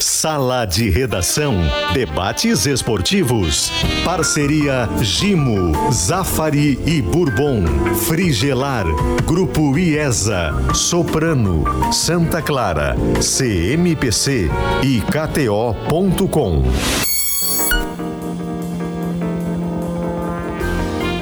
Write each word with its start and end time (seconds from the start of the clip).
Sala 0.00 0.64
de 0.64 0.90
Redação. 0.90 1.54
Debates 1.92 2.66
esportivos. 2.66 3.70
Parceria 4.04 4.88
Gimo, 5.00 5.92
Zafari 5.92 6.78
e 6.86 7.00
Bourbon. 7.00 7.64
Frigelar. 8.06 8.84
Grupo 9.26 9.76
IESA. 9.78 10.52
Soprano. 10.74 11.64
Santa 11.92 12.42
Clara. 12.42 12.96
CMPC 13.20 14.50
e 14.82 15.00
KTO.com. 15.00 16.64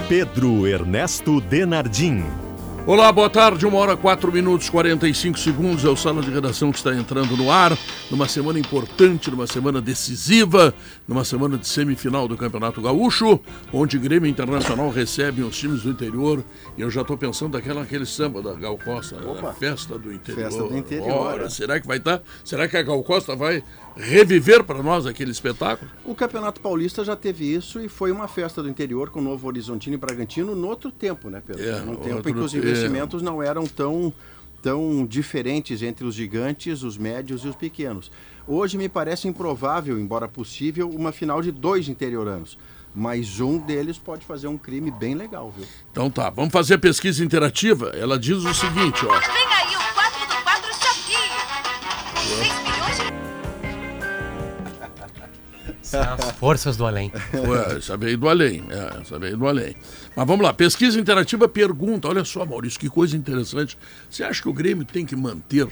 Pedro 0.08 0.66
Ernesto 0.66 1.40
Denardim. 1.40 2.24
Olá, 2.84 3.12
boa 3.12 3.30
tarde, 3.30 3.64
uma 3.64 3.78
hora, 3.78 3.96
quatro 3.96 4.32
minutos, 4.32 4.68
45 4.68 5.38
segundos. 5.38 5.84
É 5.84 5.88
o 5.88 5.96
Sala 5.96 6.20
de 6.20 6.32
Redação 6.32 6.72
que 6.72 6.78
está 6.78 6.92
entrando 6.92 7.36
no 7.36 7.48
ar, 7.48 7.78
numa 8.10 8.26
semana 8.26 8.58
importante, 8.58 9.30
numa 9.30 9.46
semana 9.46 9.80
decisiva, 9.80 10.74
numa 11.06 11.24
semana 11.24 11.56
de 11.56 11.68
semifinal 11.68 12.26
do 12.26 12.36
Campeonato 12.36 12.82
Gaúcho, 12.82 13.38
onde 13.72 13.96
Grêmio 14.00 14.28
Internacional 14.28 14.90
recebe 14.90 15.42
os 15.42 15.56
times 15.56 15.82
do 15.82 15.90
interior. 15.90 16.42
E 16.76 16.80
eu 16.80 16.90
já 16.90 17.02
estou 17.02 17.16
pensando 17.16 17.52
daquela 17.52 17.82
aquele 17.82 18.04
samba 18.04 18.42
da 18.42 18.52
Gal 18.54 18.76
Costa, 18.76 19.16
a 19.16 19.52
festa 19.52 19.96
do 19.96 20.12
interior. 20.12 20.50
Festa 20.50 20.64
do 20.64 20.76
interior. 20.76 21.08
Ora, 21.08 21.48
será 21.48 21.78
que 21.78 21.86
vai 21.86 21.98
estar? 21.98 22.20
Será 22.44 22.66
que 22.66 22.76
a 22.76 22.82
Gal 22.82 23.02
Costa 23.04 23.36
vai 23.36 23.62
reviver 23.96 24.64
para 24.64 24.82
nós 24.82 25.06
aquele 25.06 25.30
espetáculo? 25.30 25.90
O 26.04 26.14
Campeonato 26.14 26.60
Paulista 26.60 27.04
já 27.04 27.14
teve 27.16 27.52
isso 27.52 27.80
e 27.80 27.88
foi 27.88 28.10
uma 28.12 28.28
festa 28.28 28.62
do 28.62 28.68
interior 28.68 29.10
com 29.10 29.20
o 29.20 29.22
Novo 29.22 29.46
Horizontino 29.46 29.94
e 29.94 29.98
Bragantino 29.98 30.54
no 30.54 30.68
outro 30.68 30.90
tempo, 30.90 31.28
né, 31.30 31.42
Pedro? 31.44 31.62
É, 31.62 31.80
Num 31.80 31.96
tempo 31.96 32.28
em 32.28 32.32
que 32.34 32.40
os 32.40 32.52
tempo. 32.52 32.64
investimentos 32.66 33.22
não 33.22 33.42
eram 33.42 33.66
tão, 33.66 34.12
tão 34.62 35.06
diferentes 35.06 35.82
entre 35.82 36.04
os 36.04 36.14
gigantes, 36.14 36.82
os 36.82 36.96
médios 36.96 37.44
e 37.44 37.48
os 37.48 37.56
pequenos. 37.56 38.10
Hoje 38.46 38.76
me 38.76 38.88
parece 38.88 39.28
improvável, 39.28 39.98
embora 40.00 40.26
possível, 40.26 40.88
uma 40.90 41.12
final 41.12 41.40
de 41.40 41.50
dois 41.52 41.88
interioranos. 41.88 42.58
Mas 42.94 43.40
um 43.40 43.56
deles 43.56 43.96
pode 43.96 44.26
fazer 44.26 44.48
um 44.48 44.58
crime 44.58 44.90
bem 44.90 45.14
legal, 45.14 45.50
viu? 45.56 45.64
Então 45.90 46.10
tá, 46.10 46.28
vamos 46.28 46.52
fazer 46.52 46.74
a 46.74 46.78
pesquisa 46.78 47.24
interativa. 47.24 47.88
Ela 47.96 48.18
diz 48.18 48.36
o 48.44 48.52
seguinte, 48.52 49.06
ó. 49.06 49.18
Vem 49.18 49.46
aí 49.46 49.76
As 55.94 56.32
forças 56.38 56.76
do 56.76 56.86
além. 56.86 57.12
Ué, 57.34 57.76
essa 57.78 57.96
veio 57.96 58.18
do 58.18 58.28
além, 58.28 58.64
é, 58.70 59.00
essa 59.00 59.18
veio 59.18 59.36
do 59.36 59.46
além. 59.46 59.74
Mas 60.16 60.26
vamos 60.26 60.44
lá, 60.44 60.52
pesquisa 60.52 60.98
interativa 61.00 61.48
pergunta, 61.48 62.08
olha 62.08 62.24
só, 62.24 62.44
Maurício, 62.44 62.78
que 62.78 62.88
coisa 62.88 63.16
interessante. 63.16 63.78
Você 64.10 64.22
acha 64.24 64.42
que 64.42 64.48
o 64.48 64.52
Grêmio 64.52 64.84
tem 64.84 65.04
que 65.06 65.16
manter 65.16 65.66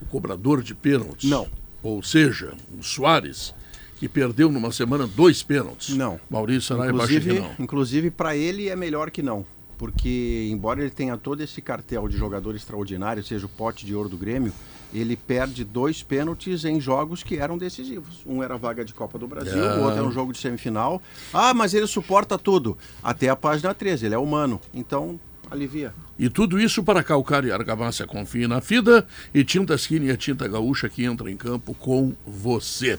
o 0.00 0.06
cobrador 0.10 0.62
de 0.62 0.74
pênaltis? 0.74 1.28
Não. 1.28 1.48
Ou 1.82 2.02
seja, 2.02 2.52
o 2.78 2.82
Soares, 2.82 3.54
que 3.96 4.08
perdeu 4.08 4.50
numa 4.50 4.70
semana 4.72 5.06
dois 5.06 5.42
pênaltis? 5.42 5.94
Não. 5.96 6.20
Maurício 6.30 6.62
Sarai 6.62 6.88
acha 6.88 7.06
que 7.06 7.14
Inclusive, 7.14 7.40
não. 7.40 7.54
inclusive 7.58 8.10
para 8.10 8.36
ele 8.36 8.68
é 8.68 8.76
melhor 8.76 9.10
que 9.10 9.22
não. 9.22 9.44
Porque, 9.78 10.48
embora 10.52 10.80
ele 10.80 10.90
tenha 10.90 11.16
todo 11.16 11.40
esse 11.42 11.60
cartel 11.60 12.06
de 12.06 12.16
jogador 12.16 12.54
extraordinário, 12.54 13.24
seja 13.24 13.46
o 13.46 13.48
pote 13.48 13.84
de 13.84 13.92
ouro 13.94 14.08
do 14.08 14.16
Grêmio, 14.16 14.52
ele 14.92 15.16
perde 15.16 15.64
dois 15.64 16.02
pênaltis 16.02 16.64
em 16.64 16.80
jogos 16.80 17.22
que 17.22 17.36
eram 17.38 17.56
decisivos. 17.56 18.20
Um 18.26 18.42
era 18.42 18.54
a 18.54 18.56
vaga 18.58 18.84
de 18.84 18.92
Copa 18.92 19.18
do 19.18 19.26
Brasil, 19.26 19.62
É. 19.64 19.78
o 19.78 19.82
outro 19.82 19.98
era 19.98 20.04
um 20.06 20.12
jogo 20.12 20.32
de 20.32 20.38
semifinal. 20.38 21.00
Ah, 21.32 21.54
mas 21.54 21.72
ele 21.74 21.86
suporta 21.86 22.38
tudo. 22.38 22.76
Até 23.02 23.28
a 23.28 23.36
página 23.36 23.72
13, 23.72 24.06
ele 24.06 24.14
é 24.14 24.18
humano. 24.18 24.60
Então, 24.74 25.18
alivia. 25.50 25.94
E 26.18 26.28
tudo 26.28 26.60
isso 26.60 26.82
para 26.82 27.02
calcar 27.02 27.44
e 27.44 27.50
argamassa 27.50 28.06
confie 28.06 28.46
na 28.46 28.60
FIDA 28.60 29.06
e 29.34 29.42
Tinta 29.44 29.74
Skin 29.74 30.02
e 30.04 30.10
a 30.10 30.16
Tinta 30.16 30.46
Gaúcha 30.46 30.88
que 30.88 31.04
entra 31.04 31.30
em 31.30 31.36
campo 31.36 31.74
com 31.74 32.12
você. 32.26 32.98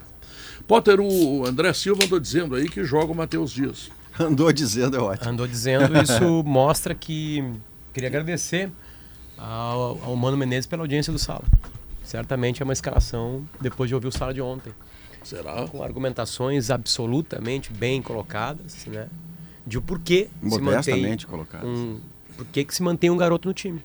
Potter, 0.67 0.99
o 0.99 1.45
André 1.45 1.73
Silva 1.73 2.05
andou 2.05 2.19
dizendo 2.19 2.55
aí 2.55 2.67
que 2.69 2.83
joga 2.83 3.11
o 3.11 3.15
Matheus 3.15 3.51
Dias. 3.51 3.89
Andou 4.19 4.51
dizendo, 4.53 4.95
é 4.95 4.99
ótimo. 4.99 5.29
Andou 5.31 5.47
dizendo, 5.47 5.97
isso 6.01 6.43
mostra 6.45 6.93
que. 6.93 7.43
Queria 7.93 8.07
agradecer 8.09 8.71
ao, 9.37 9.99
ao 10.03 10.15
Mano 10.15 10.37
Menezes 10.37 10.67
pela 10.67 10.83
audiência 10.83 11.11
do 11.11 11.17
Sala. 11.19 11.43
Certamente 12.13 12.61
é 12.61 12.63
uma 12.63 12.73
escalação 12.73 13.43
depois 13.59 13.89
de 13.89 13.95
ouvir 13.95 14.05
o 14.05 14.11
Sala 14.11 14.31
de 14.31 14.39
ontem. 14.39 14.71
Será? 15.23 15.67
Com 15.67 15.81
argumentações 15.81 16.69
absolutamente 16.69 17.73
bem 17.73 18.03
colocadas, 18.03 18.85
né? 18.85 19.09
De 19.65 19.79
o 19.79 19.81
porquê 19.81 20.29
se 20.47 20.61
mantém 20.61 21.17
colocado. 21.25 21.65
um, 21.65 21.99
por 22.37 22.45
que 22.45 22.65
que 22.65 22.75
se 22.75 22.83
mantém 22.83 23.09
um 23.09 23.17
garoto 23.17 23.47
no 23.47 23.53
time. 23.55 23.81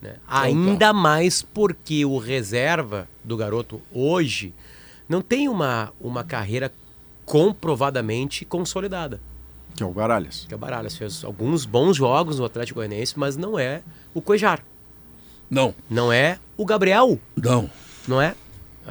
né? 0.00 0.14
Ainda 0.28 0.92
mais 0.92 1.42
porque 1.42 2.04
o 2.04 2.18
reserva 2.18 3.08
do 3.24 3.36
garoto 3.36 3.80
hoje 3.92 4.54
não 5.08 5.20
tem 5.20 5.48
uma, 5.48 5.92
uma 6.00 6.22
carreira 6.22 6.72
comprovadamente 7.24 8.44
consolidada. 8.44 9.20
Que 9.74 9.82
é 9.82 9.86
o 9.86 9.90
Guaralhas. 9.90 10.44
Que 10.46 10.54
é 10.54 10.56
o 10.56 10.60
Baralhas 10.60 10.96
fez 10.96 11.24
alguns 11.24 11.66
bons 11.66 11.96
jogos 11.96 12.38
no 12.38 12.44
Atlético 12.44 12.78
Goianiense, 12.78 13.18
mas 13.18 13.36
não 13.36 13.58
é 13.58 13.82
o 14.14 14.22
Cuejar. 14.22 14.62
Não, 15.50 15.74
Não 15.90 16.12
é 16.12 16.38
o 16.56 16.64
Gabriel. 16.64 17.18
não. 17.36 17.70
Não 18.08 18.22
é? 18.22 18.34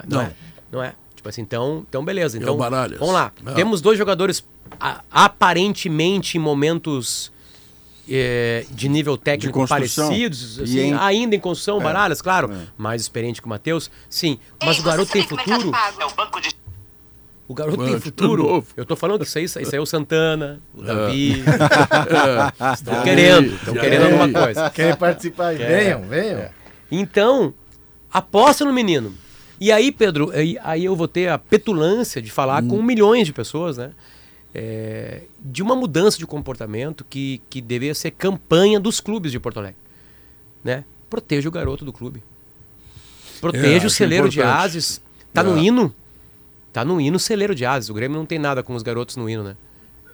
Não, 0.07 0.17
Não. 0.17 0.21
é. 0.21 0.31
Não 0.71 0.83
é. 0.83 0.93
Tipo 1.15 1.29
assim, 1.29 1.41
então, 1.41 1.85
então 1.87 2.03
beleza. 2.03 2.37
É 2.37 2.39
o 2.39 2.43
Então, 2.43 2.57
Baralhas. 2.57 2.99
vamos 2.99 3.13
lá. 3.13 3.31
Não. 3.41 3.53
Temos 3.53 3.79
dois 3.79 3.97
jogadores 3.97 4.43
a- 4.79 5.01
aparentemente 5.09 6.37
em 6.37 6.41
momentos 6.41 7.31
eh, 8.09 8.65
de 8.69 8.87
nível 8.89 9.17
técnico 9.17 9.57
construção. 9.57 10.07
parecidos, 10.09 10.59
assim, 10.59 10.79
em- 10.79 10.93
ainda 10.93 11.35
em 11.35 11.39
construção, 11.39 11.79
Baralhas, 11.79 12.21
claro, 12.21 12.51
é. 12.51 12.57
mais 12.77 13.01
experiente 13.01 13.41
que 13.41 13.47
o 13.47 13.49
Matheus, 13.49 13.89
sim. 14.09 14.37
Mas 14.63 14.75
Ei, 14.75 14.81
o 14.81 14.85
garoto 14.85 15.11
tem 15.11 15.23
futuro. 15.25 15.71
É 15.99 16.05
o 16.05 16.11
banco 16.13 16.39
de 16.41 16.49
O 17.47 17.53
garoto 17.53 17.77
Banco 17.77 17.89
tem 17.89 17.97
de 17.99 18.03
futuro. 18.03 18.43
novo. 18.43 18.67
Eu 18.75 18.85
tô 18.85 18.95
falando 18.95 19.21
que 19.21 19.25
isso 19.27 19.37
aí, 19.37 19.45
isso 19.45 19.57
aí 19.57 19.65
é 19.71 19.79
o 19.79 19.85
Santana, 19.85 20.59
o 20.73 20.81
Davi. 20.83 21.41
É. 22.69 22.73
Estão 22.73 23.01
querendo, 23.01 23.55
estão 23.55 23.73
querendo 23.73 24.03
alguma 24.05 24.29
coisa. 24.43 24.69
Querem 24.71 24.95
participar 24.97 25.47
aí? 25.47 25.57
Venham, 25.57 26.01
venham. 26.03 26.49
Então, 26.91 27.53
aposta 28.12 28.63
no 28.66 28.73
menino. 28.73 29.13
E 29.59 29.72
aí, 29.72 29.91
Pedro, 29.91 30.31
aí, 30.31 30.57
aí 30.63 30.85
eu 30.85 30.96
vou 30.96 31.07
ter 31.07 31.29
a 31.29 31.38
petulância 31.38 32.22
de 32.22 32.29
falar 32.31 32.62
com 32.63 32.81
milhões 32.81 33.25
de 33.25 33.34
pessoas, 33.34 33.78
né? 33.78 33.91
É, 34.53 35.24
de 35.40 35.62
uma 35.62 35.75
mudança 35.75 36.18
de 36.18 36.25
comportamento 36.25 37.06
que, 37.09 37.41
que 37.50 37.62
deveria 37.62 37.94
ser 37.94 38.12
campanha 38.12 38.79
dos 38.79 39.01
clubes 39.01 39.31
de 39.31 39.40
Porto 39.40 39.59
Alegre. 39.59 39.78
Né? 40.63 40.85
Proteja 41.09 41.47
o 41.50 41.51
garoto 41.51 41.84
do 41.84 41.91
clube. 41.91 42.24
Proteja 43.41 43.84
É, 43.84 43.88
o 43.88 43.90
celeiro 43.90 44.29
de 44.29 44.40
importante. 44.40 44.63
ases. 44.66 45.01
Tá 45.34 45.44
no 45.44 45.57
É. 45.57 45.62
hino. 45.62 45.94
Tá 46.72 46.85
no 46.85 47.00
hino 47.01 47.19
celeiro 47.19 47.53
de 47.53 47.66
ases. 47.66 47.90
O 47.90 47.94
Grêmio 47.94 48.18
não 48.18 48.25
tem 48.25 48.40
nada 48.40 48.63
com 48.63 48.74
os 48.75 48.81
garotos 48.84 49.16
no 49.18 49.29
hino, 49.29 49.44
né? 49.44 49.57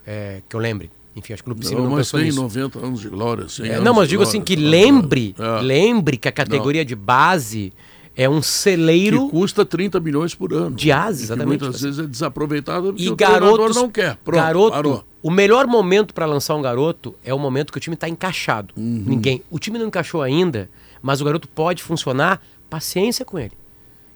É, 0.06 0.42
que 0.50 0.56
eu 0.56 0.60
lembre. 0.60 0.90
Enfim, 1.16 1.34
acho 1.34 1.44
que 1.44 1.50
o 1.50 1.54
Lupicínio 1.54 1.80
Não, 1.84 1.90
não, 1.90 1.98
mas 1.98 2.10
tem 2.12 2.24
nisso. 2.26 2.42
90 2.42 2.80
anos 2.80 3.02
de 3.02 3.10
glória. 3.10 3.50
100 3.50 3.66
É, 3.70 3.80
não, 3.82 3.94
mas 3.94 4.08
digo 4.08 4.24
assim, 4.24 4.40
glória. 4.40 4.56
que 4.56 4.62
lembre, 4.62 5.36
É. 5.38 5.62
lembre 5.62 6.16
que 6.18 6.28
a 6.28 6.32
categoria 6.32 6.86
de 6.86 6.96
base 6.96 7.74
é 8.16 8.30
um 8.30 8.42
celeiro 8.42 9.26
Que 9.26 9.32
custa 9.32 9.66
30 9.66 10.00
milhões 10.00 10.34
por 10.36 10.54
ano. 10.54 10.76
de 10.76 10.86
que 10.86 10.92
exatamente. 10.92 11.48
muitas 11.62 11.82
vezes 11.82 12.00
é 12.00 12.08
desaproveitado 12.08 12.88
porque 12.94 13.04
E 13.04 13.10
o 13.10 13.16
garotos, 13.16 13.76
não 13.76 13.90
quer. 13.90 14.16
Pronto, 14.24 14.42
garoto, 14.42 14.72
parou. 14.72 15.04
o 15.22 15.30
melhor 15.32 15.68
momento 15.68 16.14
para 16.14 16.26
lançar 16.26 16.56
um 16.56 16.62
garoto 16.62 17.14
é 17.24 17.34
o 17.34 17.40
momento 17.40 17.72
que 17.72 17.78
o 17.78 17.82
time 17.82 17.94
está 17.96 18.08
encaixado. 18.08 18.74
Uhum. 18.78 19.04
Ninguém, 19.06 19.42
o 19.52 19.60
time 19.60 19.78
não 19.78 19.88
encaixou 19.88 20.22
ainda, 20.22 20.70
mas 21.02 21.20
o 21.22 21.26
garoto 21.26 21.48
pode 21.48 21.84
funcionar. 21.84 22.42
Paciência 22.70 23.26
com 23.26 23.38
ele. 23.38 23.52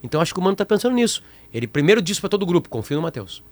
Então 0.02 0.22
acho 0.22 0.34
que 0.34 0.40
o 0.40 0.44
mano 0.44 0.56
tá 0.56 0.66
pensando 0.66 0.94
nisso. 0.96 1.22
Ele 1.54 1.68
primeiro 1.68 2.02
disse 2.02 2.22
para 2.22 2.30
todo 2.30 2.44
o 2.44 2.46
grupo, 2.46 2.70
confio 2.70 2.96
no 2.96 3.04
Matheus. 3.04 3.44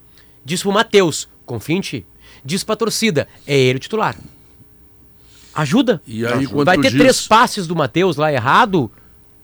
Disse 0.45 0.63
pro 0.63 0.71
Matheus, 0.71 1.27
confia 1.45 1.75
em 1.75 1.81
ti. 1.81 2.05
Disse 2.45 2.65
pra 2.65 2.75
torcida, 2.75 3.27
é 3.47 3.57
ele 3.57 3.77
o 3.77 3.79
titular. 3.79 4.15
Ajuda. 5.53 6.01
E 6.07 6.25
aí, 6.25 6.47
quando 6.47 6.65
Vai 6.65 6.77
ter 6.77 6.89
diz- 6.89 6.99
três 6.99 7.27
passes 7.27 7.67
do 7.67 7.75
Matheus 7.75 8.17
lá 8.17 8.31
errado. 8.33 8.91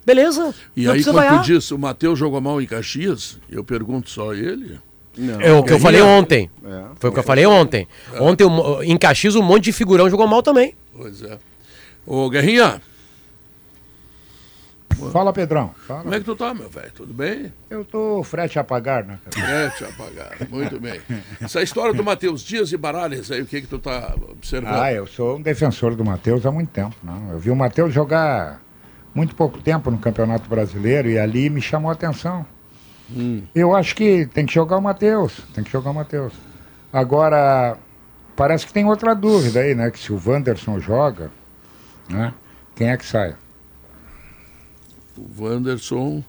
Beleza. 0.05 0.53
E 0.75 0.89
aí, 0.89 1.03
quando 1.03 1.15
vaiar. 1.17 1.41
tu 1.41 1.45
diz 1.45 1.69
o 1.71 1.77
Matheus 1.77 2.17
jogou 2.17 2.41
mal 2.41 2.59
em 2.59 2.65
Caxias, 2.65 3.37
eu 3.49 3.63
pergunto 3.63 4.09
só 4.09 4.31
a 4.31 4.35
ele. 4.35 4.79
Não. 5.15 5.39
É 5.39 5.53
o 5.53 5.63
que 5.63 5.73
eu 5.73 5.79
falei 5.79 6.01
ontem. 6.01 6.49
É. 6.65 6.83
Foi 6.95 7.09
o 7.09 7.13
que 7.13 7.19
eu 7.19 7.23
falei 7.23 7.45
ontem. 7.45 7.87
Ontem, 8.19 8.43
o 8.45 8.49
mo- 8.49 8.81
em 8.81 8.97
Caxias, 8.97 9.35
um 9.35 9.41
monte 9.43 9.65
de 9.65 9.71
figurão 9.73 10.09
jogou 10.09 10.25
mal 10.27 10.41
também. 10.41 10.73
Pois 10.95 11.21
é. 11.21 11.37
Ô, 12.07 12.27
Guerrinha, 12.29 12.81
Fala, 15.11 15.33
Pedrão. 15.33 15.73
Fala. 15.87 16.01
como 16.01 16.13
é 16.13 16.19
que 16.19 16.25
tu 16.25 16.35
tá, 16.35 16.53
meu 16.53 16.69
velho? 16.69 16.91
Tudo 16.93 17.13
bem? 17.13 17.51
Eu 17.69 17.85
tô 17.85 18.21
frete 18.23 18.57
a 18.57 18.61
apagar, 18.61 19.03
né, 19.03 19.19
cara? 19.31 19.51
É, 19.51 19.69
te 19.69 19.83
apagar. 19.83 20.31
Muito 20.49 20.79
bem. 20.79 20.99
Essa 21.41 21.61
história 21.61 21.93
do 21.93 22.03
Matheus 22.03 22.41
Dias 22.41 22.71
e 22.71 22.77
Baralhas 22.77 23.31
aí, 23.31 23.41
o 23.41 23.45
que 23.45 23.61
que 23.61 23.67
tu 23.67 23.79
tá 23.79 24.15
observando? 24.29 24.81
Ah, 24.81 24.91
eu 24.93 25.07
sou 25.07 25.37
um 25.37 25.41
defensor 25.41 25.95
do 25.95 26.03
Matheus 26.03 26.45
há 26.45 26.51
muito 26.51 26.69
tempo. 26.69 26.95
Não. 27.03 27.31
Eu 27.31 27.39
vi 27.39 27.49
o 27.49 27.55
Matheus 27.55 27.93
jogar 27.93 28.61
muito 29.13 29.35
pouco 29.35 29.59
tempo 29.59 29.89
no 29.89 29.97
Campeonato 29.97 30.49
Brasileiro 30.49 31.09
e 31.09 31.17
ali 31.17 31.49
me 31.49 31.61
chamou 31.61 31.89
a 31.89 31.93
atenção. 31.93 32.45
Eu 33.55 33.75
acho 33.75 33.95
que 33.95 34.27
tem 34.27 34.45
que 34.45 34.53
jogar 34.53 34.77
o 34.77 34.81
Matheus. 34.81 35.41
Tem 35.53 35.63
que 35.63 35.71
jogar 35.71 35.91
o 35.91 35.93
Matheus. 35.93 36.33
Agora, 36.93 37.77
parece 38.35 38.65
que 38.65 38.73
tem 38.73 38.85
outra 38.85 39.15
dúvida 39.15 39.61
aí, 39.61 39.73
né? 39.73 39.89
Que 39.89 39.99
se 39.99 40.13
o 40.13 40.21
Wanderson 40.23 40.79
joga, 40.79 41.31
né? 42.07 42.33
Quem 42.75 42.89
é 42.89 42.97
que 42.97 43.05
sai? 43.05 43.35
O 45.37 45.43
Wanderson. 45.43 46.23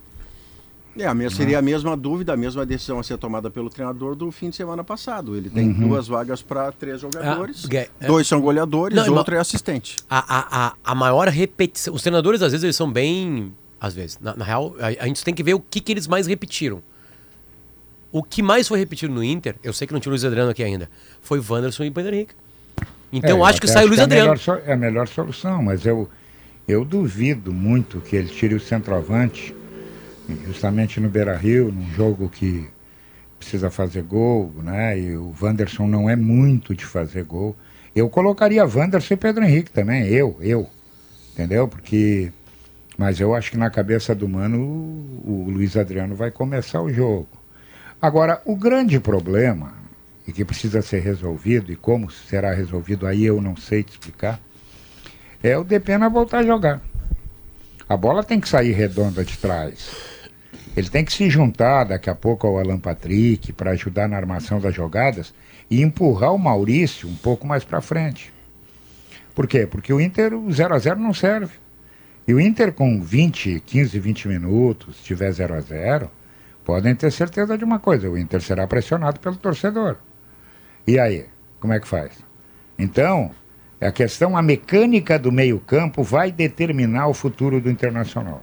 É, 0.99 1.07
a 1.07 1.15
minha, 1.15 1.31
seria 1.31 1.59
a 1.61 1.63
mesma 1.63 1.97
dúvida, 1.97 2.33
a 2.35 2.37
mesma 2.37 2.67
decisão 2.67 2.99
a 2.99 3.03
ser 3.03 3.17
tomada 3.17 3.49
pelo 3.49 3.71
treinador 3.71 4.17
do 4.17 4.31
fim 4.33 4.51
de 4.51 4.57
semana 4.57 4.83
passado. 4.83 5.37
Ele 5.37 5.49
tem 5.49 5.73
duas 5.73 6.09
vagas 6.09 6.43
para 6.43 6.73
três 6.73 7.01
jogadores, 7.01 7.65
Ah, 7.71 7.77
é- 7.77 8.07
dois 8.07 8.27
são 8.27 8.41
goleadores, 8.41 8.97
Não, 8.97 9.15
outro 9.15 9.35
é 9.35 9.39
assistente. 9.39 9.97
A, 10.11 10.19
a, 10.19 10.67
a, 10.67 10.75
a 10.85 10.95
maior 10.95 11.29
repetição. 11.29 11.95
Os 11.95 12.03
treinadores, 12.03 12.43
às 12.43 12.51
vezes, 12.53 12.65
eles 12.65 12.77
são 12.77 12.91
bem. 12.91 13.55
Às 13.81 13.95
vezes. 13.95 14.19
Na, 14.21 14.37
na 14.37 14.45
real, 14.45 14.75
a, 14.81 15.05
a 15.05 15.07
gente 15.07 15.25
tem 15.25 15.33
que 15.33 15.43
ver 15.45 15.55
o 15.55 15.61
que, 15.61 15.81
que 15.81 15.93
eles 15.93 16.07
mais 16.09 16.27
repetiram. 16.27 16.83
O 18.13 18.23
que 18.25 18.43
mais 18.43 18.67
foi 18.67 18.79
repetido 18.81 19.15
no 19.15 19.23
Inter, 19.23 19.55
eu 19.63 19.73
sei 19.73 19.87
que 19.87 19.93
não 19.93 20.01
tinha 20.01 20.11
o 20.11 20.13
Luiz 20.13 20.25
Adriano 20.25 20.51
aqui 20.51 20.65
ainda, 20.65 20.91
foi 21.23 21.39
Wanderson 21.41 21.85
e 21.85 21.91
Pedro 21.93 22.13
Henrique. 22.15 22.35
Então 23.13 23.31
eu 23.39 23.47
É, 23.47 23.49
acho 23.49 23.61
que 23.61 23.69
sai 23.69 23.85
o 23.85 23.87
Luiz 23.87 23.99
é 24.01 24.03
a 24.03 24.05
Adriano. 24.07 24.33
melhor 24.35 24.63
É 24.67 24.73
a 24.73 24.77
melhor 24.77 25.07
solução, 25.09 25.63
mas 25.63 25.87
eu, 25.87 26.09
eu 26.71 26.85
duvido 26.85 27.53
muito 27.53 28.01
que 28.01 28.15
ele 28.15 28.29
tire 28.29 28.55
o 28.55 28.61
centroavante, 28.61 29.55
justamente 30.47 31.01
no 31.01 31.09
Beira 31.09 31.37
Rio, 31.37 31.73
num 31.73 31.91
jogo 31.93 32.29
que 32.29 32.69
precisa 33.39 33.71
fazer 33.71 34.03
gol, 34.03 34.53
né? 34.63 34.99
E 34.99 35.17
o 35.17 35.35
Wanderson 35.41 35.89
não 35.89 36.09
é 36.09 36.15
muito 36.15 36.75
de 36.75 36.85
fazer 36.85 37.25
gol. 37.25 37.57
Eu 37.95 38.09
colocaria 38.09 38.65
Wanderson 38.65 39.15
e 39.15 39.17
Pedro 39.17 39.45
Henrique 39.45 39.71
também, 39.71 40.07
eu, 40.07 40.37
eu. 40.41 40.69
Entendeu? 41.33 41.67
Porque. 41.67 42.31
Mas 42.97 43.19
eu 43.19 43.35
acho 43.35 43.51
que 43.51 43.57
na 43.57 43.71
cabeça 43.71 44.15
do 44.15 44.29
Mano 44.29 44.61
o, 44.61 45.47
o 45.47 45.51
Luiz 45.51 45.77
Adriano 45.77 46.15
vai 46.15 46.31
começar 46.31 46.83
o 46.83 46.93
jogo. 46.93 47.29
Agora, 48.01 48.41
o 48.45 48.55
grande 48.55 49.01
problema, 49.01 49.73
e 50.27 50.33
que 50.33 50.45
precisa 50.45 50.83
ser 50.83 51.01
resolvido, 51.01 51.73
e 51.73 51.77
como 51.77 52.11
será 52.11 52.53
resolvido, 52.53 53.07
aí 53.07 53.25
eu 53.25 53.41
não 53.41 53.57
sei 53.57 53.83
te 53.83 53.93
explicar, 53.93 54.39
é 55.43 55.57
o 55.57 55.65
Depena 55.65 56.09
voltar 56.09 56.39
a 56.39 56.43
jogar. 56.43 56.81
A 57.89 57.97
bola 57.97 58.23
tem 58.23 58.39
que 58.39 58.49
sair 58.49 58.73
redonda 58.73 59.25
de 59.25 59.37
trás. 59.39 59.91
Ele 60.77 60.89
tem 60.89 61.05
que 61.05 61.13
se 61.13 61.29
juntar 61.29 61.85
daqui 61.85 62.09
a 62.09 62.15
pouco 62.15 62.47
ao 62.47 62.59
Alan 62.59 62.79
Patrick 62.79 63.53
para 63.53 63.73
ajudar 63.73 64.09
na 64.09 64.17
armação 64.17 64.61
das 64.61 64.75
jogadas 64.75 65.35
e 65.69 65.83
empurrar 65.83 66.33
o 66.33 66.39
Maurício 66.39 67.09
um 67.09 67.17
pouco 67.17 67.47
mais 67.47 67.65
para 67.65 67.81
frente. 67.81 68.33
Por 69.35 69.47
quê? 69.47 69.67
Porque 69.67 69.93
o 69.93 70.01
Inter, 70.01 70.35
o 70.35 70.53
0 70.53 70.75
a 70.75 70.79
0 70.79 71.01
não 71.01 71.15
serve. 71.15 71.55
E 72.29 72.35
o 72.35 72.41
Inter 72.41 72.73
com 72.73 73.03
20, 73.03 73.61
15, 73.67 73.99
20 73.99 74.29
minutos, 74.29 74.97
se 74.97 75.03
tiver 75.03 75.33
0 75.33 75.55
a 75.55 75.61
0 75.61 76.11
podem 76.65 76.95
ter 76.95 77.11
certeza 77.11 77.59
de 77.59 77.65
uma 77.65 77.81
coisa, 77.81 78.09
o 78.09 78.17
Inter 78.17 78.41
será 78.41 78.67
pressionado 78.67 79.19
pelo 79.19 79.37
torcedor. 79.37 79.97
E 80.87 80.99
aí, 81.01 81.27
como 81.59 81.73
é 81.73 81.81
que 81.81 81.89
faz? 81.89 82.13
Então, 82.79 83.33
a 83.87 83.93
questão, 83.93 84.37
a 84.37 84.43
mecânica 84.43 85.19
do 85.19 85.33
meio-campo 85.33 86.03
vai 86.03 86.31
determinar 86.31 87.07
o 87.09 87.15
futuro 87.15 87.61
do 87.61 87.71
Internacional. 87.71 88.43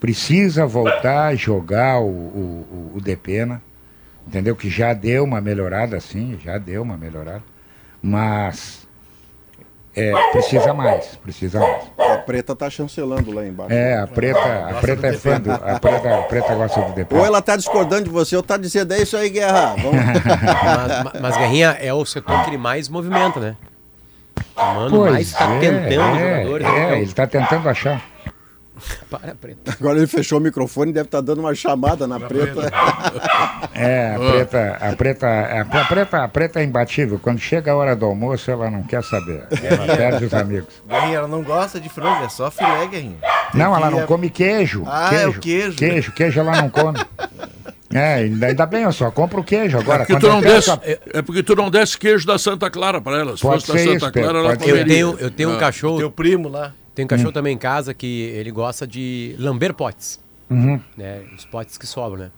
Precisa 0.00 0.64
voltar 0.66 1.26
a 1.28 1.34
jogar 1.34 2.00
o, 2.00 2.06
o, 2.06 2.92
o- 2.96 3.00
Depena, 3.00 3.60
entendeu? 4.26 4.54
Que 4.54 4.70
já 4.70 4.92
deu 4.94 5.24
uma 5.24 5.40
melhorada, 5.40 5.98
sim, 6.00 6.38
já 6.42 6.56
deu 6.58 6.82
uma 6.82 6.96
melhorada, 6.96 7.42
mas 8.00 8.86
é, 9.96 10.12
precisa 10.30 10.72
mais, 10.72 11.16
precisa 11.16 11.58
mais. 11.58 11.84
A 11.98 12.18
preta 12.18 12.54
tá 12.54 12.70
chancelando 12.70 13.32
lá 13.32 13.44
embaixo. 13.46 13.72
É, 13.72 13.98
a 13.98 14.06
preta, 14.06 14.68
a 14.68 14.74
preta 14.80 15.06
é 15.08 15.12
fã 15.14 15.40
do, 15.40 15.50
a 15.50 15.80
preta, 15.80 16.14
a 16.18 16.22
preta 16.22 16.54
gosta 16.54 16.80
do 16.82 16.92
Depena. 16.92 17.20
Ou 17.20 17.26
ela 17.26 17.42
tá 17.42 17.56
discordando 17.56 18.04
de 18.04 18.10
você, 18.10 18.36
ou 18.36 18.42
tá 18.42 18.56
dizendo, 18.56 18.92
é 18.94 19.02
isso 19.02 19.16
aí, 19.16 19.28
Guerra. 19.30 19.74
Vamos... 19.76 19.94
Mas, 20.04 21.04
ma- 21.04 21.12
mas 21.20 21.36
Guerrinha 21.36 21.70
é 21.80 21.92
o 21.92 22.04
setor 22.04 22.44
que 22.44 22.50
ele 22.50 22.58
mais 22.58 22.88
movimenta, 22.88 23.40
né? 23.40 23.56
O 24.58 24.74
Mano 24.74 25.04
mais 25.10 25.28
está 25.28 25.44
é, 25.54 25.58
tentando 25.60 25.86
é, 26.16 26.36
jogadores. 26.42 26.66
É, 26.66 26.70
né? 26.72 26.96
ele 26.96 27.04
está 27.04 27.26
tentando 27.26 27.68
achar. 27.68 28.02
Para, 29.10 29.34
preto. 29.34 29.72
Agora 29.80 29.98
ele 29.98 30.06
fechou 30.06 30.38
o 30.38 30.40
microfone 30.40 30.90
e 30.92 30.94
deve 30.94 31.06
estar 31.06 31.20
dando 31.20 31.40
uma 31.40 31.52
chamada 31.54 32.06
na 32.06 32.20
preta. 32.20 32.70
É, 33.74 34.14
a 34.16 34.18
preta, 34.18 34.78
a 34.80 34.96
preta, 34.96 35.26
a, 35.28 35.60
a 35.60 35.84
preta, 35.84 36.24
a 36.24 36.28
preta 36.28 36.60
é 36.60 36.64
imbatível. 36.64 37.16
Quando 37.22 37.38
chega 37.38 37.70
a 37.70 37.76
hora 37.76 37.94
do 37.94 38.06
almoço, 38.06 38.50
ela 38.50 38.68
não 38.68 38.82
quer 38.82 39.04
saber. 39.04 39.46
Ela 39.62 39.96
perde 39.96 40.24
os 40.26 40.34
amigos. 40.34 40.82
Guerrinha, 40.88 41.18
ela 41.18 41.28
não 41.28 41.44
gosta 41.44 41.78
de 41.80 41.88
frango, 41.88 42.24
é 42.24 42.28
só 42.28 42.50
filé, 42.50 42.86
Guerrinha. 42.88 43.18
Tem 43.52 43.60
Não, 43.60 43.76
ela 43.76 43.88
não 43.88 44.00
ir- 44.00 44.06
come 44.06 44.30
queijo. 44.30 44.82
Ah, 44.84 45.08
queijo, 45.10 45.24
é 45.24 45.28
o 45.28 45.38
queijo. 45.40 45.76
Queijo, 45.76 46.12
queijo 46.12 46.40
ela 46.40 46.60
não 46.60 46.68
come. 46.70 46.98
É, 47.92 48.14
ainda 48.16 48.66
bem, 48.66 48.82
eu 48.82 48.92
só 48.92 49.10
compro 49.10 49.40
o 49.40 49.44
queijo 49.44 49.78
agora. 49.78 50.00
Porque 50.04 50.12
Quando 50.12 50.20
tu 50.20 50.26
eu 50.26 50.32
não 50.32 50.40
desce, 50.42 50.70
essa- 50.70 50.80
é 50.84 51.22
porque 51.22 51.42
tu 51.42 51.56
não 51.56 51.70
desce 51.70 51.96
queijo 51.98 52.26
da 52.26 52.38
Santa 52.38 52.68
Clara 52.70 53.00
para 53.00 53.18
ela. 53.18 53.36
Se 53.36 53.42
Pode 53.42 53.64
fosse 53.64 53.72
da 53.72 53.78
Santa 53.78 53.96
isso, 54.06 54.12
Clara, 54.12 54.38
ela 54.38 54.50
ser. 54.50 54.54
Eu 54.64 54.68
comeria. 54.68 54.84
tenho, 54.86 55.16
eu 55.18 55.30
tenho 55.30 55.50
um 55.50 55.54
Ah. 55.56 55.58
cachorro. 55.58 55.98
Teu 55.98 56.10
primo 56.10 56.48
lá. 56.48 56.74
Tem 56.94 57.04
um 57.04 57.08
cachorro 57.08 57.32
também 57.32 57.54
em 57.54 57.58
casa 57.58 57.94
que 57.94 58.22
ele 58.34 58.50
gosta 58.50 58.86
de 58.86 59.34
lamber 59.38 59.72
potes. 59.72 60.20
Uhum. 60.50 60.80
Né? 60.96 61.22
Os 61.36 61.44
potes 61.44 61.78
que 61.78 61.86
sobram, 61.86 62.24
né? 62.24 62.30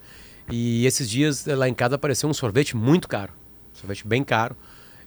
E 0.50 0.84
esses 0.86 1.08
dias 1.08 1.46
lá 1.46 1.68
em 1.68 1.74
casa 1.74 1.94
apareceu 1.96 2.28
um 2.28 2.34
sorvete 2.34 2.76
muito 2.76 3.08
caro. 3.08 3.32
Um 3.74 3.78
sorvete 3.80 4.06
bem 4.06 4.22
caro. 4.22 4.54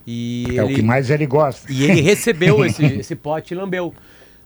E 0.05 0.45
É 0.57 0.61
o 0.63 0.65
ele, 0.65 0.75
que 0.75 0.81
mais 0.81 1.09
ele 1.09 1.25
gosta. 1.25 1.71
E 1.71 1.83
ele 1.83 2.01
recebeu 2.01 2.63
esse, 2.65 2.83
esse 2.85 3.15
pote 3.15 3.53
e 3.53 3.57
lambeu, 3.57 3.93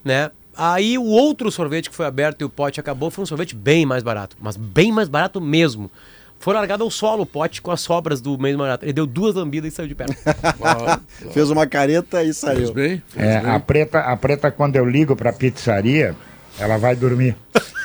né? 0.03 0.29
Aí 0.57 0.97
o 0.97 1.03
outro 1.05 1.51
sorvete 1.51 1.89
que 1.89 1.95
foi 1.95 2.05
aberto 2.05 2.41
e 2.41 2.45
o 2.45 2.49
pote 2.49 2.79
acabou 2.79 3.11
foi 3.11 3.23
um 3.23 3.25
sorvete 3.27 3.55
bem 3.55 3.85
mais 3.85 4.01
barato, 4.03 4.35
mas 4.39 4.57
bem 4.57 4.91
mais 4.91 5.07
barato 5.07 5.39
mesmo. 5.39 5.91
Foi 6.39 6.53
largado 6.53 6.83
ao 6.83 6.91
solo 6.91 7.23
o 7.23 7.25
pote 7.25 7.61
com 7.61 7.71
as 7.71 7.81
sobras 7.81 8.21
do 8.21 8.37
meio 8.37 8.57
barato. 8.57 8.85
Ele 8.85 8.93
deu 8.93 9.07
duas 9.07 9.33
lambidas 9.35 9.73
e 9.73 9.75
saiu 9.75 9.87
de 9.87 9.95
perto. 9.95 10.15
Fez 11.33 11.49
uma 11.49 11.65
careta 11.65 12.21
e 12.21 12.25
fez 12.25 12.37
saiu. 12.37 12.73
bem. 12.73 13.01
fez 13.07 13.25
É, 13.25 13.41
bem. 13.41 13.51
a 13.51 13.59
preta, 13.59 13.99
a 13.99 14.15
preta, 14.15 14.51
quando 14.51 14.75
eu 14.75 14.85
ligo 14.85 15.15
pra 15.15 15.33
pizzaria, 15.33 16.15
ela 16.59 16.77
vai 16.77 16.95
dormir. 16.95 17.35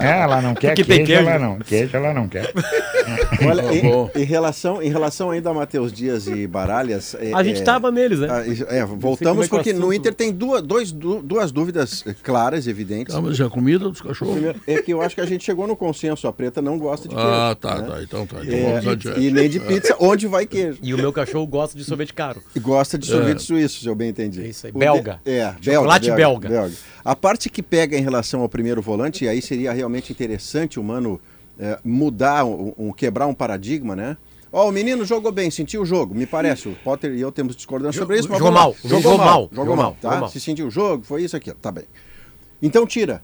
É, 0.00 0.20
ela 0.22 0.40
não 0.42 0.54
quer 0.54 0.74
queijo, 0.74 0.88
tem 0.88 1.04
queijo. 1.04 1.22
ela 1.28 1.38
não. 1.38 1.58
Queijo 1.58 1.96
ela 1.96 2.12
não 2.14 2.28
quer. 2.28 2.52
Olha, 3.46 3.62
em, 3.74 4.22
em 4.22 4.24
relação, 4.24 4.82
em 4.82 4.90
relação 4.90 5.30
ainda 5.30 5.50
a 5.50 5.54
Matheus 5.54 5.92
Dias 5.92 6.26
e 6.26 6.46
Baralhas. 6.46 7.14
é- 7.18 7.32
A 7.34 7.42
gente 7.42 7.60
é- 7.60 7.64
tava 7.64 7.90
neles, 7.90 8.20
né? 8.20 8.28
Ah, 8.30 8.74
é, 8.74 8.84
voltamos 8.84 9.44
é 9.44 9.46
o 9.46 9.48
porque 9.48 9.72
no 9.72 9.92
Inter 9.92 10.12
tem 10.14 10.32
duas, 10.32 10.62
dois, 10.62 10.92
du- 10.92 11.22
duas 11.22 11.52
dúvidas 11.52 12.04
claras, 12.22 12.66
evidentes. 12.66 13.14
Ah, 13.14 13.20
mas 13.20 13.38
é 13.40 13.44
a 13.44 13.48
comida 13.50 13.88
dos 13.88 14.00
cachorros? 14.00 14.34
Primeiro, 14.34 14.60
é 14.66 14.82
que 14.82 14.92
eu 14.92 15.00
acho 15.00 15.14
que 15.14 15.20
a 15.20 15.26
gente 15.26 15.44
chegou 15.44 15.66
no 15.66 15.76
consenso. 15.76 16.26
A 16.28 16.32
preta 16.32 16.60
não 16.60 16.78
gosta 16.78 17.08
de 17.08 17.14
queijo. 17.14 17.28
Ah, 17.30 17.56
tá, 17.58 17.76
né? 17.80 17.88
tá. 17.88 18.02
Então 18.02 18.26
tá. 18.26 18.36
Então 18.42 18.54
É, 18.58 18.72
vamos 18.80 18.88
adiante. 18.88 19.20
e 19.20 19.30
nem 19.30 19.48
de 19.48 19.60
pizza, 19.60 19.96
onde 20.00 20.26
vai 20.26 20.46
queijo. 20.46 20.78
E 20.82 20.92
o 20.94 20.98
meu 20.98 21.12
cachorro 21.12 21.46
gosta 21.46 21.76
de 21.78 21.84
sorvete 21.84 22.12
caro. 22.12 22.42
E 22.54 22.60
gosta 22.60 22.98
de 22.98 23.06
sorvete 23.06 23.42
suíço, 23.42 23.80
se 23.80 23.86
eu 23.86 23.94
bem 23.94 24.10
entendi. 24.10 24.42
É 24.42 24.48
isso 24.48 24.66
aí, 24.66 24.72
O 24.74 24.78
belga. 24.78 25.20
de- 25.24 25.30
É, 25.30 25.54
Chocolate 25.62 26.10
belga. 26.12 26.70
A 27.04 27.14
parte 27.14 27.50
que 27.54 27.62
pega 27.62 27.96
em 27.96 28.02
relação 28.02 28.40
ao 28.42 28.48
primeiro 28.48 28.82
volante, 28.82 29.24
e 29.24 29.28
aí 29.28 29.40
seria 29.40 29.72
realmente 29.72 30.12
interessante 30.12 30.78
o 30.78 30.84
Mano 30.84 31.18
é, 31.58 31.78
mudar, 31.84 32.44
um, 32.44 32.74
um- 32.76 32.92
quebrar 32.92 33.26
um 33.28 33.32
paradigma, 33.34 33.94
né? 33.94 34.16
Ó, 34.52 34.68
o 34.68 34.72
menino 34.72 35.04
jogou 35.04 35.30
bem, 35.32 35.50
sentiu 35.50 35.82
o 35.82 35.86
jogo, 35.86 36.14
me 36.14 36.26
parece. 36.26 36.68
O 36.68 36.74
Potter 36.84 37.12
e 37.14 37.20
eu 37.20 37.30
temos 37.32 37.54
discordância 37.56 37.98
sobre 38.00 38.18
isso. 38.18 38.28
jogou 38.28 38.50
mal, 38.52 38.76
jogou 38.84 39.18
mal, 39.18 39.42
Jogou, 39.42 39.56
jogou 39.64 39.76
mal, 39.76 39.92
tá? 40.00 40.08
jogou 40.08 40.20
mal. 40.20 40.28
Se 40.28 40.40
sentiu 40.40 40.66
o 40.66 40.70
jogo, 40.70 41.04
foi 41.04 41.22
isso 41.22 41.36
aqui, 41.36 41.52
tá 41.54 41.70
bem. 41.72 41.84
Então 42.60 42.86
tira. 42.86 43.22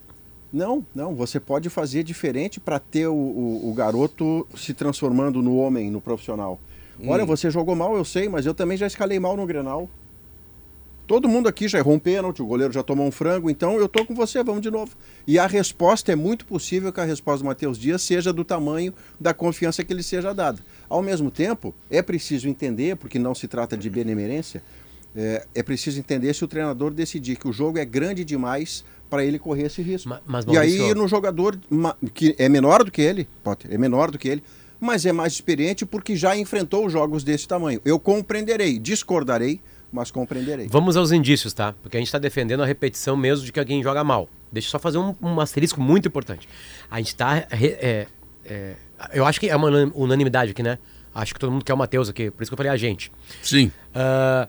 Não, 0.51 0.85
não, 0.95 1.15
você 1.15 1.39
pode 1.39 1.69
fazer 1.69 2.03
diferente 2.03 2.59
para 2.59 2.77
ter 2.79 3.07
o, 3.07 3.13
o- 3.13 3.69
o 3.69 3.73
garoto 3.73 4.45
se 4.55 4.73
transformando 4.73 5.41
no 5.41 5.57
homem, 5.57 5.89
no 5.91 6.01
profissional. 6.01 6.59
Olha, 7.07 7.25
você 7.25 7.49
jogou 7.49 7.75
mal, 7.75 7.95
eu 7.95 8.03
sei, 8.05 8.27
mas 8.29 8.45
eu 8.45 8.53
também 8.53 8.77
já 8.77 8.85
escalei 8.85 9.17
mal 9.19 9.35
no 9.37 9.45
Grenal. 9.45 9.89
Todo 11.11 11.27
mundo 11.27 11.49
aqui 11.49 11.67
já 11.67 11.77
errou 11.77 11.95
um 11.95 11.99
pênalti, 11.99 12.41
o 12.41 12.45
goleiro 12.45 12.71
já 12.71 12.81
tomou 12.81 13.05
um 13.05 13.11
frango, 13.11 13.49
então 13.49 13.75
eu 13.77 13.89
tô 13.89 14.05
com 14.05 14.15
você, 14.15 14.41
vamos 14.41 14.61
de 14.61 14.71
novo. 14.71 14.95
E 15.27 15.37
a 15.37 15.45
resposta 15.45 16.09
é 16.09 16.15
muito 16.15 16.45
possível 16.45 16.89
que 16.93 17.01
a 17.01 17.03
resposta 17.03 17.43
do 17.43 17.47
Matheus 17.47 17.77
Dias 17.77 18.01
seja 18.01 18.31
do 18.31 18.45
tamanho 18.45 18.93
da 19.19 19.33
confiança 19.33 19.83
que 19.83 19.91
ele 19.91 20.03
seja 20.03 20.33
dada. 20.33 20.59
Ao 20.87 21.01
mesmo 21.01 21.29
tempo, 21.29 21.75
é 21.89 22.01
preciso 22.01 22.47
entender, 22.47 22.95
porque 22.95 23.19
não 23.19 23.35
se 23.35 23.45
trata 23.45 23.75
de 23.75 23.89
benemerência, 23.89 24.63
é, 25.13 25.45
é 25.53 25.61
preciso 25.61 25.99
entender 25.99 26.33
se 26.33 26.45
o 26.45 26.47
treinador 26.47 26.91
decidir 26.91 27.35
que 27.35 27.45
o 27.45 27.51
jogo 27.51 27.77
é 27.77 27.83
grande 27.83 28.23
demais 28.23 28.85
para 29.09 29.25
ele 29.25 29.37
correr 29.37 29.63
esse 29.63 29.81
risco. 29.81 30.07
Ma- 30.07 30.21
mas, 30.25 30.45
e 30.47 30.57
aí 30.57 30.93
no 30.93 31.09
jogador 31.09 31.59
que 32.13 32.33
é 32.39 32.47
menor 32.47 32.85
do 32.85 32.89
que 32.89 33.01
ele, 33.01 33.27
Potter, 33.43 33.69
é 33.69 33.77
menor 33.77 34.11
do 34.11 34.17
que 34.17 34.29
ele, 34.29 34.41
mas 34.79 35.05
é 35.05 35.11
mais 35.11 35.33
experiente 35.33 35.85
porque 35.85 36.15
já 36.15 36.37
enfrentou 36.37 36.89
jogos 36.89 37.21
desse 37.21 37.45
tamanho. 37.49 37.81
Eu 37.83 37.99
compreenderei, 37.99 38.79
discordarei, 38.79 39.59
mas 39.91 40.11
compreenderei. 40.11 40.67
Vamos 40.69 40.95
aos 40.97 41.11
indícios, 41.11 41.53
tá? 41.53 41.73
Porque 41.81 41.97
a 41.97 41.99
gente 41.99 42.07
está 42.07 42.19
defendendo 42.19 42.61
a 42.63 42.65
repetição 42.65 43.15
mesmo 43.17 43.45
de 43.45 43.51
que 43.51 43.59
alguém 43.59 43.81
joga 43.83 44.03
mal. 44.03 44.29
Deixa 44.51 44.67
eu 44.67 44.71
só 44.71 44.79
fazer 44.79 44.97
um, 44.97 45.15
um 45.21 45.39
asterisco 45.39 45.81
muito 45.81 46.07
importante. 46.07 46.47
A 46.89 46.97
gente 46.97 47.07
está. 47.09 47.47
eu 49.13 49.25
acho 49.25 49.39
que 49.39 49.49
é 49.49 49.55
uma 49.55 49.67
unan- 49.67 49.91
unanimidade 49.95 50.51
aqui, 50.51 50.63
né? 50.63 50.77
Acho 51.13 51.33
que 51.33 51.39
todo 51.39 51.51
mundo 51.51 51.65
quer 51.65 51.73
o 51.73 51.77
Matheus 51.77 52.09
aqui, 52.09 52.31
por 52.31 52.41
isso 52.41 52.49
que 52.49 52.53
eu 52.53 52.57
falei 52.57 52.71
a 52.71 52.77
gente. 52.77 53.11
Sim. 53.41 53.71
Ah, 53.93 54.47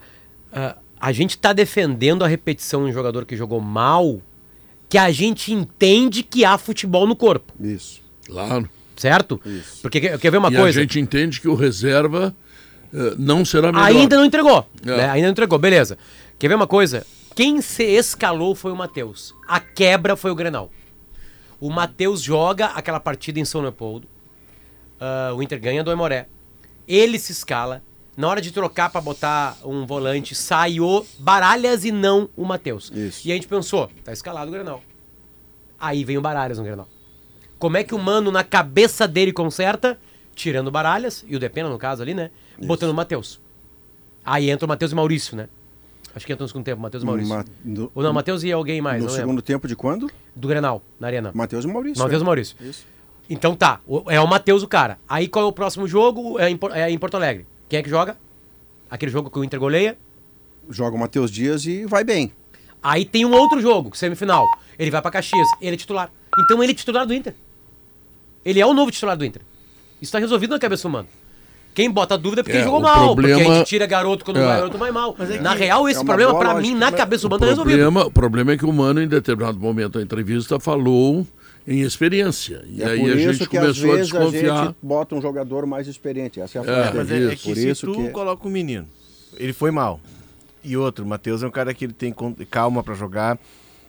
ah, 0.51 0.77
a 0.99 1.11
gente 1.11 1.31
está 1.31 1.51
defendendo 1.51 2.23
a 2.23 2.27
repetição 2.27 2.85
de 2.85 2.91
um 2.91 2.93
jogador 2.93 3.25
que 3.25 3.35
jogou 3.35 3.59
mal, 3.59 4.21
que 4.87 4.97
a 4.97 5.11
gente 5.11 5.51
entende 5.51 6.23
que 6.23 6.45
há 6.45 6.57
futebol 6.57 7.05
no 7.05 7.15
corpo, 7.15 7.51
Isso. 7.59 8.01
Claro. 8.25 8.69
certo? 8.95 9.41
Porque 9.81 9.99
quer, 9.99 10.31
ver 10.31 10.37
uma 10.37 10.49
e 10.49 10.55
coisa? 10.55 10.79
a 10.79 10.81
gente 10.83 10.99
entende 10.99 11.41
que 11.41 11.47
o 11.49 11.55
reserva 11.55 12.33
não 13.17 13.43
será 13.43 13.71
melhor. 13.71 13.85
Ainda 13.85 14.15
não 14.17 14.25
entregou. 14.25 14.67
É. 14.85 14.97
né? 14.97 15.09
Ainda 15.09 15.27
não 15.27 15.31
entregou, 15.31 15.57
beleza. 15.57 15.97
Quer 16.37 16.47
ver 16.47 16.55
uma 16.55 16.67
coisa? 16.67 17.05
Quem 17.35 17.61
se 17.61 17.83
escalou 17.83 18.53
foi 18.53 18.71
o 18.71 18.75
Matheus. 18.75 19.33
A 19.47 19.59
quebra 19.59 20.15
foi 20.15 20.29
o 20.31 20.35
Grenal. 20.35 20.69
O 21.59 21.69
Matheus 21.69 22.21
joga 22.21 22.67
aquela 22.67 22.99
partida 22.99 23.39
em 23.39 23.45
São 23.45 23.61
Leopoldo. 23.61 24.07
Ah, 24.99 25.33
o 25.35 25.41
Inter 25.41 25.59
ganha 25.59 25.83
do 25.83 25.89
Aimoré. 25.89 26.27
Ele 26.87 27.17
se 27.17 27.31
escala. 27.31 27.81
Na 28.15 28.27
hora 28.27 28.39
de 28.39 28.51
trocar 28.51 28.91
pra 28.91 29.01
botar 29.01 29.57
um 29.65 29.85
volante, 29.87 30.35
sai 30.35 30.79
o 30.79 31.03
Baralhas 31.17 31.83
e 31.83 31.91
não 31.91 32.29
o 32.37 32.45
Matheus. 32.45 32.91
E 33.25 33.31
a 33.31 33.35
gente 33.35 33.47
pensou, 33.47 33.89
tá 34.03 34.13
escalado 34.13 34.49
o 34.49 34.53
Grenal. 34.53 34.83
Aí 35.79 36.05
vem 36.05 36.17
o 36.17 36.21
Baralhas 36.21 36.59
no 36.59 36.63
Grenal. 36.63 36.87
Como 37.57 37.75
é 37.75 37.83
que 37.83 37.95
o 37.95 37.99
Mano, 37.99 38.29
na 38.29 38.43
cabeça 38.43 39.07
dele, 39.07 39.33
conserta? 39.33 39.97
Tirando 40.35 40.71
Baralhas, 40.71 41.23
e 41.27 41.35
o 41.35 41.39
Depena, 41.39 41.69
no 41.69 41.77
caso 41.77 42.01
ali, 42.01 42.13
né? 42.13 42.31
Botando 42.65 42.91
o 42.91 42.93
Matheus. 42.93 43.39
Aí 44.25 44.49
entra 44.49 44.65
o 44.65 44.69
Matheus 44.69 44.91
e 44.91 44.95
Maurício, 44.95 45.35
né? 45.35 45.47
Acho 46.15 46.25
que 46.25 46.31
entra 46.33 46.43
no 46.43 46.47
segundo 46.47 46.63
tempo, 46.65 46.81
Matheus 46.81 47.03
e 47.03 47.05
Maurício. 47.05 47.33
Ma- 47.35 47.45
no- 47.63 47.91
Ou 47.93 48.03
não, 48.03 48.13
Matheus 48.13 48.43
e 48.43 48.51
alguém 48.51 48.81
mais, 48.81 49.03
no 49.03 49.09
segundo 49.09 49.27
lembro. 49.29 49.41
tempo 49.41 49.67
de 49.67 49.75
quando? 49.75 50.09
Do 50.35 50.47
Grenal, 50.47 50.81
na 50.99 51.07
arena. 51.07 51.31
Matheus 51.33 51.65
e 51.65 51.67
Maurício. 51.67 52.01
Matheus 52.03 52.21
e 52.21 52.23
é. 52.23 52.25
Maurício. 52.25 52.55
Isso. 52.61 52.85
Então 53.29 53.55
tá, 53.55 53.79
o- 53.87 54.03
é 54.11 54.19
o 54.19 54.27
Matheus 54.27 54.61
o 54.63 54.67
cara. 54.67 54.99
Aí 55.09 55.27
qual 55.27 55.45
é 55.45 55.47
o 55.47 55.51
próximo 55.51 55.87
jogo? 55.87 56.39
É 56.39 56.49
em, 56.49 56.59
é 56.73 56.89
em 56.91 56.97
Porto 56.97 57.15
Alegre. 57.15 57.45
Quem 57.69 57.79
é 57.79 57.83
que 57.83 57.89
joga? 57.89 58.17
Aquele 58.89 59.11
jogo 59.11 59.29
que 59.29 59.39
o 59.39 59.43
Inter 59.43 59.59
goleia. 59.59 59.97
Joga 60.69 60.95
o 60.95 60.99
Matheus 60.99 61.31
Dias 61.31 61.65
e 61.65 61.85
vai 61.85 62.03
bem. 62.03 62.31
Aí 62.81 63.05
tem 63.05 63.25
um 63.25 63.33
outro 63.33 63.59
jogo, 63.61 63.95
semifinal. 63.95 64.45
Ele 64.77 64.91
vai 64.91 65.01
pra 65.01 65.09
Caxias, 65.09 65.47
ele 65.61 65.75
é 65.75 65.77
titular. 65.77 66.11
Então 66.39 66.61
ele 66.61 66.73
é 66.73 66.75
titular 66.75 67.05
do 67.07 67.13
Inter. 67.13 67.33
Ele 68.45 68.59
é 68.59 68.65
o 68.65 68.73
novo 68.73 68.91
titular 68.91 69.17
do 69.17 69.25
Inter. 69.25 69.41
Isso 70.03 70.11
tá 70.11 70.19
resolvido 70.19 70.51
na 70.51 70.59
cabeça 70.59 70.85
humana. 70.87 71.07
Quem 71.73 71.89
bota 71.89 72.17
dúvida 72.17 72.41
é 72.41 72.43
porque 72.43 72.57
É, 72.57 72.63
jogou 72.63 72.79
o 72.79 72.83
mal, 72.83 73.15
porque 73.15 73.31
a 73.31 73.35
problema- 73.35 73.55
gente 73.59 73.67
tira 73.67 73.87
garoto 73.87 74.23
quando 74.25 74.37
É. 74.37 74.43
o 74.43 74.47
garoto 74.47 74.77
vai 74.77 74.91
mal. 74.91 75.15
Mas 75.17 75.31
é 75.31 75.39
na 75.39 75.53
que 75.55 75.63
real, 75.63 75.87
esse 75.89 76.01
é 76.01 76.03
problema, 76.05 76.33
lógica. 76.33 76.61
mim, 76.61 76.75
na 76.75 76.91
cabeça 76.91 77.25
humana, 77.25 77.39
tá 77.39 77.45
resolvido. 77.47 77.77
problema, 77.77 78.05
o 78.05 78.11
problema 78.11 78.51
é 78.51 78.57
que 78.57 78.65
o 78.65 78.71
Mano, 78.73 79.01
em 79.01 79.07
determinado 79.07 79.57
momento 79.59 79.93
da 79.97 80.01
entrevista, 80.03 80.59
falou 80.59 81.25
em 81.65 81.79
experiência. 81.79 82.63
E 82.67 82.83
é 82.83 82.85
aí 82.89 82.99
por 82.99 83.09
a 83.09 83.15
isso 83.15 83.33
gente 83.33 83.47
começou 83.49 83.91
a 83.91 83.95
vezes 83.95 84.13
a 84.13 84.19
desconfiar. 84.19 84.65
gente 84.65 84.75
bota 84.83 85.15
um 85.15 85.21
jogador 85.21 85.65
mais 85.65 85.87
experiente. 85.87 86.39
Essa 86.41 86.59
é 86.59 86.61
a 86.61 86.63
É. 86.89 86.93
Mas 86.93 87.09
é, 87.09 87.23
é 87.23 87.35
que 87.35 87.43
por 87.43 87.55
se 87.55 87.69
isso 87.69 87.87
tu 87.87 87.93
que 87.95 88.09
coloca 88.09 88.45
o 88.47 88.51
menino, 88.51 88.85
ele 89.37 89.53
foi 89.53 89.71
mal. 89.71 89.99
E 90.63 90.77
outro, 90.77 91.03
o 91.05 91.07
Matheus 91.07 91.41
é 91.41 91.47
um 91.47 91.51
cara 91.51 91.73
que 91.73 91.85
ele 91.85 91.93
tem 91.93 92.13
calma 92.51 92.83
pra 92.83 92.93
jogar, 92.93 93.39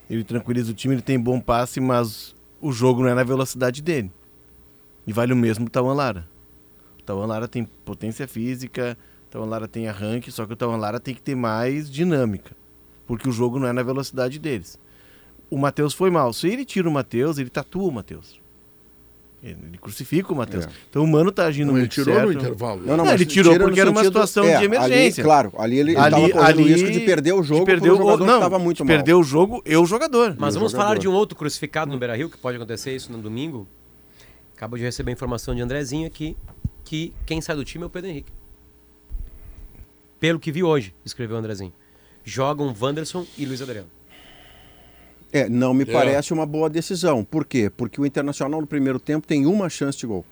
ele 0.09 0.25
tranquiliza 0.25 0.71
o 0.71 0.75
time, 0.75 0.94
ele 0.94 1.02
tem 1.02 1.18
bom 1.21 1.38
passe, 1.38 1.80
mas 1.80 2.35
o 2.62 2.73
jogo 2.73 3.02
não 3.02 3.11
é 3.11 3.14
na 3.14 3.25
velocidade 3.25 3.83
dele. 3.83 4.11
E 5.07 5.13
vale 5.13 5.33
o 5.33 5.37
mesmo 5.37 5.67
o 5.67 5.71
Tawan 5.71 5.95
Lara. 5.95 6.27
O 6.99 7.03
Tawan 7.03 7.27
Lara 7.27 7.47
tem 7.49 7.65
potência 7.85 8.27
física, 8.27 8.97
o 9.27 9.31
Tawan 9.31 9.47
Lara 9.47 9.69
tem 9.69 9.89
arranque, 9.89 10.31
só 10.33 10.47
que 10.47 10.53
o 10.53 10.57
Tawan 10.57 10.77
Lara 10.77 10.99
tem 11.01 11.15
que 11.15 11.21
ter 11.23 11.35
mais 11.35 11.91
dinâmica. 11.91 12.53
Porque 13.07 13.29
o 13.29 13.33
jogo 13.33 13.59
não 13.59 13.67
é 13.69 13.73
na 13.73 13.83
velocidade 13.83 14.39
deles. 14.39 14.79
O 15.51 15.59
Matheus 15.59 15.93
foi 15.93 16.11
mal. 16.11 16.33
Se 16.33 16.49
ele 16.49 16.65
tira 16.65 16.89
o 16.89 16.93
Matheus, 16.93 17.37
ele 17.39 17.51
tatua 17.51 17.85
o 17.85 17.93
Matheus. 17.93 18.41
Ele 19.43 19.59
ele 19.69 19.77
crucifica 19.79 20.33
o 20.33 20.37
Matheus. 20.37 20.65
É. 20.65 20.69
Então 20.89 21.05
o 21.05 21.07
Mano 21.07 21.31
tá 21.31 21.45
agindo 21.45 21.67
Não, 21.67 21.75
ele 21.75 21.81
muito 21.81 21.93
tirou 21.93 22.15
certo. 22.15 22.27
no 22.29 22.33
intervalo. 22.33 22.81
Não, 22.81 22.97
não, 22.97 23.05
Não, 23.05 23.13
ele 23.13 23.27
tirou 23.27 23.59
porque 23.59 23.79
era 23.79 23.91
uma 23.91 24.03
situação 24.03 24.43
é, 24.45 24.57
de 24.57 24.65
emergência. 24.65 25.21
Ali, 25.23 25.29
claro, 25.29 25.53
ali 25.59 25.79
ele 25.79 25.95
Ali- 25.99 26.07
estava 26.07 26.31
correndo 26.31 26.47
ali- 26.49 26.63
o 26.63 26.67
risco 26.67 26.91
de 26.91 27.01
perder 27.01 27.33
o 27.35 27.43
jogo 27.43 27.71
um 27.71 27.75
o- 27.75 27.97
jogador 27.99 28.25
não, 28.25 28.35
estava 28.37 28.59
muito 28.59 28.83
mal. 28.83 28.97
perder 28.97 29.13
o 29.13 29.23
jogo 29.23 29.63
e 29.67 29.77
o 29.77 29.85
jogador. 29.85 30.35
Mas 30.39 30.55
E 30.55 30.59
vamos 30.59 30.73
jogador. 30.73 30.89
falar 30.89 30.99
de 30.99 31.07
um 31.07 31.13
outro 31.13 31.37
crucificado 31.37 31.93
no 31.93 31.99
Beira 31.99 32.17
Rio, 32.17 32.31
que 32.31 32.39
pode 32.39 32.57
acontecer 32.57 32.97
isso 32.97 33.13
no 33.13 33.19
domingo. 33.19 33.69
Acabo 34.57 34.77
de 34.77 34.85
receber 34.85 35.11
a 35.11 35.13
informação 35.13 35.55
de 35.55 35.61
Andrezinho 35.61 36.07
aqui 36.07 36.37
que 36.85 37.13
quem 37.27 37.41
sai 37.41 37.57
do 37.57 37.65
time 37.65 37.85
é 37.85 37.87
o 37.87 37.91
Pedro 37.91 38.11
Henrique. 38.11 38.33
Pelo 40.21 40.39
que 40.39 40.53
vi 40.53 40.63
hoje, 40.63 40.95
escreveu 41.05 41.37
o 41.37 41.39
Andrezinho. 41.39 41.73
Jogam 42.25 42.75
Wanderson 42.81 43.27
e 43.37 43.45
Luiz 43.45 43.61
Adriano. 43.61 43.89
É, 45.33 45.49
não 45.49 45.75
me 45.75 45.85
parece 45.85 46.33
uma 46.33 46.47
boa 46.47 46.71
decisão. 46.71 47.25
Por 47.25 47.45
quê? 47.45 47.69
Porque 47.69 48.01
o 48.01 48.07
Internacional 48.07 48.61
no 48.61 48.67
primeiro 48.67 49.01
tempo 49.01 49.27
tem 49.27 49.45
uma 49.47 49.69
chance 49.69 49.99
de 49.99 50.07
gol. 50.07 50.25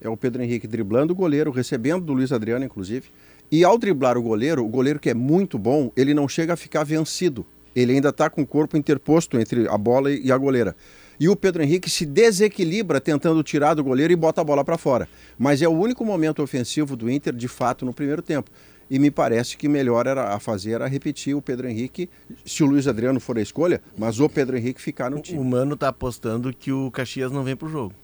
É 0.00 0.08
o 0.08 0.16
Pedro 0.16 0.42
Henrique 0.42 0.66
driblando 0.66 1.12
o 1.12 1.16
goleiro, 1.16 1.50
recebendo 1.50 2.06
do 2.06 2.14
Luiz 2.14 2.32
Adriano, 2.32 2.64
inclusive. 2.64 3.08
E 3.52 3.62
ao 3.62 3.76
driblar 3.76 4.16
o 4.16 4.22
goleiro, 4.22 4.64
o 4.64 4.68
goleiro 4.68 4.98
que 4.98 5.10
é 5.10 5.14
muito 5.14 5.58
bom, 5.58 5.92
ele 5.94 6.14
não 6.14 6.26
chega 6.26 6.54
a 6.54 6.56
ficar 6.56 6.84
vencido. 6.84 7.44
Ele 7.76 7.92
ainda 7.92 8.08
está 8.08 8.30
com 8.30 8.40
o 8.40 8.46
corpo 8.46 8.76
interposto 8.76 9.38
entre 9.38 9.68
a 9.68 9.76
bola 9.76 10.10
e 10.10 10.32
a 10.32 10.38
goleira. 10.38 10.74
E 11.20 11.28
o 11.28 11.36
Pedro 11.36 11.62
Henrique 11.62 11.90
se 11.90 12.06
desequilibra 12.06 12.98
tentando 12.98 13.42
tirar 13.42 13.74
do 13.74 13.84
goleiro 13.84 14.10
e 14.10 14.16
bota 14.16 14.40
a 14.40 14.44
bola 14.44 14.64
para 14.64 14.78
fora. 14.78 15.06
Mas 15.38 15.60
é 15.60 15.68
o 15.68 15.72
único 15.72 16.02
momento 16.02 16.42
ofensivo 16.42 16.96
do 16.96 17.10
Inter, 17.10 17.34
de 17.34 17.46
fato, 17.46 17.84
no 17.84 17.92
primeiro 17.92 18.22
tempo. 18.22 18.50
E 18.90 18.98
me 18.98 19.10
parece 19.10 19.56
que 19.56 19.68
melhor 19.68 20.06
era 20.06 20.34
a 20.34 20.40
fazer 20.40 20.72
era 20.72 20.86
repetir 20.86 21.36
o 21.36 21.42
Pedro 21.42 21.68
Henrique, 21.68 22.08
se 22.44 22.64
o 22.64 22.66
Luiz 22.66 22.88
Adriano 22.88 23.20
for 23.20 23.36
a 23.36 23.42
escolha, 23.42 23.82
mas 23.98 24.18
o 24.18 24.30
Pedro 24.30 24.56
Henrique 24.56 24.80
ficar 24.80 25.10
no 25.10 25.18
O 25.18 25.20
time. 25.20 25.44
Mano 25.44 25.76
tá 25.76 25.88
apostando 25.88 26.52
que 26.54 26.72
o 26.72 26.90
Caxias 26.90 27.30
não 27.30 27.44
vem 27.44 27.54
pro 27.54 27.68
jogo. 27.68 27.94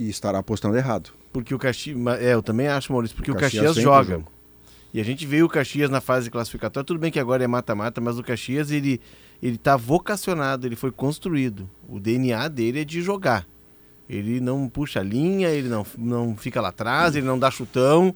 E 0.00 0.08
estará 0.08 0.38
apostando 0.38 0.78
errado. 0.78 1.10
Porque 1.30 1.54
o 1.54 1.58
Caxias. 1.58 1.96
É, 2.20 2.32
eu 2.32 2.42
também 2.42 2.68
acho, 2.68 2.90
Maurício, 2.90 3.14
porque 3.14 3.30
o 3.30 3.34
Caxias 3.34 3.66
Caxias 3.66 3.76
vem 3.76 3.84
pro 3.84 3.92
joga. 3.92 4.24
E 4.92 5.00
a 5.00 5.04
gente 5.04 5.26
veio 5.26 5.44
o 5.44 5.48
Caxias 5.48 5.90
na 5.90 6.00
fase 6.00 6.30
classificatória. 6.30 6.86
Tudo 6.86 6.98
bem 6.98 7.12
que 7.12 7.20
agora 7.20 7.44
é 7.44 7.46
mata-mata, 7.46 8.00
mas 8.00 8.18
o 8.18 8.22
Caxias 8.22 8.70
ele, 8.70 9.00
ele 9.42 9.56
tá 9.58 9.76
vocacionado, 9.76 10.66
ele 10.66 10.76
foi 10.76 10.90
construído. 10.90 11.68
O 11.88 11.98
DNA 12.00 12.48
dele 12.48 12.80
é 12.80 12.84
de 12.84 13.00
jogar. 13.02 13.46
Ele 14.08 14.40
não 14.40 14.68
puxa 14.68 15.02
linha, 15.02 15.48
ele 15.50 15.68
não, 15.68 15.84
não 15.96 16.36
fica 16.36 16.60
lá 16.60 16.68
atrás, 16.68 17.14
ele 17.14 17.26
não 17.26 17.38
dá 17.38 17.50
chutão. 17.50 18.14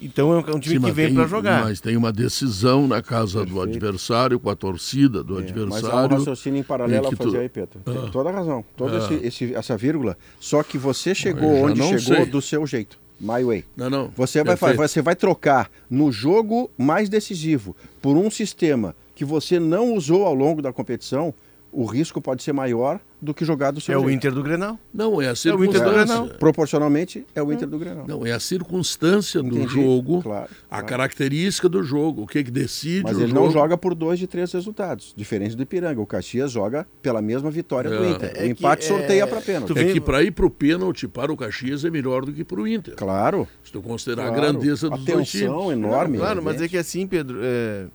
Então 0.00 0.32
é 0.32 0.36
um, 0.36 0.40
é 0.40 0.58
time 0.58 0.74
Sim, 0.76 0.80
que 0.80 0.90
vem 0.90 1.06
tem- 1.06 1.14
para 1.14 1.26
jogar. 1.28 1.62
Mas 1.64 1.80
tem 1.80 1.96
uma 1.96 2.12
decisão 2.12 2.88
na 2.88 3.00
casa 3.00 3.44
do 3.46 3.54
Perfeito. 3.54 3.68
adversário, 3.76 4.40
com 4.40 4.50
a 4.50 4.56
torcida 4.56 5.22
do 5.22 5.38
É, 5.38 5.42
mas 5.42 5.50
há 5.50 5.54
um 5.54 5.62
adversário. 5.62 6.16
raciocínio 6.18 6.60
em 6.60 6.62
paralelo 6.64 7.06
a 7.06 7.10
que 7.10 7.16
tu- 7.16 7.24
fazer 7.24 7.38
aí, 7.38 7.48
Pedro. 7.48 7.78
Tem 7.84 7.96
Ah. 7.96 8.10
toda 8.10 8.28
a 8.28 8.32
razão. 8.32 8.64
Toda 8.76 8.96
Ah. 8.96 8.98
esse- 8.98 9.26
esse- 9.26 9.54
essa 9.54 9.76
vírgula. 9.76 10.18
Só 10.40 10.62
que 10.64 10.76
você 10.76 11.14
chegou 11.14 11.48
onde 11.64 11.80
chegou 11.80 12.16
sei. 12.16 12.26
do 12.26 12.42
seu 12.42 12.66
jeito. 12.66 12.98
My 13.20 13.44
way. 13.44 13.64
Não, 13.76 13.88
não. 13.88 14.10
Você 14.16 14.42
vai, 14.42 14.56
Perfeito. 14.56 14.76
você 14.76 15.00
vai 15.00 15.14
trocar 15.14 15.70
no 15.88 16.10
jogo 16.10 16.68
mais 16.76 17.08
decisivo 17.08 17.76
por 18.02 18.16
um 18.16 18.28
sistema 18.28 18.96
que 19.14 19.24
você 19.24 19.58
não 19.60 19.94
usou 19.94 20.24
ao 20.24 20.34
longo 20.34 20.60
da 20.62 20.72
competição, 20.72 21.32
o 21.76 21.84
risco 21.86 22.20
pode 22.20 22.40
ser 22.42 22.52
maior 22.52 23.00
do 23.20 23.34
que 23.34 23.44
jogar 23.44 23.72
do 23.72 23.80
seu 23.80 23.92
É 23.94 23.98
o 23.98 24.02
jeito. 24.02 24.14
Inter 24.14 24.32
do 24.32 24.42
Grenal. 24.44 24.78
Não, 24.92 25.20
é 25.20 25.26
a 25.26 25.30
o 25.30 25.32
Inter 25.32 25.32
do 25.32 25.58
circunstância. 25.58 25.90
Grenal. 26.04 26.28
Proporcionalmente, 26.38 27.26
é 27.34 27.42
o 27.42 27.52
Inter 27.52 27.66
do 27.66 27.78
Grenal. 27.80 28.04
Não, 28.06 28.24
é 28.24 28.30
a 28.30 28.38
circunstância 28.38 29.42
do 29.42 29.56
Entendi, 29.58 29.74
jogo, 29.74 30.22
claro, 30.22 30.44
a 30.44 30.68
claro. 30.68 30.86
característica 30.86 31.68
do 31.68 31.82
jogo, 31.82 32.22
o 32.22 32.26
que 32.28 32.44
que 32.44 32.50
decide 32.50 33.02
Mas 33.02 33.16
o 33.16 33.20
ele 33.22 33.28
jogo. 33.32 33.40
não 33.46 33.50
joga 33.50 33.76
por 33.76 33.92
dois 33.94 34.20
de 34.20 34.28
três 34.28 34.52
resultados, 34.52 35.12
diferente 35.16 35.56
do 35.56 35.62
Ipiranga. 35.64 36.00
O 36.00 36.06
Caxias 36.06 36.52
joga 36.52 36.86
pela 37.02 37.20
mesma 37.20 37.50
vitória 37.50 37.90
do 37.90 38.04
É. 38.04 38.10
Inter. 38.10 38.28
É 38.28 38.30
o 38.30 38.34
que, 38.42 38.46
empate 38.50 38.84
é, 38.84 38.88
sorteia 38.88 39.26
para 39.26 39.40
pênalti. 39.40 39.72
tu 39.72 39.78
É 39.78 39.84
que 39.92 40.00
para 40.00 40.22
ir 40.22 40.30
pro 40.30 40.48
pênalti 40.50 41.08
para 41.08 41.32
o 41.32 41.36
Caxias 41.36 41.84
é 41.84 41.90
melhor 41.90 42.24
do 42.24 42.32
que 42.32 42.44
para 42.44 42.60
o 42.60 42.68
Inter. 42.68 42.94
Claro. 42.94 43.48
Se 43.64 43.72
tu 43.72 43.82
considerar 43.82 44.28
claro. 44.28 44.32
a 44.32 44.40
grandeza 44.52 44.88
dos 44.88 45.00
a 45.00 45.02
dois 45.12 45.32
tensão 45.32 45.60
times. 45.62 45.72
enorme. 45.72 46.18
Claro, 46.18 46.40
mas 46.40 46.52
é 46.52 46.56
evidente. 46.56 46.70
que 46.70 46.76
assim, 46.76 47.04
Pedro, 47.06 47.40
é, 47.42 47.86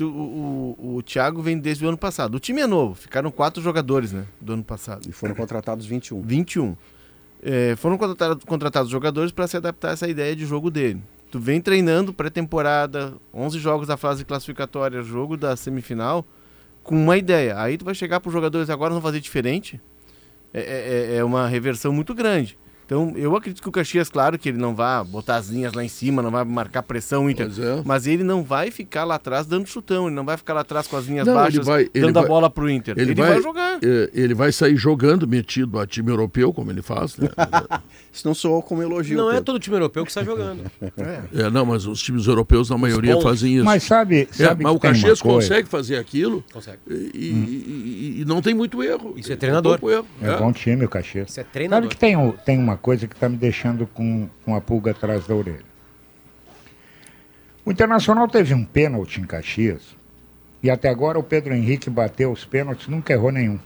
o, 0.00 0.76
o, 0.78 0.96
o 0.96 1.02
Thiago 1.02 1.42
vem 1.42 1.58
desde 1.58 1.84
o 1.84 1.88
ano 1.88 1.98
passado. 1.98 2.34
O 2.36 2.40
time 2.40 2.60
é 2.60 2.66
novo, 2.66 2.94
ficaram 2.94 3.30
quatro 3.30 3.62
jogadores, 3.62 4.12
né, 4.12 4.24
do 4.40 4.52
ano 4.54 4.64
passado. 4.64 5.08
E 5.08 5.12
foram 5.12 5.34
contratados 5.34 5.84
21. 5.86 6.22
21. 6.22 6.76
É, 7.42 7.74
foram 7.76 7.98
contratados, 7.98 8.44
contratados 8.44 8.90
jogadores 8.90 9.32
para 9.32 9.46
se 9.46 9.56
adaptar 9.56 9.90
a 9.90 9.92
essa 9.92 10.08
ideia 10.08 10.34
de 10.36 10.46
jogo 10.46 10.70
dele. 10.70 11.02
Tu 11.30 11.40
vem 11.40 11.60
treinando 11.60 12.12
pré-temporada, 12.12 13.14
11 13.34 13.58
jogos 13.58 13.88
da 13.88 13.96
fase 13.96 14.24
classificatória, 14.24 15.02
jogo 15.02 15.36
da 15.36 15.56
semifinal, 15.56 16.24
com 16.82 16.94
uma 16.94 17.16
ideia. 17.16 17.58
Aí 17.58 17.76
tu 17.78 17.84
vai 17.84 17.94
chegar 17.94 18.20
para 18.20 18.28
os 18.28 18.32
jogadores 18.32 18.68
agora 18.70 18.92
vão 18.92 19.02
fazer 19.02 19.18
diferente. 19.20 19.80
É, 20.52 21.14
é- 21.14 21.16
é 21.16 21.24
uma 21.24 21.48
reversão 21.48 21.92
muito 21.92 22.14
grande. 22.14 22.58
Então, 22.84 23.12
eu 23.16 23.34
acredito 23.36 23.62
que 23.62 23.68
o 23.68 23.72
Caxias, 23.72 24.08
claro, 24.10 24.38
que 24.38 24.48
ele 24.48 24.58
não 24.58 24.74
vai 24.74 25.02
botar 25.04 25.36
as 25.36 25.48
linhas 25.48 25.72
lá 25.72 25.82
em 25.84 25.88
cima, 25.88 26.20
não 26.22 26.30
vai 26.30 26.44
marcar 26.44 26.82
pressão 26.82 27.30
Inter. 27.30 27.46
É. 27.58 27.82
Mas 27.84 28.06
ele 28.06 28.22
não 28.22 28.42
vai 28.42 28.70
ficar 28.70 29.04
lá 29.04 29.14
atrás 29.14 29.46
dando 29.46 29.66
chutão, 29.66 30.06
ele 30.06 30.14
não 30.16 30.24
vai 30.24 30.36
ficar 30.36 30.52
lá 30.52 30.60
atrás 30.60 30.86
com 30.86 30.96
as 30.96 31.06
linhas 31.06 31.26
Não, 31.26 31.32
ele 31.34 31.42
baixas, 31.42 31.66
vai- 31.66 31.88
ele 31.94 32.06
dando 32.06 32.18
a 32.18 32.20
vai- 32.20 32.28
bola 32.28 32.50
pro 32.50 32.68
Inter. 32.68 32.94
Ele, 32.98 33.14
vai, 33.14 33.40
jogar. 33.40 33.78
é, 33.82 34.10
ele 34.12 34.34
vai 34.34 34.52
sair 34.52 34.76
jogando, 34.76 35.26
metido 35.26 35.78
a 35.78 35.86
time 35.86 36.10
europeu, 36.10 36.52
como 36.52 36.70
ele 36.70 36.82
faz. 36.82 37.16
Né? 37.16 37.28
Isso 38.12 38.26
não 38.26 38.34
soou 38.34 38.62
como 38.62 38.82
elogio. 38.82 39.16
Não 39.16 39.30
é 39.32 39.40
todo 39.40 39.58
time 39.58 39.76
europeu 39.76 40.04
que 40.04 40.10
está 40.10 40.22
jogando. 40.22 40.62
É, 41.32 41.48
não, 41.50 41.64
mas 41.64 41.86
os 41.86 42.02
times 42.02 42.26
europeus, 42.26 42.68
na 42.68 42.76
maioria, 42.76 43.18
fazem 43.22 43.54
isso. 43.56 43.64
Mas 43.64 43.84
sabe, 43.84 44.28
É, 44.30 44.44
sabe 44.44 44.62
mas 44.64 44.70
que 44.72 44.76
o 44.76 44.76
uma 44.76 44.80
Caxias 44.80 45.22
consegue 45.22 45.66
fazer 45.68 45.96
aquilo 45.96 46.44
Consegue. 46.52 46.78
e, 46.90 46.92
e- 47.14 48.14
e- 48.18 48.20
e 48.20 48.24
não 48.26 48.42
tem 48.42 48.52
muito 48.52 48.82
erro. 48.82 49.14
Isso 49.16 49.32
é 49.32 49.36
treinador. 49.36 49.78
pouco 49.78 49.90
erro. 49.94 50.06
É 50.20 50.36
bom 50.36 50.52
time 50.52 50.84
o 50.84 50.88
Caxias. 50.90 51.30
Isso 51.30 51.40
é 51.40 51.44
treinador. 51.44 51.84
Sabe 51.84 51.94
que 51.94 52.00
tem, 52.00 52.16
o- 52.16 52.32
tem 52.44 52.58
uma 52.72 52.78
coisa 52.78 53.06
que 53.06 53.14
está 53.14 53.28
me 53.28 53.36
deixando 53.36 53.86
com, 53.86 54.28
com 54.44 54.56
a 54.56 54.60
pulga 54.60 54.92
atrás 54.92 55.26
da 55.26 55.34
orelha. 55.34 55.72
O 57.64 57.70
Internacional 57.70 58.26
teve 58.26 58.54
um 58.54 58.64
pênalti 58.64 59.20
em 59.20 59.24
Caxias 59.24 59.94
e 60.62 60.70
até 60.70 60.88
agora 60.88 61.18
o 61.18 61.22
Pedro 61.22 61.54
Henrique 61.54 61.90
bateu 61.90 62.32
os 62.32 62.44
pênaltis, 62.44 62.88
nunca 62.88 63.12
errou 63.12 63.30
nenhum. 63.30 63.58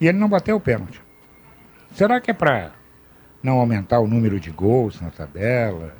E 0.00 0.06
ele 0.06 0.18
não 0.18 0.28
bateu 0.28 0.56
o 0.56 0.60
pênalti. 0.60 1.00
Será 1.94 2.20
que 2.20 2.30
é 2.30 2.34
para 2.34 2.72
não 3.42 3.58
aumentar 3.58 4.00
o 4.00 4.06
número 4.06 4.38
de 4.40 4.50
gols 4.50 5.00
na 5.00 5.10
tabela? 5.10 5.96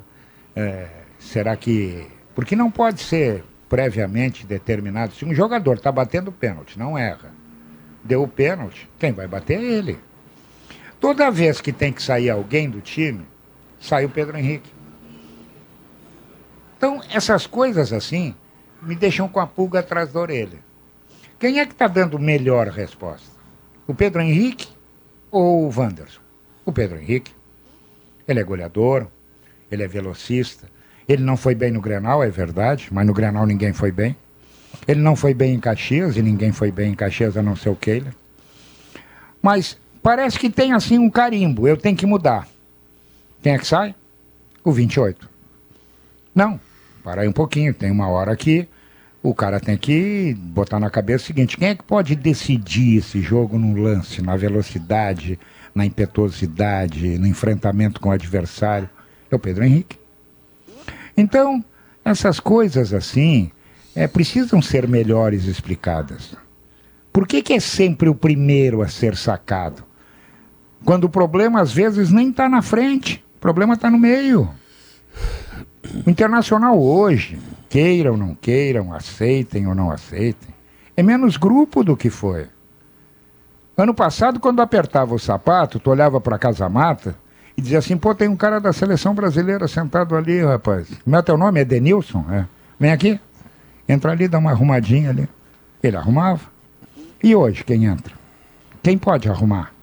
É, 0.55 0.87
será 1.17 1.55
que. 1.55 2.07
Porque 2.35 2.55
não 2.55 2.69
pode 2.69 3.01
ser 3.01 3.43
previamente 3.67 4.45
determinado. 4.45 5.13
Se 5.13 5.25
um 5.25 5.33
jogador 5.33 5.77
está 5.77 5.91
batendo 5.91 6.31
pênalti, 6.31 6.77
não 6.77 6.97
erra 6.97 7.31
deu 8.03 8.23
o 8.23 8.27
pênalti, 8.27 8.89
quem 8.97 9.11
vai 9.11 9.27
bater 9.27 9.59
é 9.59 9.63
ele. 9.63 9.99
Toda 10.99 11.31
vez 11.31 11.61
que 11.61 11.71
tem 11.71 11.93
que 11.93 12.03
sair 12.03 12.29
alguém 12.29 12.69
do 12.69 12.81
time, 12.81 13.25
sai 13.79 14.05
o 14.05 14.09
Pedro 14.09 14.37
Henrique. 14.37 14.69
Então, 16.77 17.01
essas 17.11 17.47
coisas 17.47 17.93
assim 17.93 18.35
me 18.81 18.95
deixam 18.95 19.27
com 19.27 19.39
a 19.39 19.47
pulga 19.47 19.79
atrás 19.79 20.11
da 20.11 20.19
orelha. 20.19 20.59
Quem 21.39 21.59
é 21.59 21.65
que 21.65 21.71
está 21.71 21.87
dando 21.87 22.19
melhor 22.19 22.67
resposta? 22.67 23.29
O 23.87 23.93
Pedro 23.93 24.21
Henrique 24.21 24.67
ou 25.31 25.65
o 25.65 25.73
Wanderson? 25.75 26.21
O 26.65 26.71
Pedro 26.71 26.97
Henrique. 26.97 27.31
Ele 28.27 28.39
é 28.39 28.43
goleador, 28.43 29.07
ele 29.71 29.83
é 29.83 29.87
velocista. 29.87 30.69
Ele 31.07 31.23
não 31.23 31.35
foi 31.35 31.55
bem 31.55 31.71
no 31.71 31.81
Grenal, 31.81 32.23
é 32.23 32.29
verdade, 32.29 32.89
mas 32.91 33.07
no 33.07 33.13
Grenal 33.13 33.45
ninguém 33.45 33.73
foi 33.73 33.91
bem. 33.91 34.15
Ele 34.87 34.99
não 34.99 35.15
foi 35.15 35.33
bem 35.33 35.55
em 35.55 35.59
Caxias 35.59 36.17
e 36.17 36.21
ninguém 36.21 36.51
foi 36.51 36.71
bem 36.71 36.91
em 36.91 36.95
Caxias 36.95 37.35
a 37.35 37.41
não 37.41 37.55
ser 37.55 37.69
o 37.69 37.75
Keiler. 37.75 38.13
Mas 39.41 39.79
parece 40.01 40.37
que 40.37 40.49
tem 40.49 40.73
assim 40.73 40.97
um 40.97 41.09
carimbo, 41.09 41.67
eu 41.67 41.77
tenho 41.77 41.95
que 41.95 42.05
mudar. 42.05 42.47
Quem 43.41 43.53
é 43.53 43.57
que 43.57 43.67
sai? 43.67 43.95
O 44.63 44.71
28. 44.71 45.29
Não, 46.33 46.59
para 47.03 47.21
aí 47.21 47.27
um 47.27 47.33
pouquinho, 47.33 47.73
tem 47.73 47.91
uma 47.91 48.07
hora 48.07 48.31
aqui. 48.31 48.67
O 49.21 49.33
cara 49.33 49.59
tem 49.59 49.77
que 49.77 50.33
botar 50.39 50.79
na 50.79 50.89
cabeça 50.89 51.23
o 51.23 51.27
seguinte: 51.27 51.57
quem 51.57 51.69
é 51.69 51.75
que 51.75 51.83
pode 51.83 52.15
decidir 52.15 52.97
esse 52.97 53.21
jogo 53.21 53.57
no 53.57 53.81
lance, 53.81 54.21
na 54.21 54.35
velocidade, 54.35 55.39
na 55.75 55.85
impetuosidade, 55.85 57.17
no 57.17 57.27
enfrentamento 57.27 57.99
com 57.99 58.09
o 58.09 58.13
adversário? 58.13 58.89
É 59.29 59.35
o 59.35 59.39
Pedro 59.39 59.63
Henrique. 59.63 59.97
Então, 61.15 61.63
essas 62.03 62.39
coisas 62.39 62.93
assim 62.93 63.51
é, 63.93 64.07
precisam 64.07 64.61
ser 64.61 64.87
melhores 64.87 65.45
explicadas. 65.45 66.35
Por 67.11 67.27
que, 67.27 67.41
que 67.41 67.53
é 67.53 67.59
sempre 67.59 68.07
o 68.07 68.15
primeiro 68.15 68.81
a 68.81 68.87
ser 68.87 69.15
sacado? 69.17 69.83
Quando 70.85 71.05
o 71.05 71.09
problema 71.09 71.61
às 71.61 71.71
vezes 71.71 72.11
nem 72.11 72.29
está 72.29 72.47
na 72.47 72.61
frente, 72.61 73.23
o 73.37 73.39
problema 73.39 73.73
está 73.73 73.89
no 73.89 73.97
meio. 73.97 74.49
O 76.05 76.09
internacional 76.09 76.79
hoje, 76.81 77.39
queiram 77.69 78.11
ou 78.11 78.17
não 78.17 78.35
queiram, 78.35 78.93
aceitem 78.93 79.67
ou 79.67 79.75
não 79.75 79.91
aceitem, 79.91 80.53
é 80.95 81.03
menos 81.03 81.37
grupo 81.37 81.83
do 81.83 81.95
que 81.95 82.09
foi. 82.09 82.47
Ano 83.77 83.93
passado, 83.93 84.39
quando 84.39 84.61
apertava 84.61 85.15
o 85.15 85.19
sapato, 85.19 85.79
tu 85.79 85.89
olhava 85.89 86.19
para 86.19 86.35
a 86.35 86.39
Casa 86.39 86.67
Mata 86.67 87.15
e 87.55 87.61
dizia 87.61 87.79
assim: 87.79 87.95
pô, 87.95 88.13
tem 88.13 88.27
um 88.27 88.35
cara 88.35 88.59
da 88.59 88.73
seleção 88.73 89.15
brasileira 89.15 89.67
sentado 89.67 90.15
ali, 90.17 90.43
rapaz. 90.43 90.89
Como 91.03 91.15
é 91.15 91.21
teu 91.21 91.37
nome? 91.37 91.61
É 91.61 91.65
Denilson? 91.65 92.25
É. 92.29 92.45
Vem 92.77 92.91
aqui. 92.91 93.19
Entra 93.87 94.11
ali, 94.11 94.27
dá 94.27 94.37
uma 94.37 94.51
arrumadinha 94.51 95.11
ali. 95.11 95.29
Ele 95.81 95.95
arrumava. 95.95 96.41
E 97.23 97.33
hoje, 97.33 97.63
quem 97.63 97.85
entra? 97.85 98.13
Quem 98.83 98.97
pode 98.97 99.29
arrumar? 99.29 99.73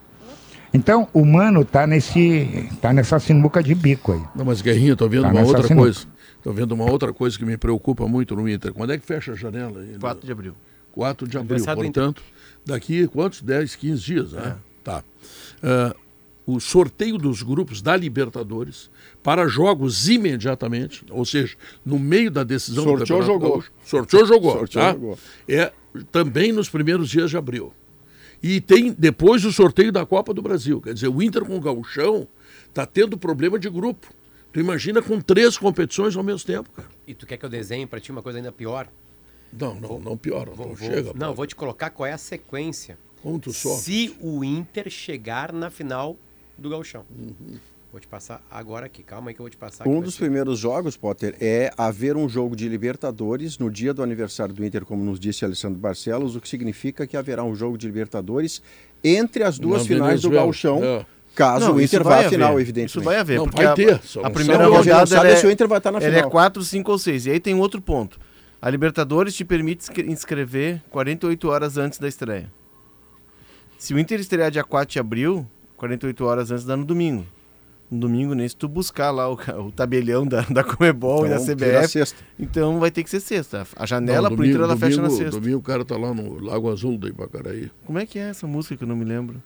Então, 0.73 1.07
o 1.13 1.25
Mano 1.25 1.63
tá, 1.63 1.87
nesse, 1.87 2.69
tá 2.81 2.91
nessa 2.93 3.19
sinuca 3.19 3.63
de 3.63 3.73
bico 3.73 4.11
aí. 4.13 4.21
Não, 4.35 4.45
mas 4.45 4.61
Guerrinha, 4.61 4.95
tô 4.95 5.07
vendo 5.07 5.23
Tá 5.23 5.29
uma 5.29 5.41
outra 5.41 5.63
sinuca. 5.63 5.75
coisa. 5.83 6.05
Tô 6.43 6.51
vendo 6.53 6.71
uma 6.73 6.89
outra 6.89 7.11
coisa 7.13 7.37
que 7.37 7.45
me 7.45 7.57
preocupa 7.57 8.07
muito 8.07 8.35
no 8.35 8.47
Inter. 8.47 8.73
Quando 8.73 8.91
é 8.93 8.97
que 8.97 9.05
fecha 9.05 9.31
a 9.31 9.35
janela? 9.35 9.79
aí? 9.81 9.97
4 9.99 10.25
de 10.25 10.31
abril. 10.31 10.53
4 10.91 11.27
de 11.27 11.37
abril. 11.37 11.57
Do. 11.65 11.75
Portanto, 11.75 12.23
daqui 12.65 13.07
quantos? 13.07 13.41
10, 13.41 13.75
15 13.75 14.01
dias, 14.03 14.31
né? 14.31 14.55
Tá. 14.83 15.03
Ah, 15.63 15.95
o 16.45 16.59
sorteio 16.61 17.17
dos 17.17 17.43
grupos 17.43 17.81
da 17.81 17.97
Libertadores 17.97 18.89
para 19.21 19.47
jogos 19.47 20.07
imediatamente, 20.07 21.03
ou 21.09 21.25
seja, 21.25 21.55
no 21.85 21.99
meio 21.99 22.31
da 22.31 22.43
decisão 22.43 22.85
do 22.85 22.89
Sorteou, 22.91 23.19
Campeonato 23.19 23.25
jogou. 23.33 23.49
Gaúcho. 23.57 23.71
Sorteou, 23.83 24.25
jogou. 24.25 24.51
Sorteou, 24.59 24.85
tá? 24.85 24.91
jogou. 24.93 25.19
É 25.49 25.71
também 26.11 26.53
nos 26.53 26.69
primeiros 26.69 27.09
dias 27.09 27.29
de 27.29 27.35
abril. 27.37 27.73
E 28.41 28.61
tem 28.61 28.93
depois 28.93 29.43
o 29.45 29.51
sorteio 29.51 29.91
da 29.91 30.05
Copa 30.05 30.33
do 30.33 30.41
Brasil. 30.41 30.79
Quer 30.81 30.93
dizer, 30.93 31.07
o 31.07 31.21
Inter 31.21 31.43
com 31.43 31.57
o 31.57 31.59
Gauchão 31.59 32.27
está 32.67 32.85
tendo 32.85 33.17
problema 33.17 33.57
de 33.57 33.69
grupo. 33.69 34.07
Tu 34.53 34.59
imagina 34.59 35.01
com 35.01 35.19
três 35.19 35.57
competições 35.57 36.15
ao 36.15 36.23
mesmo 36.23 36.45
tempo, 36.45 36.69
cara. 36.71 36.87
E 37.05 37.13
tu 37.13 37.25
quer 37.25 37.37
que 37.37 37.45
eu 37.45 37.49
desenhe 37.49 37.85
pra 37.85 37.99
ti 37.99 38.11
uma 38.11 38.21
coisa 38.21 38.39
ainda 38.39 38.51
pior? 38.51 38.87
Não, 39.51 39.75
não, 39.75 39.99
não 39.99 40.17
piora. 40.17 40.51
Vou- 40.51 40.67
não 40.67 40.75
vou- 40.75 40.89
chega. 40.89 41.13
não, 41.15 41.33
vou 41.33 41.45
te 41.47 41.55
colocar 41.55 41.89
qual 41.89 42.05
é 42.07 42.13
a 42.13 42.17
sequência. 42.17 42.97
Tu 43.41 43.51
sofre. 43.51 43.81
Se 43.83 44.15
o 44.21 44.43
Inter 44.43 44.89
chegar 44.89 45.51
na 45.51 45.69
final 45.69 46.15
do 46.57 46.69
Gauchão. 46.69 47.03
Uhum. 47.09 47.57
Vou 47.91 48.01
te 48.01 48.07
passar 48.07 48.43
agora 48.51 48.85
aqui. 48.85 49.01
Calma 49.01 49.29
aí 49.29 49.33
que 49.33 49.39
eu 49.39 49.43
vou 49.45 49.49
te 49.49 49.55
passar. 49.57 49.87
Um 49.87 50.01
dos 50.01 50.15
ser- 50.15 50.19
primeiros 50.25 50.59
jogos, 50.59 50.97
Potter, 50.97 51.35
é 51.39 51.71
haver 51.77 52.17
um 52.17 52.27
jogo 52.27 52.55
de 52.55 52.67
Libertadores 52.67 53.57
no 53.57 53.71
dia 53.71 53.93
do 53.93 54.03
aniversário 54.03 54.53
do 54.53 54.63
Inter, 54.65 54.85
como 54.85 55.03
nos 55.03 55.19
disse 55.19 55.45
Alessandro 55.45 55.79
Barcelos, 55.79 56.35
o 56.35 56.41
que 56.41 56.49
significa 56.49 57.07
que 57.07 57.15
haverá 57.15 57.43
um 57.43 57.55
jogo 57.55 57.77
de 57.77 57.87
Libertadores 57.87 58.61
entre 59.03 59.43
as 59.43 59.57
duas 59.57 59.83
Na 59.83 59.87
finais 59.87 60.21
do. 60.21 60.29
Gauchão, 60.29 60.83
É. 60.83 61.05
caso 61.33 61.71
o 61.71 61.79
isso 61.79 61.95
Inter 61.95 62.03
vá 62.03 62.19
à 62.25 62.29
final, 62.29 62.59
evidentemente. 62.59 62.89
Isso 62.89 63.01
vai 63.01 63.15
haver. 63.17 63.37
Não, 63.37 63.45
porque 63.45 63.63
vai 63.63 63.71
a, 63.71 63.75
ter, 63.75 63.93
a 63.93 64.21
não 64.21 64.31
primeira. 64.31 64.65
A 64.65 64.69
não 64.69 64.75
rodada 64.77 65.05
sabe 65.07 65.29
é, 65.29 65.35
se 65.37 65.47
o 65.47 65.51
Inter 65.51 65.67
vai 65.67 65.77
estar 65.77 65.91
na 65.91 65.99
ela 65.99 66.07
é 66.07 66.15
final. 66.17 66.29
4, 66.29 66.63
5 66.63 66.91
ou 66.91 66.99
6. 66.99 67.25
E 67.25 67.31
aí 67.31 67.39
tem 67.39 67.55
outro 67.55 67.81
ponto. 67.81 68.19
A 68.61 68.69
Libertadores 68.69 69.33
te 69.33 69.45
permite 69.45 69.83
inscre- 69.83 70.11
inscrever 70.11 70.83
48 70.89 71.47
horas 71.47 71.77
antes 71.77 71.99
da 71.99 72.07
estreia. 72.07 72.51
Se 73.77 73.93
o 73.93 73.99
Inter 73.99 74.19
estrear 74.19 74.51
dia 74.51 74.63
4 74.63 74.91
de 74.93 74.99
abril, 74.99 75.47
48 75.77 76.25
horas 76.25 76.51
antes 76.51 76.65
dá 76.65 76.75
no 76.75 76.83
domingo. 76.83 77.25
No 77.89 77.99
domingo, 77.99 78.33
nem 78.33 78.47
se 78.47 78.55
tu 78.55 78.67
buscar 78.67 79.11
lá 79.11 79.29
o, 79.31 79.35
o 79.65 79.71
tabelião 79.71 80.27
da, 80.27 80.41
da 80.41 80.61
Comebol 80.63 81.25
e 81.25 81.29
da 81.29 81.35
Então, 81.41 81.55
CBF, 81.55 81.87
sexta. 81.87 82.17
então 82.37 82.79
vai 82.79 82.91
ter 82.91 83.01
que 83.03 83.09
ser 83.09 83.21
sexta. 83.21 83.65
A 83.77 83.85
janela 83.85 84.29
Não, 84.29 84.35
pro 84.35 84.45
Inter 84.45 84.57
ela 84.61 84.67
domingo, 84.75 84.85
fecha 84.85 85.01
na 85.01 85.07
domingo- 85.07 85.23
sexta. 85.23 85.39
Domingo 85.39 85.59
o 85.59 85.61
cara 85.63 85.85
tá 85.85 85.95
lá 85.97 86.13
no 86.13 86.43
Lago 86.43 86.69
Azul 86.69 86.97
da 86.97 87.07
Ipacaraí. 87.07 87.71
Como 87.85 87.97
é 87.97 88.05
que 88.05 88.19
é 88.19 88.23
essa 88.29 88.45
música 88.45 88.75
que 88.75 88.83
eu 88.83 88.87
não 88.87 88.95
me 88.95 89.05
lembro? 89.05 89.41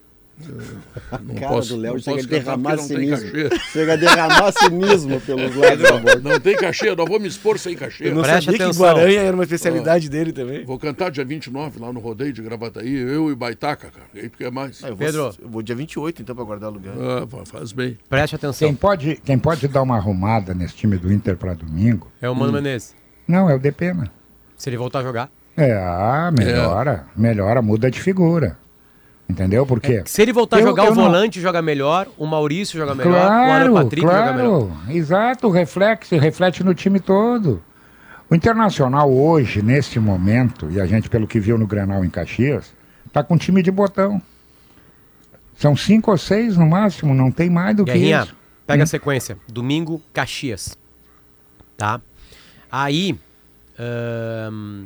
Não 1.23 1.35
cara 1.35 1.47
posso, 1.53 1.69
do 1.75 1.81
Léo 1.81 1.93
não 1.93 1.99
chega 1.99 2.21
a 2.21 2.25
derramar 2.25 2.77
porque 2.77 2.93
não 2.93 3.17
cinismo. 3.17 3.59
Chega 3.71 3.93
a 3.93 3.95
derramar 3.95 4.51
cinismo 4.51 5.21
pelos 5.21 5.55
lados 5.55 5.91
boca. 6.01 6.19
Não 6.19 6.39
tem 6.39 6.55
cachê, 6.55 6.95
não 6.95 7.05
vou 7.05 7.19
me 7.19 7.27
expor 7.27 7.57
sem 7.59 7.75
cachê. 7.75 8.07
Eu 8.09 8.15
não 8.15 8.21
Preste 8.23 8.45
sabia 8.45 8.65
atenção. 8.65 8.71
que 8.71 8.93
Guaranha 8.99 9.21
era 9.21 9.35
uma 9.35 9.43
especialidade 9.43 10.09
dele 10.09 10.31
também. 10.31 10.65
Vou 10.65 10.77
cantar 10.79 11.11
dia 11.11 11.23
29 11.25 11.79
lá 11.79 11.91
no 11.93 11.99
rodeio 11.99 12.33
de 12.33 12.41
Gravataí, 12.41 12.93
eu 12.95 13.31
e 13.31 13.35
Baitaca, 13.35 13.89
cara. 13.91 14.05
E 14.13 14.19
aí 14.19 14.29
tu 14.29 14.37
quer 14.37 14.51
mais? 14.51 14.83
Ah, 14.83 14.89
eu 14.89 14.95
vou, 14.95 15.05
Pedro. 15.05 15.35
eu 15.41 15.49
vou 15.49 15.61
dia 15.61 15.75
28 15.75 16.21
então 16.21 16.35
pra 16.35 16.43
guardar 16.43 16.71
lugar. 16.71 16.93
Ah, 16.97 17.25
fa- 17.27 17.45
faz 17.45 17.71
bem. 17.71 17.97
Preste 18.09 18.35
atenção. 18.35 18.67
Quem 18.67 18.75
pode, 18.75 19.21
quem 19.23 19.37
pode 19.39 19.67
dar 19.67 19.81
uma 19.81 19.97
arrumada 19.97 20.53
nesse 20.53 20.75
time 20.75 20.97
do 20.97 21.11
Inter 21.11 21.35
para 21.37 21.53
domingo? 21.53 22.11
É 22.21 22.29
o 22.29 22.33
Hum. 22.33 22.35
Mano 22.35 22.53
Menezes. 22.53 22.95
Não, 23.27 23.49
é 23.49 23.55
o 23.55 23.59
Depena. 23.59 24.11
Se 24.57 24.69
ele 24.69 24.77
voltar 24.77 24.99
a 24.99 25.03
jogar. 25.03 25.29
É, 25.57 25.73
ah, 25.73 26.31
melhora, 26.37 27.05
melhora, 27.15 27.61
muda 27.61 27.91
de 27.91 27.99
figura. 27.99 28.57
Entendeu? 29.31 29.65
Por 29.65 29.79
quê? 29.79 30.03
Se 30.05 30.21
ele 30.21 30.33
voltar 30.33 30.57
a 30.57 30.59
Eu- 30.59 30.67
jogar, 30.67 30.85
eu 30.87 30.91
o 30.91 30.95
não- 30.95 31.03
volante 31.05 31.39
joga 31.39 31.61
melhor, 31.61 32.07
o 32.17 32.25
Maurício 32.27 32.77
joga 32.77 32.93
melhor, 32.93 33.11
o 33.11 33.25
Claro, 33.27 33.65
Alan 33.69 33.83
Patrick 33.83 34.05
joga 34.05 34.33
melhor. 34.33 34.67
claro, 34.67 34.91
exato, 34.91 35.49
reflexo, 35.49 36.17
reflete 36.17 36.63
no 36.63 36.73
time 36.75 36.99
todo. 36.99 37.63
O 38.29 38.35
Internacional 38.35 39.11
hoje, 39.11 39.61
nesse 39.61 39.99
momento, 39.99 40.69
e 40.69 40.79
a 40.81 40.85
gente 40.85 41.09
pelo 41.09 41.25
que 41.25 41.39
viu 41.39 41.57
no 41.57 41.65
Granal 41.65 42.03
em 42.03 42.09
Caxias, 42.09 42.73
tá 43.13 43.23
com 43.23 43.37
time 43.37 43.63
de 43.63 43.71
botão. 43.71 44.21
São 45.55 45.75
cinco 45.75 46.11
ou 46.11 46.17
seis 46.17 46.57
no 46.57 46.65
máximo, 46.67 47.13
não 47.13 47.31
tem 47.31 47.49
mais 47.49 47.75
do 47.75 47.85
que 47.85 47.91
Guerrinha, 47.93 48.23
isso. 48.23 48.35
pega 48.67 48.83
a 48.83 48.87
sequência. 48.87 49.37
Domingo, 49.47 50.01
Caxias. 50.13 50.77
Tá? 51.77 52.01
Aí, 52.71 53.17
ahn, 53.79 54.85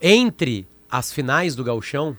entre 0.00 0.66
as 0.90 1.12
finais 1.12 1.54
do 1.54 1.64
Gauchão, 1.64 2.16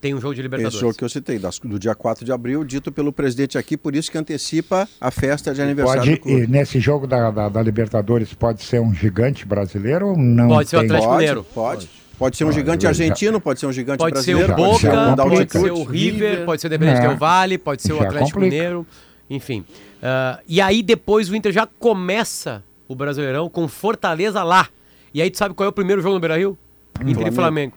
tem 0.00 0.14
um 0.14 0.20
jogo 0.20 0.34
de 0.34 0.42
Libertadores. 0.42 0.74
Esse 0.74 0.80
jogo 0.80 0.94
que 0.94 1.04
eu 1.04 1.08
citei, 1.08 1.38
das- 1.38 1.58
do 1.58 1.78
dia 1.78 1.94
4 1.94 2.24
de 2.24 2.32
abril, 2.32 2.64
dito 2.64 2.90
pelo 2.90 3.12
presidente 3.12 3.58
aqui, 3.58 3.76
por 3.76 3.94
isso 3.94 4.10
que 4.10 4.16
antecipa 4.18 4.88
a 5.00 5.10
festa 5.10 5.52
de 5.52 5.60
aniversário 5.60 6.00
Pode, 6.02 6.14
do 6.16 6.20
clube. 6.20 6.42
e 6.42 6.46
nesse 6.46 6.80
jogo 6.80 7.06
da, 7.06 7.30
da, 7.30 7.48
da 7.48 7.62
Libertadores, 7.62 8.32
pode 8.34 8.62
ser 8.62 8.80
um 8.80 8.92
gigante 8.94 9.44
brasileiro 9.46 10.08
ou 10.08 10.16
não? 10.16 10.48
Pode 10.48 10.68
ser 10.68 10.76
o 10.76 10.80
tem? 10.80 10.88
Atlético 10.88 11.08
Pode, 11.12 11.18
Mineiro. 11.20 11.46
pode. 11.54 11.90
Pode 12.18 12.36
ser 12.36 12.44
um 12.44 12.48
Pode, 12.48 12.58
gigante 12.58 12.82
já- 12.82 12.88
argentino, 12.90 13.40
pode 13.40 13.60
ser 13.60 13.66
um 13.66 13.72
gigante 13.72 13.98
Pode 13.98 14.20
ser 14.22 14.34
o 14.34 14.38
brasileiro, 14.38 14.62
pode 14.70 14.78
ser 14.80 14.86
Boca, 14.88 15.00
algum 15.00 15.16
da 15.16 15.22
pode 15.22 15.36
altitude. 15.36 15.64
ser 15.64 15.70
o 15.72 15.84
River, 15.84 16.44
pode 16.44 16.60
ser 16.60 16.66
o 16.66 16.68
Independente 16.68 16.98
É. 16.98 17.08
Del 17.08 17.16
Vale, 17.16 17.56
pode 17.58 17.82
ser 17.82 17.92
o 17.94 17.96
Já 17.98 18.04
Atlético 18.04 18.32
complica. 18.34 18.54
Mineiro, 18.56 18.86
enfim. 19.30 19.64
Ah, 20.02 20.38
e 20.46 20.60
aí 20.60 20.82
depois 20.82 21.30
o 21.30 21.36
Inter 21.36 21.50
já 21.50 21.66
começa 21.66 22.62
o 22.86 22.94
Brasileirão 22.94 23.48
com 23.48 23.66
Fortaleza 23.68 24.42
lá. 24.42 24.68
E 25.14 25.22
aí 25.22 25.30
tu 25.30 25.38
sabe 25.38 25.54
qual 25.54 25.66
é 25.66 25.70
o 25.70 25.72
primeiro 25.72 26.02
jogo 26.02 26.14
no 26.14 26.20
Beira-Rio? 26.20 26.58
Inter 27.06 27.28
e 27.28 27.32
Flamengo. 27.32 27.72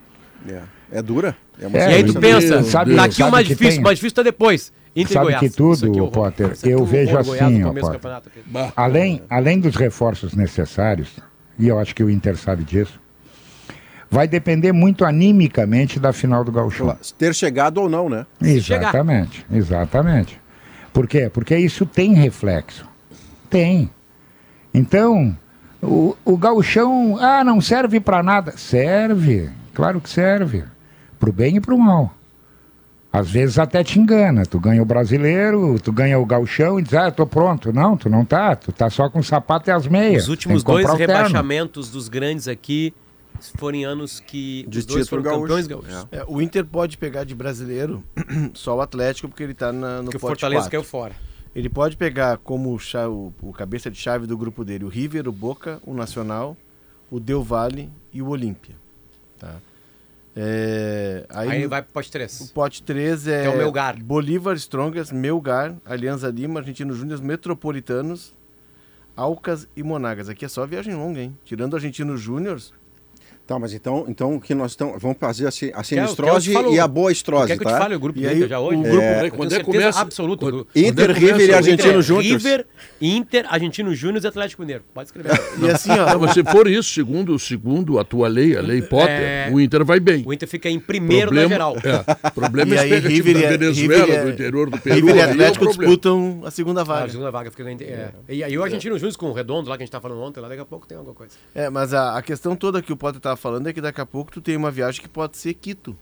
É, 0.48 0.62
é 0.94 1.02
dura. 1.02 1.36
É 1.60 1.68
uma 1.68 1.78
É, 1.78 1.92
e 1.92 1.94
aí 1.96 2.04
tu 2.04 2.20
pensa, 2.20 2.56
Deus, 2.58 2.68
sabe- 2.68 2.96
daqui 2.96 3.24
o 3.24 3.32
mais 3.32 3.48
difícil, 3.48 3.72
tem- 3.72 3.80
o 3.80 3.84
mais 3.84 3.98
difícil 3.98 4.16
tá 4.16 4.24
depois. 4.24 4.72
Inter 4.96 5.14
Sabe 5.14 5.26
Goiás. 5.26 5.40
que 5.40 5.50
tudo, 5.50 6.06
é. 6.06 6.12
Potter, 6.12 6.52
é 6.64 6.68
eu 6.68 6.86
vejo 6.86 7.18
assim, 7.18 7.64
ó, 7.64 7.74
Potter. 7.74 8.00
Além, 8.76 9.24
além 9.30 9.60
dos 9.60 9.76
reforços 9.76 10.36
necessários, 10.36 11.10
e 11.58 11.68
eu 11.68 11.80
acho 11.80 11.96
que 11.96 12.04
o 12.04 12.10
Inter 12.10 12.38
sabe 12.38 12.64
disso, 12.64 13.00
vai 14.10 14.28
depender 14.28 14.72
muito 14.72 15.04
animicamente 15.04 16.00
da 16.00 16.14
final 16.14 16.44
do 16.44 16.52
Gauchão. 16.52 16.96
Ter 17.18 17.34
chegado 17.34 17.80
ou 17.80 17.90
não, 17.90 18.08
né? 18.08 18.28
chegar. 18.62 18.82
Exatamente, 18.90 19.46
exatamente. 19.52 20.40
Por 20.94 21.08
quê? 21.08 21.28
Porque 21.34 21.58
isso 21.58 21.88
tem 21.88 22.14
reflexo. 22.14 22.88
Tem. 23.50 23.90
Então, 24.72 25.36
o, 25.82 26.16
o 26.24 26.38
gauchão, 26.38 27.18
ah, 27.20 27.44
não 27.44 27.60
serve 27.60 28.00
para 28.00 28.22
nada. 28.22 28.54
Serve, 28.56 29.50
claro 29.74 30.00
que 30.00 30.10
serve. 30.10 30.64
Pro 31.24 31.32
bem 31.32 31.56
e 31.56 31.62
pro 31.62 31.78
mal. 31.78 32.14
Às 33.12 33.30
vezes 33.30 33.58
até 33.58 33.82
te 33.82 33.98
engana. 33.98 34.46
Tu 34.46 34.60
ganha 34.60 34.82
o 34.82 34.86
brasileiro, 34.86 35.80
tu 35.80 35.92
ganha 35.92 36.20
o 36.20 36.26
gauchão 36.26 36.80
e 36.80 36.84
diz, 36.84 36.94
ah, 36.96 37.10
tô 37.12 37.26
pronto. 37.26 37.72
Não, 37.72 37.96
tu 37.96 38.10
não 38.10 38.26
tá. 38.26 38.56
Tu 38.58 38.74
tá 38.74 38.90
só 38.90 39.10
com 39.10 39.20
o 39.20 39.24
sapato 39.24 39.70
e 39.70 39.72
as 39.72 39.88
meias. 39.88 40.24
Os 40.24 40.30
últimos 40.30 40.64
dois 40.64 40.90
o 40.90 40.96
rebaixamentos 40.96 41.90
dos 41.90 42.10
grandes 42.10 42.50
aqui 42.50 42.94
foram 43.56 43.78
em 43.78 43.86
anos 43.86 44.20
que 44.20 44.66
De 44.68 44.80
os 44.80 44.86
dois 44.86 45.08
foram 45.08 45.24
gaúcho. 45.24 45.42
campeões 45.42 45.68
gaúchos. 45.68 46.08
É, 46.12 46.26
o 46.28 46.42
Inter 46.42 46.66
pode 46.66 46.98
pegar 46.98 47.24
de 47.24 47.34
brasileiro 47.34 48.04
só 48.54 48.76
o 48.76 48.82
Atlético, 48.82 49.30
porque 49.30 49.44
ele 49.44 49.54
tá 49.54 49.72
na, 49.72 50.00
no 50.00 50.06
Porque 50.06 50.18
o 50.18 50.20
pote 50.20 50.32
Fortaleza 50.32 50.64
4. 50.64 50.72
caiu 50.72 50.84
fora. 50.84 51.16
Ele 51.56 51.70
pode 51.70 51.96
pegar 51.96 52.38
como 52.40 52.76
o, 52.76 53.34
o 53.44 53.54
cabeça 53.54 53.90
de 53.90 53.98
chave 53.98 54.26
do 54.28 54.36
grupo 54.36 54.66
dele 54.66 54.84
o 54.84 54.90
River, 54.90 55.30
o 55.30 55.32
Boca, 55.32 55.80
o 55.86 55.94
Nacional, 55.94 56.58
o 57.10 57.20
Del 57.20 57.44
Valle 57.44 57.90
e 58.12 58.22
o 58.22 58.28
Olímpia. 58.28 58.76
Tá? 59.40 59.56
É, 60.36 61.26
aí 61.30 61.50
Aí 61.50 61.68
vai 61.68 61.82
pro 61.82 61.94
pote 61.94 62.10
o 62.10 62.12
3. 62.12 62.52
pote 62.54 62.84
3 62.84 63.28
é, 63.28 63.46
é 63.46 63.50
o 63.50 63.58
Melgar. 63.58 64.02
Bolívar, 64.02 64.56
Strongers, 64.56 65.12
Melgar, 65.12 65.76
Alianza 65.86 66.30
Lima, 66.30 66.60
Argentino 66.60 66.94
Júnior, 66.94 67.22
Metropolitanos, 67.22 68.36
Alcas 69.16 69.68
e 69.76 69.84
Monagas. 69.84 70.30
Aqui 70.30 70.46
é 70.46 70.48
só 70.48 70.66
viagem 70.66 70.96
longa, 70.96 71.22
hein? 71.22 71.38
Tirando 71.46 71.76
Argentino 71.76 72.18
Júnior, 72.18 72.60
Tá, 73.46 73.60
mas 73.60 73.74
então, 73.74 74.06
então 74.08 74.36
o 74.36 74.40
que 74.42 74.56
nós 74.56 74.72
estamos. 74.72 75.02
Vamos 75.02 75.18
fazer 75.20 75.46
a, 75.46 75.52
ci- 75.52 75.70
a 75.76 75.84
sinistrose 75.84 76.54
e 76.72 76.80
a 76.80 76.88
boa 76.88 77.12
estrose, 77.12 77.48
Quer 77.48 77.58
que 77.58 77.64
eu 77.66 77.68
te 77.68 77.74
tá? 77.74 77.78
fale 77.78 77.94
o 77.94 78.00
grupo 78.00 78.18
E 78.18 78.22
do 78.22 78.30
aí, 78.30 78.38
Inter 78.38 78.48
já 78.48 78.60
hoje? 78.62 78.78
o 78.78 78.82
grupo- 78.84 78.96
quando 78.98 79.14
é 79.22 79.30
que 79.30 79.38
certeza 79.38 79.64
começa- 79.66 80.00
absoluta. 80.00 80.46
quando- 80.46 80.62
O- 80.62 80.68
Inter, 80.80 80.94
Quando 80.94 81.10
é 81.10 81.14
River 81.20 81.50
e 81.50 81.54
Argentino 81.54 82.00
é 82.00 82.02
Júnior. 82.02 82.24
River, 82.38 82.66
Inter, 83.02 83.46
Argentino 83.50 83.94
Júnior 83.94 84.24
e 84.24 84.28
Atlético 84.28 84.62
Mineiro. 84.62 84.84
Pode 84.94 85.10
escrever. 85.10 85.32
e 85.62 85.70
assim, 85.70 85.92
ó, 85.92 86.14
Não, 86.14 86.20
mas 86.22 86.32
se 86.32 86.44
for 86.46 86.68
isso, 86.70 86.90
segundo, 86.94 87.38
segundo 87.38 88.00
a 88.00 88.06
tua 88.06 88.30
lei, 88.30 88.56
a 88.58 88.62
lei 88.62 88.82
Potter, 88.82 89.10
É. 89.10 89.50
o 89.52 89.60
Inter 89.60 89.84
vai 89.84 90.00
bem. 90.00 90.24
O 90.26 90.32
Inter 90.34 90.48
fica 90.48 90.70
em 90.70 90.80
primeiro 90.80 91.26
problema, 91.28 91.50
geral. 91.50 91.76
É, 91.84 92.28
o 92.30 92.32
problema 92.32 92.76
E 92.76 92.78
é 92.78 92.82
aí, 92.82 93.00
River 93.00 93.42
da 93.42 93.50
Venezuela, 93.58 94.06
River 94.06 94.24
do 94.24 94.30
interior 94.30 94.70
do 94.70 94.80
Peru. 94.80 94.96
River 94.96 95.16
e 95.16 95.20
é 95.20 95.24
Atlético 95.24 95.66
problema. 95.66 95.84
disputam 95.92 96.42
a 96.46 96.52
segunda 96.52 96.80
Ah, 96.80 96.84
a 96.84 96.86
vaga. 96.86 97.10
segunda 97.10 97.30
vaga 97.32 97.52
fica. 97.52 97.64
É. 97.84 98.10
E 98.30 98.42
aí 98.42 98.58
o 98.58 98.64
Argentino 98.64 98.98
Júnior 98.98 99.18
com 99.18 99.26
o 99.30 99.34
Redondo 99.34 99.70
lá 99.70 99.76
que 99.76 99.84
a 99.84 99.86
gente 99.86 99.92
tá 99.92 100.00
falando 100.00 100.22
ontem, 100.22 100.40
lá 100.40 100.48
daqui 100.48 100.62
a 100.62 100.66
pouco 100.66 100.88
tem 100.88 100.98
alguma 100.98 101.14
coisa. 101.14 101.34
É, 101.54 101.70
mas 101.70 101.94
a, 101.94 102.18
a 102.18 102.22
questão 102.22 102.56
toda 102.56 102.82
que 102.82 102.92
o 102.94 102.96
Potter 102.98 103.20
tava 103.34 103.38
falando 103.38 103.68
é 103.68 103.74
que 103.74 103.82
daqui 103.82 104.00
a 104.00 104.06
pouco 104.06 104.32
tu 104.32 104.42
tem 104.42 104.56
uma 104.56 104.72
viagem 104.72 105.02
que 105.02 105.10
pode 105.10 105.38
ser 105.38 105.54
Quito 105.56 105.98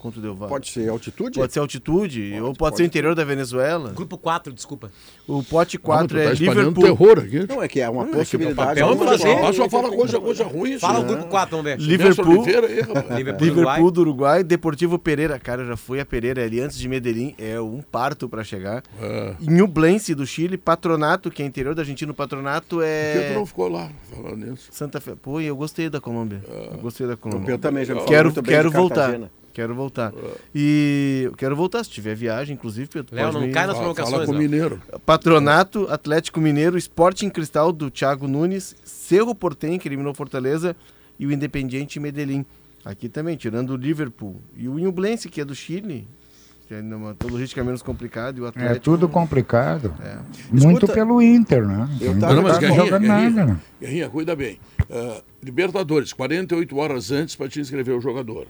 contra 0.00 0.18
o 0.18 0.22
Del 0.22 0.34
Valle. 0.34 0.50
Pode 0.50 0.68
ser 0.70 0.88
altitude? 0.88 1.38
Pode 1.38 1.52
ser 1.52 1.60
altitude, 1.60 2.32
ou 2.40 2.46
pode, 2.48 2.58
pode. 2.58 2.76
ser 2.78 2.82
o 2.82 2.86
interior 2.86 3.14
da 3.14 3.24
Venezuela. 3.24 3.92
Grupo 3.92 4.18
4, 4.18 4.52
desculpa. 4.52 4.90
O 5.28 5.42
pote 5.44 5.76
Ah, 5.76 5.80
4 5.80 6.08
tu 6.08 6.14
tá 6.14 6.20
é 6.20 6.32
espalhando 6.32 6.68
Liverpool. 6.80 6.84
terror 6.84 7.18
aqui. 7.18 7.46
Não, 7.48 7.62
é 7.62 7.68
que 7.68 7.80
é 7.80 7.88
uma 7.88 8.02
Não, 8.02 8.08
é 8.08 8.12
que 8.12 8.18
possibilidade. 8.18 8.80
papel 8.80 8.88
Vamos 8.88 9.06
fazer. 9.06 9.36
Ah, 9.38 9.52
só 9.52 9.68
fala 9.68 9.90
coisa, 9.90 10.18
coisa 10.20 10.44
ruim. 10.44 10.78
Fala 10.78 10.98
isso, 10.98 11.04
o 11.04 11.08
grupo 11.08 11.26
4, 11.28 11.50
vamos 11.56 11.64
ver. 11.64 11.78
Liverpool, 11.78 12.24
Nelson 12.26 12.40
Oliveira 12.40 12.66
aí, 12.66 12.80
rapaz. 12.80 13.10
Liverpool, 13.16 13.90
do 13.90 14.00
Uruguai, 14.00 14.42
Deportivo 14.42 14.98
Pereira. 14.98 15.38
Cara, 15.38 15.62
eu 15.62 15.66
já 15.68 15.76
fui 15.76 16.00
a 16.00 16.06
Pereira 16.06 16.42
ali 16.44 16.60
antes 16.60 16.78
de 16.78 16.88
Medellín. 16.88 17.34
É 17.38 17.60
um 17.60 17.80
parto 17.82 18.28
pra 18.28 18.42
chegar. 18.42 18.82
É. 19.00 19.34
Nublense 19.40 20.14
do 20.14 20.26
Chile, 20.26 20.56
Patronato, 20.56 21.30
que 21.30 21.42
é 21.42 21.46
interior 21.46 21.74
da 21.74 21.82
Argentina. 21.82 22.12
Patronato 22.14 22.76
Por 22.76 22.84
que 22.84 23.18
tu 23.18 23.32
é 23.32 23.34
não 23.34 23.46
ficou 23.46 23.68
lá 23.68 23.90
falando 24.14 24.46
nisso? 24.46 24.68
Santa 24.70 25.00
Fe. 25.00 25.14
Pô, 25.14 25.40
e 25.40 25.46
eu 25.46 25.56
gostei 25.56 25.88
da 25.90 26.00
Colômbia. 26.00 26.42
Eu 26.72 26.78
gostei 26.78 27.06
da 27.06 27.16
Colômbia. 27.16 27.52
Eu 27.52 27.58
também 27.58 27.84
já 27.84 27.94
me 27.94 28.00
falou 28.00 28.08
Quero, 28.12 28.28
muito 28.28 28.42
bem 28.42 28.54
quero 28.54 28.70
de 28.70 28.76
voltar. 28.76 28.94
Cartagena. 29.12 29.30
Quero 29.60 29.74
voltar. 29.74 30.10
E 30.54 31.24
eu 31.26 31.32
quero 31.32 31.54
voltar, 31.54 31.84
se 31.84 31.90
tiver 31.90 32.14
viagem, 32.14 32.54
inclusive, 32.54 32.88
Pedro. 32.88 33.14
Léo, 33.14 33.30
não 33.30 33.42
me- 33.42 33.50
cai 33.52 33.66
nas 33.66 33.76
Fala, 33.76 33.88
provocações. 33.92 34.14
fala 34.14 34.26
com 34.26 34.32
o. 34.32 34.38
Mineiro. 34.38 34.80
Patronato, 35.04 35.86
Atlético 35.90 36.40
Mineiro, 36.40 36.78
Sporting 36.78 37.28
Cristal 37.28 37.70
do 37.70 37.90
Thiago 37.90 38.26
Nunes, 38.26 38.74
Cerro 38.82 39.34
Portem, 39.34 39.78
que 39.78 39.86
eliminou 39.86 40.14
Fortaleza, 40.14 40.74
e 41.18 41.26
o 41.26 41.32
Independiente 41.32 42.00
Medellín. 42.00 42.46
Aqui 42.82 43.06
também, 43.06 43.36
tirando 43.36 43.74
o 43.74 43.76
Liverpool. 43.76 44.40
E 44.56 44.66
o 44.66 44.78
Inublense, 44.78 45.28
que 45.28 45.42
é 45.42 45.44
do 45.44 45.54
Chile, 45.54 46.08
que 46.66 46.72
é 46.72 46.80
numa 46.80 47.14
logística 47.30 47.62
menos 47.62 47.82
complicada, 47.82 48.38
e 48.38 48.40
o 48.40 48.46
É 48.46 48.48
Atlético. 48.48 48.80
tudo 48.84 49.06
complicado. 49.10 49.92
Muito 50.50 50.86
Escuta, 50.86 50.92
pelo 50.94 51.20
Inter, 51.20 51.66
né? 51.68 51.86
eu 52.00 52.12
Não 52.14 52.20
tava- 52.20 52.34
Não, 52.34 52.42
mas 52.44 52.52
tá 52.54 52.60
Guerrinha, 52.60 52.80
jogando 52.84 53.02
Guerrinha, 53.02 53.30
nada, 53.30 53.52
né? 53.52 53.60
Guerrinha, 53.78 54.08
cuida 54.08 54.34
bem. 54.34 54.58
Ah, 54.90 55.20
Libertadores, 55.42 56.14
48 56.14 56.76
horas 56.78 57.10
antes 57.10 57.36
para 57.36 57.48
te 57.48 57.60
inscrever 57.60 57.94
o 57.94 58.00
jogador. 58.00 58.46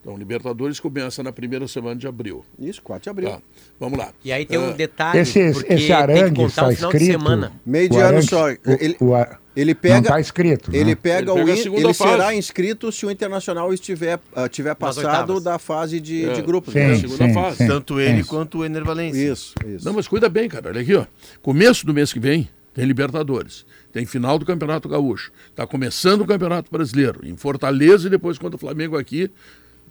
Então, 0.00 0.16
Libertadores 0.16 0.78
começa 0.80 1.22
na 1.22 1.32
primeira 1.32 1.66
semana 1.66 1.96
de 1.96 2.06
abril. 2.06 2.44
Isso, 2.58 2.80
4 2.82 3.02
de 3.04 3.10
abril. 3.10 3.30
Tá, 3.30 3.40
vamos 3.80 3.98
lá. 3.98 4.10
E 4.24 4.30
aí 4.32 4.46
tem 4.46 4.56
um 4.58 4.70
Ah, 4.70 4.72
detalhe, 4.72 5.18
Esse, 5.18 5.52
porque 5.52 5.66
esse 5.72 5.76
tem 5.76 5.86
que 5.86 5.92
arangue 5.92 6.36
contar 6.36 6.48
está 6.48 6.68
o 6.68 6.72
final 6.76 6.90
de 6.90 6.96
escrito. 6.96 7.18
semana. 7.20 7.52
Meio 7.66 7.88
de 7.88 7.96
o 7.96 8.00
ano 8.00 8.22
só. 8.22 8.48
o- 8.50 8.56
Ele- 8.80 8.96
o 9.00 9.14
a- 9.14 9.38
Ele 9.56 9.74
Não 9.74 9.80
pega. 9.80 9.98
está 9.98 10.20
escrito. 10.20 10.70
Ele 10.72 10.90
né? 10.90 10.94
pega 10.94 11.32
Ele 11.32 11.42
o 11.42 11.44
pega 11.46 11.56
segunda 11.56 11.82
ele 11.82 11.94
será 11.94 12.32
inscrito 12.32 12.92
se 12.92 13.04
o 13.04 13.10
Internacional 13.10 13.74
estiver 13.74 14.20
ah, 14.36 14.48
tiver 14.48 14.72
passado 14.76 15.40
da 15.40 15.58
fase 15.58 15.98
de, 15.98 16.26
É. 16.26 16.32
de 16.32 16.42
grupos. 16.42 16.72
Sim, 16.72 16.78
né? 16.78 16.94
segunda 16.96 17.26
sim, 17.26 17.34
fase. 17.34 17.56
sim, 17.56 17.66
Tanto 17.66 17.98
ele 18.00 18.22
sim. 18.22 18.28
quanto 18.28 18.58
o 18.58 18.64
Ener 18.64 18.84
Valencia. 18.84 19.32
Isso, 19.32 19.54
isso. 19.66 19.84
Não, 19.84 19.92
mas 19.92 20.06
cuida 20.06 20.28
bem, 20.28 20.48
cara. 20.48 20.68
Olha 20.68 20.80
aqui, 20.80 20.94
ó. 20.94 21.04
Começo 21.42 21.84
do 21.84 21.92
mês 21.92 22.12
que 22.12 22.20
vem 22.20 22.48
tem 22.72 22.84
Libertadores. 22.84 23.66
Tem 23.92 24.06
final 24.06 24.38
do 24.38 24.46
Campeonato 24.46 24.88
Gaúcho. 24.88 25.32
Tá 25.56 25.66
começando 25.66 26.20
o 26.20 26.26
Campeonato 26.26 26.70
Brasileiro. 26.70 27.26
Em 27.26 27.36
Fortaleza 27.36 28.06
e 28.06 28.10
depois 28.10 28.38
contra 28.38 28.54
o 28.54 28.60
Flamengo 28.60 28.96
aqui. 28.96 29.28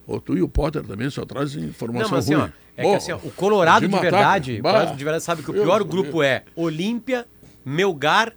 Ô, 0.07 0.21
tu 0.21 0.37
e 0.37 0.41
o 0.41 0.47
Potter 0.47 0.83
também 0.83 1.09
só 1.09 1.25
trazem 1.25 1.65
informação 1.65 2.03
Não, 2.09 2.15
mas 2.17 2.23
assim, 2.25 2.33
ruim. 2.33 2.43
ó, 2.45 2.49
é 2.77 2.81
Pô, 2.83 2.91
que 2.91 2.95
assim, 2.95 3.11
ó, 3.11 3.17
o 3.17 3.31
Colorado 3.31 3.85
de 3.87 3.93
de, 3.93 3.99
verdade, 3.99 4.61
bah. 4.61 4.69
o 4.69 4.73
Colorado 4.73 4.97
de 4.97 5.03
verdade 5.03 5.23
sabe 5.23 5.43
que 5.43 5.51
o 5.51 5.53
pior 5.53 5.83
grupo 5.83 6.23
é 6.23 6.43
Olímpia, 6.55 7.25
Melgar 7.65 8.33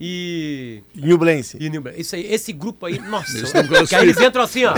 e. 0.00 0.82
Nublense. 0.96 1.56
e 1.60 1.70
Newman. 1.70 1.92
Isso 1.96 2.16
aí, 2.16 2.26
esse 2.32 2.52
grupo 2.52 2.86
aí, 2.86 2.98
nossa, 2.98 3.32
que 3.88 3.94
aí 3.94 4.02
eles 4.02 4.20
entram 4.20 4.42
assim, 4.42 4.64
ó. 4.64 4.74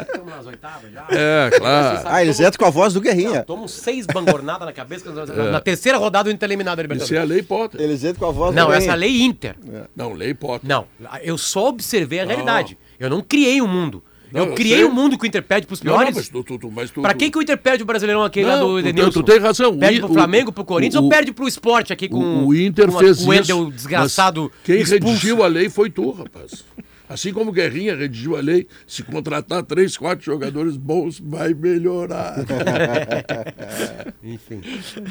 Estamos 0.00 0.26
nas 0.34 0.46
oitavas 0.46 0.92
já. 0.92 1.06
É, 1.10 1.50
claro. 1.58 2.02
Ah, 2.06 2.22
eles 2.22 2.38
entram 2.38 2.58
com 2.58 2.64
a 2.64 2.70
voz 2.70 2.94
do 2.94 3.00
Guerrinha. 3.00 3.42
Tomam 3.42 3.66
seis 3.68 4.06
bangornadas 4.06 4.66
na 4.66 4.72
cabeça. 4.72 5.10
Na, 5.10 5.26
na 5.50 5.60
terceira 5.60 5.98
rodada 5.98 6.28
o 6.28 6.32
Inter 6.32 6.46
é 6.46 6.50
eliminado 6.50 6.76
da 6.86 6.94
Isso 6.94 7.14
é 7.14 7.18
a 7.18 7.24
Libertadores. 7.24 7.28
lei 7.30 7.42
Potter. 7.42 7.80
Eles 7.80 8.04
entram 8.04 8.18
com 8.20 8.26
a 8.26 8.30
voz 8.30 8.54
Não, 8.54 8.68
do 8.68 8.72
essa 8.72 8.94
Guerrinha. 8.94 8.96
lei 8.96 9.22
Inter. 9.22 9.56
Não, 9.96 10.12
lei 10.12 10.34
Potter. 10.34 10.68
Não, 10.68 10.86
eu 11.22 11.36
só 11.38 11.68
observei 11.68 12.20
a 12.20 12.24
realidade. 12.24 12.78
Eu 13.00 13.10
não 13.10 13.20
criei 13.22 13.60
um 13.62 13.66
mundo. 13.66 14.04
Não, 14.32 14.44
eu 14.46 14.54
criei 14.54 14.76
sei. 14.76 14.84
um 14.84 14.92
mundo 14.92 15.18
que 15.18 15.24
o 15.24 15.26
Inter 15.26 15.42
perde 15.42 15.66
pros 15.66 15.82
Não, 15.82 15.90
não, 15.92 15.98
piores. 15.98 16.14
mas 16.14 16.28
tu, 16.28 16.44
tu, 16.44 16.56
tu, 16.56 16.70
tu, 16.94 17.02
Pra 17.02 17.14
quem 17.14 17.32
que 17.32 17.36
o 17.38 17.42
Inter 17.42 17.58
perde 17.58 17.82
o 17.82 17.86
Brasileirão 17.86 18.22
aquele 18.22 18.46
lá 18.46 18.58
Não, 18.58 18.68
do 18.68 18.72
tu- 18.74 18.78
Edenilson? 18.78 19.10
tu 19.10 19.22
tem 19.24 19.38
razão. 19.40 19.76
Perde 19.76 19.98
O- 19.98 20.04
pro 20.04 20.14
Flamengo, 20.14 20.52
pro 20.52 20.62
o- 20.62 20.66
Corinthians 20.66 21.00
o- 21.00 21.04
ou 21.04 21.08
perde 21.10 21.32
pro 21.32 21.48
esporte 21.48 21.92
aqui 21.92 22.08
com 22.08 22.16
o, 22.16 22.46
o 22.46 22.54
Inter 22.54 22.86
com 22.92 22.98
fez 23.00 23.18
com 23.24 23.30
o 23.30 23.34
isso. 23.34 23.70
desgraçado 23.72 24.42
mas 24.54 24.62
Quem 24.62 24.76
expulso. 24.82 25.04
redigiu 25.14 25.42
a 25.42 25.48
lei 25.48 25.68
foi 25.68 25.90
tu, 25.90 26.12
rapaz. 26.12 26.64
Assim 27.08 27.32
como 27.32 27.50
o 27.50 27.52
Guerrinha 27.52 27.96
redigiu 27.96 28.36
a 28.36 28.40
lei, 28.40 28.68
se 28.86 29.02
contratar 29.02 29.64
três, 29.64 29.96
quatro 29.96 30.24
jogadores 30.24 30.76
bons, 30.76 31.18
vai 31.18 31.52
melhorar. 31.52 32.36
Enfim. 34.22 34.60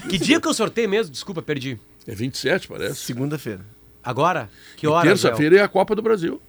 Que 0.10 0.17
dia 0.17 0.39
que 0.39 0.47
eu 0.47 0.54
sorteio 0.54 0.88
mesmo? 0.89 1.12
Desculpa, 1.12 1.41
perdi. 1.41 1.78
É 2.08 2.15
27, 2.15 2.69
parece. 2.69 2.95
Segunda-feira. 3.02 3.62
Agora? 4.02 4.49
Que 4.78 4.88
hora? 4.88 5.08
Terça-feira 5.10 5.58
é 5.58 5.62
a 5.62 5.67
Copa 5.67 5.93
do 5.93 6.02
Brasil. 6.02 6.41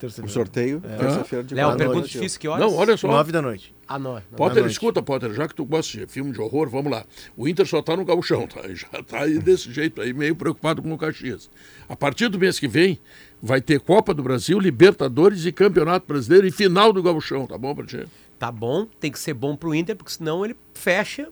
O 0.00 0.08
Terça-feira. 0.08 0.32
sorteio, 0.32 0.80
terça-feira 0.80 1.44
de 1.44 1.54
Léo, 1.54 1.76
pergunta 1.76 1.98
noite. 2.00 2.12
difícil, 2.12 2.40
que 2.40 2.48
horas? 2.48 2.64
Não, 2.64 2.74
olha 2.74 2.96
só. 2.96 3.06
Nove 3.08 3.32
da 3.32 3.42
noite. 3.42 3.74
Não. 3.86 3.98
não. 3.98 4.22
Potter, 4.34 4.62
noite. 4.62 4.72
escuta, 4.72 5.02
Potter, 5.02 5.34
já 5.34 5.46
que 5.46 5.54
tu 5.54 5.64
gosta 5.66 5.98
de 5.98 6.06
filme 6.06 6.32
de 6.32 6.40
horror, 6.40 6.70
vamos 6.70 6.90
lá. 6.90 7.04
O 7.36 7.46
Inter 7.46 7.66
só 7.66 7.82
tá 7.82 7.94
no 7.96 8.04
gauchão, 8.04 8.46
tá? 8.46 8.62
Já 8.72 8.88
tá 9.02 9.24
aí 9.24 9.38
desse 9.38 9.70
jeito 9.70 10.00
aí, 10.00 10.14
meio 10.14 10.34
preocupado 10.34 10.80
com 10.80 10.90
o 10.90 10.96
Caxias. 10.96 11.50
A 11.86 11.94
partir 11.94 12.28
do 12.28 12.38
mês 12.38 12.58
que 12.58 12.66
vem, 12.66 12.98
vai 13.42 13.60
ter 13.60 13.78
Copa 13.80 14.14
do 14.14 14.22
Brasil, 14.22 14.58
Libertadores 14.58 15.44
e 15.44 15.52
Campeonato 15.52 16.06
Brasileiro 16.06 16.46
e 16.46 16.50
final 16.50 16.92
do 16.92 17.02
gauchão, 17.02 17.46
tá 17.46 17.58
bom 17.58 17.74
pra 17.74 17.84
ti? 17.84 18.06
Tá 18.38 18.50
bom, 18.50 18.86
tem 18.98 19.12
que 19.12 19.18
ser 19.18 19.34
bom 19.34 19.54
pro 19.54 19.74
Inter, 19.74 19.94
porque 19.96 20.12
senão 20.12 20.42
ele 20.44 20.56
fecha, 20.72 21.28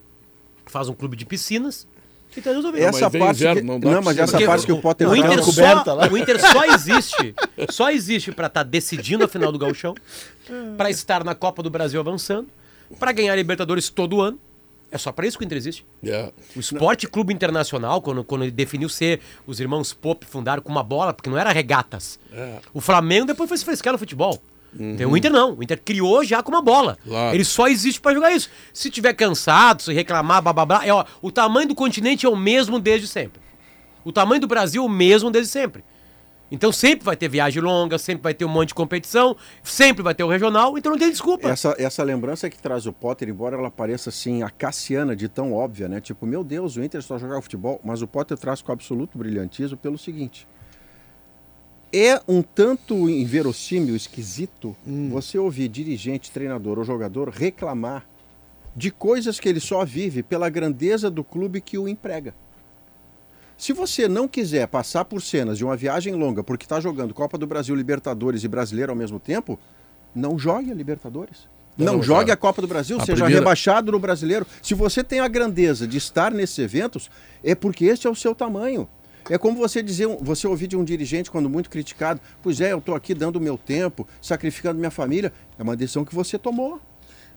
faz 0.67 0.91
um 0.91 0.95
clube 0.95 1.17
de 1.17 1.25
piscinas 1.25 1.87
e 2.37 2.41
tá 2.41 2.51
resolvido. 2.53 2.83
Essa 2.83 3.11
parte 3.11 3.37
inverno, 3.43 3.61
que, 3.61 3.67
não 3.67 3.93
não, 3.93 4.03
mas 4.03 4.19
essa 4.19 4.41
parte 4.41 4.67
que 4.67 4.73
o 4.73 4.81
Potter 4.81 5.09
o 5.09 5.17
fala- 5.17 5.27
Inter, 5.35 5.45
coberta 5.45 5.85
só, 5.85 5.95
lá. 5.95 6.09
o 6.09 6.17
Inter 6.19 6.41
só 6.41 6.65
existe, 6.65 7.35
só 7.71 7.91
existe 7.91 8.33
para 8.33 8.47
estar 8.47 8.63
decidindo 8.63 9.25
a 9.25 9.29
final 9.29 9.51
do 9.51 9.59
Gauchão, 9.59 9.95
para 10.77 10.91
estar 10.91 11.25
na 11.25 11.35
Copa 11.35 11.63
do 11.63 11.71
Brasil 11.71 11.99
avançando, 12.01 12.49
para 12.99 13.13
ganhar 13.13 13.33
a 13.33 13.37
Libertadores 13.37 13.89
todo 13.89 14.21
ano. 14.21 14.39
É 14.91 14.97
só 14.97 15.13
para 15.13 15.27
isso 15.27 15.37
que 15.37 15.45
o 15.45 15.47
Inter 15.47 15.59
existe. 15.59 15.85
É. 16.03 16.33
O 16.57 16.61
Esporte 16.61 17.07
Clube 17.07 17.35
Internacional, 17.35 18.01
quando, 18.01 18.25
quando 18.25 18.45
ele 18.45 18.51
definiu 18.51 18.89
ser, 18.89 19.21
os 19.47 19.61
irmãos 19.61 19.93
Pop 19.93 20.25
fundaram 20.25 20.63
com 20.63 20.71
uma 20.73 20.83
bola, 20.83 21.13
porque 21.13 21.29
não 21.29 21.37
era 21.37 21.53
regatas. 21.53 22.19
É. 22.33 22.55
O 22.73 22.81
Flamengo 22.81 23.27
depois 23.27 23.49
foi 23.51 23.59
se 23.59 23.65
frescar 23.67 23.93
no 23.93 23.99
futebol. 23.99 24.41
Então, 24.79 25.11
O 25.11 25.17
Inter 25.17 25.33
não. 25.33 25.55
O 25.55 25.63
Inter 25.63 25.81
criou 25.83 26.25
já 26.25 26.43
com 26.43 26.51
uma 26.51 26.63
bola. 26.63 26.99
Claro. 27.05 27.35
Ele 27.35 27.45
só 27.45 27.69
existe 27.69 28.01
para 28.01 28.15
jogar 28.15 28.33
isso. 28.33 28.51
Se 28.73 28.91
tiver 28.91 29.15
cansado, 29.15 29.83
se 29.83 29.93
reclamar, 29.93 30.43
blá, 30.43 30.53
blá, 30.53 30.67
blá, 30.67 30.87
é, 30.87 30.93
ó, 30.93 31.05
o 31.23 31.31
tamanho 31.31 31.69
do 31.69 31.75
continente 31.75 32.27
é 32.27 32.29
o 32.29 32.37
mesmo 32.37 32.79
desde 32.79 33.07
sempre. 33.07 33.41
O 34.05 34.13
tamanho 34.13 34.41
do 34.41 34.47
Brasil 34.47 34.83
é 34.83 34.87
o 34.87 34.89
mesmo 34.89 35.31
desde 35.31 35.51
sempre. 35.51 35.85
Então 36.51 36.73
sempre 36.73 37.05
vai 37.05 37.15
ter 37.17 37.29
viagem 37.29 37.63
longa, 37.63 37.99
sempre 37.99 38.23
vai 38.23 38.33
ter 38.33 38.45
um 38.45 38.49
monte 38.49 38.69
de 38.69 38.75
competição, 38.75 39.37
sempre 39.63 40.03
vai 40.03 40.15
ter 40.15 40.25
o 40.25 40.29
regional, 40.29 40.79
então 40.79 40.93
não 40.93 40.99
tem 40.99 41.11
desculpa. 41.11 41.49
Essa, 41.49 41.75
essa 41.79 42.03
lembrança 42.03 42.49
que 42.49 42.57
traz 42.59 42.87
o 42.87 42.93
Potter, 42.93 43.29
embora 43.29 43.57
ela 43.57 43.71
pareça 43.71 44.09
assim 44.09 44.43
a 44.43 44.49
Cassiana 44.49 45.15
de 45.15 45.29
tão 45.29 45.53
óbvia, 45.53 45.89
né? 45.89 46.01
Tipo, 46.01 46.25
meu 46.25 46.43
Deus, 46.43 46.77
o 46.77 46.83
Inter 46.83 47.03
só 47.03 47.19
jogava 47.19 47.43
futebol, 47.43 47.81
mas 47.85 48.01
o 48.01 48.07
Potter 48.07 48.39
traz 48.39 48.63
com 48.63 48.73
absoluto 48.73 49.19
brilhantismo 49.19 49.77
pelo 49.77 49.99
seguinte: 49.99 50.49
é 51.93 52.21
um 52.29 52.43
tanto 52.43 53.09
inverossímil, 53.09 53.97
esquisito, 53.97 54.77
Hum. 54.87 55.09
você 55.11 55.39
ouvir 55.39 55.69
dirigente, 55.69 56.31
treinador 56.31 56.79
ou 56.79 56.85
jogador 56.85 57.29
reclamar 57.31 58.07
de 58.77 58.91
coisas 58.91 59.41
que 59.41 59.49
ele 59.49 59.61
só 59.61 59.85
vive 59.85 60.23
pela 60.23 60.49
grandeza 60.49 61.11
do 61.11 61.25
clube 61.25 61.61
que 61.61 61.79
o 61.79 61.89
emprega. 61.89 62.35
Se 63.57 63.73
você 63.73 64.07
não 64.07 64.29
quiser 64.29 64.69
passar 64.69 65.05
por 65.05 65.21
cenas 65.21 65.59
de 65.59 65.65
uma 65.65 65.77
viagem 65.77 66.15
longa 66.15 66.45
porque 66.45 66.65
está 66.65 66.79
jogando 66.79 67.13
Copa 67.13 67.37
do 67.37 67.47
Brasil, 67.47 67.75
Libertadores 67.75 68.45
e 68.45 68.49
Brasileiro 68.49 68.93
ao 68.93 68.97
mesmo 68.97 69.19
tempo, 69.19 69.59
não 70.15 70.39
jogue 70.39 70.71
a 70.71 70.75
Libertadores. 70.75 71.49
Não, 71.77 71.95
Não, 71.95 72.03
jogue 72.03 72.27
cara. 72.27 72.35
a 72.35 72.37
Copa 72.37 72.61
do 72.61 72.69
Brasil, 72.69 72.97
A 72.97 73.01
seja 73.01 73.15
primeira- 73.15 73.41
rebaixado 73.41 73.91
no 73.93 73.99
Brasileiro. 73.99 74.47
Se 74.63 74.75
você 74.75 75.03
tem 75.03 75.21
a 75.21 75.29
grandeza 75.29 75.87
de 75.87 75.97
estar 75.97 76.33
nesses 76.33 76.59
eventos, 76.59 77.09
é 77.43 77.55
porque 77.55 77.85
esse 77.87 78.07
é 78.07 78.11
o 78.11 78.15
seu 78.17 78.35
tamanho. 78.35 78.89
É 79.31 79.37
como 79.39 79.57
você 79.59 79.83
dizer, 79.83 80.07
você 80.21 80.47
ouvir 80.47 80.67
de 80.67 80.77
um 80.77 80.85
dirigente 80.85 81.31
quando 81.31 81.49
muito 81.51 81.69
criticado, 81.71 82.21
pois 82.43 82.61
é, 82.61 82.73
eu 82.73 82.79
estou 82.79 82.95
aqui 82.95 83.15
dando 83.15 83.37
o 83.37 83.41
meu 83.41 83.59
tempo, 83.59 84.07
sacrificando 84.23 84.79
minha 84.79 84.91
família. 84.91 85.33
É 85.59 85.63
uma 85.63 85.77
decisão 85.77 86.05
que 86.05 86.15
você 86.15 86.39
tomou. 86.39 86.81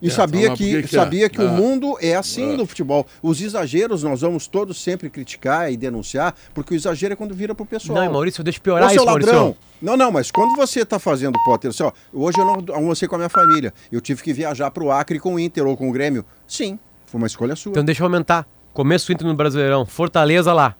E 0.00 0.08
É, 0.08 0.10
sabia 0.10 0.48
por 0.48 0.56
que, 0.58 0.82
que 0.82 0.96
é? 0.96 0.98
sabia 1.00 1.28
que 1.30 1.40
o 1.40 1.46
Ah. 1.46 1.52
mundo 1.52 1.96
é 2.00 2.16
assim 2.16 2.56
no 2.56 2.66
futebol. 2.66 3.06
Os 3.22 3.40
exageros 3.40 4.02
nós 4.02 4.20
vamos 4.22 4.48
todos 4.48 4.82
sempre 4.82 5.08
criticar 5.08 5.70
e 5.72 5.76
denunciar, 5.76 6.34
porque 6.52 6.74
o 6.74 6.76
exagero 6.76 7.12
é 7.12 7.16
quando 7.16 7.34
vira 7.36 7.54
pro 7.54 7.64
pessoal. 7.64 8.02
Não, 8.04 8.12
Maurício, 8.12 8.42
deixa 8.42 8.58
eu 8.58 8.62
Ô, 8.62 8.64
piorar 8.64 8.88
seu 8.90 8.96
isso, 8.96 9.06
Maurício. 9.06 9.32
ladrão! 9.32 9.56
Não, 9.80 9.96
não, 9.96 10.10
mas 10.10 10.28
quando 10.32 10.56
você 10.56 10.80
está 10.80 10.98
fazendo, 10.98 11.38
Potter, 11.44 11.70
assim, 11.70 11.84
ó, 11.84 11.92
hoje 12.12 12.36
eu 12.38 12.44
não 12.44 12.74
almocei 12.74 13.06
com 13.06 13.14
a 13.14 13.18
minha 13.18 13.28
família, 13.28 13.72
eu 13.92 14.00
tive 14.00 14.22
que 14.24 14.32
viajar 14.32 14.72
para 14.72 14.82
o 14.82 14.90
Acre 14.90 15.20
com 15.20 15.34
o 15.36 15.38
Inter 15.38 15.64
ou 15.66 15.76
com 15.76 15.88
o 15.88 15.92
Grêmio. 15.92 16.24
Sim, 16.48 16.80
foi 17.06 17.18
uma 17.18 17.26
escolha 17.28 17.54
sua. 17.54 17.70
Então 17.70 17.84
deixa 17.84 18.02
eu 18.02 18.06
aumentar. 18.06 18.44
Começo 18.72 19.06
do 19.06 19.12
Inter 19.12 19.26
no 19.28 19.34
Brasileirão. 19.36 19.86
Fortaleza 19.86 20.52
lá. 20.52 20.74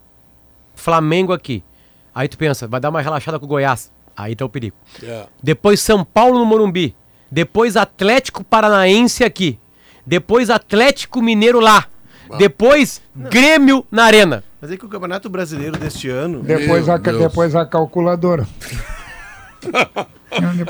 Flamengo 0.82 1.32
aqui. 1.32 1.62
Aí 2.14 2.28
tu 2.28 2.36
pensa, 2.36 2.66
vai 2.66 2.80
dar 2.80 2.90
uma 2.90 3.00
relaxada 3.00 3.38
com 3.38 3.44
o 3.46 3.48
Goiás. 3.48 3.92
Aí 4.16 4.34
tá 4.34 4.44
o 4.44 4.48
perigo. 4.48 4.76
É. 5.02 5.26
Depois 5.42 5.80
São 5.80 6.04
Paulo 6.04 6.38
no 6.38 6.44
Morumbi. 6.44 6.94
Depois 7.30 7.76
Atlético 7.76 8.44
Paranaense 8.44 9.24
aqui. 9.24 9.58
Depois 10.04 10.50
Atlético 10.50 11.22
Mineiro 11.22 11.60
lá. 11.60 11.86
Depois 12.36 13.00
Grêmio 13.14 13.86
na 13.90 14.04
Arena. 14.04 14.44
Mas 14.60 14.72
é 14.72 14.76
que 14.76 14.84
o 14.84 14.88
Campeonato 14.88 15.28
Brasileiro 15.30 15.78
deste 15.78 16.08
ano. 16.08 16.42
Depois, 16.42 16.86
Meu 16.86 16.94
a, 16.94 16.98
Deus. 16.98 17.18
depois 17.18 17.54
a 17.54 17.64
calculadora. 17.64 18.46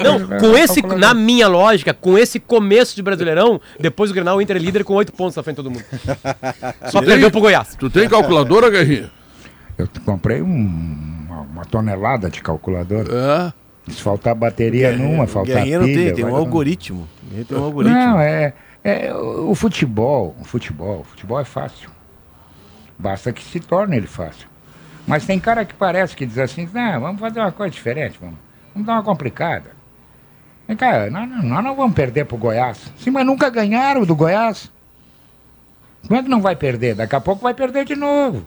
Não, 0.03 0.41
com 0.41 0.57
esse, 0.59 0.83
na 0.83 1.15
minha 1.15 1.47
lógica, 1.47 1.95
com 1.95 2.19
esse 2.19 2.41
começo 2.41 2.97
de 2.97 3.03
Brasileirão, 3.03 3.61
depois 3.79 4.11
o 4.11 4.15
Grenal 4.15 4.37
o 4.37 4.43
Inter 4.43 4.57
é 4.57 4.59
líder 4.59 4.83
com 4.83 4.95
oito 4.95 5.13
pontos 5.13 5.37
na 5.37 5.43
frente 5.43 5.57
de 5.57 5.63
todo 5.63 5.71
mundo. 5.71 5.85
Só 6.91 7.01
perdeu 7.01 7.31
pro 7.31 7.41
Goiás. 7.41 7.77
Tu 7.79 7.89
tem 7.89 8.09
calculadora, 8.09 8.69
Guerrinha? 8.69 9.11
Eu 9.79 9.89
comprei 10.05 10.43
um- 10.43 11.27
uma, 11.53 11.65
tonelada 11.65 12.29
de 12.31 12.41
calculadora. 12.41 13.09
É. 13.89 13.91
Se 13.91 14.01
faltar 14.01 14.35
bateria 14.35 14.97
numa, 14.97 15.27
faltar 15.27 15.57
Guerrinha 15.57 15.79
não 15.81 15.87
pilha... 15.87 16.05
tem, 16.15 16.15
tem 16.15 16.25
um 16.25 16.37
algoritmo. 16.37 17.09
Tem 17.49 17.59
um 17.59 17.65
algoritmo. 17.65 17.97
Não, 17.99 18.21
é, 18.21 18.53
é 18.85 19.13
o 19.15 19.55
futebol, 19.55 20.37
o 20.41 20.45
futebol, 20.45 21.01
o 21.01 21.05
futebol 21.05 21.41
é 21.41 21.45
fácil. 21.45 21.91
Basta 22.99 23.33
que 23.33 23.43
se 23.43 23.59
torne 23.59 23.97
ele 23.97 24.07
fácil. 24.07 24.47
Mas 25.07 25.27
tem 25.27 25.41
cara 25.41 25.65
que 25.65 25.75
parece 25.75 26.15
que 26.15 26.25
diz 26.25 26.39
assim, 26.39 26.69
não, 26.73 27.01
vamos 27.01 27.21
fazer 27.21 27.41
uma 27.41 27.51
coisa 27.51 27.73
diferente, 27.75 28.17
vamos, 28.21 28.37
vamos 28.73 28.87
dar 28.87 28.93
uma 28.95 29.03
complicada. 29.03 29.71
Vem 30.69 30.77
cá, 30.77 31.11
nós, 31.11 31.29
não- 31.29 31.43
nós 31.43 31.65
não 31.65 31.75
vamos 31.75 31.95
perder 31.95 32.25
pro 32.25 32.37
Goiás. 32.37 32.93
Sim, 32.99 33.11
mas 33.11 33.27
nunca 33.27 33.51
ganharam 33.51 34.05
do 34.07 34.15
Goiás. 34.15 34.71
Como 36.07 36.21
é 36.21 36.23
que 36.23 36.29
não 36.29 36.41
vai 36.41 36.55
perder? 36.55 36.95
Daqui 36.95 37.17
a 37.17 37.21
pouco 37.21 37.43
vai 37.43 37.55
perder 37.55 37.85
de 37.85 37.97
novo. 37.97 38.47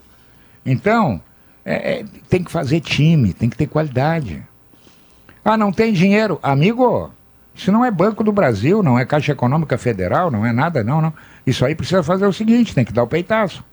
Então, 0.65 1.21
é- 1.63 1.99
é, 1.99 2.06
tem 2.30 2.43
que 2.43 2.51
fazer 2.51 2.80
time, 2.80 3.34
tem 3.34 3.49
que 3.49 3.58
ter 3.58 3.67
qualidade. 3.67 4.43
Ah, 5.43 5.58
não 5.58 5.71
tem 5.71 5.93
dinheiro? 5.93 6.39
Amigo, 6.41 7.12
isso 7.54 7.71
não 7.71 7.86
é 7.86 7.91
Banco 7.91 8.23
do 8.23 8.32
Brasil, 8.32 8.82
não 8.82 8.97
é 8.97 9.06
Caixa 9.06 9.32
Econômica 9.32 9.78
Federal, 9.78 10.32
não 10.32 10.45
é 10.45 10.51
nada, 10.51 10.84
não, 10.84 11.01
não. 11.01 11.13
Isso 11.45 11.63
aí 11.63 11.75
precisa 11.75 12.01
fazer 12.01 12.25
o 12.25 12.34
seguinte, 12.34 12.73
tem 12.73 12.84
que 12.84 12.91
dar 12.93 13.04
o 13.04 13.08
peitaço. 13.08 13.63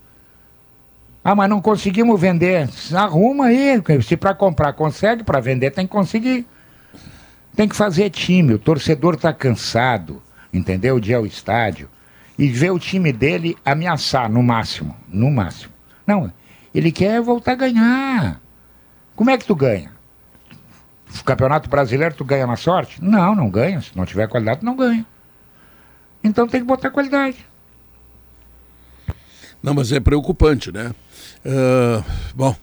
Ah, 1.24 1.34
mas 1.34 1.48
não 1.48 1.60
conseguimos 1.60 2.20
vender. 2.20 2.68
Arruma 2.94 3.46
aí, 3.46 3.80
se 4.02 4.16
para 4.16 4.34
comprar 4.34 4.72
consegue, 4.72 5.22
para 5.22 5.40
vender 5.40 5.70
tem 5.70 5.86
que 5.86 5.92
conseguir. 5.92 6.46
Tem 7.54 7.68
que 7.68 7.76
fazer 7.76 8.10
time, 8.10 8.54
o 8.54 8.58
torcedor 8.58 9.14
está 9.14 9.32
cansado, 9.32 10.22
entendeu? 10.52 10.98
De 10.98 11.12
ir 11.12 11.14
ao 11.14 11.26
estádio 11.26 11.88
e 12.38 12.48
ver 12.48 12.70
o 12.70 12.78
time 12.78 13.12
dele 13.12 13.56
ameaçar, 13.64 14.28
no 14.30 14.42
máximo, 14.42 14.96
no 15.06 15.30
máximo. 15.30 15.72
Não, 16.06 16.32
ele 16.74 16.90
quer 16.90 17.20
voltar 17.20 17.52
a 17.52 17.56
ganhar. 17.56 18.40
Como 19.14 19.30
é 19.30 19.36
que 19.36 19.44
tu 19.44 19.54
ganha? 19.54 19.92
O 21.20 21.24
Campeonato 21.24 21.68
Brasileiro 21.68 22.14
tu 22.14 22.24
ganha 22.24 22.46
na 22.46 22.56
sorte? 22.56 23.02
Não, 23.02 23.34
não 23.34 23.50
ganha. 23.50 23.80
Se 23.80 23.96
não 23.96 24.06
tiver 24.06 24.26
qualidade, 24.28 24.64
não 24.64 24.74
ganha. 24.74 25.06
Então 26.24 26.48
tem 26.48 26.60
que 26.60 26.66
botar 26.66 26.90
qualidade. 26.90 27.44
Não, 29.62 29.74
mas 29.74 29.92
é 29.92 30.00
preocupante, 30.00 30.72
né? 30.72 30.92
Ah, 31.44 32.04
bom, 32.34 32.56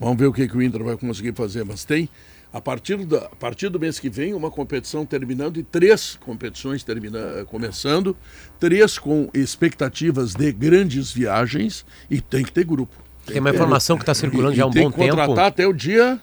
vamos 0.00 0.16
ver 0.16 0.26
o 0.26 0.32
que, 0.32 0.48
que 0.48 0.56
o 0.56 0.62
Inter 0.62 0.82
vai 0.82 0.96
conseguir 0.96 1.34
fazer. 1.34 1.64
Mas 1.64 1.84
tem, 1.84 2.08
a 2.52 2.60
partir, 2.60 3.04
da, 3.04 3.18
a 3.18 3.36
partir 3.36 3.68
do 3.68 3.78
mês 3.78 4.00
que 4.00 4.08
vem, 4.08 4.34
uma 4.34 4.50
competição 4.50 5.04
terminando 5.04 5.58
e 5.58 5.62
três 5.62 6.16
competições 6.24 6.82
termina, 6.82 7.44
começando, 7.46 8.16
três 8.58 8.98
com 8.98 9.28
expectativas 9.34 10.34
de 10.34 10.50
grandes 10.50 11.12
viagens 11.12 11.84
e 12.10 12.20
tem 12.20 12.42
que 12.42 12.52
ter 12.52 12.64
grupo. 12.64 12.96
Tem 13.26 13.40
uma 13.40 13.50
informação 13.50 13.96
que 13.96 14.02
está 14.02 14.14
circulando 14.14 14.52
E- 14.52 14.56
já 14.56 14.64
há 14.64 14.66
um 14.66 14.70
tem 14.70 14.82
bom 14.84 14.90
que 14.90 14.96
contratar 14.96 15.26
tempo. 15.28 15.40
até 15.40 15.66
o 15.66 15.72
dia. 15.72 16.20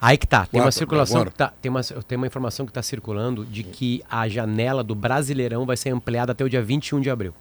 Aí 0.00 0.18
que 0.18 0.26
tá. 0.26 0.46
Tem 0.46 0.60
uma 0.60 0.70
circulação 0.70 1.16
agora. 1.16 1.30
que 1.30 1.36
tá, 1.38 1.52
tem 1.62 1.70
uma, 1.70 1.80
tem 1.82 2.18
uma 2.18 2.26
informação 2.26 2.66
que 2.66 2.70
está 2.70 2.82
circulando 2.82 3.44
de 3.46 3.62
que 3.62 4.02
a 4.10 4.28
janela 4.28 4.84
do 4.84 4.94
Brasileirão 4.94 5.64
vai 5.64 5.76
ser 5.76 5.88
ampliada 5.90 6.32
até 6.32 6.44
o 6.44 6.50
dia 6.50 6.60
21 6.62 7.00
de 7.00 7.08
abril. 7.08 7.32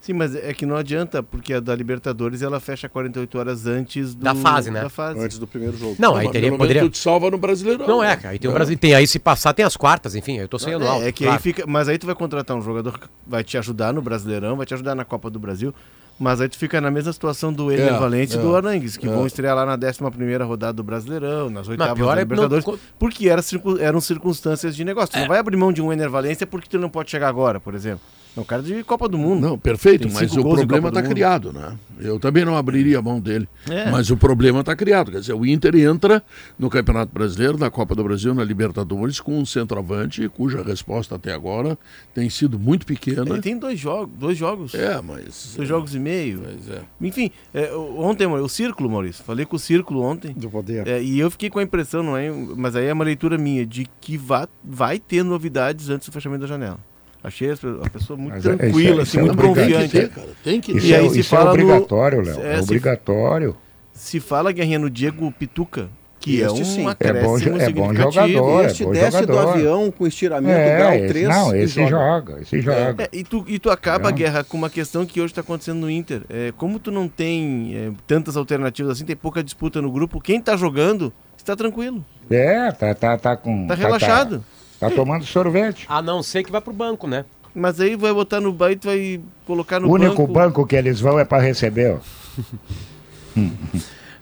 Sim, 0.00 0.12
mas 0.12 0.36
é 0.36 0.52
que 0.54 0.64
não 0.64 0.76
adianta, 0.76 1.20
porque 1.20 1.52
a 1.52 1.58
da 1.58 1.74
Libertadores 1.74 2.40
ela 2.40 2.60
fecha 2.60 2.88
48 2.88 3.38
horas 3.38 3.66
antes 3.66 4.14
do- 4.14 4.22
Da 4.22 4.36
fase, 4.36 4.70
né? 4.70 4.82
Da 4.82 4.88
fase. 4.88 5.18
Antes 5.18 5.36
do 5.36 5.48
primeiro 5.48 5.76
jogo. 5.76 5.96
Não, 5.98 6.14
aí 6.14 6.30
teria, 6.30 6.56
poderia... 6.56 6.82
tu 6.82 6.90
te 6.90 6.98
salva 6.98 7.28
no 7.28 7.38
Brasileirão. 7.38 7.86
Não 7.88 8.04
é, 8.04 8.08
né? 8.10 8.16
cara. 8.16 8.28
Aí 8.30 8.38
tem 8.38 8.48
o 8.48 8.54
Brasil, 8.54 8.78
tem 8.78 8.94
aí 8.94 9.04
se 9.06 9.18
passar 9.18 9.52
tem 9.52 9.64
as 9.64 9.76
quartas, 9.76 10.14
enfim, 10.14 10.38
eu 10.38 10.46
tô 10.46 10.60
sem 10.60 10.74
anual. 10.74 11.02
É, 11.02 11.08
é 11.08 11.12
que 11.12 11.24
claro. 11.24 11.36
aí 11.38 11.42
fica. 11.42 11.64
Mas 11.66 11.88
aí 11.88 11.98
tu 11.98 12.06
vai 12.06 12.14
contratar 12.14 12.56
um 12.56 12.62
jogador 12.62 12.98
que 13.00 13.06
vai 13.26 13.42
te 13.42 13.58
ajudar 13.58 13.92
no 13.92 14.00
Brasileirão, 14.00 14.56
vai 14.56 14.64
te 14.66 14.74
ajudar 14.74 14.94
na 14.94 15.04
Copa 15.04 15.28
do 15.28 15.40
Brasil. 15.40 15.74
Mas 16.18 16.40
aí 16.40 16.48
tu 16.48 16.56
fica 16.56 16.80
na 16.80 16.90
mesma 16.90 17.12
situação 17.12 17.52
do 17.52 17.70
Ener 17.70 17.92
É, 17.92 17.98
Valente 17.98 18.36
e 18.36 18.38
é, 18.38 18.40
do 18.40 18.56
Arangues, 18.56 18.96
que 18.96 19.06
é. 19.06 19.10
vão 19.10 19.26
estrear 19.26 19.54
lá 19.54 19.66
na 19.66 19.74
11 19.74 20.44
rodada 20.44 20.72
do 20.72 20.82
Brasileirão, 20.82 21.50
nas 21.50 21.68
oitavas 21.68 21.94
da 21.98 22.12
é 22.12 22.18
Libertadores, 22.20 22.64
não- 22.64 22.78
porque 22.98 23.28
era 23.28 23.42
circun- 23.42 23.76
eram 23.78 24.00
circunstâncias 24.00 24.74
de 24.74 24.82
negócio. 24.82 25.12
Tu 25.12 25.18
não 25.18 25.28
vai 25.28 25.38
abrir 25.38 25.56
mão 25.58 25.70
de 25.72 25.82
um 25.82 25.92
Ener 25.92 26.08
Valência 26.08 26.46
porque 26.46 26.68
tu 26.70 26.78
não 26.78 26.88
pode 26.88 27.10
chegar 27.10 27.28
agora, 27.28 27.60
por 27.60 27.74
exemplo. 27.74 28.00
É 28.36 28.40
um 28.40 28.44
cara 28.44 28.62
de 28.62 28.84
Copa 28.84 29.08
do 29.08 29.16
Mundo. 29.16 29.40
Não, 29.40 29.58
perfeito, 29.58 30.08
mas 30.12 30.36
o 30.36 30.42
problema 30.42 30.88
está 30.88 31.02
criado, 31.02 31.52
né? 31.52 31.76
Eu 31.98 32.20
também 32.20 32.44
não 32.44 32.54
abriria 32.54 32.98
a 32.98 33.02
mão 33.02 33.18
dele. 33.18 33.48
É. 33.70 33.90
Mas 33.90 34.10
o 34.10 34.16
problema 34.16 34.60
está 34.60 34.76
criado. 34.76 35.10
Quer 35.10 35.20
dizer, 35.20 35.32
o 35.32 35.46
Inter 35.46 35.74
entra 35.76 36.22
no 36.58 36.68
Campeonato 36.68 37.12
Brasileiro, 37.12 37.56
na 37.56 37.70
Copa 37.70 37.94
do 37.94 38.04
Brasil, 38.04 38.34
na 38.34 38.44
Libertadores, 38.44 39.20
com 39.20 39.38
um 39.38 39.46
centroavante 39.46 40.28
cuja 40.28 40.62
resposta 40.62 41.14
até 41.14 41.32
agora 41.32 41.78
tem 42.14 42.28
sido 42.28 42.58
muito 42.58 42.84
pequena. 42.84 43.22
Ele 43.26 43.40
tem 43.40 43.58
dois 43.58 43.80
jogos, 43.80 44.14
dois 44.18 44.36
jogos. 44.36 44.74
É, 44.74 45.00
mas. 45.00 45.54
Dois 45.56 45.68
jogos 45.68 45.94
e 45.94 45.98
meio. 45.98 46.42
Mas 46.44 46.68
é. 46.70 46.82
Enfim, 47.00 47.30
é, 47.54 47.74
ontem, 47.74 48.26
o 48.26 48.48
Círculo, 48.48 48.90
Maurício, 48.90 49.24
falei 49.24 49.46
com 49.46 49.56
o 49.56 49.58
Círculo 49.58 50.02
ontem. 50.02 50.34
Do 50.34 50.50
poder. 50.50 50.86
É, 50.86 51.02
e 51.02 51.18
eu 51.18 51.30
fiquei 51.30 51.48
com 51.48 51.58
a 51.58 51.62
impressão, 51.62 52.02
não 52.02 52.16
é? 52.16 52.30
Mas 52.30 52.76
aí 52.76 52.86
é 52.86 52.92
uma 52.92 53.04
leitura 53.04 53.38
minha, 53.38 53.64
de 53.64 53.88
que 54.00 54.18
vai, 54.18 54.46
vai 54.62 54.98
ter 54.98 55.22
novidades 55.22 55.88
antes 55.88 56.08
do 56.08 56.12
fechamento 56.12 56.42
da 56.42 56.46
janela. 56.46 56.78
Achei 57.26 57.50
a 57.50 57.56
pe- 57.56 57.80
a 57.84 57.90
pessoa 57.90 58.16
muito 58.16 58.34
Mas 58.34 58.46
é- 58.46 58.56
tranquila, 58.56 58.78
isso 58.78 58.88
é- 58.88 58.92
assim, 58.92 59.02
isso 59.02 59.18
é 59.18 59.22
muito 59.22 59.46
obrigado. 59.46 59.56
Tem 59.56 59.66
que 59.66 59.72
confiante. 59.74 59.92
ter, 59.92 60.08
cara. 60.10 60.28
Tem 60.44 60.60
que 60.60 60.72
Isso, 60.76 60.86
E 60.86 60.94
é, 60.94 60.98
aí 60.98 61.10
se 61.10 61.20
isso 61.20 61.34
é 61.34 61.38
fala 61.38 61.44
no- 61.46 61.50
obrigatório, 61.62 62.20
Léo. 62.22 62.40
É, 62.40 62.52
É, 62.52 62.56
se- 62.58 62.62
obrigatório. 62.62 63.56
Se 63.92 64.20
fala, 64.20 64.52
Guerrinha, 64.52 64.78
no 64.78 64.88
Diego 64.88 65.32
Pituca, 65.32 65.88
que 66.20 66.40
Este 66.40 66.60
é 66.60 66.64
sim. 66.64 66.84
um 66.84 66.88
É 66.88 66.92
acréscimo 66.92 67.22
bom 67.28 67.36
é 67.38 67.40
bom 67.50 67.88
significativo. 67.88 68.12
jogador. 68.12 68.64
Este 68.66 68.84
bom 68.84 68.90
desce 68.92 69.20
do 69.26 69.32
jogador. 69.32 69.54
avião 69.54 69.90
com 69.90 70.06
estiramento 70.06 70.52
É, 70.58 70.76
grau 70.78 70.92
esse- 70.94 71.08
3 71.08 71.28
não, 71.28 71.56
esse 71.56 71.86
joga, 71.88 72.40
esse 72.42 72.60
joga. 72.60 73.02
É, 73.04 73.08
e, 73.12 73.24
tu, 73.24 73.44
e 73.48 73.58
tu 73.58 73.70
acaba 73.70 74.10
Não. 74.10 74.16
guerra 74.16 74.44
com 74.44 74.56
uma 74.56 74.70
questão 74.70 75.04
que 75.06 75.20
hoje 75.20 75.32
está 75.32 75.40
acontecendo 75.40 75.78
no 75.80 75.90
Inter. 75.90 76.22
É, 76.28 76.52
como 76.56 76.78
tu 76.78 76.90
não 76.92 77.08
tem 77.08 77.72
é, 77.74 77.90
tantas 78.06 78.36
alternativas 78.36 78.92
assim, 78.92 79.04
tem 79.04 79.16
pouca 79.16 79.42
disputa 79.42 79.80
no 79.82 79.90
grupo, 79.90 80.20
quem 80.20 80.40
tá 80.40 80.56
jogando 80.56 81.12
está 81.36 81.56
tranquilo, 81.56 82.04
É, 82.30 82.70
tá, 82.72 82.94
tá, 82.94 83.16
tá 83.18 83.36
com. 83.36 83.66
tá 83.66 83.74
relaxado. 83.74 84.38
Tá, 84.38 84.55
tomando 84.94 85.24
sorvete. 85.24 85.86
A 85.88 86.00
não 86.02 86.22
ser 86.22 86.42
que 86.44 86.52
vai 86.52 86.60
pro 86.60 86.72
banco, 86.72 87.06
né? 87.06 87.24
Mas 87.54 87.80
aí 87.80 87.96
vai 87.96 88.12
botar 88.12 88.40
no 88.40 88.52
banco, 88.52 88.80
vai 88.84 89.20
colocar 89.46 89.80
no 89.80 89.88
o 89.88 89.92
único 89.92 90.22
banco. 90.22 90.32
banco 90.32 90.66
que 90.66 90.76
eles 90.76 91.00
vão 91.00 91.18
é 91.18 91.24
para 91.24 91.42
receber. 91.42 91.96
ó. 91.96 92.00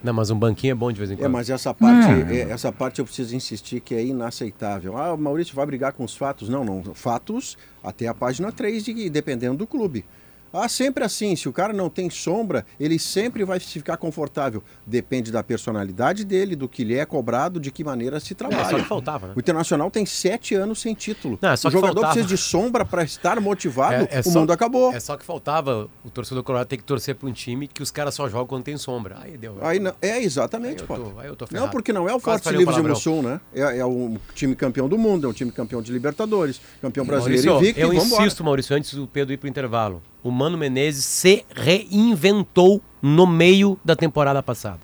Não, 0.02 0.12
mas 0.12 0.30
um 0.30 0.38
banquinho 0.38 0.72
é 0.72 0.74
bom 0.74 0.92
de 0.92 0.98
vez 0.98 1.10
em 1.10 1.14
É, 1.14 1.16
quando. 1.16 1.32
mas 1.32 1.48
essa 1.48 1.72
parte, 1.72 2.06
Ah. 2.08 2.34
é, 2.34 2.40
essa 2.50 2.70
parte 2.70 2.98
eu 2.98 3.06
preciso 3.06 3.34
insistir 3.34 3.80
que 3.80 3.94
é 3.94 4.04
inaceitável. 4.04 4.98
Ah, 4.98 5.14
o 5.14 5.16
Maurício 5.18 5.54
vai 5.54 5.64
brigar 5.64 5.92
com 5.94 6.04
os 6.04 6.14
fatos. 6.14 6.46
Não, 6.48 6.62
não. 6.62 6.82
Fatos 6.94 7.56
até 7.82 8.06
a 8.06 8.12
página 8.12 8.52
3, 8.52 8.84
de, 8.84 9.08
dependendo 9.08 9.56
do 9.56 9.66
clube. 9.66 10.04
Ah, 10.56 10.68
sempre 10.68 11.02
assim. 11.04 11.34
Se 11.34 11.48
o 11.48 11.52
cara 11.52 11.72
não 11.72 11.90
tem 11.90 12.08
sombra, 12.08 12.64
ele 12.78 12.98
sempre 12.98 13.44
vai 13.44 13.58
ficar 13.58 13.96
confortável. 13.96 14.62
Depende 14.86 15.32
da 15.32 15.42
personalidade 15.42 16.24
dele, 16.24 16.54
do 16.54 16.68
que 16.68 16.84
lhe 16.84 16.94
é 16.96 17.04
cobrado, 17.04 17.58
de 17.58 17.70
que 17.70 17.82
maneira 17.82 18.20
se 18.20 18.32
É, 18.32 18.36
trabalha. 18.36 18.68
só 18.70 18.76
que 18.78 18.84
faltava, 18.84 19.26
né? 19.28 19.32
O 19.36 19.40
Internacional 19.40 19.90
tem 19.90 20.06
sete 20.06 20.54
anos 20.54 20.80
sem 20.80 20.94
título. 20.94 21.38
Não, 21.42 21.50
é 21.50 21.56
só 21.56 21.68
o 21.68 21.70
jogador 21.70 21.94
faltava. 21.94 22.12
precisa 22.14 22.28
de 22.34 22.40
sombra 22.40 22.84
para 22.84 23.02
estar 23.02 23.40
motivado. 23.40 24.06
É- 24.10 24.18
é 24.18 24.20
o 24.20 24.22
só- 24.22 24.38
mundo 24.38 24.52
acabou. 24.52 24.92
É 24.92 25.00
só 25.00 25.16
que 25.16 25.24
faltava 25.24 25.88
o 26.04 26.10
torcedor 26.10 26.42
colorado 26.44 26.68
ter 26.68 26.76
que 26.76 26.84
torcer 26.84 27.14
para 27.16 27.28
um 27.28 27.32
time 27.32 27.66
que 27.66 27.82
os 27.82 27.90
caras 27.90 28.14
só 28.14 28.28
jogam 28.28 28.46
quando 28.46 28.64
tem 28.64 28.76
sombra. 28.76 29.16
Aí 29.20 29.36
deu. 29.36 29.56
Aí 29.60 29.78
não, 29.80 29.92
é 30.00 30.22
exatamente, 30.22 30.76
Aí 30.76 30.80
eu 30.82 30.86
pô. 30.86 30.96
tô- 30.96 31.20
aí 31.20 31.26
eu 31.26 31.36
tô 31.36 31.46
Não, 31.50 31.68
porque 31.68 31.92
não 31.92 32.08
é 32.08 32.14
o 32.14 32.20
Quase 32.20 32.42
Forte 32.44 32.56
Livre 32.58 32.74
de. 32.74 32.82
Mussum, 32.82 33.22
né? 33.22 33.40
É, 33.54 33.78
é 33.78 33.84
um 33.86 34.16
time 34.34 34.54
campeão 34.54 34.88
do 34.88 34.96
mundo, 34.96 35.26
é 35.26 35.30
um 35.30 35.32
time 35.32 35.50
campeão 35.50 35.82
de 35.82 35.92
Libertadores, 35.92 36.60
campeão 36.80 37.04
brasileiro 37.04 37.44
Maurício, 37.46 37.70
invicto 37.70 37.80
eu 37.80 37.92
insisto, 37.92 38.44
Maurício, 38.44 38.76
antes 38.76 38.94
do 38.94 39.06
Pedro 39.06 39.32
ir 39.34 39.36
pro 39.36 39.48
intervalo. 39.48 40.02
O 40.24 40.30
Mano 40.30 40.56
Menezes 40.56 41.04
se 41.04 41.44
reinventou 41.54 42.80
no 43.02 43.26
meio 43.26 43.78
da 43.84 43.94
temporada 43.94 44.42
passada. 44.42 44.80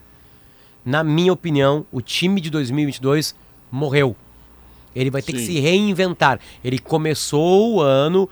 Na 0.85 1.03
minha 1.03 1.33
opinião, 1.33 1.87
o 1.91 2.03
time 2.03 2.43
de 2.43 2.51
2022 2.51 3.35
morreu. 3.73 4.15
Ele 4.95 5.11
vai 5.11 5.23
ter 5.23 5.33
que 5.33 5.39
Sim. 5.39 5.47
se 5.47 5.61
reinventar. 5.61 6.39
Ele 6.63 6.79
começou 6.79 7.77
o 7.77 7.81
ano 7.81 8.29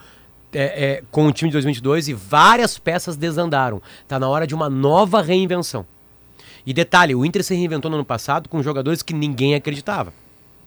é, 0.52 0.84
é, 0.84 1.02
com 1.10 1.26
o 1.26 1.32
time 1.32 1.48
de 1.48 1.54
2022 1.54 2.08
e 2.08 2.12
várias 2.12 2.78
peças 2.78 3.16
desandaram. 3.16 3.80
Tá 4.06 4.18
na 4.18 4.28
hora 4.28 4.46
de 4.46 4.54
uma 4.54 4.68
nova 4.68 5.22
reinvenção. 5.22 5.86
E 6.66 6.74
detalhe, 6.74 7.14
o 7.14 7.24
Inter 7.24 7.42
se 7.42 7.54
reinventou 7.54 7.90
no 7.90 7.96
ano 7.96 8.04
passado 8.04 8.50
com 8.50 8.62
jogadores 8.62 9.02
que 9.02 9.14
ninguém 9.14 9.54
acreditava. 9.54 10.12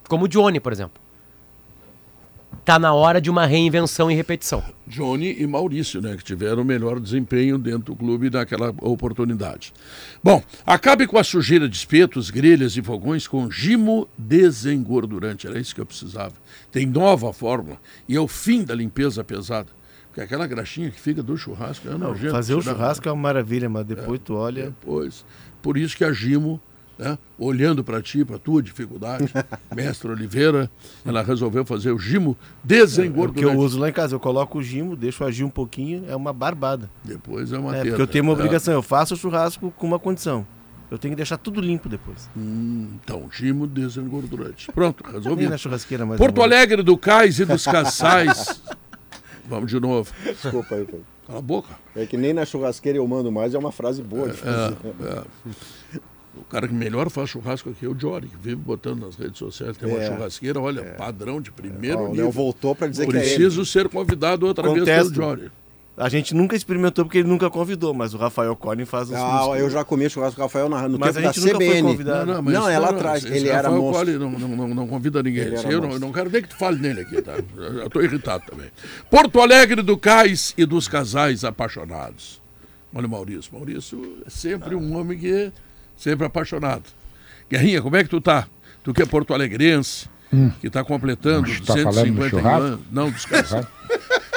Como 0.08 0.26
o 0.26 0.28
Johnny, 0.28 0.60
por 0.60 0.72
exemplo. 0.72 1.00
Tá 2.64 2.78
na 2.78 2.94
hora 2.94 3.20
de 3.20 3.30
uma 3.30 3.46
reinvenção 3.46 4.12
e 4.12 4.14
repetição. 4.14 4.64
Johnny 4.86 5.36
e 5.40 5.48
Maurício, 5.48 6.02
né, 6.02 6.16
que 6.16 6.24
tiveram 6.24 6.62
o 6.62 6.66
melhor 6.66 7.00
desempenho 7.00 7.58
dentro 7.58 7.94
do 7.94 7.96
clube 7.96 8.30
naquela 8.30 8.74
oportunidade. 8.82 9.74
Bom, 10.24 10.44
acabe 10.66 11.08
com 11.08 11.18
a 11.18 11.24
sujeira 11.24 11.68
de 11.68 11.76
espetos, 11.76 12.30
grelhas 12.30 12.78
e 12.78 12.82
fogões 12.82 13.28
com 13.28 13.50
Gimo 13.50 14.08
desengordurante. 14.18 15.48
Era 15.48 15.60
isso 15.60 15.74
que 15.74 15.82
eu 15.82 15.86
precisava. 15.86 16.34
Tem 16.72 16.86
nova 16.86 17.34
fórmula 17.34 17.78
e 18.08 18.16
é 18.16 18.20
o 18.20 18.28
fim 18.28 18.64
da 18.64 18.76
limpeza 18.76 19.24
pesada. 19.24 19.68
Porque 20.08 20.22
aquela 20.22 20.46
graxinha 20.46 20.92
que 20.92 21.00
fica 21.00 21.24
do 21.24 21.38
churrasco 21.38 21.88
é 21.88 21.98
nojento. 21.98 22.34
Fazer 22.34 22.54
o 22.54 22.62
churrasco 22.62 23.08
é 23.08 23.12
uma 23.12 23.22
maravilha, 23.22 23.70
mas 23.70 23.86
depois 23.86 24.20
tu 24.24 24.36
olha. 24.36 24.66
Depois. 24.66 25.26
Por 25.62 25.78
isso 25.78 25.96
que 25.96 26.04
a 26.04 26.12
Gimo, 26.12 26.60
né, 27.02 27.18
olhando 27.40 27.84
para 27.84 28.00
ti, 28.02 28.24
para 28.24 28.38
tua 28.38 28.62
dificuldade, 28.62 29.34
mestre 29.76 30.10
Oliveira, 30.12 30.70
ela 31.04 31.24
resolveu 31.24 31.66
fazer 31.66 31.92
o 31.92 31.98
Gimo 31.98 32.32
O 32.32 32.36
que 32.36 32.68
desengordurante. 32.68 33.42
eu 33.56 33.60
uso 33.60 33.80
lá 33.80 33.90
em 33.90 33.94
casa, 33.94 34.14
eu 34.16 34.20
coloco 34.20 34.60
o 34.60 34.64
gimo, 34.64 34.96
deixo 34.96 35.24
agir 35.24 35.44
um 35.44 35.50
pouquinho, 35.50 36.06
é 36.08 36.16
uma 36.16 36.32
barbada. 36.32 36.90
Depois 37.04 37.52
é 37.52 37.58
uma 37.58 37.72
É, 37.76 37.80
teta. 37.80 37.90
porque 37.90 38.02
eu 38.04 38.08
tenho 38.08 38.24
uma 38.24 38.34
É. 38.34 38.36
obrigação, 38.36 38.74
eu 38.76 38.84
faço 38.84 39.16
o 39.16 39.18
churrasco 39.18 39.72
com 39.72 39.88
uma 39.88 39.98
condição. 39.98 40.46
Eu 40.92 40.98
tenho 40.98 41.14
que 41.14 41.16
deixar 41.16 41.38
tudo 41.38 41.62
limpo 41.62 41.88
depois. 41.90 42.30
Então, 42.36 43.30
Gimo 43.32 43.66
desengordurante. 43.66 44.70
Pronto, 44.74 45.02
Nem 45.06 45.14
resolvido. 45.16 45.50
na 45.50 45.58
churrasqueira 45.58 46.06
mais. 46.06 46.18
Porto. 46.20 46.42
Alegre 46.42 46.84
do 46.84 46.98
Cais 46.98 47.40
e 47.40 47.46
dos 47.46 47.64
Caçais. 47.64 48.62
Vamos 49.48 49.72
de 49.72 49.80
novo. 49.80 50.12
Desculpa 50.26 50.76
aí. 50.76 50.86
Cala 51.26 51.40
a 51.40 51.42
boca. 51.42 51.70
É 51.96 52.06
que 52.06 52.18
nem 52.18 52.34
na 52.34 52.46
churrasqueira 52.46 52.98
eu 52.98 53.08
mando 53.08 53.32
mais, 53.32 53.54
é 53.54 53.58
uma 53.58 53.72
frase 53.72 54.04
boa 54.04 54.28
de 54.30 54.38
fazer. 54.38 54.76
O 56.36 56.44
cara 56.46 56.68
que 56.68 56.74
melhor 56.74 57.10
faz 57.10 57.30
churrasco 57.30 57.70
aqui 57.70 57.86
é 57.86 57.90
o 57.90 57.98
Jory, 57.98 58.28
que 58.28 58.38
vive 58.38 58.56
botando 58.56 59.02
nas 59.06 59.16
redes 59.16 59.38
sociais. 59.38 59.76
Tem 59.76 59.90
uma 59.90 60.02
É. 60.02 60.08
churrasqueira, 60.08 60.60
olha, 60.62 60.84
padrão 60.98 61.42
de 61.42 61.52
primeiro 61.52 62.00
Ó, 62.00 62.06
o 62.08 62.12
nível. 62.12 62.32
Voltou 62.32 62.74
para 62.74 62.88
dizer 62.88 63.06
que 63.08 63.16
é 63.18 63.20
ele. 63.20 63.26
Preciso 63.36 63.66
ser 63.66 63.90
convidado 63.90 64.46
outra 64.48 64.64
vez 64.70 64.80
Contesto. 64.80 65.12
pelo 65.14 65.24
Jory. 65.28 65.52
A 65.98 66.08
gente 66.08 66.34
nunca 66.34 66.56
experimentou 66.56 67.04
porque 67.04 67.18
ele 67.18 67.28
nunca 67.28 67.50
convidou, 67.50 67.94
mas 67.94 68.14
o 68.14 68.18
Rafael 68.18 68.56
Collin 68.56 68.86
faz 68.86 69.10
os 69.10 69.16
Ah, 69.16 69.46
eu 69.58 69.70
já 69.70 69.84
comi 69.84 70.10
churrasco 70.10 70.36
com 70.38 70.42
o 70.42 70.46
Rafael 70.46 70.70
na- 70.70 70.88
no 70.88 70.98
Mas 70.98 71.10
tempo 71.14 71.20
a 71.20 71.22
da 71.30 71.34
gente 71.34 71.46
nunca 71.46 71.56
foi 71.58 71.66
CBN. 71.68 71.88
convidado. 71.90 72.26
Não, 72.34 72.42
Não, 72.42 72.52
isso 72.62 72.70
é 72.70 72.80
lá 72.80 72.90
atrás, 72.90 73.26
ele 73.26 73.50
era 73.50 73.64
Rafael 73.64 73.82
monstro. 73.82 74.06
Colli 74.06 74.18
não, 74.18 74.32
não, 74.32 74.48
não, 74.56 74.68
não 74.70 74.88
convida 74.88 75.22
ninguém. 75.22 75.44
Era 75.44 75.70
eu, 75.72 75.82
não, 75.82 75.92
eu 75.92 76.00
não 76.00 76.12
quero 76.14 76.30
nem 76.32 76.42
que 76.42 76.48
tu 76.48 76.56
fale 76.56 76.80
nele 76.80 77.02
aqui, 77.02 77.22
tá? 77.22 77.34
Eu 77.58 77.88
estou 77.88 78.02
irritado 78.02 78.46
também. 78.50 78.68
Porto 79.12 79.42
Alegre 79.42 79.82
do 79.82 79.98
Cais 79.98 80.54
e 80.58 80.66
dos 80.66 80.88
casais 80.88 81.44
apaixonados. 81.44 82.42
Olha 82.96 83.06
o 83.06 83.10
Maurício. 83.10 83.52
Maurício 83.54 84.18
é 84.26 84.30
sempre 84.30 84.74
um 84.76 84.98
homem 84.98 85.20
que 85.20 85.32
é 85.32 85.52
sempre 86.02 86.26
apaixonado. 86.26 86.84
Guerrinha, 87.50 87.82
como 87.82 87.96
é 87.96 88.04
que 88.04 88.10
tu 88.10 88.20
tá? 88.20 88.48
Tu 88.84 88.94
que 88.94 89.04
é 89.04 89.06
porto 89.06 89.34
alegrense, 89.34 90.10
que 90.60 90.68
está 90.68 90.84
completando 90.84 91.48
Mas 91.48 91.60
tá 91.62 91.74
falando 91.74 92.06
do 92.08 92.14
251 92.16 92.30
churrasco? 92.30 92.64
anos. 92.66 92.80
Não, 92.92 93.12
dos 93.12 93.26
casais. 93.26 93.68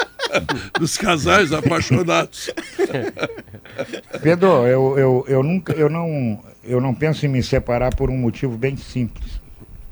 dos 0.79 0.99
casais 0.99 1.53
apaixonados. 1.53 2.51
Pedro, 4.23 4.67
eu, 4.67 4.99
eu, 4.99 5.25
eu 5.27 5.43
nunca, 5.43 5.73
eu 5.73 5.89
não, 5.89 6.45
eu 6.63 6.81
não 6.81 6.95
penso 6.95 7.25
em 7.25 7.29
me 7.29 7.43
separar 7.43 7.95
por 7.95 8.11
um 8.11 8.17
motivo 8.17 8.57
bem 8.59 8.77
simples. 8.77 9.41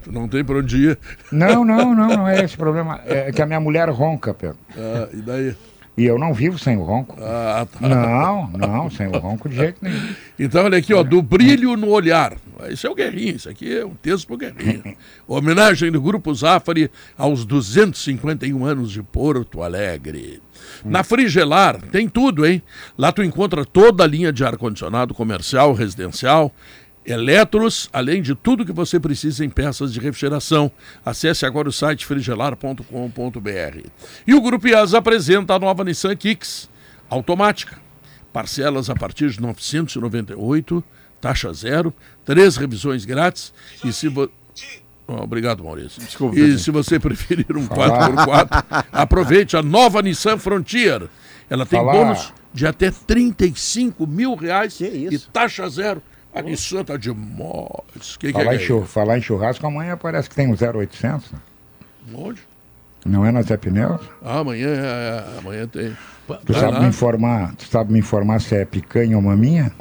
Tu 0.02 0.12
não 0.12 0.28
tem 0.28 0.44
para 0.44 0.58
onde 0.58 0.76
ir. 0.76 0.98
Não, 1.30 1.64
não, 1.64 1.94
não, 1.94 2.08
não 2.08 2.28
é 2.28 2.44
esse 2.44 2.56
problema. 2.56 3.00
É 3.06 3.30
que 3.32 3.40
a 3.40 3.46
minha 3.46 3.60
mulher 3.60 3.88
ronca, 3.88 4.34
Pedro. 4.34 4.58
Ah, 4.76 5.08
e 5.12 5.22
daí? 5.22 5.54
E 5.96 6.06
eu 6.06 6.18
não 6.18 6.32
vivo 6.32 6.58
sem 6.58 6.76
o 6.76 6.82
ronco. 6.82 7.14
Ah, 7.20 7.66
tá. 7.70 7.86
Não, 7.86 8.48
não, 8.52 8.90
sem 8.90 9.06
o 9.08 9.18
ronco 9.18 9.46
de 9.48 9.56
jeito 9.56 9.76
nenhum. 9.82 10.14
Então, 10.38 10.64
olha 10.64 10.78
aqui, 10.78 10.94
ó, 10.94 11.02
do 11.02 11.20
brilho 11.20 11.76
no 11.76 11.88
olhar. 11.88 12.34
Isso 12.70 12.86
é 12.86 12.90
o 12.90 12.94
Guerrinha, 12.94 13.32
isso 13.32 13.48
aqui 13.48 13.76
é 13.76 13.84
um 13.84 13.94
texto 13.94 14.26
pro 14.26 14.38
Guerrinha. 14.38 14.96
Homenagem 15.28 15.90
do 15.90 16.00
Grupo 16.00 16.34
Zafari 16.34 16.90
aos 17.16 17.44
251 17.44 18.64
anos 18.64 18.90
de 18.90 19.02
Porto 19.02 19.62
Alegre. 19.62 20.40
Na 20.84 21.04
Frigelar 21.04 21.80
tem 21.90 22.08
tudo, 22.08 22.46
hein? 22.46 22.62
Lá 22.96 23.12
tu 23.12 23.22
encontra 23.22 23.64
toda 23.64 24.04
a 24.04 24.06
linha 24.06 24.32
de 24.32 24.44
ar-condicionado 24.44 25.12
comercial, 25.12 25.74
residencial, 25.74 26.52
eletros, 27.04 27.88
além 27.92 28.22
de 28.22 28.34
tudo 28.34 28.64
que 28.64 28.72
você 28.72 28.98
precisa 29.00 29.44
em 29.44 29.50
peças 29.50 29.92
de 29.92 30.00
refrigeração. 30.00 30.70
Acesse 31.04 31.44
agora 31.44 31.68
o 31.68 31.72
site 31.72 32.06
frigelar.com.br. 32.06 33.88
E 34.26 34.34
o 34.34 34.40
Grupo 34.40 34.68
IAS 34.68 34.94
apresenta 34.94 35.54
a 35.54 35.58
nova 35.58 35.84
Nissan 35.84 36.14
Kicks, 36.16 36.68
automática. 37.10 37.76
Parcelas 38.32 38.88
a 38.88 38.94
partir 38.94 39.30
de 39.30 39.40
998, 39.40 40.82
taxa 41.20 41.52
zero, 41.52 41.92
três 42.24 42.56
revisões 42.56 43.04
grátis. 43.04 43.52
E 43.84 43.92
se 43.92 44.08
vo... 44.08 44.30
Oh, 45.06 45.14
obrigado, 45.22 45.62
Maurício. 45.64 46.00
Desculpa, 46.00 46.38
e 46.38 46.58
se 46.58 46.70
você 46.70 46.98
preferir 46.98 47.56
um 47.56 47.66
4x4, 47.66 48.84
aproveite 48.92 49.56
a 49.56 49.62
nova 49.62 50.00
Nissan 50.00 50.38
Frontier. 50.38 51.08
Ela 51.50 51.66
tem 51.66 51.78
Falar- 51.78 51.92
bônus 51.92 52.32
de 52.54 52.66
até 52.66 52.90
35 52.90 54.06
mil 54.06 54.34
reais 54.34 54.80
e 54.80 55.18
taxa 55.32 55.68
zero. 55.68 56.02
A 56.34 56.40
Nissan 56.42 56.84
tá 56.84 56.96
demais. 56.96 58.16
Que 58.18 58.28
que 58.28 58.32
Falar, 58.32 58.52
é 58.52 58.54
em 58.54 58.58
que 58.58 58.64
é 58.64 58.66
chur- 58.66 58.86
falar 58.86 59.18
em 59.18 59.22
churrasco, 59.22 59.66
amanhã 59.66 59.96
parece 59.96 60.28
que 60.30 60.34
tem 60.34 60.48
um 60.48 60.54
0800. 60.56 61.30
né? 61.32 61.38
Onde? 62.14 62.40
Não 63.04 63.26
é 63.26 63.32
na 63.32 63.42
Zé 63.42 63.56
Pneus? 63.56 64.00
Ah, 64.24 64.38
amanhã, 64.38 64.68
é, 64.68 65.38
amanhã 65.38 65.66
tem. 65.66 65.96
Tu 66.46 66.52
Vai 66.52 66.60
sabe 66.60 66.72
lá. 66.74 66.80
me 66.80 66.86
informar, 66.88 67.54
tu 67.56 67.66
sabe 67.66 67.92
me 67.92 67.98
informar 67.98 68.40
se 68.40 68.54
é 68.54 68.64
picanha 68.64 69.16
ou 69.16 69.22
maminha? 69.22 69.72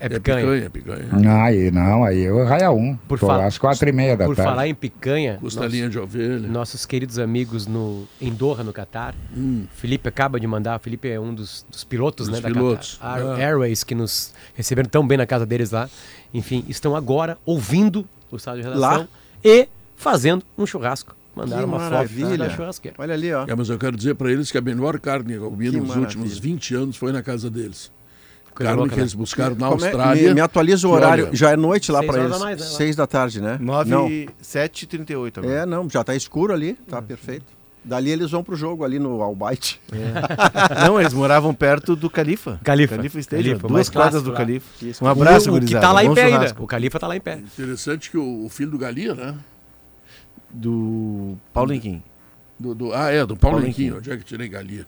É 0.00 0.06
É 0.06 0.08
picanha. 0.08 0.70
picanha, 0.70 0.70
picanha. 0.70 1.30
Ah, 1.30 1.44
aí 1.46 1.70
não, 1.70 2.04
aí 2.04 2.20
eu 2.20 2.44
raia 2.44 2.70
um. 2.70 2.96
Por 3.08 3.18
Tô 3.18 3.26
fa- 3.26 3.36
lá 3.38 3.46
às 3.46 3.58
quatro 3.58 3.88
e 3.88 3.92
meia 3.92 4.16
da 4.16 4.26
Por 4.26 4.36
tarde. 4.36 4.50
falar 4.50 4.68
em 4.68 4.74
picanha, 4.74 5.38
Costelinha 5.40 5.88
de 5.88 5.98
ovelha. 5.98 6.38
nossos 6.46 6.86
queridos 6.86 7.18
amigos 7.18 7.66
no, 7.66 8.06
em 8.20 8.32
Doha, 8.32 8.62
no 8.62 8.72
Catar. 8.72 9.14
Felipe 9.74 10.08
acaba 10.08 10.38
de 10.38 10.46
mandar. 10.46 10.78
Felipe 10.78 11.08
é 11.08 11.18
um 11.18 11.34
dos, 11.34 11.66
dos 11.70 11.82
pilotos, 11.84 12.28
Hum. 12.28 12.30
Dos 12.32 12.40
né, 12.40 12.48
pilotos, 12.48 12.98
da 13.02 13.14
Qatar 13.14 13.38
é. 13.40 13.44
Airways 13.44 13.82
que 13.84 13.94
nos 13.94 14.32
receberam 14.54 14.88
tão 14.88 15.06
bem 15.06 15.18
na 15.18 15.26
casa 15.26 15.44
deles 15.44 15.70
lá. 15.70 15.88
Enfim, 16.32 16.64
estão 16.68 16.94
agora 16.94 17.36
ouvindo 17.44 18.06
o 18.30 18.36
estado 18.36 18.58
de 18.58 18.62
redação 18.62 18.80
Lá? 18.80 19.08
e 19.44 19.68
fazendo 19.96 20.44
um 20.56 20.64
churrasco. 20.66 21.16
Mandaram 21.34 21.62
Que 21.62 21.68
uma 21.68 21.78
foto 21.78 21.90
maravilha. 21.92 22.36
da 22.36 22.50
churrasqueira. 22.50 22.96
Olha 22.98 23.14
ali, 23.14 23.32
ó. 23.32 23.44
É, 23.46 23.54
mas 23.54 23.68
eu 23.68 23.78
quero 23.78 23.96
dizer 23.96 24.14
para 24.16 24.30
eles 24.30 24.50
que 24.50 24.58
a 24.58 24.60
melhor 24.60 24.98
carne 24.98 25.34
que 25.34 25.38
eu 25.38 25.50
comi 25.50 25.70
Que 25.70 25.76
nos 25.76 25.88
maravilha. 25.88 26.06
últimos 26.06 26.38
20 26.38 26.74
anos 26.74 26.96
foi 26.96 27.12
na 27.12 27.22
casa 27.22 27.48
deles. 27.48 27.90
Coisa 28.58 28.70
carne 28.70 28.76
louca, 28.80 28.90
que 28.90 28.96
né? 28.96 29.02
eles 29.02 29.14
buscaram 29.14 29.54
na 29.54 29.68
Como 29.68 29.80
é- 29.84 29.88
Austrália. 29.88 30.28
me, 30.28 30.34
me 30.34 30.40
atualiza 30.40 30.86
o 30.86 30.90
que, 30.90 30.96
horário. 30.96 31.24
olha, 31.28 31.36
Já 31.36 31.50
é 31.52 31.56
noite 31.56 31.92
lá 31.92 32.00
Seis 32.00 32.10
para 32.10 32.20
horas 32.20 32.32
eles. 32.32 32.42
a 32.42 32.44
mais, 32.44 32.60
né, 32.60 32.66
lá. 32.66 32.70
Seis 32.72 32.96
da 32.96 33.06
tarde, 33.06 33.40
né? 33.40 33.58
9 33.60 33.90
Não. 33.90 34.08
e 34.08 34.28
7 34.42 34.82
e 34.82 34.86
38 34.86 35.40
agora. 35.40 35.54
É, 35.54 35.64
não, 35.66 35.88
já 35.88 36.02
tá 36.02 36.14
escuro 36.16 36.52
ali, 36.52 36.74
tá 36.88 37.00
perfeito. 37.00 37.46
Dali 37.84 38.10
eles 38.10 38.30
vão 38.32 38.42
pro 38.42 38.54
jogo 38.56 38.84
ali 38.84 38.98
no 38.98 39.22
Albaite. 39.22 39.80
Não, 40.84 41.00
eles 41.00 41.14
moravam 41.14 41.54
perto 41.54 41.96
do 41.96 42.10
Califa. 42.10 42.60
Califa. 42.62 42.96
Califa 42.96 43.18
Stadium, 43.20 43.52
Califa, 43.52 43.68
mais 43.68 43.86
duas 43.86 43.88
quadras 43.88 44.22
clássico 44.22 44.24
do 44.24 44.32
lá. 44.32 44.36
Califa. 44.36 45.04
Um 45.04 45.08
abraço, 45.08 45.46
o, 45.48 45.52
o 45.52 45.54
que 45.54 45.60
gurizada. 45.60 45.86
tá 45.86 45.92
lá 45.92 46.04
em 46.04 46.08
Bom 46.08 46.14
pé 46.14 46.22
ainda. 46.24 46.36
churrasco. 46.36 46.64
O 46.64 46.66
Califa 46.66 46.98
tá 46.98 47.06
lá 47.06 47.16
em 47.16 47.20
pé. 47.20 47.36
Interessante 47.38 48.10
que 48.10 48.18
o, 48.18 48.44
o 48.44 48.48
filho 48.50 48.72
do 48.72 48.78
Galinha, 48.78 49.14
né? 49.14 49.34
Do 50.50 51.36
Paulo 51.52 51.72
Henquim. 51.72 52.02
Do, 52.58 52.74
do- 52.74 52.92
ah, 52.92 53.10
é, 53.10 53.24
do 53.24 53.36
Paulo 53.36 53.56
Paulo. 53.58 53.68
Henquim. 53.70 53.92
Onde 53.92 54.10
é 54.10 54.16
que 54.16 54.24
tirei 54.24 54.48
Galinha? 54.48 54.86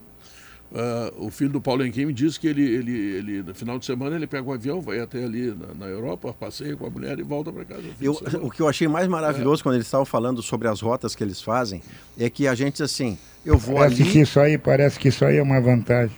Ah, 0.74 1.12
o 1.18 1.30
filho 1.30 1.50
do 1.50 1.60
Paulo 1.60 1.84
Henquim 1.84 2.06
me 2.06 2.12
disse 2.12 2.38
que 2.38 2.46
ele, 2.46 2.62
ele, 2.62 2.92
ele, 2.92 3.42
no 3.42 3.54
final 3.54 3.78
de 3.78 3.84
semana, 3.86 4.14
ele 4.14 4.26
pega 4.26 4.48
o 4.48 4.52
avião, 4.52 4.80
vai 4.80 5.00
até 5.00 5.24
ali 5.24 5.52
na, 5.52 5.74
na 5.74 5.86
Europa, 5.86 6.32
passeia 6.32 6.76
com 6.76 6.86
a 6.86 6.90
mulher 6.90 7.18
e 7.18 7.22
volta 7.22 7.52
para 7.52 7.64
casa. 7.64 7.82
Eu- 8.00 8.12
o 8.42 8.50
que 8.50 8.60
eu 8.60 8.68
achei 8.68 8.86
mais 8.86 9.08
maravilhoso 9.08 9.62
quando 9.62 9.74
eles 9.74 9.86
estavam 9.86 10.06
falando 10.06 10.42
sobre 10.42 10.68
as 10.68 10.80
rotas 10.80 11.14
que 11.16 11.24
eles 11.24 11.42
fazem 11.42 11.82
é 12.18 12.30
que 12.30 12.46
a 12.46 12.54
gente, 12.54 12.82
assim, 12.82 13.18
eu 13.44 13.58
vou 13.58 13.76
Parece 13.76 13.96
que 13.96 14.02
ali. 14.10 14.20
isso 14.20 14.38
aí, 14.38 14.56
parece 14.58 14.98
que 14.98 15.08
isso 15.08 15.24
aí 15.24 15.38
é 15.38 15.42
uma 15.42 15.60
vantagem. 15.60 16.16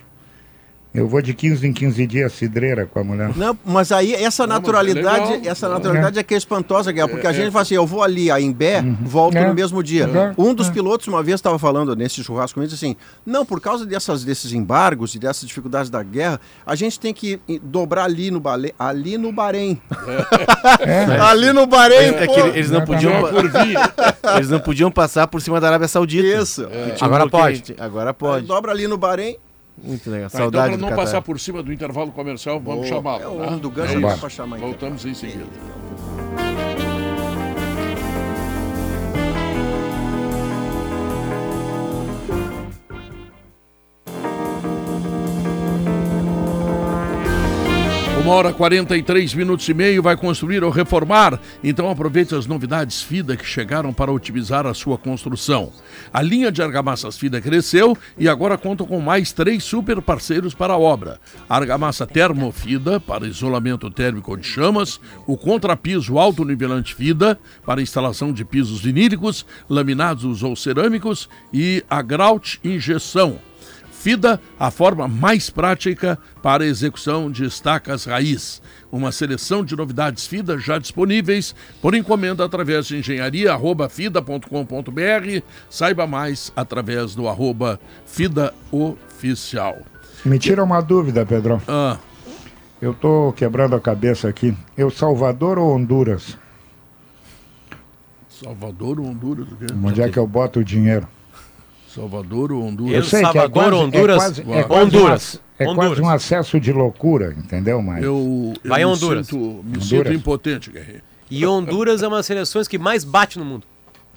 Eu 0.93 1.07
vou 1.07 1.23
de 1.23 1.33
15 1.33 1.65
em 1.65 1.73
15 1.73 2.05
dias 2.05 2.33
cidreira 2.33 2.85
com 2.85 2.99
a 2.99 3.03
mulher. 3.03 3.31
Não, 3.35 3.57
mas 3.65 3.91
aí 3.91 4.13
essa 4.13 4.45
Não, 4.45 4.53
naturalidade, 4.55 5.47
é 5.47 5.49
essa 5.49 5.67
naturalidade 5.67 6.19
é 6.19 6.23
que 6.23 6.35
é 6.35 6.37
espantosa, 6.37 6.91
Guilherme, 6.91 7.13
porque 7.13 7.25
a 7.25 7.33
gente 7.33 7.49
fala 7.49 7.63
assim, 7.63 7.73
eu 7.73 7.87
vou 7.87 8.03
ali 8.03 8.29
a 8.29 8.39
Imbé, 8.39 8.83
volto 9.01 9.35
É. 9.35 9.47
no 9.47 9.55
mesmo 9.55 9.81
dia. 9.81 10.03
É. 10.05 10.33
Um 10.37 10.53
dos 10.53 10.69
pilotos 10.69 11.07
uma 11.07 11.23
vez 11.23 11.35
estava 11.39 11.57
falando 11.57 11.95
nesse 11.95 12.23
churrasco 12.23 12.53
comigo 12.59 12.71
assim, 12.71 12.95
não, 13.25 13.43
por 13.43 13.59
causa 13.59 13.87
dessas, 13.87 14.23
desses 14.23 14.53
embargos 14.53 15.15
e 15.15 15.19
dessas 15.19 15.47
dificuldades 15.47 15.89
da 15.89 16.03
guerra, 16.03 16.39
a 16.63 16.75
gente 16.75 16.99
tem 16.99 17.11
que 17.11 17.39
dobrar 17.63 18.03
ali 18.03 18.29
no 18.29 18.39
Bahrein, 18.39 18.71
ali 18.77 19.17
no 19.17 19.31
Bahrein. 19.31 19.81
ali 21.27 21.51
no 21.53 21.65
Bahrein, 21.65 22.09
É 22.13 22.27
pô. 22.27 22.33
que 22.33 22.39
eles 22.39 22.69
não 22.69 22.85
podiam, 22.85 23.11
eles 24.37 24.49
não 24.49 24.59
podiam 24.59 24.91
passar 24.91 25.25
por 25.27 25.41
cima 25.41 25.59
da 25.59 25.67
Arábia 25.69 25.87
Saudita. 25.87 26.27
Isso. 26.27 26.67
Agora 27.01 27.27
pode. 27.27 27.75
Agora 27.79 28.13
pode. 28.13 28.45
Dobra 28.45 28.71
ali 28.71 28.87
no 28.87 28.97
Bahrein. 28.97 29.37
Muito 29.81 30.09
legal. 30.09 30.29
Tá, 30.29 30.37
então, 30.37 30.41
Saudade 30.45 30.67
para 30.69 30.77
do 30.77 30.81
não 30.81 30.89
Catar. 30.89 31.01
passar 31.01 31.21
por 31.21 31.39
cima 31.39 31.63
do 31.63 31.73
intervalo 31.73 32.11
comercial, 32.11 32.59
vamos 32.59 32.87
chamá-lo. 32.87 33.23
É 33.23 33.27
o 33.27 33.51
né? 33.51 33.57
do 33.57 33.69
gancho 33.69 34.05
É 34.05 34.17
pra 34.17 34.29
chamar, 34.29 34.57
então. 34.57 34.69
Voltamos 34.69 35.05
em 35.05 35.13
seguida. 35.13 35.45
Uma 48.23 48.35
hora 48.35 48.53
43 48.53 49.33
minutos 49.33 49.67
e 49.67 49.73
meio 49.73 50.01
vai 50.01 50.15
construir 50.15 50.63
ou 50.63 50.69
reformar. 50.69 51.37
Então 51.61 51.89
aproveite 51.89 52.33
as 52.33 52.47
novidades 52.47 53.01
FIDA 53.01 53.35
que 53.35 53.45
chegaram 53.45 53.91
para 53.91 54.13
otimizar 54.13 54.65
a 54.65 54.73
sua 54.73 54.97
construção. 54.97 55.73
A 56.11 56.21
linha 56.21 56.49
de 56.49 56.61
argamassas 56.61 57.17
FIDA 57.17 57.41
cresceu 57.41 57.97
e 58.17 58.29
agora 58.29 58.57
conta 58.57 58.85
com 58.85 59.01
mais 59.01 59.33
três 59.33 59.65
super 59.65 60.01
parceiros 60.01 60.53
para 60.53 60.71
a 60.71 60.77
obra. 60.77 61.19
A 61.49 61.57
argamassa 61.57 62.07
Termofida 62.07 62.97
para 62.97 63.27
isolamento 63.27 63.91
térmico 63.91 64.37
de 64.37 64.47
chamas, 64.47 65.01
o 65.27 65.35
contrapiso 65.35 66.17
alto 66.17 66.45
nivelante 66.45 66.95
FIDA 66.95 67.37
para 67.65 67.81
instalação 67.81 68.31
de 68.31 68.45
pisos 68.45 68.79
vinílicos, 68.79 69.45
laminados 69.69 70.43
ou 70.43 70.55
cerâmicos 70.55 71.27
e 71.53 71.83
a 71.89 72.01
Grout 72.01 72.57
injeção. 72.63 73.37
FIDA, 74.03 74.39
a 74.59 74.69
forma 74.69 75.07
mais 75.07 75.49
prática 75.49 76.19
para 76.41 76.65
a 76.65 76.67
execução 76.67 77.31
de 77.31 77.45
estacas 77.45 78.03
raiz. 78.03 78.61
Uma 78.91 79.13
seleção 79.13 79.63
de 79.63 79.77
novidades 79.77 80.27
FIDA 80.27 80.59
já 80.59 80.77
disponíveis 80.77 81.55
por 81.81 81.95
encomenda 81.95 82.43
através 82.43 82.85
de 82.85 82.97
engenharia.fida.com.br. 82.97 85.41
Saiba 85.69 86.05
mais 86.05 86.51
através 86.53 87.15
do 87.15 87.29
arroba 87.29 87.79
FIDA 88.05 88.53
Oficial. 88.69 89.77
Me 90.25 90.37
tira 90.37 90.61
uma 90.61 90.81
dúvida, 90.81 91.25
Pedrão. 91.25 91.61
Ah, 91.65 91.97
Eu 92.81 92.93
tô 92.93 93.31
quebrando 93.31 93.73
a 93.73 93.79
cabeça 93.79 94.27
aqui. 94.27 94.53
Eu 94.77 94.91
Salvador 94.91 95.57
ou 95.57 95.73
Honduras? 95.73 96.37
Salvador 98.27 98.99
ou 98.99 99.05
Honduras? 99.05 99.47
Onde 99.81 100.01
é 100.01 100.09
que 100.09 100.19
eu 100.19 100.27
boto 100.27 100.59
o 100.59 100.63
dinheiro? 100.63 101.07
Salvador 101.95 102.51
ou 102.51 102.63
Honduras? 102.63 103.07
sei 103.07 103.19
que 103.21 103.25
é 103.25 103.31
Salvador, 103.41 103.51
quase- 103.51 103.75
é 103.75 103.83
Honduras, 103.83 104.17
quase- 104.17 104.41
é 104.41 104.63
quase 104.63 104.83
Honduras. 104.85 105.35
um 105.35 105.63
É 105.63 105.67
Honduras. 105.69 105.87
quase 105.89 106.01
um 106.01 106.09
acesso 106.09 106.59
de 106.59 106.73
loucura, 106.73 107.33
entendeu? 107.37 107.81
Mas 107.81 108.03
Eu, 108.03 108.53
eu 108.63 108.69
Vai 108.69 108.81
em 108.81 108.85
me 108.85 108.91
Honduras. 108.91 109.27
Sinto, 109.27 109.37
me 109.39 109.45
Honduras. 109.77 109.83
sinto 109.87 110.13
impotente, 110.13 110.69
Guerreiro. 110.71 111.01
E 111.29 111.45
Honduras 111.45 112.03
é 112.03 112.07
uma 112.07 112.17
das 112.17 112.25
seleções 112.25 112.67
que 112.67 112.77
mais 112.77 113.03
bate 113.03 113.37
no 113.39 113.45
mundo. 113.45 113.65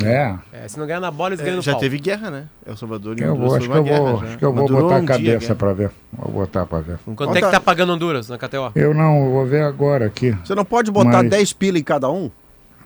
é. 0.02 0.34
É, 0.52 0.68
se 0.68 0.78
não 0.78 0.86
ganhar 0.86 1.00
na 1.00 1.10
bola, 1.10 1.30
eles 1.30 1.40
É, 1.40 1.44
ganham 1.44 1.56
no 1.56 1.62
já 1.62 1.72
pau. 1.72 1.80
teve 1.80 1.98
guerra, 1.98 2.30
né? 2.30 2.44
El 2.66 2.76
Salvador 2.76 3.18
e 3.18 3.22
Eu 3.22 3.32
Honduras 3.32 3.48
vou, 3.48 3.56
acho 3.56 3.70
que 3.70 3.76
eu 3.78 3.84
guerra 3.84 3.98
vou, 3.98 4.20
acho 4.20 4.38
que 4.38 4.44
eu 4.44 4.52
vou 4.52 4.68
botar 4.68 4.94
a 4.94 4.98
um 4.98 5.00
dia 5.00 5.06
cabeça 5.08 5.38
guerra. 5.38 5.54
pra 5.54 5.72
ver. 5.72 5.90
Vou 6.12 6.32
botar 6.32 6.66
pra 6.66 6.80
ver. 6.80 6.98
Quanto 7.16 7.34
é 7.36 7.40
que 7.40 7.50
tá 7.50 7.60
pagando 7.60 7.92
Honduras 7.94 8.28
na 8.28 8.36
KTO? 8.36 8.72
Eu 8.74 8.92
não, 8.92 9.24
eu 9.24 9.30
vou 9.30 9.46
ver 9.46 9.62
agora 9.62 10.04
aqui. 10.06 10.32
Você 10.44 10.54
não 10.54 10.64
pode 10.66 10.90
botar 10.90 11.22
Mas- 11.22 11.30
10 11.30 11.52
pila 11.54 11.78
em 11.78 11.82
cada 11.82 12.10
um? 12.10 12.30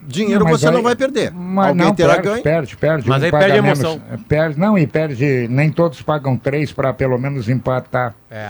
Dinheiro 0.03 0.45
Mas 0.45 0.61
você 0.61 0.69
aí- 0.69 0.73
não 0.75 0.83
vai 0.83 0.97
perder. 0.97 1.31
Mas 1.31 1.69
Alguém 1.69 1.87
não, 1.87 1.95
terá 1.95 2.15
perde, 2.15 2.29
ganho. 2.29 2.43
perde, 2.43 2.77
perde. 2.77 3.09
Mas 3.09 3.23
um 3.23 3.25
aí 3.27 3.31
perde 3.31 3.59
a 3.59 3.63
menos. 3.63 3.79
emoção. 3.81 4.03
É, 4.11 4.17
Perde, 4.29 4.59
não, 4.59 4.79
e 4.79 4.87
perde. 4.87 5.47
Nem 5.51 5.71
todos 5.71 6.01
pagam 6.03 6.37
três 6.37 6.73
pra 6.73 6.93
pelo 6.93 7.19
menos 7.19 7.49
empatar. 7.49 8.15
É. 8.31 8.49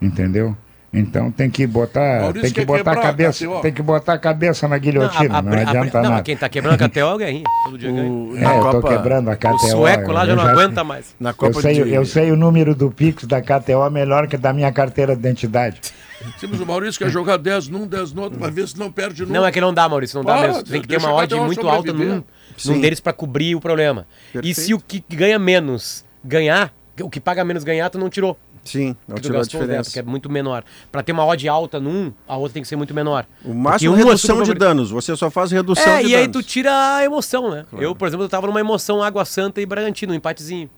Entendeu? 0.00 0.56
Então 0.92 1.30
tem 1.30 1.50
que 1.50 1.66
botar, 1.66 2.20
Maurício 2.22 2.42
tem 2.42 2.50
que 2.52 2.60
quer 2.60 2.64
botar 2.66 2.92
a 2.92 2.94
quebrar, 2.94 3.02
cabeça, 3.02 3.44
KTO. 3.44 3.60
tem 3.60 3.72
que 3.72 3.82
botar 3.82 4.12
a 4.14 4.18
cabeça 4.18 4.66
na 4.68 4.78
guilhotina, 4.78 5.42
não, 5.42 5.52
a- 5.52 5.56
a- 5.56 5.60
adianta 5.62 6.02
não, 6.02 6.10
nada. 6.10 6.22
quem 6.22 6.36
tá 6.36 6.48
quebrando 6.48 6.74
a 6.82 6.88
KTO 6.88 7.14
é 7.14 7.18
Guerrinha. 7.18 7.44
Todo 7.64 7.76
dia 7.76 7.90
ganha. 7.92 8.38
É, 8.38 8.40
na 8.40 8.54
eu 8.56 8.62
tô 8.62 8.70
Copa, 8.80 8.88
quebrando 8.88 9.28
a 9.30 9.36
KTO. 9.36 9.54
O 9.56 9.58
sueco 9.58 10.12
lá 10.12 10.22
eu 10.22 10.26
já 10.28 10.36
não 10.36 10.46
aguenta 10.46 10.82
mais. 10.84 11.14
Na 11.20 11.30
Eu 11.30 11.34
Copa 11.34 11.60
sei, 11.60 11.82
de... 11.84 11.92
eu 11.92 12.06
sei 12.06 12.30
o 12.30 12.36
número 12.36 12.74
do 12.74 12.90
Pix 12.90 13.24
da 13.24 13.42
KTO 13.42 13.90
melhor 13.90 14.26
que 14.26 14.38
da 14.38 14.54
minha 14.54 14.72
carteira 14.72 15.14
de 15.14 15.20
identidade. 15.20 15.80
Sim, 16.38 16.46
mas 16.50 16.60
o 16.60 16.66
Maurício 16.66 16.98
quer 16.98 17.10
jogar 17.10 17.36
10 17.36 17.68
num, 17.68 17.86
10 17.86 18.12
no 18.12 18.22
outro, 18.22 18.38
pra 18.38 18.48
ver 18.50 18.66
se 18.68 18.78
não 18.78 18.90
perde 18.90 19.22
nunca. 19.22 19.34
Não, 19.34 19.46
é 19.46 19.52
que 19.52 19.60
não 19.60 19.72
dá, 19.72 19.88
Maurício, 19.88 20.16
não 20.16 20.24
dá 20.24 20.36
Para, 20.36 20.48
mesmo. 20.48 20.62
Tem 20.64 20.80
que 20.80 20.88
ter 20.88 20.98
uma 20.98 21.12
odd 21.12 21.34
muito 21.36 21.68
alta 21.68 21.92
num, 21.92 22.22
num 22.66 22.80
deles 22.80 23.00
pra 23.00 23.12
cobrir 23.12 23.54
o 23.54 23.60
problema. 23.60 24.06
E 24.30 24.32
Perfeito. 24.34 24.60
se 24.60 24.74
o 24.74 24.80
que 24.80 25.02
ganha 25.10 25.38
menos 25.38 26.04
ganhar, 26.24 26.72
o 27.00 27.10
que 27.10 27.20
paga 27.20 27.44
menos 27.44 27.64
ganhar, 27.64 27.88
tu 27.90 27.98
não 27.98 28.08
tirou. 28.08 28.36
Sim, 28.64 28.96
não 29.06 29.16
tirou 29.16 29.38
a 29.38 29.42
dentro, 29.42 29.60
diferença. 29.60 29.92
que 29.92 29.98
é 30.00 30.02
muito 30.02 30.28
menor. 30.28 30.64
Pra 30.90 31.00
ter 31.00 31.12
uma 31.12 31.24
odd 31.24 31.48
alta 31.48 31.78
num, 31.78 32.12
a 32.26 32.36
outra 32.36 32.54
tem 32.54 32.62
que 32.62 32.68
ser 32.68 32.74
muito 32.74 32.92
menor. 32.92 33.24
O 33.44 33.54
máximo 33.54 33.92
Porque 33.92 34.02
um 34.04 34.06
é 34.08 34.10
redução 34.10 34.36
super 34.38 34.52
de 34.52 34.58
danos. 34.58 34.90
Você 34.90 35.14
só 35.14 35.30
faz 35.30 35.52
redução 35.52 35.84
É, 35.92 36.02
de 36.02 36.08
e 36.08 36.16
aí 36.16 36.26
danos. 36.26 36.44
tu 36.44 36.48
tira 36.48 36.96
a 36.96 37.04
emoção, 37.04 37.48
né? 37.50 37.64
Eu, 37.78 37.94
por 37.94 38.08
exemplo, 38.08 38.24
eu 38.24 38.28
tava 38.28 38.48
numa 38.48 38.58
emoção 38.58 39.00
Água 39.02 39.24
Santa 39.24 39.60
e 39.60 39.66
Bragantino, 39.66 40.12
um 40.12 40.16
empatezinho. 40.16 40.68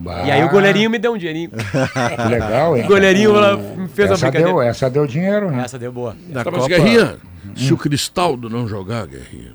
E 0.00 0.30
aí 0.30 0.44
o 0.44 0.48
goleirinho 0.48 0.90
me 0.90 0.98
deu 0.98 1.12
um 1.14 1.18
dinheirinho. 1.18 1.50
Legal, 2.28 2.76
hein? 2.76 2.84
O 2.84 2.88
goleirinho 2.88 3.32
me 3.76 3.88
fez 3.88 4.10
uma 4.10 4.14
essa 4.14 4.26
brincadeira. 4.26 4.48
deu, 4.48 4.62
essa 4.62 4.90
deu 4.90 5.06
dinheiro, 5.06 5.50
né? 5.50 5.64
Essa 5.64 5.78
deu 5.78 5.92
boa. 5.92 6.16
Na 6.28 6.42
Tá, 6.42 6.50
mas 6.50 6.62
Copa... 6.62 6.74
Guerrinha, 6.74 7.16
se 7.56 7.72
o 7.72 7.76
Cristaldo 7.76 8.50
não 8.50 8.66
jogar, 8.66 9.06
Guerrinha, 9.06 9.52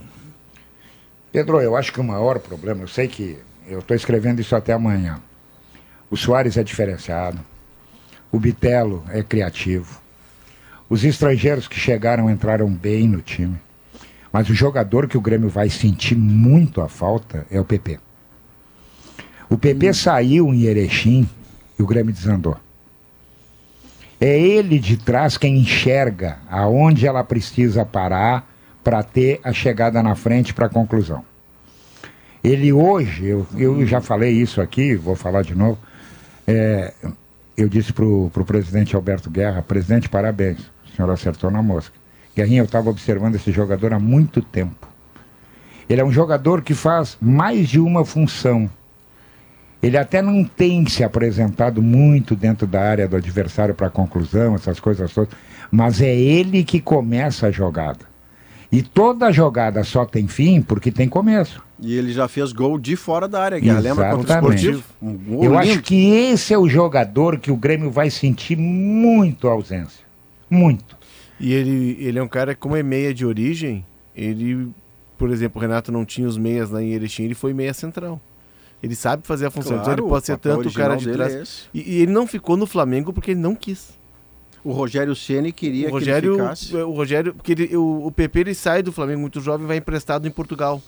Pedro, 1.31 1.61
eu 1.61 1.75
acho 1.75 1.93
que 1.93 1.99
o 1.99 2.03
maior 2.03 2.39
problema, 2.39 2.83
eu 2.83 2.87
sei 2.87 3.07
que 3.07 3.37
eu 3.67 3.79
estou 3.79 3.95
escrevendo 3.95 4.39
isso 4.39 4.55
até 4.55 4.73
amanhã. 4.73 5.19
O 6.09 6.17
Soares 6.17 6.57
é 6.57 6.63
diferenciado, 6.63 7.39
o 8.31 8.39
Bitelo 8.39 9.03
é 9.09 9.21
criativo, 9.21 10.01
os 10.89 11.03
estrangeiros 11.03 11.67
que 11.67 11.79
chegaram 11.79 12.31
entraram 12.31 12.67
bem 12.67 13.07
no 13.07 13.21
time, 13.21 13.59
mas 14.31 14.49
o 14.49 14.55
jogador 14.55 15.07
que 15.07 15.17
o 15.17 15.21
Grêmio 15.21 15.49
vai 15.49 15.69
sentir 15.69 16.15
muito 16.15 16.81
a 16.81 16.89
falta 16.89 17.45
é 17.51 17.59
o 17.59 17.65
PP. 17.65 17.99
O 19.49 19.57
PP 19.57 19.93
saiu 19.93 20.53
em 20.53 20.63
Erechim 20.63 21.27
e 21.77 21.83
o 21.83 21.87
Grêmio 21.87 22.13
desandou. 22.13 22.57
É 24.21 24.37
ele 24.37 24.77
de 24.77 24.97
trás 24.97 25.37
quem 25.37 25.57
enxerga 25.57 26.39
aonde 26.49 27.07
ela 27.07 27.23
precisa 27.23 27.85
parar 27.85 28.47
para 28.83 29.01
ter 29.01 29.39
a 29.43 29.53
chegada 29.53 30.03
na 30.03 30.13
frente 30.15 30.53
para 30.53 30.65
a 30.65 30.69
conclusão. 30.69 31.23
Ele 32.43 32.71
hoje, 32.71 33.25
eu, 33.25 33.47
eu 33.57 33.85
já 33.85 34.01
falei 34.01 34.31
isso 34.31 34.61
aqui, 34.61 34.95
vou 34.95 35.15
falar 35.15 35.41
de 35.41 35.55
novo. 35.55 35.77
é, 36.47 36.93
eu 37.57 37.67
disse 37.67 37.91
para 37.91 38.05
o 38.05 38.45
presidente 38.45 38.95
Alberto 38.95 39.29
Guerra: 39.29 39.61
presidente, 39.61 40.07
parabéns, 40.07 40.59
o 40.85 40.95
senhor 40.95 41.11
acertou 41.11 41.51
na 41.51 41.61
mosca. 41.61 41.93
Guerrinha, 42.35 42.61
eu 42.61 42.65
estava 42.65 42.89
observando 42.89 43.35
esse 43.35 43.51
jogador 43.51 43.93
há 43.93 43.99
muito 43.99 44.41
tempo. 44.41 44.87
Ele 45.89 45.99
é 45.99 46.05
um 46.05 46.11
jogador 46.11 46.61
que 46.61 46.73
faz 46.73 47.17
mais 47.19 47.67
de 47.67 47.79
uma 47.79 48.05
função. 48.05 48.69
Ele 49.81 49.97
até 49.97 50.21
não 50.21 50.43
tem 50.43 50.85
se 50.87 51.03
apresentado 51.03 51.81
muito 51.81 52.35
dentro 52.35 52.67
da 52.67 52.81
área 52.81 53.07
do 53.07 53.15
adversário 53.15 53.73
para 53.73 53.89
conclusão, 53.89 54.55
essas 54.55 54.79
coisas 54.79 55.13
todas, 55.13 55.33
mas 55.71 56.01
é 56.01 56.13
ele 56.13 56.63
que 56.63 56.81
começa 56.81 57.47
a 57.47 57.51
jogada. 57.51 58.09
E 58.71 58.81
toda 58.83 59.31
jogada 59.31 59.83
só 59.83 60.05
tem 60.05 60.27
fim 60.27 60.61
porque 60.61 60.91
tem 60.91 61.07
começo. 61.07 61.63
E 61.79 61.95
ele 61.95 62.11
já 62.11 62.27
fez 62.27 62.51
gol 62.51 62.77
de 62.77 62.95
fora 62.95 63.27
da 63.27 63.41
área, 63.41 63.59
Guerra. 63.59 63.79
Lembra 63.79 64.15
contra 64.15 64.33
o. 64.35 64.53
Esportivo? 64.53 64.83
Um 65.01 65.13
gol 65.13 65.43
Eu 65.43 65.51
lindo. 65.51 65.57
acho 65.57 65.81
que 65.81 66.09
esse 66.13 66.53
é 66.53 66.57
o 66.57 66.67
jogador 66.67 67.39
que 67.39 67.49
o 67.49 67.55
Grêmio 67.55 67.89
vai 67.89 68.09
sentir 68.09 68.57
muito 68.57 69.47
a 69.47 69.53
ausência. 69.53 70.05
Muito. 70.49 70.97
E 71.39 71.53
ele, 71.53 71.97
ele 71.99 72.19
é 72.19 72.23
um 72.23 72.27
cara, 72.27 72.53
como 72.53 72.75
é 72.75 72.83
meia 72.83 73.13
de 73.13 73.25
origem, 73.25 73.85
ele, 74.15 74.69
por 75.17 75.31
exemplo, 75.31 75.57
o 75.57 75.61
Renato 75.61 75.89
não 75.91 76.03
tinha 76.03 76.27
os 76.27 76.37
meias 76.37 76.69
lá 76.69 76.83
em 76.83 76.91
Erechim, 76.91 77.23
ele 77.23 77.33
foi 77.33 77.53
meia 77.53 77.73
central. 77.73 78.19
Ele 78.81 78.95
sabe 78.95 79.27
fazer 79.27 79.45
a 79.45 79.51
função, 79.51 79.73
então 79.73 79.83
Claro, 79.85 80.01
ele 80.03 80.09
pode 80.09 80.25
ser 80.25 80.37
tanto 80.37 80.69
o 80.69 80.73
cara 80.73 80.95
de 80.95 81.11
trás. 81.11 81.67
é. 81.73 81.77
E, 81.77 81.95
e 81.97 82.01
ele 82.01 82.11
não 82.11 82.25
ficou 82.25 82.55
no 82.55 82.65
Flamengo 82.65 83.11
porque 83.11 83.31
ele 83.31 83.39
não 83.39 83.53
quis. 83.55 83.97
O 84.63 84.71
Rogério 84.71 85.15
Ceni 85.15 85.51
queria 85.51 85.87
O 85.89 85.91
Rogério, 85.91 86.33
que 86.35 86.39
ele 86.41 86.43
ficasse. 86.43 86.75
o 86.75 86.91
Rogério, 86.91 87.33
porque 87.33 87.51
ele- 87.53 87.75
o, 87.77 88.07
o 88.07 88.11
PP 88.11 88.39
ele 88.39 88.53
sai 88.55 88.81
do 88.83 88.91
Flamengo 88.91 89.21
muito 89.21 89.39
jovem 89.41 89.65
e 89.65 89.67
vai 89.67 89.77
emprestado 89.77 90.27
em 90.27 90.31
Portugal. 90.31 90.81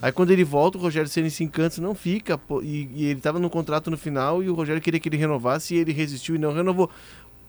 Aí 0.00 0.10
quando 0.10 0.32
ele 0.32 0.42
volta, 0.42 0.76
o 0.76 0.80
Rogério 0.80 1.08
Ceni 1.08 1.30
se 1.30 1.44
encanta, 1.44 1.80
não 1.80 1.94
fica, 1.94 2.36
pô, 2.36 2.60
e, 2.60 2.88
e 2.92 3.04
ele 3.06 3.18
estava 3.18 3.38
no 3.38 3.48
contrato 3.48 3.88
no 3.90 3.96
final 3.96 4.42
e 4.42 4.50
o 4.50 4.54
Rogério 4.54 4.82
queria 4.82 4.98
que 4.98 5.08
ele 5.08 5.16
renovasse 5.16 5.74
e 5.74 5.78
ele 5.78 5.92
resistiu 5.92 6.34
e 6.34 6.38
não 6.38 6.52
renovou. 6.52 6.90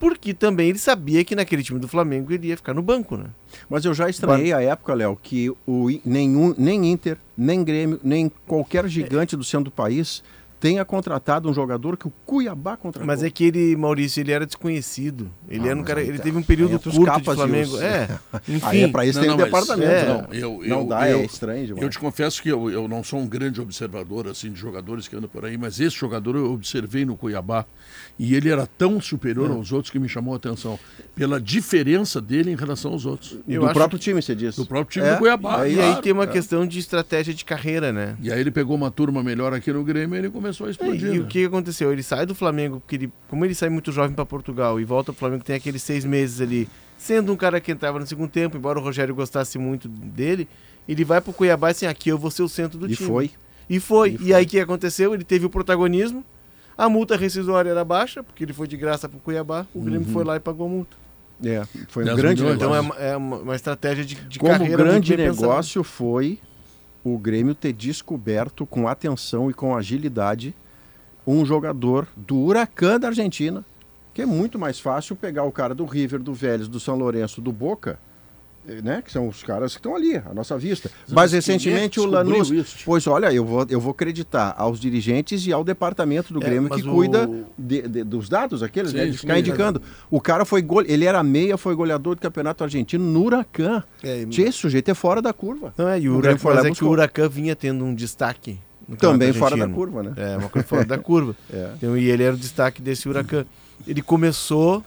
Porque 0.04 0.34
também 0.34 0.68
ele 0.68 0.80
sabia 0.80 1.24
que 1.24 1.34
naquele 1.34 1.64
time 1.64 1.80
do 1.80 1.88
Flamengo 1.88 2.34
ele 2.34 2.47
ia 2.47 2.58
ficar 2.58 2.74
no 2.74 2.82
banco, 2.82 3.16
né? 3.16 3.28
Mas 3.70 3.86
eu 3.86 3.93
já 3.93 4.10
estranhei 4.10 4.51
a 4.51 4.62
época, 4.62 4.93
Léo, 4.93 5.16
que 5.16 5.49
o, 5.66 5.88
nenhum, 6.04 6.54
nem 6.58 6.91
Inter, 6.91 7.18
nem 7.38 7.64
Grêmio, 7.64 7.97
nem 8.04 8.30
qualquer 8.45 8.86
gigante 8.89 9.38
do 9.38 9.45
centro 9.45 9.66
do 9.66 9.72
país 9.72 10.22
tenha 10.64 10.86
contratado 10.86 11.49
um 11.49 11.53
jogador 11.53 11.97
que 11.97 12.07
o 12.07 12.14
Cuiabá 12.26 12.78
contratou. 12.78 13.05
Mas 13.05 13.22
é 13.22 13.30
que 13.30 13.43
ele, 13.43 13.76
Maurício, 13.76 14.22
ele 14.22 14.32
era 14.32 14.45
desconhecido. 14.45 15.30
Ele 15.49 15.68
Ah, 15.68 15.72
era 15.72 15.80
um 15.80 15.84
cara, 15.84 15.99
aí 15.99 16.07
ele 16.07 16.18
tá. 16.20 16.24
teve 16.24 16.38
um 16.38 16.41
período 16.41 16.78
os 16.78 16.82
curto 16.84 16.99
de 16.99 17.05
capas 17.05 17.36
Flamengo. 17.36 17.74
os- 17.76 17.82
É, 17.84 18.07
enfim. 18.47 18.61
Aí 18.66 18.84
é 18.84 18.88
pra 18.88 19.05
isso 19.05 19.20
Não, 19.20 19.26
tem 19.28 19.30
não, 19.30 19.41
um 19.41 19.43
departamento. 19.45 19.91
é, 19.91 20.05
não. 20.07 20.22
não, 20.22 20.34
eu- 20.34 20.61
não 20.70 20.80
eu- 20.84 20.88
dá, 20.88 21.09
eu- 21.09 21.20
é 21.20 21.26
estranho 21.26 21.66
demais. 21.68 21.84
Eu 21.84 21.89
te 21.89 21.99
confesso 21.99 22.41
que 22.41 22.47
eu, 22.47 22.70
eu 22.72 22.88
não 22.88 23.03
sou 23.03 23.20
um 23.20 23.28
grande 23.28 23.59
observador 23.59 24.26
assim 24.30 24.53
de 24.53 24.57
jogadores 24.57 25.05
que 25.05 25.18
andam 25.18 25.28
por 25.30 25.43
aí, 25.43 25.57
mas 25.57 25.82
esse 25.82 25.97
jogador 25.97 26.38
eu 26.38 26.49
observei 26.53 27.03
no 27.03 27.18
Cuiabá 27.18 27.66
e 28.18 28.34
ele 28.34 28.49
era 28.49 28.66
tão 28.66 29.01
superior 29.01 29.51
É. 29.51 29.53
aos 29.53 29.74
outros 29.74 29.91
que 29.91 29.99
me 29.99 30.07
chamou 30.07 30.34
a 30.34 30.38
atenção 30.38 30.80
pela 31.14 31.41
diferença 31.41 32.22
dele 32.22 32.51
em 32.51 32.55
relação 32.55 32.93
aos 32.93 33.05
outros. 33.05 33.38
E 33.45 33.53
eu 33.55 33.59
do 33.61 33.66
acho 33.66 33.74
próprio 33.76 33.99
time, 33.99 34.22
você 34.22 34.34
disse. 34.34 34.57
Do 34.57 34.66
próprio 34.66 34.93
time 34.93 35.05
É, 35.07 35.14
do 35.16 35.20
Cuiabá. 35.20 35.61
aí- 35.64 35.74
E 35.76 35.80
aí 35.80 35.86
claro. 35.88 36.01
tem 36.01 36.14
uma 36.14 36.26
questão 36.26 36.66
de 36.66 36.80
estratégia 36.80 37.34
de 37.34 37.43
carreira, 37.43 37.91
né? 37.91 38.16
E 38.22 38.32
aí 38.32 38.39
ele 38.39 38.49
pegou 38.51 38.78
uma 38.78 38.89
turma 38.89 39.22
melhor 39.22 39.53
aqui 39.53 39.74
no 39.74 39.84
Grêmio 39.84 40.16
e 40.16 40.20
ele 40.20 40.30
começou 40.30 40.53
a 40.66 40.70
explodir. 40.70 41.14
E 41.14 41.20
o 41.20 41.24
né? 41.24 41.28
que 41.30 41.45
aconteceu? 41.45 41.91
Ele 41.91 42.04
sai 42.04 42.26
do 42.26 42.36
Flamengo, 42.36 42.80
porque 42.80 42.95
ele, 42.95 43.14
como 43.28 43.43
ele 43.45 43.56
sai 43.56 43.70
muito 43.70 43.91
jovem 43.91 44.14
para 44.16 44.26
Portugal 44.26 44.80
e 44.80 44.84
volta 44.84 45.12
pro 45.12 45.20
Flamengo, 45.20 45.43
tem 45.43 45.56
aqueles 45.56 45.82
seis 45.82 46.04
meses 46.06 46.39
ali, 46.41 46.68
sendo 46.97 47.32
um 47.34 47.36
cara 47.36 47.60
que 47.60 47.72
entrava 47.72 47.99
no 47.99 48.06
segundo 48.06 48.30
tempo, 48.30 48.58
embora 48.58 48.78
o 48.80 48.82
Rogério 48.84 49.16
gostasse 49.16 49.58
muito 49.58 49.88
dele, 49.88 50.47
ele 50.88 51.04
vai 51.04 51.20
pro 51.22 51.34
Cuiabá 51.34 51.70
e 51.70 51.72
assim, 51.72 51.86
aqui 51.86 52.10
eu 52.10 52.18
vou 52.18 52.30
ser 52.32 52.43
o 52.43 52.49
centro 52.49 52.78
do 52.78 52.89
E 52.91 52.95
time. 52.95 53.08
foi. 53.10 53.32
E 53.70 53.80
foi. 53.80 54.10
E 54.12 54.14
E, 54.14 54.18
foi. 54.18 54.34
aí 54.34 54.43
o 54.43 54.47
que 54.47 54.60
aconteceu? 54.60 55.14
Ele 55.14 55.24
teve 55.24 55.45
o 55.45 55.49
protagonismo, 55.49 56.24
a 56.78 56.89
multa 56.89 57.16
rescisória 57.16 57.70
era 57.70 57.84
baixa, 57.86 58.22
porque 58.24 58.43
ele 58.43 58.54
foi 58.54 58.68
de 58.68 58.76
graça 58.78 59.08
pro 59.08 59.20
Cuiabá, 59.20 59.66
o 59.74 59.82
Grêmio 59.82 60.08
Uhum. 60.08 60.14
foi 60.14 60.24
lá 60.24 60.36
e 60.36 60.39
pagou 60.39 60.68
a 60.68 60.70
multa. 60.70 60.97
É, 61.43 61.64
foi 61.89 62.04
um 62.04 62.06
10 62.08 62.18
grande 62.18 62.41
milhões. 62.41 62.58
Então 62.62 62.74
é, 62.95 63.12
é 63.12 63.18
uma, 63.18 63.56
estratégia 63.56 64.06
de, 64.06 64.16
de 64.16 64.39
Como 64.39 64.51
carreira 64.51 64.78
grande 64.84 65.16
bem 65.16 65.28
pensada. 65.28 65.47
negócio 65.47 65.84
foi 65.84 66.39
o 67.04 67.18
Grêmio 67.18 67.54
ter 67.54 67.74
descoberto 67.74 68.66
com 68.66 68.88
atenção 68.88 69.49
e 69.49 69.54
com 69.54 69.76
agilidade 69.76 70.56
um 71.26 71.45
jogador 71.45 72.08
do 72.16 72.38
Huracan 72.38 72.99
da 72.99 73.08
Argentina, 73.08 73.64
que 74.14 74.22
é 74.22 74.26
muito 74.26 74.60
mais 74.60 74.80
fácil 74.80 75.16
pegar 75.16 75.43
o 75.43 75.51
cara 75.51 75.74
do 75.74 75.86
River, 75.86 76.22
do 76.22 76.34
Vélez, 76.34 76.68
do 76.68 76.80
São 76.80 76.95
Lourenço, 76.95 77.41
do 77.41 77.51
Boca, 77.51 77.99
né? 78.84 79.01
Que 79.03 79.11
são 79.11 79.28
os 79.28 79.43
caras 79.43 79.74
que 79.74 79.80
estão 79.80 79.95
ali, 79.95 80.16
à 80.16 80.34
nossa 80.34 80.57
vista. 80.57 80.89
Mas 81.07 81.14
Mas 81.16 81.34
é 81.34 81.36
recentemente 81.38 81.99
o 81.99 82.05
Lanús. 82.05 82.49
isso? 82.49 82.78
Pois 82.86 83.05
olha, 83.07 83.32
eu 83.34 83.43
vou, 83.45 83.66
eu 83.70 83.80
vou 83.80 83.91
acreditar 83.91 84.53
aos 84.57 84.80
dirigentes 84.80 85.45
e 85.45 85.51
ao 85.53 85.64
departamento 85.64 86.34
do 86.34 86.41
É, 86.41 86.45
Grêmio 86.45 86.70
mas 86.70 86.82
que 86.82 86.88
o- 86.88 86.91
cuida 86.93 87.30
de- 87.57 87.82
de- 87.88 88.03
dos 88.03 88.30
dados 88.30 88.64
aqueles, 88.64 88.91
Sim, 88.91 88.97
né? 88.97 89.05
De 89.07 89.11
sim, 89.14 89.18
ficar 89.20 89.36
é. 89.36 89.39
indicando. 89.39 89.82
O 90.09 90.22
cara 90.22 90.45
foi 90.45 90.61
gole... 90.61 90.91
ele 90.91 91.05
era 91.05 91.22
meia, 91.24 91.57
foi 91.57 91.76
goleador 91.76 92.16
do 92.16 92.22
campeonato 92.22 92.64
argentino 92.64 93.03
no 93.03 93.24
Huracan. 93.26 93.84
É, 94.01 94.24
e- 94.24 94.41
esse 94.41 94.57
sujeito 94.57 94.89
é 94.89 94.93
fora 94.93 95.22
da 95.22 95.34
curva. 95.34 95.74
Não 95.78 95.88
é, 95.88 95.99
e 95.99 96.07
o, 96.09 96.14
O 96.14 96.18
Huracan, 96.18 96.39
mas 96.55 96.66
é 96.66 96.72
que 96.72 96.84
o 96.84 96.89
Huracan 96.89 97.28
vinha 97.30 97.55
tendo 97.55 97.84
um 97.84 97.93
destaque. 97.93 98.59
no 98.88 98.95
Também 98.97 99.32
fora 99.34 99.55
da 99.57 99.68
curva, 99.68 100.03
né? 100.03 100.14
É, 100.18 100.38
uma 100.38 100.49
coisa 100.49 100.68
fora 100.68 100.86
da 100.86 100.97
curva. 100.97 101.36
É. 101.53 101.72
Então, 101.78 101.97
e 101.97 102.09
ele 102.09 102.24
era 102.24 102.34
o 102.36 102.38
destaque 102.38 102.82
desse 102.82 103.07
Huracan. 103.09 103.45
Ele 103.88 104.01
começou 104.01 104.84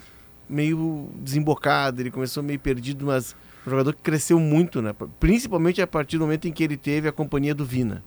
meio 0.48 1.08
desembocado, 1.16 2.00
ele 2.00 2.10
começou 2.10 2.42
meio 2.42 2.58
perdido, 2.58 3.06
mas 3.06 3.34
um 3.66 3.70
jogador 3.70 3.92
que 3.94 4.00
cresceu 4.02 4.38
muito, 4.38 4.80
né? 4.80 4.94
Principalmente 5.18 5.82
a 5.82 5.86
partir 5.86 6.18
do 6.18 6.24
momento 6.24 6.46
em 6.48 6.52
que 6.52 6.62
ele 6.62 6.76
teve 6.76 7.08
a 7.08 7.12
companhia 7.12 7.54
do 7.54 7.64
Vina. 7.64 8.02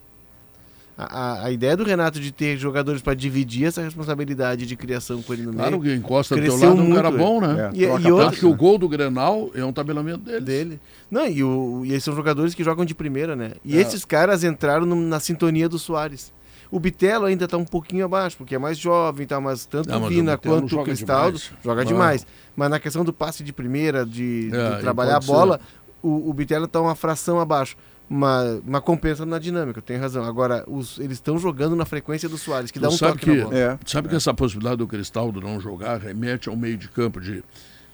A, 0.97 1.03
a- 1.03 1.45
a 1.45 1.51
ideia 1.51 1.77
do 1.77 1.83
Renato 1.85 2.19
de 2.19 2.29
ter 2.29 2.57
jogadores 2.57 3.01
para 3.01 3.13
dividir 3.13 3.65
essa 3.67 3.81
responsabilidade 3.81 4.65
de 4.65 4.75
criação 4.75 5.21
com 5.21 5.33
ele 5.33 5.43
no 5.43 5.53
Claro 5.53 5.79
meio 5.79 5.83
que 5.83 5.93
encosta 5.97 6.35
do 6.35 6.41
teu 6.41 6.53
lado 6.57 6.65
é 6.81 6.83
um 6.83 6.93
cara 6.93 7.09
bom, 7.09 7.39
né? 7.39 7.71
É, 7.73 7.77
E- 7.77 7.85
troca 7.87 8.07
e 8.07 8.11
outra- 8.11 8.25
Tanto 8.31 8.39
que 8.39 8.45
o 8.45 8.53
gol 8.53 8.77
do 8.77 8.89
Grenal 8.89 9.49
é 9.55 9.63
um 9.63 9.71
tabelamento 9.71 10.17
dele. 10.19 10.41
dele. 10.41 10.79
Não, 11.09 11.25
e, 11.25 11.41
o, 11.41 11.83
e 11.85 11.91
eles 11.91 12.03
são 12.03 12.13
jogadores 12.13 12.53
que 12.53 12.65
jogam 12.65 12.83
de 12.83 12.93
primeira, 12.93 13.33
né? 13.33 13.51
E 13.63 13.77
É. 13.77 13.81
esses 13.81 14.03
caras 14.03 14.43
entraram 14.43 14.85
no- 14.85 14.95
na 14.95 15.21
sintonia 15.21 15.69
do 15.69 15.79
Soares. 15.79 16.33
O 16.71 16.79
Bitelo 16.79 17.25
ainda 17.25 17.47
tá 17.47 17.57
um 17.57 17.65
pouquinho 17.65 18.05
abaixo, 18.05 18.37
porque 18.37 18.53
é 18.53 18.57
mais 18.59 18.77
jovem, 18.77 19.25
tá, 19.25 19.39
mas 19.41 19.65
tanto 19.65 19.89
Não, 19.89 19.97
o 19.97 20.01
mas 20.01 20.11
o 20.11 20.13
Vina 20.13 20.37
Bitelo 20.37 20.61
quanto 20.61 20.79
o 20.79 20.83
Cristaldo 20.83 21.37
demais. 21.39 21.53
joga 21.63 21.81
Ah. 21.81 21.85
demais. 21.85 22.27
Mas 22.55 22.69
na 22.69 22.79
questão 22.79 23.03
do 23.03 23.11
passe 23.11 23.43
de 23.43 23.51
primeira, 23.51 24.05
de, 24.05 24.49
de 24.51 24.55
É, 24.55 24.75
trabalhar 24.79 25.17
a 25.17 25.19
bola, 25.19 25.59
o, 26.01 26.29
o 26.29 26.33
Bitelo 26.33 26.67
tá 26.67 26.79
uma 26.79 26.93
fração 26.95 27.39
abaixo. 27.39 27.75
Mas, 28.11 28.61
mas 28.65 28.81
compensa 28.83 29.23
na 29.25 29.37
dinâmica, 29.37 29.81
tem 29.83 29.95
razão. 29.97 30.23
Agora, 30.23 30.63
os- 30.67 30.97
eles 30.97 31.13
estão 31.17 31.37
jogando 31.37 31.75
na 31.75 31.85
frequência 31.85 32.27
do 32.27 32.39
Soares, 32.39 32.71
que 32.71 32.79
Tu 32.79 32.81
dá 32.81 32.87
um 32.89 32.91
sabe 32.91 33.13
toque 33.19 33.25
que, 33.25 33.37
na 33.37 33.43
bola. 33.45 33.57
É. 33.57 33.79
sabe 33.85 34.09
que 34.09 34.15
essa 34.15 34.33
possibilidade 34.33 34.77
do 34.77 34.87
Cristaldo 34.87 35.39
não 35.39 35.59
jogar 35.59 35.99
remete 35.99 36.49
ao 36.49 36.55
meio 36.55 36.75
de 36.75 36.87
campo 36.89 37.21
de 37.21 37.43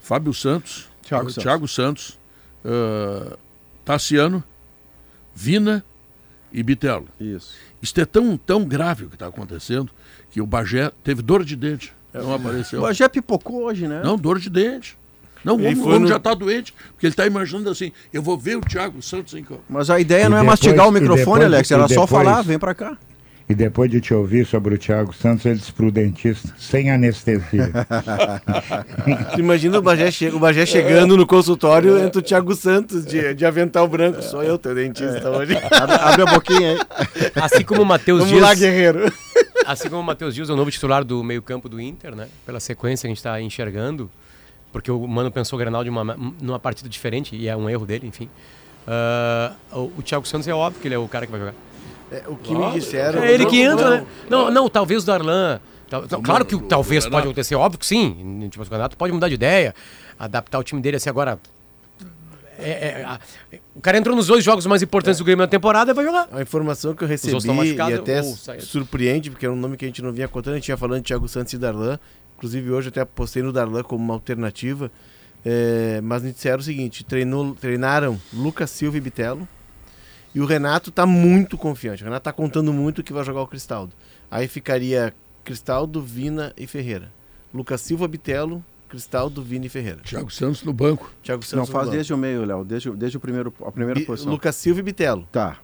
Fábio 0.02 0.34
Santos, 0.34 0.90
Thiago 1.02 1.28
eh, 1.28 1.32
Santos. 1.32 1.44
Thiago 1.44 1.68
Santos, 1.68 2.20
eh, 2.64 3.38
Tassiano, 3.84 4.42
Vina 5.34 5.84
e 6.52 6.64
Bitelo. 6.64 7.08
Isso. 7.20 7.54
Isso 7.86 8.02
é 8.02 8.06
tão, 8.06 8.36
tão 8.36 8.66
grave 8.66 9.06
o 9.06 9.10
que 9.10 9.16
está 9.16 9.28
acontecendo 9.28 9.92
que 10.32 10.42
o 10.42 10.46
Bagé 10.48 10.92
teve 11.04 11.22
dor 11.22 11.46
de 11.46 11.56
dente. 11.56 11.94
Não 12.12 12.34
apareceu. 12.34 12.80
O 12.80 12.82
Bagé 12.82 13.08
pipocou 13.08 13.64
hoje, 13.66 13.88
né? 13.88 14.02
Não, 14.04 14.18
dor 14.18 14.40
de 14.40 14.50
dente. 14.50 14.98
Não, 15.44 15.56
o 15.58 15.60
Ele 15.60 15.68
homem, 15.68 15.80
o 15.80 15.84
foi 15.84 15.88
homem 15.92 16.02
no- 16.02 16.08
já 16.08 16.16
está 16.18 16.34
doente, 16.34 16.74
porque 16.94 17.06
ele 17.06 17.14
está 17.14 17.28
imaginando 17.28 17.70
assim, 17.70 17.92
eu 18.12 18.24
vou 18.24 18.36
ver 18.38 18.58
o 18.58 18.62
Thiago 18.62 19.00
Santos 19.04 19.36
em 19.36 19.44
campo. 19.44 19.62
Mas 19.70 19.92
a 19.92 20.00
ideia 20.00 20.26
E 20.26 20.30
não 20.30 20.38
é 20.38 20.40
depois- 20.40 20.60
mastigar 20.60 20.88
o 20.88 20.92
microfone, 20.92 21.20
depois- 21.20 21.44
Alex. 21.44 21.72
Era 21.72 21.82
só 21.84 21.88
depois- 21.90 22.10
falar, 22.10 22.42
vem 22.42 22.58
pra 22.58 22.74
cá. 22.74 22.98
E 23.48 23.54
depois 23.54 23.92
de 23.92 24.02
te 24.02 24.12
ouvir 24.12 24.44
sobre 24.44 24.74
o 24.74 24.78
Thiago 24.78 25.14
Santos, 25.14 25.46
ele 25.46 25.60
disse 25.60 25.72
pro 25.72 25.92
dentista, 25.92 26.52
sem 26.58 26.90
anestesia. 26.90 27.72
Imagina 29.38 29.78
o 29.78 29.82
Bagé, 29.84 30.10
che 30.12 30.30
o 30.30 30.40
Bagé 30.40 30.66
chegando 30.66 31.16
no 31.16 31.28
consultório 31.28 32.00
entre 32.00 32.20
o 32.20 32.22
Thiago 32.24 32.56
Santos 32.56 33.06
de, 33.06 33.36
de 33.36 33.46
avental 33.46 33.88
branco. 33.88 34.24
Sou 34.24 34.42
eu, 34.42 34.58
teu 34.58 34.74
dentista 34.74 35.30
hoje. 35.30 35.56
Abre, 35.70 36.24
a 36.24 36.26
boquinha 36.26 36.72
aí. 36.72 37.32
Assim 37.36 37.64
como 37.64 37.84
o 37.84 37.86
Matheus 37.86 38.24
Vamos 38.24 38.42
lá, 38.42 38.56
Dias. 38.56 38.60
guerreiro. 38.60 39.14
Assim 39.64 39.90
como 39.90 40.02
o 40.02 40.04
Matheus 40.04 40.34
Dias 40.34 40.50
é 40.50 40.54
o 40.54 40.56
novo 40.56 40.72
titular 40.72 41.04
do 41.04 41.24
meio-campo 41.24 41.70
do 41.70 41.80
Inter, 41.80 42.16
né? 42.16 42.28
Pela 42.48 42.60
sequência 42.60 43.04
que 43.04 43.08
a 43.08 43.12
gente 43.12 43.18
está 43.18 43.40
enxergando, 43.40 44.10
porque 44.74 44.90
o 44.90 45.08
Mano 45.08 45.30
pensou 45.30 45.58
o 45.58 45.60
Grenal 45.60 45.84
de 45.84 45.92
uma, 45.92 46.04
numa 46.42 46.60
partida 46.60 46.90
diferente, 46.90 47.36
e 47.36 47.48
é 47.48 47.56
um 47.56 47.70
erro 47.70 47.86
dele, 47.86 48.08
enfim. 48.08 48.28
Ah, 48.88 49.54
o, 49.72 49.92
o 49.98 50.02
Thiago 50.04 50.28
Santos 50.28 50.48
é 50.48 50.54
óbvio 50.54 50.82
que 50.82 50.88
ele 50.88 50.96
é 50.96 50.98
o 50.98 51.08
cara 51.08 51.26
que 51.28 51.32
vai 51.32 51.40
jogar. 51.42 51.56
É, 52.12 52.24
o 52.28 52.36
que 52.36 52.54
me 52.54 52.72
disseram. 52.72 53.24
É 53.24 53.32
ele 53.34 53.46
que 53.48 53.64
Não, 53.66 53.74
entra, 53.74 53.90
não. 53.90 53.98
né? 53.98 54.06
Não, 54.30 54.52
não, 54.52 54.70
talvez 54.70 55.04
o 55.04 55.06
Darlan. 55.06 55.60
tal- 55.90 56.08
tal- 56.08 56.22
claro 56.22 56.46
que 56.46 56.56
o 56.56 56.60
o- 56.60 56.62
o 56.62 56.68
talvez 56.68 57.04
Renato. 57.04 57.12
pode 57.18 57.28
acontecer, 57.28 57.56
óbvio 57.56 57.80
que 57.80 57.86
sim. 57.86 58.48
Tipo, 58.52 58.64
o 58.64 58.68
Renato 58.70 58.96
pode 58.98 59.12
mudar 59.14 59.28
de 59.28 59.36
ideia, 59.36 59.74
adaptar 60.20 60.60
o 60.60 60.64
time 60.64 60.82
dele 60.82 60.98
assim 60.98 61.10
agora. 61.10 61.40
é- 62.58 63.18
é, 63.52 63.60
o 63.76 63.82
cara 63.82 63.98
entrou 63.98 64.16
nos 64.16 64.28
dois 64.28 64.42
jogos 64.44 64.66
mais 64.66 64.82
importantes 64.82 65.18
do 65.20 65.26
Grêmio 65.26 65.42
na 65.44 65.48
temporada 65.48 65.92
e 65.92 65.94
vai 65.94 66.06
jogar. 66.06 66.30
A 66.32 66.42
informação 66.42 66.94
que 66.96 67.04
eu 67.04 67.08
recebi 67.08 67.36
e 67.36 67.94
até 67.94 68.24
surpreende, 68.62 69.30
porque 69.30 69.46
era 69.46 69.54
um 69.54 69.58
nome 69.58 69.76
que 69.76 69.84
a 69.84 69.88
gente 69.88 70.02
não 70.02 70.12
vinha 70.14 70.28
contando, 70.28 70.54
a 70.54 70.56
gente 70.58 70.66
tinha 70.66 70.78
falando 70.78 71.02
de 71.02 71.08
Thiago 71.08 71.28
Santos 71.28 71.52
e 71.54 71.58
Darlan. 71.58 72.00
Inclusive 72.38 72.72
hoje 72.72 72.88
até 72.90 73.04
postei 73.04 73.44
no 73.44 73.52
Darlan 73.52 73.84
como 73.84 74.04
uma 74.04 74.14
alternativa. 74.14 74.90
É, 75.46 76.00
mas 76.02 76.24
me 76.24 76.32
disseram 76.32 76.60
o 76.60 76.64
seguinte: 76.64 77.04
treinou, 77.04 77.54
treinaram 77.56 78.20
Lucas 78.34 78.70
Silva 78.70 78.98
e 78.98 79.02
Bitelo. 79.02 79.48
E 80.36 80.40
o 80.42 80.46
Renato 80.46 80.92
tá 80.92 81.06
muito 81.06 81.58
confiante. 81.58 82.04
O 82.04 82.06
Renato 82.06 82.26
tá 82.26 82.34
contando 82.34 82.72
muito 82.74 83.02
que 83.02 83.14
vai 83.14 83.24
jogar 83.24 83.42
o 83.42 83.48
Cristaldo. 83.48 83.94
Aí 84.30 84.48
ficaria 84.50 85.14
Cristaldo, 85.46 86.02
Vina 86.02 86.52
e 86.58 86.68
Ferreira. 86.68 87.10
Lucas 87.54 87.80
Silva, 87.80 88.06
Bitelo, 88.06 88.62
Cristaldo, 88.90 89.42
Vina 89.42 89.66
e 89.68 89.70
Ferreira. 89.70 90.02
Thiago 90.04 90.30
Santos 90.30 90.62
no 90.64 90.74
banco. 90.74 91.10
Thiago 91.24 91.42
Não, 91.42 91.48
Santos 91.48 91.70
no 91.70 91.72
faz 91.74 91.86
banco. 91.86 91.96
desde 91.96 92.14
o 92.14 92.18
meio, 92.18 92.44
Léo. 92.44 92.66
Desde, 92.66 92.92
desde 92.92 93.16
o 93.16 93.20
primeiro, 93.22 93.54
a 93.66 93.72
primeira 93.72 93.98
Bi- 94.00 94.06
posição. 94.06 94.30
Lucas 94.32 94.56
Silva 94.58 94.82
e 94.82 94.84
Bitelo. 94.84 95.26
Tá. 95.32 95.58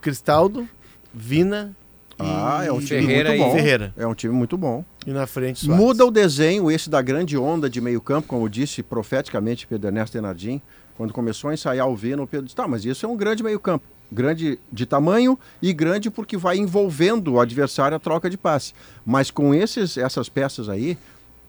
Cristaldo, 0.00 0.68
Vina 1.12 1.74
Ah, 2.18 2.62
é 2.64 2.70
um 2.72 2.80
e 2.80 2.84
time 2.84 3.00
Ferreira 3.00 3.30
muito 3.30 3.40
e 3.42 3.44
bom. 3.44 3.52
Ferreira. 3.52 3.94
É 3.96 4.06
um 4.06 4.14
time 4.14 4.34
muito 4.34 4.56
bom. 4.56 4.84
E 5.06 5.10
na 5.10 5.26
frente, 5.26 5.64
Soares. 5.66 5.82
Muda 5.84 6.04
o 6.04 6.10
desenho, 6.10 6.70
esse 6.70 6.88
da 6.90 7.00
grande 7.02 7.36
onda 7.36 7.68
de 7.70 7.80
meio 7.80 8.00
campo, 8.00 8.28
como 8.28 8.48
disse 8.48 8.82
profeticamente 8.82 9.66
Pedro 9.66 9.88
Ernesto 9.88 10.12
Denardim, 10.16 10.60
quando 10.98 11.12
começou 11.14 11.48
a 11.48 11.54
ensaiar 11.54 11.88
o 11.88 11.96
Vino, 11.96 12.24
o 12.24 12.26
Pedro 12.26 12.44
disse, 12.44 12.56
tá, 12.56 12.68
mas 12.68 12.84
isso 12.84 13.06
é 13.06 13.08
um 13.08 13.16
grande 13.16 13.42
meio 13.42 13.58
campo. 13.58 13.86
Grande 14.12 14.58
de 14.72 14.84
tamanho 14.84 15.38
e 15.62 15.72
grande 15.72 16.10
porque 16.10 16.36
vai 16.36 16.58
envolvendo 16.58 17.34
o 17.34 17.40
adversário 17.40 17.96
a 17.96 18.00
troca 18.00 18.28
de 18.28 18.36
passe. 18.36 18.74
Mas 19.06 19.30
com 19.30 19.54
esses, 19.54 19.96
essas 19.96 20.28
peças 20.28 20.68
aí, 20.68 20.98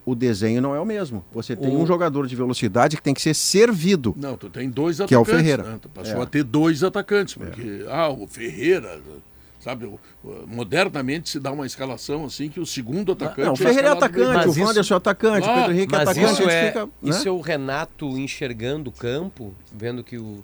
o 0.06 0.14
desenho 0.14 0.60
não 0.62 0.74
é 0.74 0.80
o 0.80 0.84
mesmo. 0.86 1.24
Você 1.32 1.56
tem 1.56 1.74
O- 1.74 1.80
um 1.80 1.86
jogador 1.86 2.26
de 2.26 2.36
velocidade 2.36 2.96
que 2.96 3.02
tem 3.02 3.12
que 3.14 3.20
ser 3.22 3.34
servido. 3.34 4.14
Não, 4.16 4.36
tu 4.36 4.48
tem 4.48 4.68
dois 4.70 4.98
Que 5.00 5.14
é 5.14 5.18
o 5.18 5.22
atacantes. 5.22 5.42
Ferreira. 5.42 5.62
né? 5.64 5.78
Tu 5.80 5.88
passou 5.88 6.20
É. 6.20 6.22
a 6.22 6.26
ter 6.26 6.42
dois 6.44 6.84
atacantes, 6.84 7.34
porque, 7.34 7.84
ah, 7.88 8.08
o 8.10 8.26
Ferreira, 8.26 9.00
sabe, 9.60 9.90
modernamente 10.46 11.28
se 11.28 11.38
dá 11.38 11.52
uma 11.52 11.66
escalação 11.66 12.24
assim 12.24 12.48
que 12.48 12.58
o 12.58 12.66
segundo 12.66 13.12
atacante. 13.12 13.46
Não, 13.46 13.52
o 13.52 13.56
Ferreira 13.56 13.88
é 13.88 13.90
atacante, 13.92 14.48
o 14.48 14.64
Wanderson 14.64 14.94
é 14.94 14.96
atacante, 14.96 15.48
Ah, 15.48 15.52
o 15.52 15.54
Pedro 15.56 15.72
Henrique 15.72 15.94
é 15.94 15.98
atacante. 15.98 16.32
isso 16.32 16.50
é, 16.50 16.66
fica, 16.66 16.86
né? 16.86 16.92
isso 17.02 17.28
é 17.28 17.30
o 17.30 17.40
Renato 17.40 18.06
enxergando 18.18 18.90
o 18.90 18.92
campo, 18.92 19.54
vendo 19.72 20.02
que 20.02 20.16
o, 20.16 20.42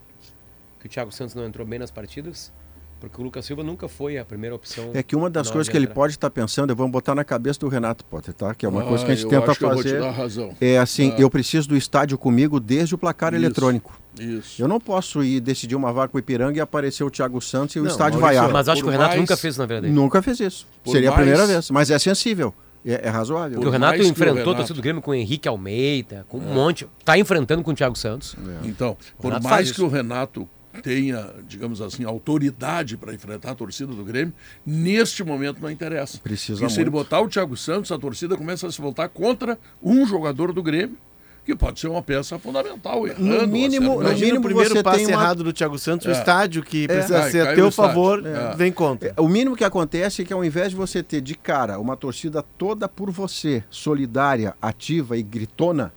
que 0.79 0.87
o 0.87 0.89
Thiago 0.89 1.11
Santos 1.11 1.35
não 1.35 1.45
entrou 1.47 1.67
bem 1.67 1.79
nas 1.79 1.91
partidas? 1.91 2.53
Porque 2.99 3.21
o 3.21 3.25
Lucas 3.25 3.45
Silva 3.45 3.63
nunca 3.63 3.87
foi 3.89 4.17
a 4.19 4.25
primeira 4.25 4.57
opção. 4.57 4.91
É 4.95 5.03
que 5.03 5.15
uma 5.15 5.29
das 5.29 5.51
coisas 5.51 5.69
que 5.69 5.77
ele 5.77 5.87
de 5.87 5.93
pode 5.93 6.15
estar 6.15 6.31
pensando, 6.31 6.75
vamos 6.75 6.91
botar 6.91 7.15
na 7.15 7.25
cabeça 7.25 7.61
do 7.61 7.69
Renato 7.69 8.05
Potter, 8.07 8.33
tá? 8.33 8.55
Que 8.55 8.65
é 8.65 8.69
uma 8.69 8.83
Ah, 8.83 8.87
coisa 8.87 9.05
que 9.05 9.13
a 9.13 9.15
gente 9.15 9.25
eu 9.25 9.31
tenta 9.31 9.51
acho 9.51 9.59
que 9.61 9.65
eu 9.67 9.69
vou 9.71 9.79
te 9.83 9.83
fazer. 9.91 10.01
dar 10.01 10.11
razão. 10.11 10.55
É 10.61 10.79
assim, 10.79 11.13
Ah. 11.17 11.21
eu 11.21 11.29
preciso 11.31 11.69
do 11.69 11.77
estádio 11.77 12.17
comigo 12.17 12.59
desde 12.59 12.95
o 12.95 12.99
placar 12.99 13.35
Isso. 13.35 13.43
eletrônico. 13.45 14.01
Isso. 14.19 14.61
Eu 14.63 14.67
não 14.67 14.81
posso 14.81 15.23
ir 15.23 15.41
decidir 15.41 15.77
uma 15.77 15.93
vaga 15.93 16.09
com 16.09 16.17
o 16.17 16.21
Ipiranga 16.21 16.57
e 16.57 16.61
aparecer 16.61 17.05
o 17.05 17.11
Thiago 17.11 17.39
Santos 17.41 17.77
e 17.77 17.81
o 17.81 17.83
Não, 17.85 17.91
estádio 17.91 18.19
Maurício, 18.19 18.41
vaiar. 18.43 18.53
Mas 18.53 18.69
acho 18.69 18.81
Por 18.81 18.85
que 18.85 18.89
o 18.89 18.93
Renato 18.93 19.09
mais- 19.11 19.21
nunca 19.21 19.37
fez 19.37 19.53
isso 19.55 19.61
na 19.61 19.67
vida 19.67 19.81
dele. 19.83 19.93
Nunca 19.93 20.23
fez 20.23 20.41
isso. 20.41 20.67
Por 20.83 20.93
Seria 20.93 21.11
mais- 21.11 21.21
a 21.21 21.23
primeira 21.23 21.47
vez, 21.47 21.71
mas 21.71 21.91
é 21.91 21.99
sensível. 21.99 22.55
É, 22.89 23.09
é 23.09 23.11
razoável. 23.11 23.57
Porque 23.57 23.69
o 23.69 23.71
Renato 23.71 23.99
o 24.01 24.05
enfrentou 24.07 24.35
Renato- 24.37 24.51
a 24.51 24.55
torcida 24.59 24.75
do 24.75 24.83
Grêmio 24.83 25.03
com 25.03 25.11
o 25.11 25.15
Henrique 25.15 25.47
Almeida, 25.49 26.25
com 26.29 26.39
um 26.39 26.55
monte. 26.55 26.87
Tá 27.05 27.19
enfrentando 27.19 27.63
com 27.63 27.73
o 27.73 27.75
Thiago 27.75 27.97
Santos. 27.97 28.37
Então, 28.65 28.97
por 29.19 29.29
Renato 29.29 29.49
mais 29.49 29.67
que 29.71 29.73
isso. 29.79 29.85
o 29.85 29.89
Renato 29.89 30.49
tenha, 30.83 31.31
digamos 31.49 31.81
assim, 31.81 32.05
autoridade 32.05 32.97
para 32.97 33.15
enfrentar 33.15 33.53
a 33.53 33.55
torcida 33.55 33.93
do 33.93 34.05
Grêmio, 34.05 34.33
neste 34.65 35.23
momento 35.25 35.61
não 35.61 35.71
interessa. 35.71 36.19
Precisa 36.19 36.59
Porque 36.61 36.73
se 36.75 36.81
ele 36.81 36.91
muito. 36.91 37.05
botar 37.05 37.21
o 37.21 37.29
Thiago 37.29 37.57
Santos, 37.57 37.91
a 37.93 37.99
torcida 37.99 38.37
começa 38.37 38.67
a 38.67 38.73
se 38.73 38.81
voltar 38.81 39.09
contra 39.09 39.59
um 39.83 40.07
jogador 40.07 40.53
do 40.53 40.63
Grêmio, 40.63 40.97
que 41.45 41.55
pode 41.55 41.79
ser 41.79 41.87
uma 41.87 42.03
peça 42.03 42.39
fundamental. 42.41 43.07
Errando, 43.07 43.23
No 43.25 43.47
mínimo- 43.47 44.03
no 44.03 44.13
mínimo 44.15 44.39
o 44.41 44.43
primeiro 44.43 44.75
você 44.75 44.83
passe 44.83 45.05
tem 45.05 45.15
uma- 45.15 45.23
errado 45.23 45.45
do 45.45 45.53
Thiago 45.53 45.79
Santos, 45.79 46.05
o 46.07 46.11
É. 46.11 46.13
estádio 46.13 46.61
que 46.63 46.89
precisa 46.89 47.21
Cai- 47.21 47.31
ser 47.31 47.47
a 47.47 47.55
teu 47.55 47.71
favor, 47.71 48.27
É. 48.27 48.57
vem 48.57 48.73
contra. 48.73 49.15
O 49.17 49.29
mínimo 49.29 49.55
que 49.55 49.63
acontece 49.63 50.23
é 50.23 50.25
que 50.25 50.33
ao 50.33 50.45
invés 50.45 50.71
de 50.71 50.77
você 50.77 51.05
ter 51.05 51.21
de 51.21 51.37
cara 51.37 51.79
uma 51.79 51.97
torcida 51.97 52.43
toda 52.59 52.89
por 52.89 53.13
você, 53.13 53.63
solidária, 53.71 54.57
ativa 54.61 55.17
e 55.17 55.23
gritona, 55.23 55.93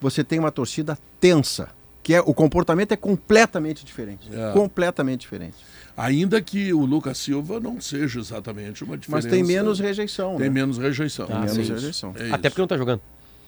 você 0.00 0.24
tem 0.24 0.40
uma 0.40 0.50
torcida 0.50 0.98
tensa. 1.20 1.68
Que 2.08 2.14
é, 2.14 2.20
o 2.22 2.32
comportamento 2.32 2.90
é 2.92 2.96
completamente 2.96 3.84
diferente. 3.84 4.30
É. 4.32 4.50
Completamente 4.54 5.20
diferente. 5.20 5.56
Ainda 5.94 6.40
que 6.40 6.72
o 6.72 6.86
Lucas 6.86 7.18
Silva 7.18 7.60
não 7.60 7.82
seja 7.82 8.18
exatamente 8.18 8.82
uma 8.82 8.96
diferença. 8.96 9.26
Mas 9.28 9.30
tem 9.30 9.44
menos 9.44 9.78
rejeição. 9.78 10.36
Tem 10.38 10.48
né? 10.48 10.54
menos 10.54 10.78
rejeição. 10.78 11.28
Ah, 11.30 11.46
sim. 11.46 11.60
isso. 11.60 11.74
rejeição. 11.74 12.14
É 12.16 12.30
Até 12.32 12.48
porque 12.48 12.62
não 12.62 12.66
tá 12.66 12.78
jogando. 12.78 13.02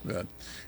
É. 0.06 0.26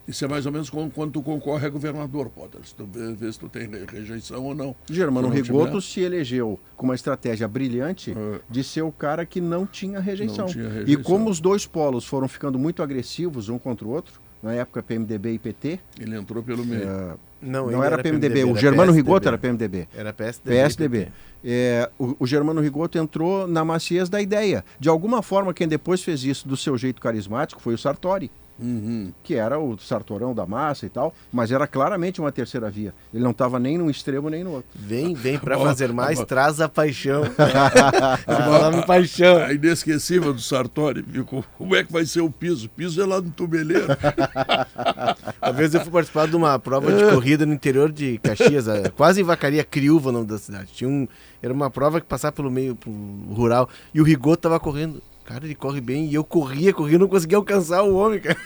Isso 0.09 0.25
é 0.25 0.29
mais 0.29 0.47
ou 0.47 0.53
menos 0.53 0.71
como 0.71 0.91
quando 0.91 1.13
tu 1.13 1.21
concorre 1.23 1.67
a 1.67 1.69
governador, 1.69 2.31
Potter. 2.31 2.63
Se 2.65 2.75
tu 2.75 2.87
vê, 2.91 3.13
vê 3.13 3.31
se 3.31 3.39
tu 3.39 3.51
tem 3.51 3.69
re- 3.69 3.85
rejeição 3.93 4.43
ou 4.43 4.55
não. 4.55 4.75
Germano 4.91 5.29
não 5.29 5.35
Rigoto 5.35 5.67
tiver- 5.73 5.81
se 5.83 6.01
elegeu 6.01 6.59
com 6.79 6.87
uma 6.87 6.95
estratégia 6.95 7.47
brilhante 7.47 8.13
É. 8.13 8.41
de 8.49 8.65
ser 8.65 8.81
o 8.81 8.91
cara 8.91 9.27
que 9.27 9.39
não 9.39 9.67
tinha 9.67 10.01
rejeição. 10.01 10.47
Não 10.47 10.53
tinha 10.53 10.65
E 10.65 10.69
rejeição. 10.73 11.03
como 11.03 11.29
os 11.29 11.41
dois 11.41 11.67
polos 11.67 12.07
foram 12.07 12.27
ficando 12.27 12.59
muito 12.59 12.83
agressivos 12.83 13.51
um 13.51 13.59
contra 13.59 13.87
o 13.87 13.91
outro, 13.91 14.19
na 14.43 14.55
época 14.55 14.83
PMDB 14.83 15.35
e 15.35 15.39
PT, 15.39 15.79
Ele 16.01 16.17
entrou 16.17 16.43
pelo 16.43 16.65
meio. 16.65 16.83
é, 16.89 17.15
Não, 17.43 17.67
não 17.67 17.79
ele 17.79 17.87
era, 17.87 18.03
PMDB, 18.03 18.45
o 18.45 18.51
era 18.51 18.61
Germano 18.61 18.93
PSDB. 18.93 18.97
Rigoto 18.97 19.29
era 19.29 19.39
PMDB. 19.39 19.89
Era 19.95 20.13
PSDB. 20.13 20.57
PSDB. 20.57 21.09
É, 21.45 21.91
o, 21.99 22.17
o 22.21 22.27
Germano 22.27 22.61
Rigoto 22.61 22.97
entrou 22.99 23.49
na 23.49 23.65
maciez 23.65 24.09
da 24.09 24.23
ideia. 24.23 24.65
De 24.79 24.89
alguma 24.89 25.23
forma, 25.23 25.53
quem 25.53 25.67
depois 25.67 26.03
fez 26.03 26.23
isso 26.23 26.47
do 26.47 26.57
seu 26.57 26.79
jeito 26.79 27.01
carismático 27.01 27.61
foi 27.61 27.75
o 27.75 27.79
Sartori, 27.79 28.31
Uhum. 28.59 29.13
que 29.25 29.35
era 29.35 29.59
o 29.59 29.77
Sartorão 29.79 30.35
da 30.35 30.47
massa 30.47 30.87
e 30.87 30.89
tal, 30.89 31.15
mas 31.33 31.51
era 31.51 31.67
claramente 31.67 32.21
uma 32.21 32.31
terceira 32.31 32.71
via. 32.71 32.95
Ele 33.13 33.23
não 33.23 33.33
estava 33.33 33.59
nem 33.59 33.77
num 33.79 33.91
extremo 33.91 34.29
nem 34.31 34.45
no 34.45 34.53
outro. 34.53 34.71
Vem, 34.75 35.15
vem 35.15 35.39
pra 35.39 35.59
Ó, 35.59 35.65
fazer 35.65 35.93
mais, 35.93 36.21
ó. 36.21 36.25
traz 36.25 36.61
a 36.61 36.69
paixão. 36.69 37.23
Falando 38.27 38.85
paixão. 38.87 39.39
A 39.39 39.53
inesquecível 39.53 40.33
do 40.33 40.41
Sartori, 40.41 41.03
viu? 41.07 41.25
Como 41.25 41.75
é 41.75 41.83
que 41.85 41.93
vai 41.93 42.05
ser 42.07 42.21
o 42.21 42.31
piso? 42.31 42.67
O 42.67 42.71
piso 42.71 43.01
é 43.03 43.07
lá 43.07 43.21
no 43.21 43.31
Tubeleiro. 43.31 43.87
Uma 45.43 45.53
vez 45.53 45.75
eu 45.75 45.81
fui 45.81 45.91
participar 45.91 46.29
de 46.29 46.37
uma 46.37 46.59
prova 46.59 46.93
de 46.93 47.05
corrida 47.11 47.45
no 47.47 47.53
interior 47.53 47.91
de 47.91 48.19
Caxias, 48.19 48.67
quase 48.97 49.21
em 49.21 49.25
Vacaria, 49.25 49.65
Criúva, 49.65 50.11
o 50.11 50.13
nome 50.13 50.27
da 50.27 50.39
cidade. 50.39 50.71
Tinha 50.73 50.89
um, 50.89 51.07
era 51.43 51.53
uma 51.53 51.71
prova 51.71 52.01
que 52.01 52.07
passava 52.07 52.33
pelo 52.33 52.51
meio 52.51 52.75
pro 52.77 52.91
rural 53.31 53.69
e 53.93 54.01
o 54.01 54.05
Rigoto 54.05 54.43
tava 54.43 54.61
correndo. 54.61 55.03
Cara, 55.25 55.45
ele 55.45 55.55
corre 55.55 55.81
bem 55.81 56.07
e 56.07 56.15
eu 56.15 56.25
corria, 56.25 56.73
corria, 56.73 56.99
não 56.99 57.09
conseguia 57.09 57.39
alcançar 57.39 57.83
o 57.83 57.95
homem, 57.95 58.21
cara. 58.21 58.37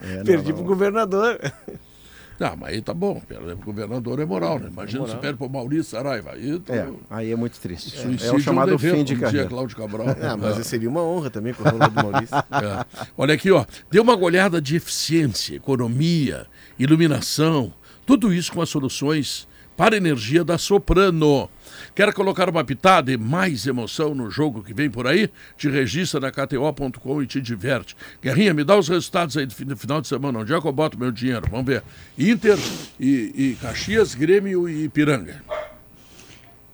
É, 0.00 0.22
Perdi 0.24 0.52
pro 0.52 0.64
governador. 0.64 1.38
Não, 2.40 2.56
mas 2.56 2.70
aí 2.72 2.80
tá 2.82 2.92
bom. 2.94 3.20
Perder 3.20 3.54
pro 3.56 3.66
governador 3.66 4.18
é 4.18 4.24
moral, 4.24 4.58
né? 4.58 4.68
Imagina 4.72 5.06
se 5.06 5.14
perde 5.16 5.38
pro 5.38 5.48
Maurício 5.48 5.84
Saraiva. 5.84 6.32
Aí 6.32 6.58
tu... 6.58 6.72
É, 6.72 6.88
aí 7.10 7.30
é 7.30 7.36
muito 7.36 7.60
triste. 7.60 7.90
Suicídio 7.90 8.26
É 8.26 8.32
o 8.32 8.40
chamado 8.40 8.72
não 8.72 8.78
fim 8.78 9.04
de 9.04 9.14
carreira. 9.14 9.46
Cláudio 9.48 9.76
Cabral. 9.76 10.06
Ah, 10.22 10.36
mas 10.36 10.58
É. 10.58 10.62
seria 10.64 10.88
uma 10.88 11.02
honra 11.02 11.30
também 11.30 11.52
correr 11.52 11.74
o 11.74 11.78
lado 11.78 11.94
do 11.94 12.02
Maurício. 12.02 12.34
É. 12.50 13.06
Olha 13.16 13.34
aqui, 13.34 13.50
ó. 13.52 13.64
Dê 13.90 14.00
uma 14.00 14.16
olhada 14.16 14.60
de 14.60 14.74
eficiência, 14.76 15.54
economia, 15.56 16.46
iluminação, 16.78 17.72
tudo 18.06 18.32
isso 18.32 18.52
com 18.52 18.60
as 18.62 18.68
soluções 18.70 19.46
para 19.76 19.96
energia 19.96 20.42
da 20.42 20.58
Soprano. 20.58 21.48
Quer 21.94 22.12
colocar 22.14 22.48
uma 22.48 22.64
pitada 22.64 23.12
e 23.12 23.18
mais 23.18 23.66
emoção 23.66 24.14
no 24.14 24.30
jogo 24.30 24.62
que 24.62 24.72
vem 24.72 24.88
por 24.88 25.06
aí? 25.06 25.28
Te 25.58 25.68
registra 25.68 26.20
na 26.20 26.30
KTO.com 26.30 27.22
e 27.22 27.26
te 27.26 27.38
diverte. 27.40 27.94
Guerrinha, 28.22 28.54
me 28.54 28.64
dá 28.64 28.78
os 28.78 28.88
resultados 28.88 29.36
aí 29.36 29.44
do 29.44 29.54
fin- 29.54 29.66
do 29.66 29.76
final 29.76 30.00
de 30.00 30.08
semana. 30.08 30.38
Onde 30.38 30.54
é 30.54 30.60
que 30.60 30.66
eu 30.66 30.72
boto 30.72 30.98
meu 30.98 31.12
dinheiro? 31.12 31.42
Vamos 31.50 31.66
ver. 31.66 31.82
Inter 32.18 32.58
e, 32.98 33.32
e 33.36 33.58
Caxias, 33.60 34.14
Grêmio 34.14 34.66
e 34.66 34.84
Ipiranga. 34.84 35.42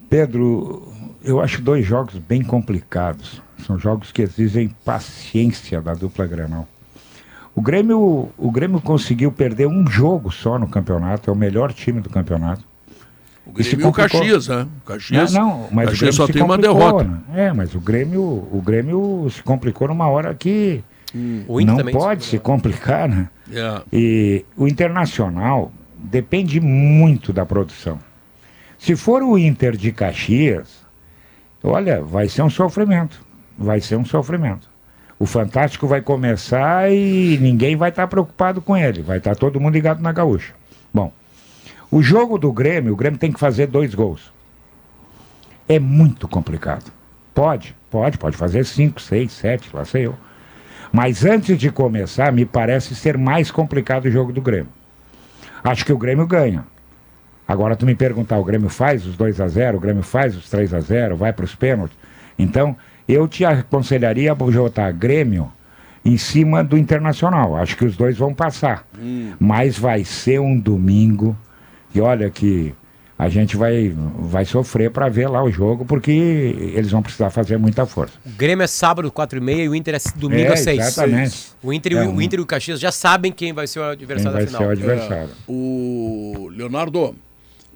Pedro, 0.08 0.92
eu 1.24 1.40
acho 1.40 1.60
dois 1.60 1.84
jogos 1.84 2.14
bem 2.14 2.42
complicados. 2.42 3.42
São 3.66 3.76
jogos 3.78 4.12
que 4.12 4.22
exigem 4.22 4.68
paciência 4.84 5.80
da 5.82 5.94
dupla 5.94 6.26
Grenal. 6.26 6.66
O 7.56 7.60
Grêmio, 7.60 8.30
o 8.38 8.50
Grêmio 8.52 8.80
conseguiu 8.80 9.32
perder 9.32 9.66
um 9.66 9.84
jogo 9.84 10.30
só 10.30 10.58
no 10.60 10.68
campeonato, 10.68 11.28
é 11.28 11.32
o 11.32 11.36
melhor 11.36 11.72
time 11.72 12.00
do 12.00 12.08
campeonato. 12.08 12.62
O 13.54 13.60
E 13.60 13.64
se 13.64 13.70
Grêmio 13.70 13.86
e 13.86 13.90
o. 13.90 13.92
Caxias, 13.92 14.48
né? 14.48 14.66
O 14.82 14.86
Caxias, 14.86 15.32
não, 15.32 15.40
não, 15.48 15.68
mas 15.72 15.88
o 15.88 15.90
Caxias 15.90 15.98
Grêmio 16.00 16.12
só 16.14 16.26
se 16.26 16.32
tem 16.32 16.42
uma 16.42 16.58
derrota. 16.58 17.04
né? 17.04 17.18
É, 17.34 17.52
mas 17.52 17.74
o 17.74 17.80
Grêmio, 17.80 18.22
o 18.22 18.62
Grêmio 18.64 19.26
se 19.30 19.42
complicou 19.42 19.88
numa 19.88 20.06
hora 20.08 20.34
que 20.34 20.82
O 21.48 21.60
Inter 21.60 21.84
não 21.84 21.92
pode 21.92 22.24
se 22.24 22.38
complicar, 22.38 23.08
né? 23.08 23.28
É. 23.52 23.80
E 23.92 24.44
o 24.56 24.68
Internacional 24.68 25.72
depende 25.98 26.60
muito 26.60 27.32
da 27.32 27.46
produção. 27.46 27.98
Se 28.78 28.94
for 28.94 29.22
o 29.22 29.36
Inter 29.38 29.76
de 29.76 29.90
Caxias, 29.90 30.80
olha, 31.64 32.02
vai 32.02 32.28
ser 32.28 32.42
um 32.42 32.50
sofrimento. 32.50 33.20
Vai 33.58 33.80
ser 33.80 33.96
um 33.96 34.04
sofrimento. 34.04 34.68
O 35.18 35.26
Fantástico 35.26 35.88
vai 35.88 36.00
começar 36.00 36.92
e 36.92 37.36
ninguém 37.40 37.74
vai 37.74 37.88
estar 37.88 38.06
preocupado 38.06 38.60
com 38.60 38.76
ele. 38.76 39.02
Vai 39.02 39.18
estar 39.18 39.34
todo 39.34 39.58
mundo 39.58 39.74
ligado 39.74 40.00
na 40.00 40.12
gaúcha. 40.12 40.52
Bom, 40.94 41.12
o 41.90 42.02
jogo 42.02 42.38
do 42.38 42.52
Grêmio, 42.52 42.92
o 42.92 42.96
Grêmio 42.96 43.18
tem 43.18 43.32
que 43.32 43.40
fazer 43.40 43.66
dois 43.66 43.94
gols. 43.94 44.32
É 45.68 45.78
muito 45.78 46.28
complicado. 46.28 46.90
Pode, 47.34 47.74
pode, 47.90 48.18
pode 48.18 48.36
fazer 48.36 48.64
cinco, 48.64 49.00
seis, 49.00 49.32
sete, 49.32 49.70
lá 49.74 49.84
sei 49.84 50.06
eu. 50.06 50.14
Mas 50.92 51.24
antes 51.24 51.58
de 51.58 51.70
começar, 51.70 52.32
me 52.32 52.44
parece 52.44 52.94
ser 52.94 53.16
mais 53.16 53.50
complicado 53.50 54.06
o 54.06 54.10
jogo 54.10 54.32
do 54.32 54.40
Grêmio. 54.40 54.72
Acho 55.62 55.84
que 55.84 55.92
o 55.92 55.98
Grêmio 55.98 56.26
ganha. 56.26 56.64
Agora 57.46 57.76
tu 57.76 57.86
me 57.86 57.94
perguntar, 57.94 58.38
o 58.38 58.44
Grêmio 58.44 58.68
faz 58.68 59.06
os 59.06 59.16
2 59.16 59.40
a 59.40 59.48
0 59.48 59.78
o 59.78 59.80
Grêmio 59.80 60.02
faz 60.02 60.36
os 60.36 60.50
3 60.50 60.74
a 60.74 60.80
0 60.80 61.16
vai 61.16 61.32
para 61.32 61.44
os 61.44 61.54
pênaltis. 61.54 61.96
Então, 62.38 62.76
eu 63.08 63.26
te 63.26 63.44
aconselharia 63.44 64.32
a 64.32 64.34
botar 64.34 64.92
Grêmio 64.92 65.50
em 66.04 66.16
cima 66.16 66.62
do 66.62 66.76
Internacional. 66.76 67.56
Acho 67.56 67.76
que 67.76 67.84
os 67.84 67.96
dois 67.96 68.18
vão 68.18 68.34
passar. 68.34 68.86
Mas 69.40 69.78
vai 69.78 70.04
ser 70.04 70.40
um 70.40 70.58
domingo 70.58 71.36
e 71.94 72.00
olha 72.00 72.30
que 72.30 72.74
a 73.18 73.28
gente 73.28 73.56
vai, 73.56 73.92
vai 74.20 74.44
sofrer 74.44 74.90
para 74.92 75.08
ver 75.08 75.26
lá 75.28 75.42
o 75.42 75.50
jogo, 75.50 75.84
porque 75.84 76.10
eles 76.12 76.90
vão 76.92 77.02
precisar 77.02 77.30
fazer 77.30 77.56
muita 77.58 77.84
força. 77.84 78.14
O 78.24 78.30
Grêmio 78.30 78.62
é 78.62 78.66
sábado, 78.68 79.10
4 79.10 79.38
e 79.38 79.40
meia, 79.40 79.64
e 79.64 79.68
o 79.68 79.74
Inter 79.74 79.96
é 79.96 79.98
domingo 80.14 80.50
É, 80.50 80.52
às 80.52 80.60
6. 80.60 80.78
exatamente. 80.78 81.48
O 81.60 81.72
Inter, 81.72 81.92
e 81.92 81.96
É, 81.96 82.02
o, 82.02 82.10
um- 82.10 82.14
o 82.16 82.22
Inter 82.22 82.38
e 82.38 82.42
o 82.42 82.46
Caxias 82.46 82.78
já 82.78 82.92
sabem 82.92 83.32
quem 83.32 83.52
vai 83.52 83.66
ser 83.66 83.80
o 83.80 83.82
Quem 83.82 83.90
adversário 83.92 84.32
vai 84.32 84.44
da 84.44 84.50
ser 84.50 84.56
final. 84.56 84.68
o 84.68 84.72
adversário. 84.72 85.30
O 85.48 86.48
Leonardo, 86.52 87.14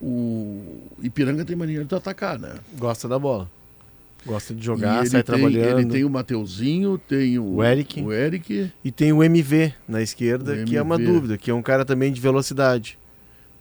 o 0.00 0.60
Ipiranga 1.02 1.44
tem 1.44 1.56
mania 1.56 1.84
de 1.84 1.94
atacar, 1.94 2.38
né? 2.38 2.52
Gosta 2.78 3.08
da 3.08 3.18
bola. 3.18 3.50
Gosta 4.24 4.54
de 4.54 4.60
E 4.60 4.64
jogar, 4.64 5.00
ele 5.00 5.08
sai 5.10 5.22
tem, 5.24 5.34
trabalhando. 5.34 5.78
Ele 5.80 5.88
tem 5.88 6.04
o 6.04 6.10
Mateuzinho, 6.10 6.96
tem 6.98 7.38
o, 7.40 7.56
O 7.56 7.64
Eric. 7.64 8.00
o 8.00 8.12
Eric. 8.12 8.70
E 8.84 8.92
tem 8.92 9.12
o 9.12 9.22
MV 9.24 9.72
na 9.88 10.00
esquerda, 10.00 10.52
O 10.54 10.64
que 10.64 10.76
é 10.76 10.82
uma 10.82 10.94
MV. 10.94 11.12
dúvida, 11.12 11.36
que 11.38 11.50
é 11.50 11.54
um 11.54 11.62
cara 11.62 11.84
também 11.84 12.12
de 12.12 12.20
velocidade. 12.20 12.96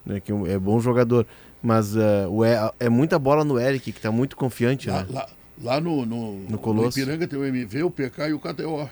Né, 0.06 0.20
que 0.20 0.32
é 0.32 0.36
é 0.54 0.60
bom 0.60 0.80
jogador. 0.80 1.26
Mas 1.62 1.96
eh, 1.96 2.26
o 2.28 2.44
E- 2.44 2.72
é 2.80 2.90
muita 2.90 3.20
bola 3.20 3.44
no 3.44 3.60
Eric, 3.60 3.92
que 3.92 4.02
tá 4.02 4.12
muito 4.12 4.36
confiante, 4.36 4.90
Lá, 4.90 5.02
né? 5.04 5.08
lá, 5.12 5.30
lá 5.62 5.80
no, 5.82 6.06
no, 6.06 6.40
No 6.50 6.58
Colosso. 6.58 7.00
Ipiranga 7.00 7.28
tem 7.28 7.38
o 7.38 7.46
MV, 7.46 7.84
o 7.84 7.92
PK 7.92 8.30
e 8.30 8.34
o 8.34 8.40
KTO. 8.40 8.90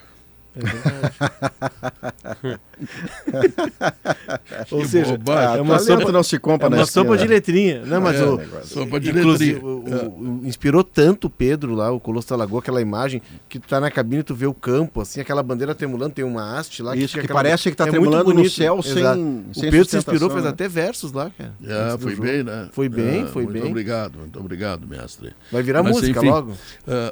É 0.56 0.60
verdade. 0.62 2.60
Ou 4.72 4.86
seja, 4.86 5.18
bobagem. 5.18 5.58
é 5.58 5.62
uma 5.62 5.80
sopa, 5.80 6.12
não 6.12 6.24
se 6.24 6.40
compra 6.40 6.68
é 6.68 6.70
uma 6.70 6.86
sopa 6.86 7.18
de 7.18 7.28
letrinha. 7.28 7.84
Não, 7.86 8.02
mas 8.02 8.20
É, 8.20 8.26
o. 8.26 8.40
Sopa 8.66 9.00
de 9.00 9.10
Inclusive, 9.12 9.54
letrinha. 9.54 10.10
o- 10.10 10.42
o- 10.42 10.48
inspirou 10.48 10.84
tanto 10.84 11.28
o 11.28 11.30
Pedro 11.30 11.74
lá, 11.76 11.92
o 11.92 12.00
Colosso 12.00 12.30
da 12.30 12.36
Lagoa, 12.36 12.60
aquela 12.60 12.82
imagem 12.82 13.22
que 13.48 13.60
tu 13.60 13.68
tá 13.68 13.80
na 13.80 13.92
cabine, 13.92 14.24
tu 14.24 14.34
vê 14.36 14.46
o 14.48 14.54
campo, 14.54 15.02
assim, 15.02 15.22
aquela 15.22 15.44
bandeira 15.44 15.76
tremulando, 15.76 16.14
tem 16.14 16.26
uma 16.26 16.58
haste 16.58 16.82
lá. 16.82 16.96
Isso, 16.96 17.10
fica 17.10 17.22
que 17.22 17.26
aquela- 17.28 17.40
parece 17.44 17.70
que 17.70 17.76
tá 17.76 17.84
é 17.86 17.92
muito 17.92 18.02
tremulando 18.12 18.34
no 18.34 18.50
céu 18.50 18.82
sem- 18.82 19.00
Exato. 19.00 19.20
sem 19.54 19.70
O 19.70 19.72
Pedro 19.72 19.90
se 19.90 19.98
inspirou, 19.98 20.30
fez 20.30 20.44
né? 20.44 20.50
até 20.50 20.68
versos 20.68 21.12
lá, 21.12 21.32
cara. 21.38 21.54
É, 21.64 21.98
foi 21.98 22.12
jogo. 22.16 22.24
bem, 22.24 22.44
né? 22.44 22.70
Foi 22.72 22.90
bem, 22.90 23.24
É, 23.24 23.26
foi 23.28 23.44
muito 23.44 23.62
bem. 23.62 23.70
obrigado, 23.70 24.20
muito 24.20 24.40
obrigado, 24.40 24.88
mestre. 24.88 25.34
Vai 25.52 25.62
virar 25.64 25.84
Mas, 25.84 25.94
música 25.96 26.20
enfim, 26.20 26.30
logo. 26.30 26.54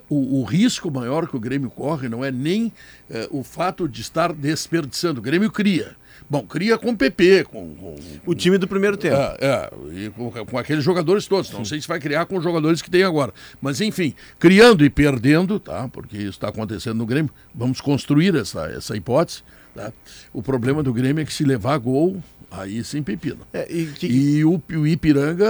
o, 0.09 0.41
o 0.41 0.43
risco 0.43 0.89
maior 0.91 1.27
que 1.27 1.35
o 1.35 1.39
Grêmio 1.39 1.69
corre 1.69 2.09
não 2.09 2.23
é 2.23 2.31
nem 2.31 2.71
eh, 3.09 3.26
o 3.31 3.43
fato 3.43 3.87
de 3.87 4.01
estar 4.01 4.33
desperdiçando. 4.33 5.19
O 5.19 5.23
Grêmio 5.23 5.51
cria. 5.51 5.95
Bom, 6.29 6.43
cria 6.43 6.77
com 6.77 6.89
o 6.89 6.97
PP, 6.97 7.45
com, 7.45 7.73
com- 7.75 7.95
O 8.25 8.35
time 8.35 8.57
do 8.57 8.67
primeiro 8.67 8.97
tempo. 8.97 9.15
é, 9.15 9.37
é, 9.39 9.69
e 9.93 10.09
com, 10.09 10.29
com 10.31 10.57
aqueles 10.57 10.83
jogadores 10.83 11.25
todos. 11.25 11.51
Não 11.51 11.63
sei 11.63 11.79
se 11.79 11.87
vai 11.87 11.99
criar 11.99 12.25
com 12.25 12.35
os 12.37 12.43
jogadores 12.43 12.81
que 12.81 12.89
tem 12.89 13.03
agora. 13.03 13.33
Mas, 13.61 13.79
enfim, 13.79 14.13
criando 14.37 14.83
e 14.83 14.89
perdendo, 14.89 15.59
tá? 15.59 15.87
Porque 15.87 16.17
isso 16.17 16.31
está 16.31 16.49
acontecendo 16.49 16.97
no 16.97 17.05
Grêmio. 17.05 17.31
Vamos 17.55 17.79
construir 17.79 18.35
essa, 18.35 18.65
essa 18.67 18.97
hipótese. 18.97 19.41
Tá? 19.73 19.93
O 20.33 20.41
problema 20.41 20.81
do 20.83 20.91
Grêmio 20.91 21.21
é 21.21 21.25
que 21.25 21.33
se 21.33 21.43
levar 21.45 21.77
gol, 21.77 22.21
aí 22.49 22.83
sem 22.83 23.03
pepino. 23.03 23.39
É, 23.53 23.71
e 23.71 23.87
que- 23.87 24.07
E 24.07 24.45
o, 24.45 24.61
o 24.71 24.87
Ipiranga, 24.87 25.45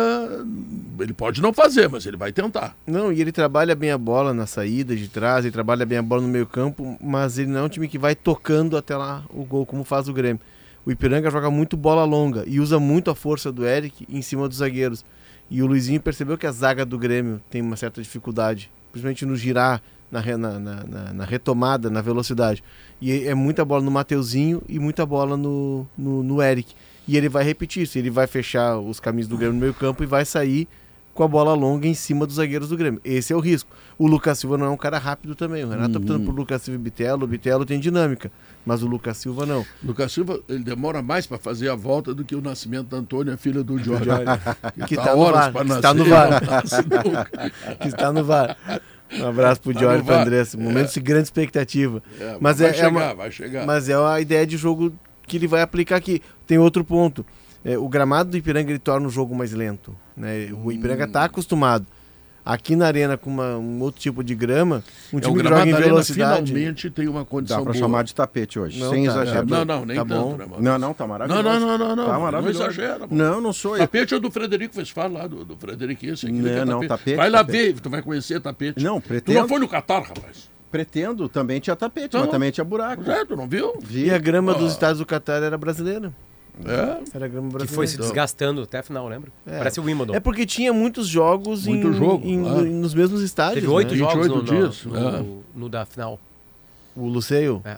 ele 0.99 1.13
pode 1.13 1.41
não 1.41 1.53
fazer, 1.53 1.87
mas 1.89 2.05
ele 2.05 2.17
vai 2.17 2.31
tentar. 2.31 2.75
Não, 2.85 3.11
e 3.11 3.21
ele 3.21 3.31
trabalha 3.31 3.75
bem 3.75 3.91
a 3.91 3.97
bola 3.97 4.33
na 4.33 4.45
saída 4.45 4.95
de 4.95 5.07
trás, 5.07 5.45
ele 5.45 5.51
trabalha 5.51 5.85
bem 5.85 5.97
a 5.97 6.01
bola 6.03 6.21
no 6.21 6.27
meio 6.27 6.45
campo, 6.47 6.97
mas 7.01 7.37
ele 7.37 7.49
não 7.51 7.59
é 7.59 7.63
um 7.63 7.69
time 7.69 7.87
que 7.87 7.97
vai 7.97 8.15
tocando 8.15 8.75
até 8.77 8.95
lá 8.97 9.23
o 9.29 9.43
gol, 9.43 9.65
como 9.65 9.83
faz 9.83 10.07
o 10.09 10.13
Grêmio. 10.13 10.41
O 10.85 10.91
Ipiranga 10.91 11.29
joga 11.29 11.51
muito 11.51 11.75
bola 11.75 12.03
longa 12.05 12.43
e 12.47 12.59
usa 12.59 12.79
muito 12.79 13.11
a 13.11 13.15
força 13.15 13.51
do 13.51 13.65
Eric 13.65 14.05
em 14.09 14.21
cima 14.21 14.47
dos 14.47 14.57
zagueiros. 14.57 15.03
E 15.49 15.61
o 15.61 15.67
Luizinho 15.67 16.01
percebeu 16.01 16.37
que 16.37 16.47
a 16.47 16.51
zaga 16.51 16.85
do 16.85 16.97
Grêmio 16.97 17.41
tem 17.49 17.61
uma 17.61 17.75
certa 17.75 18.01
dificuldade, 18.01 18.69
principalmente 18.91 19.25
no 19.25 19.35
girar, 19.35 19.81
na, 20.09 20.21
na- 20.37 20.59
na- 20.59 21.13
na 21.13 21.25
retomada, 21.25 21.89
na 21.89 22.01
velocidade. 22.01 22.63
E 23.01 23.11
é 23.27 23.35
muita 23.35 23.65
bola 23.65 23.83
no 23.83 23.91
Mateuzinho 23.91 24.61
e 24.67 24.79
muita 24.79 25.05
bola 25.05 25.35
no, 25.35 25.85
no, 25.97 26.23
no 26.23 26.41
Eric. 26.41 26.73
E 27.08 27.16
ele 27.16 27.30
vai 27.30 27.43
repetir 27.43 27.84
isso, 27.84 27.97
ele 27.97 28.10
vai 28.10 28.28
fechar 28.28 28.78
os 28.78 28.99
caminhos 28.99 29.28
do 29.28 29.38
Grêmio 29.38 29.53
no 29.53 29.60
meio 29.62 29.74
campo 29.74 30.03
e 30.03 30.05
vai 30.05 30.26
sair 30.26 30.68
com 31.18 31.24
a 31.24 31.28
bola 31.28 31.55
longa 31.55 31.88
em 31.88 31.95
cima 31.95 32.28
dos 32.28 32.36
zagueiros 32.36 32.70
do 32.70 32.78
Grêmio. 32.78 33.01
Esse 33.03 33.34
é 33.34 33.36
o 33.36 33.39
risco. 33.39 33.72
O 33.97 34.05
Lucas 34.05 34.38
Silva 34.38 34.55
não 34.55 34.68
é 34.68 34.70
um 34.70 34.78
cara 34.78 34.99
rápido 34.99 35.34
também. 35.34 35.64
O 35.64 35.70
Renato 35.70 35.93
tá 35.93 35.97
optando 35.97 36.24
por 36.24 36.36
Lucas 36.36 36.62
Silva 36.62 36.80
e 36.80 36.84
Bitelo. 36.84 37.24
O 37.24 37.28
Bitelo 37.28 37.66
tem 37.66 37.80
dinâmica, 37.80 38.32
mas 38.64 38.84
o 38.84 38.88
Lucas 38.88 39.18
Silva 39.18 39.43
não. 39.43 39.66
Lucas 39.84 40.12
Silva, 40.12 40.39
ele 40.47 40.64
demora 40.64 41.01
mais 41.01 41.26
para 41.26 41.39
fazer 41.39 41.70
a 41.70 41.76
volta 41.76 42.14
do 42.14 42.24
que 42.24 42.36
o 42.36 42.41
nascimento 42.41 42.89
da 42.89 42.97
Antônia, 42.97 43.36
filha 43.36 43.64
do 43.64 43.80
Jorge. 43.84 44.05
Que 44.88 44.95
tá 44.95 45.16
no 45.16 45.26
VAR, 45.32 45.51
pra 45.51 45.62
que 45.64 45.68
nascer, 45.70 45.82
tá 45.82 45.93
no 45.95 46.05
VAR. 46.05 46.41
que 47.82 47.88
está 47.88 48.14
no 48.14 48.24
VAR. 48.24 48.58
Um 49.12 49.28
abraço 49.28 49.62
pro 49.62 49.74
Tá 49.74 49.80
Jorge 49.80 50.03
e 50.03 50.05
pro. 50.05 50.16
Andressa. 50.16 50.58
Momento 50.58 50.93
de 50.93 50.99
grande 50.99 51.24
expectativa. 51.24 52.03
É, 52.20 52.38
mas 52.39 52.60
vai 52.60 52.68
é, 52.68 52.70
é 52.70 52.74
chegar, 52.74 52.89
uma, 52.89 53.14
vai 53.16 53.32
chegar. 53.32 53.66
mas 53.66 53.89
é 53.89 53.95
a 53.95 54.22
ideia 54.22 54.45
de 54.45 54.55
jogo 54.55 54.93
que 55.28 55.38
ele 55.38 55.47
vai 55.47 55.61
aplicar 55.61 55.97
aqui. 55.97 56.21
Tem 56.47 56.57
outro 56.57 56.84
ponto. 56.84 57.25
É, 57.65 57.78
o 57.78 57.88
gramado 57.89 58.32
do 58.32 58.38
Ipiranga 58.38 58.71
ele 58.71 58.80
torna 58.80 59.07
o 59.07 59.09
jogo 59.09 59.36
mais 59.36 59.51
lento. 59.51 59.95
Né? 60.15 60.49
O 60.63 60.71
Ipiranga 60.71 61.03
Hum. 61.03 61.07
está 61.07 61.25
acostumado. 61.25 61.86
Aqui 62.45 62.78
na 62.78 62.86
arena, 62.88 63.17
com 63.17 63.30
uma- 63.30 63.57
um 63.57 63.82
outro 63.82 63.99
tipo 63.99 64.23
de 64.23 64.34
grama, 64.34 64.82
um 65.11 65.17
É, 65.17 65.19
o 65.19 65.21
time 65.21 65.34
que 65.36 65.39
gramado 65.43 65.69
joga 65.69 65.82
em 65.82 65.84
velocidade. 65.84 66.47
finalmente 66.53 66.89
tem 66.89 67.05
uma 67.09 67.25
condição 67.25 67.57
Dá 67.57 67.63
pra 67.65 67.73
boa. 67.73 67.82
chamar 67.84 68.03
de 68.05 68.15
tapete 68.15 68.57
hoje, 68.57 68.80
Não, 68.80 68.89
sem 68.89 69.03
tá, 69.03 69.11
exagero. 69.11 69.39
É, 69.39 69.45
não, 69.45 69.65
não, 69.65 69.86
nem 69.86 69.97
Tá 69.97 70.05
tanto, 70.05 70.21
bom. 70.23 70.32
né, 70.38 70.45
Maurício? 70.45 70.61
Não, 70.63 70.80
não, 70.80 70.93
tá 70.93 71.05
maravilhoso. 71.05 71.43
Não, 71.43 71.59
não, 71.59 71.67
não, 71.67 71.78
não, 71.78 71.95
não. 71.97 72.05
Tá 72.05 72.13
não 72.13 72.21
maravilhoso. 72.21 72.63
exagera. 72.63 72.99
mano. 72.99 73.07
Não, 73.11 73.41
não 73.41 73.51
sou 73.51 73.73
eu. 73.75 73.80
Tapete 73.80 74.15
é 74.15 74.19
do 74.21 74.32
Frederico 74.32 74.78
Westphal 74.80 75.11
lá, 75.11 75.28
do, 75.28 75.43
do 75.43 75.57
Frederico 75.57 76.05
esse. 76.05 76.25
aquele 76.25 76.39
Não, 76.41 76.49
que 76.49 76.55
é 76.55 76.63
não, 76.65 76.88
tapete, 76.88 77.15
Vai 77.17 77.30
lá 77.30 77.39
tapete. 77.39 77.73
ver, 77.73 77.80
tu 77.82 77.89
vai 77.89 78.01
conhecer 78.01 78.39
tapete. 78.39 78.82
Não, 78.82 79.01
Tu 79.01 79.07
pretendo. 79.09 79.39
não 79.41 79.47
foi 79.49 79.59
no 79.59 79.67
Catar, 79.67 80.03
rapaz? 80.03 80.49
Pretendo, 80.72 81.30
também 81.30 81.59
tinha 81.59 81.76
tapete, 81.76 82.13
Não. 82.13 82.22
mas 82.22 82.30
também 82.32 82.51
tinha 82.51 82.63
buraco. 82.63 83.09
É, 83.09 83.24
tu 83.26 83.36
não 83.36 83.47
viu? 83.47 83.74
Vi. 83.82 84.05
E 84.07 84.11
a 84.11 84.18
grama 84.18 84.51
Ah. 84.51 84.55
dos 84.55 84.72
estados 84.74 84.99
do 84.99 85.05
Catar 85.05 85.41
era 85.41 85.57
brasileira. 85.57 86.11
É. 86.65 86.97
Era 87.15 87.28
grama 87.28 87.47
Que 87.49 87.53
brasileira. 87.53 87.68
foi 87.68 87.88
se 87.88 87.97
desgastando 87.97 88.63
até 88.63 88.80
a 88.80 88.84
final, 88.84 89.07
lembra? 89.07 89.32
É. 89.45 89.57
Parece 89.59 89.80
o 89.80 89.84
Wimbledon. 89.84 90.15
É 90.15 90.20
porque 90.20 90.45
tinha 90.45 90.74
muitos 90.74 91.07
jogos 91.07 91.65
Muito 91.68 91.88
em, 91.88 91.93
jogo, 91.93 92.28
em- 92.28 92.38
nos 92.74 92.93
mesmos 92.93 93.22
estádios. 93.22 93.61
Teve 93.61 93.68
oito 93.68 93.91
né? 93.91 93.97
jogos 93.97 94.28
28 94.28 94.36
no, 94.36 94.43
dias, 94.43 94.84
no, 94.86 94.97
é. 94.97 95.20
no- 95.22 95.43
no 95.55 95.70
da 95.70 95.86
final. 95.86 96.20
O 96.95 97.07
Luceio. 97.07 97.61
É. 97.63 97.78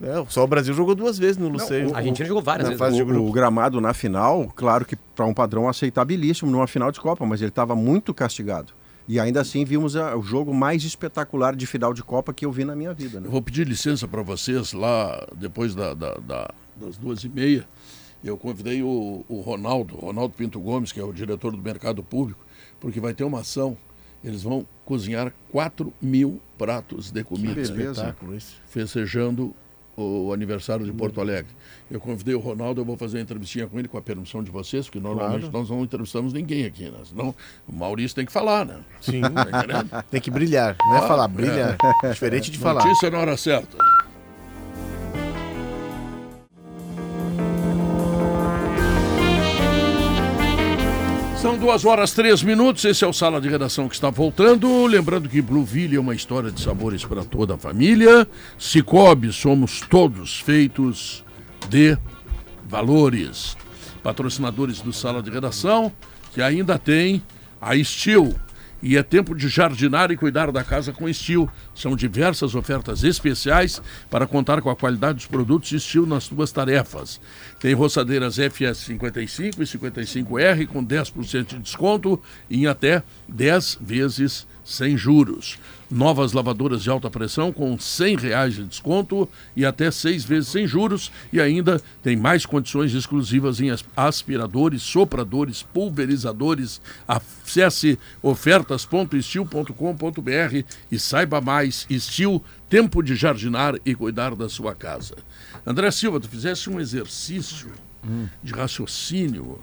É, 0.00 0.24
só 0.28 0.44
o 0.44 0.46
Brasil 0.46 0.72
jogou 0.74 0.94
duas 0.94 1.18
vezes 1.18 1.38
no 1.38 1.48
Luceio. 1.48 1.90
o- 1.90 1.94
A 1.94 1.98
Argentina 1.98 2.28
jogou 2.28 2.42
várias 2.42 2.64
na 2.64 2.68
vezes. 2.68 2.78
fase 2.78 2.96
de 2.96 3.02
O, 3.02 3.06
grupo. 3.06 3.28
o 3.28 3.32
gramado 3.32 3.80
na 3.80 3.92
final, 3.92 4.46
claro 4.54 4.84
que 4.84 4.94
para 4.94 5.24
um 5.26 5.34
padrão 5.34 5.68
aceitabilíssimo 5.68 6.48
numa 6.50 6.68
final 6.68 6.92
de 6.92 7.00
Copa, 7.00 7.26
mas 7.26 7.40
ele 7.40 7.48
estava 7.48 7.74
muito 7.74 8.14
castigado. 8.14 8.72
E 9.08 9.18
ainda 9.18 9.40
assim 9.40 9.64
vimos 9.64 9.96
a- 9.96 10.14
o 10.16 10.22
jogo 10.22 10.52
mais 10.52 10.84
espetacular 10.84 11.56
de 11.56 11.66
final 11.66 11.94
de 11.94 12.02
Copa 12.04 12.32
que 12.34 12.44
eu 12.44 12.52
vi 12.52 12.64
na 12.64 12.76
minha 12.76 12.92
vida. 12.92 13.18
né? 13.20 13.26
Eu 13.26 13.30
vou 13.30 13.40
pedir 13.40 13.66
licença 13.66 14.06
para 14.06 14.20
vocês 14.22 14.72
lá, 14.74 15.26
depois 15.34 15.74
da, 15.74 15.94
da- 15.94 16.14
da- 16.18 16.50
das 16.76 16.96
duas 16.98 17.24
e 17.24 17.28
meia. 17.28 17.66
Eu 18.22 18.36
convidei 18.36 18.82
o, 18.82 19.24
o 19.28 19.40
Ronaldo, 19.40 19.94
Ronaldo 19.96 20.34
Pinto 20.36 20.60
Gomes, 20.60 20.92
que 20.92 21.00
é 21.00 21.04
o 21.04 21.12
diretor 21.12 21.52
do 21.52 21.62
Mercado 21.62 22.02
Público, 22.02 22.44
porque 22.78 23.00
vai 23.00 23.14
ter 23.14 23.24
uma 23.24 23.40
ação. 23.40 23.76
Eles 24.22 24.42
vão 24.42 24.66
cozinhar 24.84 25.32
4 25.50 25.92
mil 26.02 26.40
pratos 26.58 27.10
de 27.10 27.22
comida. 27.24 27.54
beleza. 27.54 27.90
Espetáculo 27.92 28.34
isso. 28.36 28.56
festejando 28.66 29.54
o 30.00 30.32
aniversário 30.32 30.84
de 30.84 30.92
Porto 30.92 31.20
Alegre. 31.20 31.50
Eu 31.90 31.98
convidei 32.00 32.34
o 32.34 32.38
Ronaldo, 32.38 32.80
eu 32.80 32.84
vou 32.84 32.96
fazer 32.96 33.16
uma 33.18 33.22
entrevistinha 33.22 33.66
com 33.66 33.78
ele, 33.78 33.88
com 33.88 33.98
a 33.98 34.02
permissão 34.02 34.42
de 34.42 34.50
vocês, 34.50 34.86
porque 34.86 35.00
normalmente 35.00 35.40
Claro. 35.48 35.58
nós 35.58 35.70
não 35.70 35.82
entrevistamos 35.82 36.32
ninguém 36.32 36.64
aqui, 36.66 36.84
né? 36.84 36.98
Senão 37.04 37.34
o 37.66 37.74
Maurício 37.74 38.14
tem 38.14 38.24
que 38.26 38.32
falar, 38.32 38.64
né? 38.64 38.78
Sim. 39.00 39.22
Tá? 39.22 40.02
Tem 40.10 40.20
que 40.20 40.30
brilhar, 40.30 40.76
não 40.86 40.94
é 40.96 40.98
Ah, 40.98 41.02
falar, 41.08 41.28
brilhar. 41.28 41.76
Diferente 42.10 42.50
de 42.50 42.58
falar. 42.58 42.84
Notícia 42.84 43.10
na 43.10 43.18
hora 43.18 43.36
certa. 43.36 43.76
São 51.40 51.56
duas 51.56 51.84
horas 51.84 52.12
três 52.12 52.42
minutos. 52.42 52.84
Esse 52.84 53.04
é 53.04 53.06
o 53.06 53.12
Sala 53.12 53.40
de 53.40 53.48
Redação 53.48 53.88
que 53.88 53.94
está 53.94 54.10
voltando. 54.10 54.86
Lembrando 54.86 55.28
que 55.28 55.40
Blueville 55.40 55.94
é 55.94 56.00
uma 56.00 56.14
história 56.14 56.50
de 56.50 56.60
sabores 56.60 57.04
para 57.04 57.24
toda 57.24 57.54
a 57.54 57.58
família. 57.58 58.26
Cicobi, 58.58 59.32
somos 59.32 59.80
todos 59.82 60.40
feitos 60.40 61.24
de 61.68 61.96
valores. 62.68 63.56
Patrocinadores 64.02 64.80
do 64.80 64.92
Sala 64.92 65.22
de 65.22 65.30
Redação, 65.30 65.92
que 66.34 66.42
ainda 66.42 66.76
tem 66.76 67.22
a 67.60 67.76
Steel. 67.84 68.34
E 68.82 68.96
é 68.96 69.02
tempo 69.02 69.34
de 69.34 69.48
jardinar 69.48 70.10
e 70.10 70.16
cuidar 70.16 70.52
da 70.52 70.62
casa 70.62 70.92
com 70.92 71.12
Steel. 71.12 71.48
São 71.74 71.96
diversas 71.96 72.54
ofertas 72.54 73.02
especiais 73.02 73.82
para 74.08 74.26
contar 74.26 74.62
com 74.62 74.70
a 74.70 74.76
qualidade 74.76 75.16
dos 75.16 75.26
produtos 75.26 75.70
Steel 75.82 76.06
nas 76.06 76.24
suas 76.24 76.52
tarefas. 76.52 77.20
Tem 77.58 77.74
roçadeiras 77.74 78.36
FS 78.38 78.78
55 78.78 79.62
e 79.62 79.66
55R 79.66 80.66
com 80.68 80.84
10% 80.84 81.46
de 81.46 81.58
desconto 81.58 82.22
em 82.48 82.66
até 82.66 83.02
10 83.28 83.78
vezes 83.80 84.46
sem 84.64 84.96
juros. 84.96 85.58
Novas 85.90 86.32
lavadoras 86.34 86.82
de 86.82 86.90
alta 86.90 87.08
pressão 87.10 87.50
com 87.50 87.78
100 87.78 88.16
reais 88.16 88.54
de 88.54 88.64
desconto 88.64 89.26
e 89.56 89.64
até 89.64 89.90
seis 89.90 90.22
vezes 90.22 90.50
sem 90.50 90.66
juros. 90.66 91.10
E 91.32 91.40
ainda 91.40 91.80
tem 92.02 92.14
mais 92.16 92.44
condições 92.44 92.92
exclusivas 92.92 93.58
em 93.60 93.70
as- 93.70 93.82
aspiradores, 93.96 94.82
sopradores, 94.82 95.62
pulverizadores. 95.62 96.80
Acesse 97.06 97.98
ofertas.estil.com.br 98.22 100.64
e 100.90 100.98
saiba 100.98 101.40
mais. 101.40 101.86
Estil, 101.88 102.42
tempo 102.68 103.02
de 103.02 103.14
jardinar 103.16 103.74
e 103.84 103.94
cuidar 103.94 104.34
da 104.34 104.48
sua 104.48 104.74
casa. 104.74 105.14
André 105.66 105.90
Silva, 105.90 106.20
tu 106.20 106.28
fizesse 106.28 106.68
um 106.70 106.80
exercício 106.80 107.70
de 108.42 108.52
raciocínio 108.52 109.58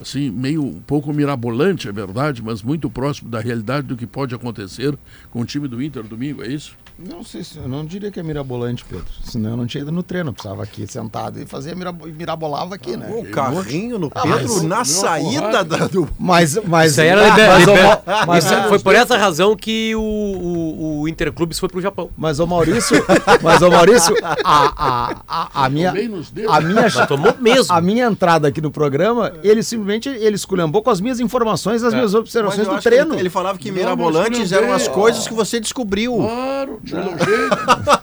assim, 0.00 0.30
meio 0.30 0.64
um 0.64 0.80
pouco 0.80 1.12
mirabolante, 1.12 1.88
é 1.88 1.92
verdade, 1.92 2.42
mas 2.42 2.62
muito 2.62 2.90
próximo 2.90 3.28
da 3.30 3.40
realidade 3.40 3.86
do 3.86 3.96
que 3.96 4.06
pode 4.06 4.34
acontecer 4.34 4.96
com 5.30 5.40
o 5.40 5.44
time 5.44 5.68
do 5.68 5.82
Inter 5.82 6.02
domingo, 6.02 6.42
é 6.42 6.48
isso? 6.48 6.76
Não 6.98 7.24
sei 7.24 7.42
se 7.42 7.58
eu 7.58 7.68
não 7.68 7.84
diria 7.84 8.10
que 8.10 8.20
é 8.20 8.22
mirabolante, 8.22 8.84
Pedro. 8.84 9.06
Senão 9.24 9.50
eu 9.50 9.56
não 9.56 9.66
tinha 9.66 9.82
ido 9.82 9.90
no 9.90 10.02
treino, 10.02 10.28
eu 10.30 10.32
precisava 10.32 10.62
aqui 10.62 10.86
sentado 10.86 11.40
e 11.40 11.46
fazia 11.46 11.74
mirabo, 11.74 12.06
mirabolava 12.06 12.74
aqui, 12.74 12.96
né? 12.96 13.08
O 13.10 13.24
carrinho 13.30 13.98
no 13.98 14.10
Ah, 14.14 14.22
Pedro 14.22 14.38
mas- 14.54 14.62
na 14.62 14.84
saída 14.84 15.64
da- 15.64 15.86
do. 15.88 16.08
Mas, 16.18 16.56
mas, 16.66 16.92
Isso 16.92 17.00
aí 17.00 17.08
era 17.08 17.22
mas, 17.22 17.30
liber- 17.30 17.50
ô, 17.50 17.58
liber- 17.74 18.02
Ma- 18.06 18.26
mas, 18.26 18.44
foi 18.68 18.78
por 18.78 18.94
essa 18.94 19.16
razão 19.16 19.56
que 19.56 19.94
o, 19.96 20.00
o, 20.00 21.00
o 21.02 21.08
Interclubes 21.08 21.58
foi 21.58 21.68
pro 21.68 21.80
Japão. 21.80 22.10
mas 22.16 22.38
o 22.38 22.46
Maurício, 22.46 22.96
mas 23.42 23.60
o 23.62 23.70
Maurício, 23.70 24.14
a, 24.22 24.36
a, 24.44 25.16
a, 25.26 25.64
a 25.64 25.68
minha, 25.70 25.90
a 25.90 26.60
minha, 26.60 26.82
Mas 26.82 27.06
tomou 27.08 27.34
mesmo. 27.40 27.72
a 27.74 27.80
minha 27.80 28.06
entrada 28.06 28.48
aqui 28.48 28.60
no 28.60 28.70
programa, 28.70 29.32
ele 29.42 29.62
simplesmente 29.62 30.08
ele 30.08 30.36
esculhambou 30.36 30.82
com 30.82 30.90
as 30.90 31.00
minhas 31.00 31.20
informações, 31.20 31.82
as 31.82 31.92
minhas 31.94 32.12
Mas 32.12 32.20
observações 32.20 32.68
do 32.68 32.78
treino. 32.80 33.14
Ele, 33.14 33.22
ele 33.22 33.30
falava 33.30 33.58
que 33.58 33.70
Não, 33.70 33.76
mirabolantes 33.78 34.38
mas 34.38 34.52
eram 34.52 34.72
as 34.72 34.86
coisas 34.88 35.26
que 35.26 35.34
você 35.34 35.58
descobriu. 35.58 36.16
Claro, 36.16 36.80
Machucou 36.96 37.14
o 37.14 37.24
joelho. 37.24 37.50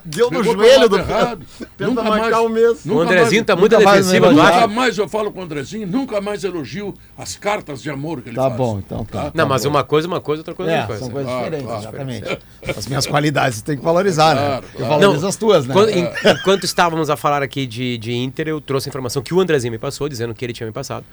Deu 0.04 0.30
no 0.30 0.42
joelho 0.42 0.88
do 0.88 0.98
errado. 0.98 1.40
Tenta 1.78 1.90
Nunca 1.90 2.02
marcar 2.02 2.42
mais, 2.48 2.84
o 2.84 2.88
nunca 2.88 2.94
O 2.94 3.00
Andrezinho 3.00 3.44
tá 3.44 3.54
muito 3.56 3.76
defensivo, 3.76 4.26
tu 4.26 4.32
Nunca 4.32 4.66
mais 4.66 4.98
eu 4.98 5.08
falo 5.08 5.30
com 5.32 5.40
o 5.40 5.42
Andrezinho, 5.42 5.86
nunca 5.86 6.20
mais 6.20 6.42
elogio 6.44 6.94
as 7.16 7.36
cartas 7.36 7.80
de 7.82 7.90
amor 7.90 8.20
que 8.22 8.28
ele 8.30 8.36
Tá 8.36 8.44
faz. 8.44 8.56
bom, 8.56 8.78
então 8.84 9.04
tá. 9.04 9.30
Não, 9.34 9.46
mas 9.46 9.64
uma 9.64 9.84
coisa 9.84 10.06
é 10.06 10.10
uma 10.10 10.20
coisa, 10.20 10.40
outra 10.40 10.54
coisa 10.54 10.72
é 10.72 10.74
É, 10.74 10.80
outra 10.80 10.86
coisa. 10.98 11.04
são 11.04 11.10
coisas 11.12 11.30
Claro, 11.30 11.44
diferentes, 11.44 11.66
claro. 11.66 11.82
exatamente. 11.82 12.38
As 12.78 12.86
minhas 12.86 13.06
qualidades 13.06 13.62
tem 13.62 13.76
que 13.78 13.84
valorizar, 13.84 14.34
né? 14.34 14.40
Claro, 14.40 14.64
Eu 14.74 14.78
claro. 14.86 15.00
valorizo 15.00 15.26
as 15.26 15.36
tuas, 15.36 15.66
né? 15.66 15.72
Quando- 15.74 15.90
en- 15.90 16.08
enquanto 16.26 16.64
estávamos 16.64 17.08
a 17.10 17.16
falar 17.16 17.42
aqui 17.42 17.66
de, 17.66 17.96
de 17.98 18.12
Inter, 18.14 18.48
eu 18.48 18.60
trouxe 18.60 18.88
a 18.88 18.90
informação 18.90 19.22
que 19.22 19.32
o 19.32 19.40
Andrezinho 19.40 19.72
me 19.72 19.78
passou, 19.78 20.08
dizendo 20.08 20.34
que 20.34 20.44
ele 20.44 20.52
tinha 20.52 20.66
me 20.66 20.72
passado, 20.72 21.04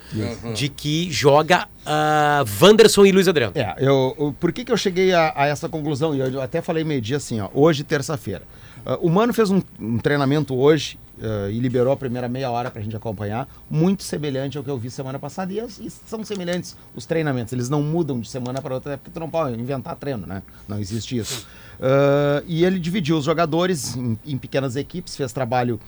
de 0.54 0.68
que 0.68 1.10
joga 1.10 1.68
ah, 1.86 2.44
Wanderson 2.60 3.06
e 3.06 3.12
Luiz 3.12 3.28
Adriano. 3.28 3.52
É, 3.54 3.74
eu, 3.78 4.14
eu- 4.18 4.34
por 4.38 4.52
que, 4.52 4.64
que 4.64 4.72
eu 4.72 4.76
cheguei 4.76 5.12
a, 5.14 5.32
a 5.34 5.46
essa 5.46 5.68
conclusão? 5.68 6.14
E 6.14 6.20
eu 6.20 6.42
até 6.42 6.60
falei 6.60 6.84
meio-dia 6.84 7.16
assim, 7.16 7.40
ó, 7.40 7.48
hoje, 7.58 7.84
terça-feira. 7.84 8.42
Ah, 8.84 8.98
o 9.00 9.10
Mano 9.10 9.34
fez 9.34 9.50
um, 9.50 9.60
um 9.78 9.98
treinamento 9.98 10.54
hoje 10.54 10.98
ah, 11.20 11.50
e 11.50 11.58
liberou 11.58 11.92
a 11.92 11.96
primeira 11.96 12.28
meia 12.28 12.50
hora 12.50 12.70
pra 12.70 12.80
gente 12.80 12.96
acompanhar, 12.96 13.48
muito 13.68 14.02
semelhante 14.02 14.56
ao 14.56 14.64
que 14.64 14.70
eu 14.70 14.78
vi 14.78 14.90
semana 14.90 15.18
passada. 15.18 15.52
E, 15.52 15.58
e 15.58 15.90
são 15.90 16.24
semelhantes 16.24 16.76
os 16.94 17.04
treinamentos, 17.04 17.52
eles 17.52 17.68
não 17.68 17.82
mudam 17.82 18.20
de 18.20 18.28
semana 18.28 18.62
para 18.62 18.74
outra, 18.74 18.96
porque 18.96 19.10
tu 19.10 19.20
não 19.20 19.28
pode 19.28 19.60
inventar 19.60 19.96
treino, 19.96 20.26
né? 20.26 20.42
Não 20.66 20.78
existe 20.78 21.16
isso. 21.16 21.46
Ah, 21.80 22.42
e 22.46 22.64
ele 22.64 22.78
dividiu 22.78 23.18
os 23.18 23.24
jogadores 23.24 23.96
em, 23.96 24.18
em 24.24 24.38
pequenas 24.38 24.76
equipes, 24.76 25.16
fez 25.16 25.32
trabalho 25.32 25.80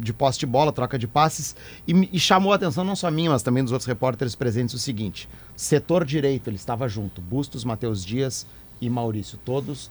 de 0.00 0.12
posse 0.12 0.38
de 0.38 0.46
bola, 0.46 0.72
troca 0.72 0.98
de 0.98 1.08
passes, 1.08 1.56
e, 1.88 2.08
e 2.12 2.20
chamou 2.20 2.52
a 2.52 2.56
atenção 2.56 2.84
não 2.84 2.94
só 2.94 3.10
minha, 3.10 3.30
mas 3.30 3.42
também 3.42 3.62
dos 3.62 3.72
outros 3.72 3.86
repórteres 3.86 4.34
presentes 4.34 4.74
o 4.74 4.78
seguinte: 4.78 5.28
setor 5.56 6.04
direito, 6.04 6.48
ele 6.48 6.56
estava 6.56 6.88
junto, 6.88 7.20
Bustos, 7.20 7.64
Matheus 7.64 8.04
Dias 8.04 8.46
e 8.86 8.90
Maurício, 8.90 9.38
todos 9.44 9.90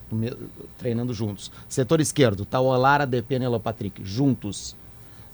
treinando 0.77 1.13
juntos. 1.13 1.51
Setor 1.67 1.99
esquerdo, 2.01 2.45
Taualara, 2.45 3.05
Depena 3.05 3.45
e 3.45 3.59
Patrick, 3.59 4.01
juntos. 4.03 4.75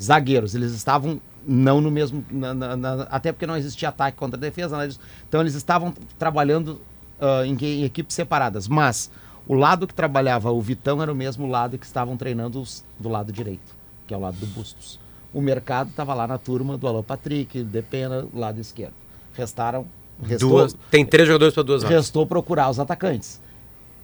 Zagueiros, 0.01 0.55
eles 0.55 0.71
estavam 0.71 1.19
não 1.45 1.81
no 1.81 1.91
mesmo. 1.91 2.23
na- 2.31 2.53
na- 2.53 2.75
na- 2.77 3.03
até 3.03 3.31
porque 3.31 3.45
não 3.45 3.57
existia 3.57 3.89
ataque 3.89 4.17
contra 4.17 4.37
a 4.37 4.39
defesa, 4.39 4.85
disso. 4.87 4.99
então 5.27 5.41
eles 5.41 5.55
estavam 5.55 5.93
trabalhando 6.17 6.79
ah, 7.19 7.45
em, 7.45 7.57
em 7.61 7.83
equipes 7.83 8.15
separadas. 8.15 8.67
Mas 8.67 9.11
o 9.45 9.53
lado 9.55 9.85
que 9.85 9.93
trabalhava 9.93 10.51
o 10.51 10.61
Vitão 10.61 11.01
era 11.01 11.11
o 11.11 11.15
mesmo 11.15 11.47
lado 11.47 11.77
que 11.77 11.85
estavam 11.85 12.15
treinando 12.15 12.61
os 12.61 12.83
do 12.97 13.09
lado 13.09 13.31
direito, 13.33 13.75
que 14.07 14.13
é 14.13 14.17
o 14.17 14.19
lado 14.21 14.37
do 14.37 14.45
Bustos. 14.47 14.97
O 15.33 15.41
mercado 15.41 15.89
estava 15.89 16.13
lá 16.13 16.25
na 16.25 16.37
turma 16.37 16.77
do 16.77 16.87
Alan 16.87 17.03
Patrick, 17.03 17.61
Depena, 17.63 18.25
lado 18.33 18.59
esquerdo. 18.61 18.93
Restaram. 19.33 19.85
Restou, 20.23 20.49
Duas, 20.49 20.75
tem 20.91 21.05
três 21.05 21.27
jogadores 21.27 21.53
para 21.53 21.63
duas 21.63 21.81
vagas. 21.83 21.97
restou 21.97 22.25
procurar 22.25 22.69
os 22.69 22.79
atacantes. 22.79 23.39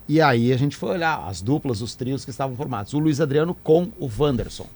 E 0.08 0.22
aí 0.22 0.54
a 0.54 0.58
gente 0.58 0.76
foi 0.78 0.92
olhar 0.92 1.28
as 1.28 1.42
duplas, 1.42 1.82
os 1.82 1.96
trios 1.96 2.24
que 2.24 2.30
estavam 2.32 2.56
formados. 2.56 2.94
O 2.94 3.00
Luiz 3.00 3.20
Adriano 3.20 3.56
com 3.64 3.88
o 4.00 4.10
Wanderson. 4.20 4.68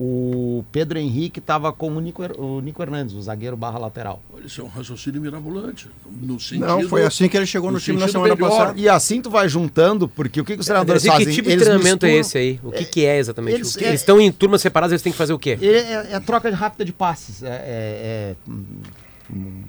O 0.00 0.64
Pedro 0.70 0.96
Henrique 0.96 1.40
estava 1.40 1.72
com 1.72 1.88
o 1.90 2.00
Nico, 2.00 2.22
o 2.40 2.60
Nico 2.60 2.80
Hernandes, 2.80 3.16
o 3.16 3.20
zagueiro 3.20 3.56
barra 3.56 3.80
lateral. 3.80 4.22
Olha, 4.32 4.46
Isso 4.46 4.60
é 4.60 4.64
um 4.64 4.68
raciocínio 4.68 5.20
mirabolante. 5.20 5.88
No 6.22 6.38
sentido, 6.38 6.66
Não, 6.68 6.88
foi 6.88 7.04
assim 7.04 7.28
que 7.28 7.36
ele 7.36 7.46
chegou 7.46 7.68
no, 7.72 7.78
no 7.78 7.80
time 7.80 7.98
na 7.98 8.06
semana 8.06 8.32
melhor. 8.36 8.48
passada. 8.48 8.78
E 8.78 8.88
assim 8.88 9.20
tu 9.20 9.28
vai 9.28 9.48
juntando, 9.48 10.06
porque 10.06 10.40
o 10.40 10.44
que, 10.44 10.54
que 10.54 10.60
os 10.60 10.66
treinadores 10.66 11.02
Andrezinho, 11.02 11.12
fazem? 11.14 11.26
que 11.26 11.34
tipo 11.34 11.48
de 11.48 11.52
Eles 11.54 11.64
treinamento 11.64 12.06
é 12.06 12.10
misturam- 12.10 12.20
esse 12.20 12.38
aí? 12.38 12.60
O 12.62 12.70
que, 12.70 12.84
que 12.84 13.04
é 13.04 13.18
exatamente? 13.18 13.54
eles- 13.56 13.74
O 13.74 13.78
que- 13.78 13.84
é- 13.84 13.88
eles 13.88 14.00
estão 14.00 14.20
em 14.20 14.30
turmas 14.30 14.62
separadas, 14.62 14.92
eles 14.92 15.02
têm 15.02 15.10
que 15.10 15.18
fazer 15.18 15.32
o 15.32 15.38
quê? 15.38 15.58
É, 15.60 15.66
é- 15.66 16.08
é 16.12 16.20
troca 16.20 16.48
rápida 16.54 16.84
de 16.84 16.92
passes. 16.92 17.42
É, 17.42 17.48
é- 17.48 17.56
é, 17.66 18.36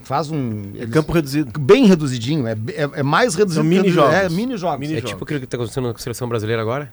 faz 0.02 0.30
um. 0.32 0.72
É 0.76 0.84
eles- 0.84 0.94
campo 0.94 1.12
reduzido. 1.12 1.60
Bem 1.60 1.86
reduzidinho, 1.86 2.48
é, 2.48 2.54
é, 2.70 2.90
é 3.00 3.04
mais 3.04 3.36
reduzido. 3.36 3.62
São 3.62 3.64
mini 3.64 3.90
jogos. 3.90 4.14
É, 4.14 4.30
mini 4.30 4.58
jogos. 4.58 4.80
Mini 4.80 4.94
É 4.94 4.96
jogos. 4.98 5.12
tipo 5.12 5.24
aquilo 5.24 5.40
que 5.40 5.46
está 5.46 5.58
acontecendo 5.58 5.92
na 5.92 5.98
seleção 5.98 6.28
brasileira 6.30 6.62
agora? 6.62 6.92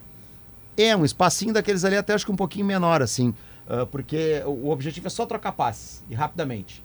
É, 0.77 0.95
um 0.97 1.05
espacinho 1.05 1.55
daqueles 1.55 1.85
ali, 1.85 1.97
até 1.97 2.13
acho 2.13 2.27
que 2.27 2.33
um 2.33 2.37
pouquinho 2.37 2.67
menor, 2.67 3.01
assim. 3.03 3.33
ah, 3.69 3.87
porque 3.91 4.43
o 4.45 4.71
objetivo 4.71 5.07
é 5.07 5.11
só 5.11 5.25
trocar 5.27 5.53
passes, 5.53 6.03
e 6.11 6.15
rapidamente. 6.15 6.85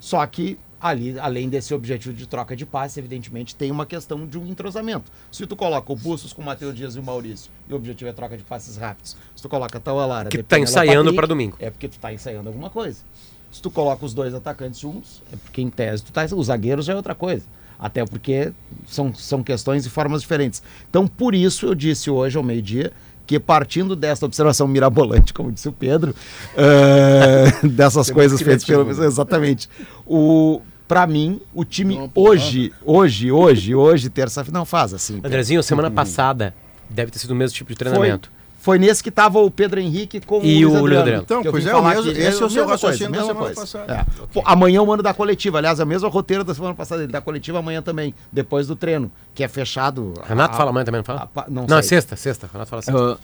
Só 0.00 0.24
que 0.26 0.58
ali, 0.80 1.18
além 1.18 1.48
desse 1.48 1.74
objetivo 1.74 2.14
de 2.14 2.26
troca 2.26 2.54
de 2.56 2.64
passes, 2.64 2.96
evidentemente, 2.96 3.54
tem 3.54 3.70
uma 3.70 3.84
questão 3.84 4.24
de 4.26 4.38
um 4.38 4.46
entrosamento. 4.46 5.10
Se 5.30 5.44
tu 5.46 5.56
coloca 5.56 5.92
o 5.92 5.96
Bustos 5.96 6.32
com 6.32 6.40
o 6.40 6.44
Matheus 6.44 6.74
Dias 6.74 6.94
e 6.96 7.00
o 7.00 7.02
Maurício, 7.02 7.50
e 7.68 7.72
o 7.72 7.76
objetivo 7.76 8.08
é 8.08 8.12
troca 8.12 8.36
de 8.36 8.44
passes 8.44 8.76
rápidos. 8.76 9.16
Se 9.34 9.42
tu 9.42 9.48
coloca 9.48 9.76
a 9.76 9.80
Taualara... 9.80 10.28
Que 10.30 10.38
tu 10.38 10.44
tá 10.44 10.58
ensaiando 10.58 11.12
pra 11.14 11.26
domingo. 11.26 11.56
É 11.58 11.68
porque 11.68 11.88
tu 11.88 11.98
tá 11.98 12.12
ensaiando 12.12 12.48
alguma 12.48 12.70
coisa. 12.70 13.02
Se 13.50 13.62
tu 13.62 13.70
coloca 13.70 14.04
os 14.04 14.12
dois 14.12 14.34
atacantes 14.34 14.78
juntos, 14.80 15.22
é 15.32 15.36
porque 15.36 15.62
em 15.62 15.70
tese 15.70 16.04
tu 16.04 16.12
tá... 16.12 16.26
Os 16.34 16.46
zagueiros 16.46 16.84
já 16.84 16.92
é 16.92 16.96
outra 16.96 17.14
coisa. 17.14 17.44
Até 17.78 18.04
porque 18.04 18.52
são, 18.86 19.14
são 19.14 19.42
questões 19.42 19.86
e 19.86 19.90
formas 19.90 20.22
diferentes. 20.22 20.62
Então, 20.90 21.06
por 21.06 21.34
isso 21.34 21.66
eu 21.66 21.74
disse 21.74 22.10
hoje 22.10 22.36
ao 22.36 22.42
meio-dia 22.42 22.92
que 23.26 23.38
partindo 23.38 23.94
desta 23.94 24.24
observação 24.24 24.66
mirabolante, 24.66 25.34
como 25.34 25.52
disse 25.52 25.68
o 25.68 25.72
Pedro, 25.72 26.14
eh, 26.56 27.68
dessas 27.68 28.10
coisas 28.10 28.40
feitas 28.40 28.64
pelo... 28.64 28.84
né? 28.84 29.06
Exatamente. 29.06 29.68
O... 30.06 30.60
Pra 30.88 31.06
mim, 31.06 31.38
o 31.52 31.66
time 31.66 31.96
Não, 31.96 32.10
hoje, 32.14 32.72
hoje, 32.82 33.30
hoje, 33.30 33.74
hoje, 33.74 34.08
terça-feira, 34.08 34.58
não 34.58 34.64
faz 34.64 34.94
assim. 34.94 35.20
Andrezinho, 35.22 35.62
semana 35.62 35.90
passada 35.90 36.54
deve 36.88 37.10
ter 37.10 37.18
sido 37.18 37.32
o 37.32 37.34
mesmo 37.34 37.54
tipo 37.54 37.70
de 37.70 37.76
treinamento. 37.76 38.30
Foi 38.30 38.37
nesse 38.78 39.02
que 39.02 39.10
tava 39.10 39.38
o 39.38 39.50
Pedro 39.50 39.80
Henrique 39.80 40.20
com 40.20 40.42
E 40.44 40.66
o 40.66 40.80
Luiz 40.80 40.98
Adriano. 40.98 41.22
Então, 41.22 41.42
pois 41.42 41.64
é, 41.64 41.74
o 41.74 41.82
mesmo- 41.82 42.10
esse 42.10 42.20
é 42.20 42.28
o 42.30 42.32
seu 42.32 42.48
mesma 42.48 42.66
raciocínio 42.72 43.04
da 43.12 43.18
mesma 43.18 43.26
semana 43.28 43.44
coisa. 43.54 43.60
passada. 43.60 43.92
É. 43.94 44.26
Pô, 44.32 44.42
amanhã 44.44 44.78
é 44.78 44.82
o 44.82 44.92
ano 44.92 45.02
da 45.02 45.14
coletiva. 45.14 45.58
Aliás, 45.58 45.80
é 45.80 45.84
o 45.84 45.86
mesmo 45.86 46.08
roteiro 46.08 46.42
da 46.44 46.52
semana 46.54 46.74
passada. 46.74 47.02
Ele 47.02 47.12
da 47.12 47.20
coletiva 47.20 47.60
amanhã 47.60 47.80
também, 47.80 48.14
depois 48.32 48.66
do 48.66 48.74
treino, 48.76 49.10
que 49.34 49.42
é 49.44 49.48
fechado. 49.48 50.12
Renato 50.26 50.54
a- 50.54 50.56
fala 50.58 50.70
amanhã 50.70 50.84
também, 50.84 50.98
não 50.98 51.04
fala? 51.04 51.30
a- 51.34 51.44
não 51.48 51.66
não 51.66 51.78
é 51.78 51.82
sexta, 51.82 52.16
sexta. 52.16 52.48
Renato 52.52 52.68
fala 52.68 52.82
sexta. 52.82 53.00
Ah, 53.14 53.16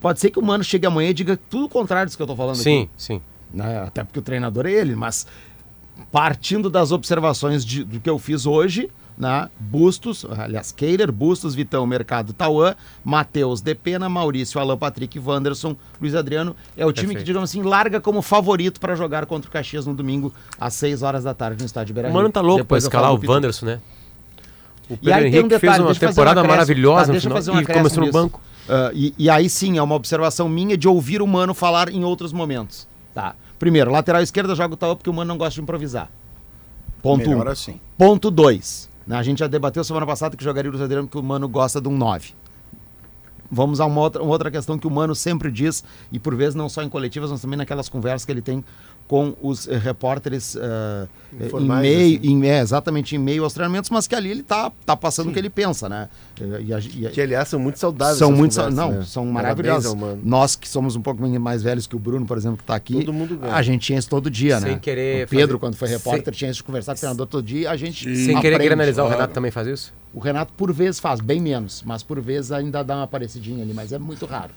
pode 0.00 0.20
ser 0.20 0.30
que 0.30 0.38
o 0.38 0.42
Mano 0.42 0.62
chegue 0.64 0.86
amanhã 0.86 1.10
e 1.10 1.14
diga 1.14 1.38
tudo 1.48 1.66
o 1.66 1.68
contrário 1.68 2.06
disso 2.06 2.16
que 2.16 2.22
eu 2.22 2.26
tô 2.26 2.36
falando 2.36 2.56
sim, 2.56 2.82
aqui. 2.82 2.90
sim. 2.96 3.22
né? 3.52 3.84
Até 3.86 4.02
porque 4.02 4.18
o 4.18 4.22
treinador 4.22 4.66
é 4.66 4.72
ele, 4.72 4.94
mas 4.96 5.26
partindo 6.10 6.68
das 6.68 6.90
observações 6.92 7.64
de- 7.64 7.84
do 7.84 8.00
que 8.00 8.10
eu 8.10 8.18
fiz 8.18 8.46
hoje, 8.46 8.90
né? 9.16 9.48
Bustos, 9.58 10.24
aliás, 10.38 10.72
Keiler, 10.72 11.10
Bustos, 11.12 11.54
Vitão, 11.54 11.86
Mercado, 11.86 12.32
Tauã, 12.32 12.74
Matheus, 13.04 13.60
Depena, 13.60 14.08
Maurício, 14.08 14.60
Alan 14.60 14.76
Patrick, 14.76 15.18
Wanderson, 15.18 15.76
Luiz 16.00 16.14
Adriano. 16.14 16.54
É 16.76 16.84
o 16.84 16.92
time 16.92 17.08
Perfeito. 17.08 17.18
que, 17.18 17.24
digamos 17.24 17.50
assim, 17.50 17.62
larga 17.62 18.00
como 18.00 18.20
favorito 18.22 18.80
para 18.80 18.94
jogar 18.94 19.26
contra 19.26 19.48
o 19.48 19.52
Caxias 19.52 19.86
no 19.86 19.94
domingo, 19.94 20.32
às 20.60 20.74
6 20.74 21.02
horas 21.02 21.24
da 21.24 21.32
tarde 21.34 21.60
no 21.60 21.66
estádio 21.66 21.94
Beira 21.94 22.08
O 22.08 22.12
Mano 22.12 22.30
tá 22.30 22.40
louco 22.40 22.66
eu 22.74 22.76
escalar 22.78 23.12
o. 23.12 23.20
Wanderson, 23.30 23.66
né? 23.66 23.80
O 24.90 24.94
E 24.94 24.96
Pedro 24.96 25.14
aí 25.14 25.22
tem 25.22 25.32
um 25.32 25.34
Henrique 25.38 25.48
detalhe, 25.48 25.60
fez 25.60 25.78
uma 25.80 25.94
temporada 25.94 26.40
acréscimo. 26.40 26.48
maravilhosa 26.48 27.06
Tá, 27.06 27.12
no 27.14 27.20
final 27.20 27.62
e 27.62 27.66
começou 27.66 28.00
no 28.00 28.06
nisso. 28.06 28.12
banco. 28.18 28.40
Ah, 28.68 28.90
e, 28.94 29.14
e 29.16 29.30
aí 29.30 29.48
sim, 29.48 29.78
é 29.78 29.82
uma 29.82 29.94
observação 29.94 30.48
minha 30.48 30.76
de 30.76 30.86
ouvir 30.88 31.22
o 31.22 31.26
Mano 31.26 31.54
falar 31.54 31.88
em 31.88 32.04
outros 32.04 32.32
momentos. 32.32 32.86
Tá. 33.14 33.34
Primeiro, 33.58 33.90
lateral 33.90 34.20
esquerda 34.22 34.54
joga 34.54 34.74
o 34.74 34.76
Taú 34.76 34.96
porque 34.96 35.08
o 35.08 35.12
Mano 35.14 35.28
não 35.28 35.38
gosta 35.38 35.54
de 35.54 35.60
improvisar. 35.62 36.10
Ponto 37.00 37.28
Melhor 37.28 37.46
um. 37.46 37.50
assim. 37.50 37.80
Ponto 37.96 38.30
2. 38.30 38.90
A 39.08 39.22
gente 39.22 39.40
já 39.40 39.46
debateu 39.46 39.84
semana 39.84 40.06
passada 40.06 40.36
que 40.36 40.44
jogaria 40.44 40.70
o 40.70 40.82
Adriano 40.82 41.06
porque 41.06 41.18
o 41.18 41.22
Mano 41.22 41.48
gosta 41.48 41.80
de 41.80 41.88
um 41.88 41.96
9. 41.96 42.32
Vamos 43.50 43.80
a 43.80 43.84
uma 43.84 44.00
outra, 44.00 44.22
uma 44.22 44.32
outra 44.32 44.50
questão 44.50 44.78
que 44.78 44.86
o 44.86 44.90
Mano 44.90 45.14
sempre 45.14 45.50
diz, 45.50 45.84
e 46.10 46.18
por 46.18 46.34
vezes 46.34 46.54
não 46.54 46.68
só 46.68 46.82
em 46.82 46.88
coletivas, 46.88 47.30
mas 47.30 47.40
também 47.40 47.56
naquelas 47.56 47.88
conversas 47.88 48.24
que 48.24 48.32
ele 48.32 48.40
tem 48.40 48.64
com 49.06 49.34
os 49.42 49.68
eh, 49.68 49.76
repórteres 49.76 50.56
eh, 50.56 51.06
em 51.38 51.60
meio, 51.68 52.18
assim. 52.18 52.26
em, 52.28 52.46
é, 52.48 52.60
exatamente 52.60 53.14
em 53.14 53.18
meio 53.18 53.44
aos 53.44 53.52
treinamentos, 53.52 53.90
mas 53.90 54.06
que 54.06 54.14
ali 54.14 54.30
ele 54.30 54.42
tá, 54.42 54.72
tá 54.86 54.96
passando 54.96 55.28
o 55.28 55.32
que 55.32 55.38
ele 55.38 55.50
pensa, 55.50 55.88
né? 55.88 56.08
E, 56.40 57.00
e 57.00 57.06
a- 57.06 57.10
Que, 57.10 57.20
aliás, 57.20 57.48
são 57.48 57.60
muito 57.60 57.78
saudáveis. 57.78 58.18
são 58.18 58.32
muito 58.32 58.56
não, 58.70 58.92
né? 58.92 59.04
são 59.04 59.26
maravilhosos. 59.26 59.94
Mano. 59.94 60.20
Nós 60.24 60.56
que 60.56 60.66
somos 60.68 60.96
um 60.96 61.02
pouco 61.02 61.22
mais 61.38 61.62
velhos 61.62 61.86
que 61.86 61.94
o 61.94 61.98
Bruno, 61.98 62.24
por 62.24 62.38
exemplo, 62.38 62.56
que 62.56 62.62
está 62.62 62.74
aqui, 62.74 62.94
Todo 62.94 63.12
mundo 63.12 63.36
ganha. 63.36 63.54
a 63.54 63.62
gente 63.62 63.82
tinha 63.82 63.98
isso 63.98 64.08
todo 64.08 64.30
dia, 64.30 64.58
Sem 64.60 64.72
né? 64.72 64.78
querer 64.80 65.26
o 65.26 65.28
Pedro, 65.28 65.46
fazer- 65.48 65.58
quando 65.58 65.74
foi 65.76 65.88
repórter, 65.88 66.32
tinha 66.34 66.50
isso 66.50 66.58
de 66.58 66.64
conversar 66.64 66.92
com 66.94 66.98
o 66.98 67.00
treinador 67.00 67.26
todo 67.26 67.44
dia, 67.44 67.70
a 67.70 67.76
gente 67.76 68.04
Sem 68.16 68.40
querer 68.40 68.54
aprende. 68.54 68.64
granalizar, 68.70 69.04
o 69.04 69.08
claro. 69.08 69.20
Renato 69.20 69.34
também 69.34 69.50
faz 69.50 69.66
isso? 69.68 69.92
O 70.14 70.18
Renato 70.20 70.52
por 70.56 70.72
vezes 70.72 70.98
faz, 70.98 71.20
bem 71.20 71.40
menos, 71.40 71.82
mas 71.84 72.02
por 72.02 72.20
vezes 72.20 72.52
ainda 72.52 72.82
dá 72.82 72.96
uma 72.96 73.06
parecidinha 73.06 73.62
ali, 73.62 73.74
mas 73.74 73.92
é 73.92 73.98
muito 73.98 74.24
raro. 74.24 74.50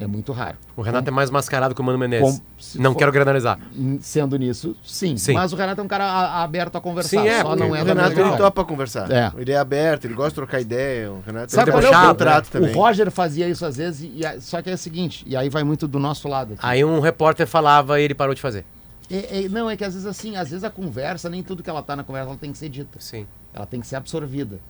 É 0.00 0.06
muito 0.06 0.30
raro. 0.30 0.56
O 0.76 0.80
Renato 0.80 1.08
é 1.08 1.10
mais 1.10 1.28
mascarado 1.28 1.74
que 1.74 1.80
o 1.80 1.84
Mano 1.84 1.98
Menezes. 1.98 2.38
Com- 2.38 2.80
Não 2.80 2.92
for- 2.92 2.98
quero 3.00 3.10
granalizar. 3.10 3.58
Sendo 4.00 4.36
nisso, 4.38 4.76
sim. 4.84 5.16
Sim. 5.16 5.32
Mas 5.32 5.52
o 5.52 5.56
Renato 5.56 5.80
é 5.80 5.84
um 5.84 5.88
cara 5.88 6.04
a- 6.04 6.42
aberto 6.44 6.76
a 6.76 6.80
conversar. 6.80 7.20
Sim, 7.20 7.26
é, 7.28 7.42
só 7.42 7.56
não 7.56 7.70
o 7.70 7.74
é 7.74 7.84
da 7.84 7.94
Renato 7.94 8.20
ele 8.20 8.36
topa 8.36 8.64
conversar. 8.64 9.10
É. 9.10 9.32
Ele 9.36 9.50
é 9.50 9.56
aberto, 9.58 10.04
ele 10.04 10.14
gosta 10.14 10.30
de 10.30 10.34
trocar 10.36 10.60
ideia. 10.60 11.10
O 11.10 11.20
Renato 11.26 11.50
Sabe 11.50 11.72
qual 11.72 11.82
é 11.82 11.88
o 11.90 12.08
contrato 12.10 12.46
O 12.46 12.50
também. 12.50 12.72
Roger 12.72 13.10
fazia 13.10 13.48
isso 13.48 13.66
às 13.66 13.76
vezes, 13.76 14.02
e, 14.02 14.20
e- 14.24 14.40
só 14.40 14.62
que 14.62 14.70
é 14.70 14.74
o 14.74 14.78
seguinte, 14.78 15.24
e 15.26 15.36
aí 15.36 15.48
vai 15.48 15.64
muito 15.64 15.88
do 15.88 15.98
nosso 15.98 16.28
lado. 16.28 16.52
aqui. 16.54 16.60
Aí 16.64 16.84
um 16.84 17.00
repórter 17.00 17.48
falava 17.48 18.00
e 18.00 18.04
ele 18.04 18.14
parou 18.14 18.36
de 18.36 18.40
fazer. 18.40 18.64
É- 19.10 19.46
é- 19.46 19.48
não, 19.48 19.68
é 19.68 19.76
que 19.76 19.82
às 19.82 19.94
vezes 19.94 20.06
assim, 20.06 20.36
às 20.36 20.50
vezes 20.50 20.62
a 20.62 20.70
conversa, 20.70 21.28
nem 21.28 21.42
tudo 21.42 21.60
que 21.60 21.68
ela 21.70 21.82
tá 21.82 21.96
na 21.96 22.04
conversa, 22.04 22.28
ela 22.28 22.38
tem 22.38 22.52
que 22.52 22.58
ser 22.58 22.68
dita. 22.68 23.00
Sim, 23.00 23.26
Ela 23.52 23.66
tem 23.66 23.80
que 23.80 23.86
ser 23.88 23.96
absorvida. 23.96 24.60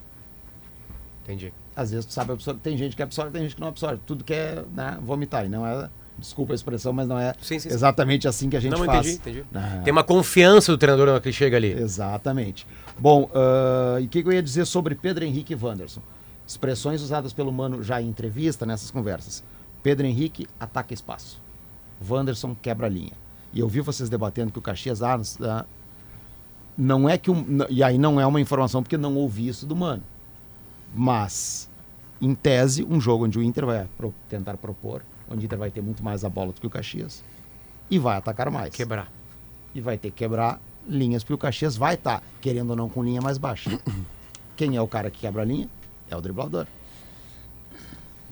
entendi. 1.22 1.52
Às 1.78 1.92
vezes 1.92 2.06
tu 2.06 2.12
sabe 2.12 2.32
absorver. 2.32 2.58
Tem 2.60 2.76
gente 2.76 2.96
que 2.96 3.02
absorve, 3.04 3.30
tem 3.30 3.42
gente 3.42 3.54
que 3.54 3.60
não 3.60 3.68
absorve. 3.68 4.00
Tudo 4.04 4.24
que 4.24 4.34
é 4.34 4.64
né, 4.74 4.98
vomitar. 5.00 5.46
E 5.46 5.48
não 5.48 5.64
é. 5.64 5.88
Desculpa 6.18 6.52
a 6.52 6.56
expressão, 6.56 6.92
mas 6.92 7.06
não 7.06 7.16
é 7.16 7.32
Sim, 7.40 7.60
sim, 7.60 7.68
sim. 7.68 7.74
exatamente 7.74 8.26
assim 8.26 8.50
que 8.50 8.56
a 8.56 8.60
gente 8.60 8.72
Não, 8.72 8.84
faz. 8.84 9.06
entendi, 9.06 9.38
entendi. 9.38 9.44
Ah, 9.54 9.82
Tem 9.84 9.92
uma 9.92 10.02
confiança 10.02 10.72
do 10.72 10.76
treinador 10.76 11.06
na 11.06 11.12
hora 11.12 11.20
que 11.20 11.30
chega 11.30 11.56
ali. 11.56 11.70
Exatamente. 11.70 12.66
Bom, 12.98 13.30
ah, 13.32 14.00
e 14.00 14.06
o 14.06 14.08
que, 14.08 14.20
que 14.24 14.28
eu 14.28 14.32
ia 14.32 14.42
dizer 14.42 14.64
sobre 14.66 14.96
Pedro 14.96 15.24
Henrique 15.24 15.52
e 15.52 15.56
Wanderson? 15.56 16.02
Expressões 16.44 17.00
usadas 17.02 17.32
pelo 17.32 17.52
Mano 17.52 17.80
já 17.84 18.02
em 18.02 18.08
entrevista, 18.08 18.66
nessas 18.66 18.90
conversas. 18.90 19.44
Pedro 19.80 20.04
Henrique 20.04 20.48
ataca 20.58 20.92
espaço. 20.92 21.40
Wanderson 22.10 22.56
quebra 22.60 22.86
a 22.86 22.90
linha. 22.90 23.12
E 23.52 23.60
eu 23.60 23.68
vi 23.68 23.80
vocês 23.80 24.08
debatendo 24.08 24.50
que 24.50 24.58
o 24.58 24.62
Caxias 24.62 25.00
ah, 25.04 25.20
ah, 25.42 25.64
não 26.76 27.08
é 27.08 27.16
que 27.16 27.30
um, 27.30 27.44
e 27.70 27.80
aí 27.80 27.96
não 27.96 28.20
é 28.20 28.26
uma 28.26 28.40
informação 28.40 28.82
porque 28.82 28.96
não 28.96 29.14
ouvi 29.14 29.46
isso 29.46 29.64
do 29.64 29.76
Mano. 29.76 30.02
Mas 30.94 31.67
em 32.20 32.34
tese, 32.34 32.84
um 32.84 33.00
jogo 33.00 33.24
onde 33.26 33.38
o 33.38 33.42
Inter 33.42 33.64
vai 33.66 33.86
pro- 33.96 34.14
tentar 34.28 34.56
propor, 34.56 35.02
onde 35.30 35.44
o 35.44 35.46
Inter 35.46 35.58
vai 35.58 35.70
ter 35.70 35.80
muito 35.82 36.02
mais 36.02 36.24
a 36.24 36.28
bola 36.28 36.52
do 36.52 36.60
que 36.60 36.66
o 36.66 36.70
Caxias 36.70 37.22
e 37.90 37.98
vai 37.98 38.16
atacar 38.16 38.50
mais. 38.50 38.74
Quebrar. 38.74 39.10
E 39.74 39.80
vai 39.80 39.96
ter 39.96 40.10
que 40.10 40.16
quebrar 40.18 40.60
linhas 40.88 41.22
porque 41.22 41.34
o 41.34 41.38
Caxias 41.38 41.76
vai 41.76 41.94
estar, 41.94 42.22
querendo 42.40 42.70
ou 42.70 42.76
não, 42.76 42.88
com 42.88 43.02
linha 43.04 43.20
mais 43.20 43.38
baixa. 43.38 43.78
Quem 44.56 44.74
é 44.76 44.80
o 44.82 44.88
cara 44.88 45.10
que 45.10 45.20
quebra 45.20 45.42
a 45.42 45.44
linha? 45.44 45.68
É 46.10 46.16
o 46.16 46.20
driblador. 46.20 46.66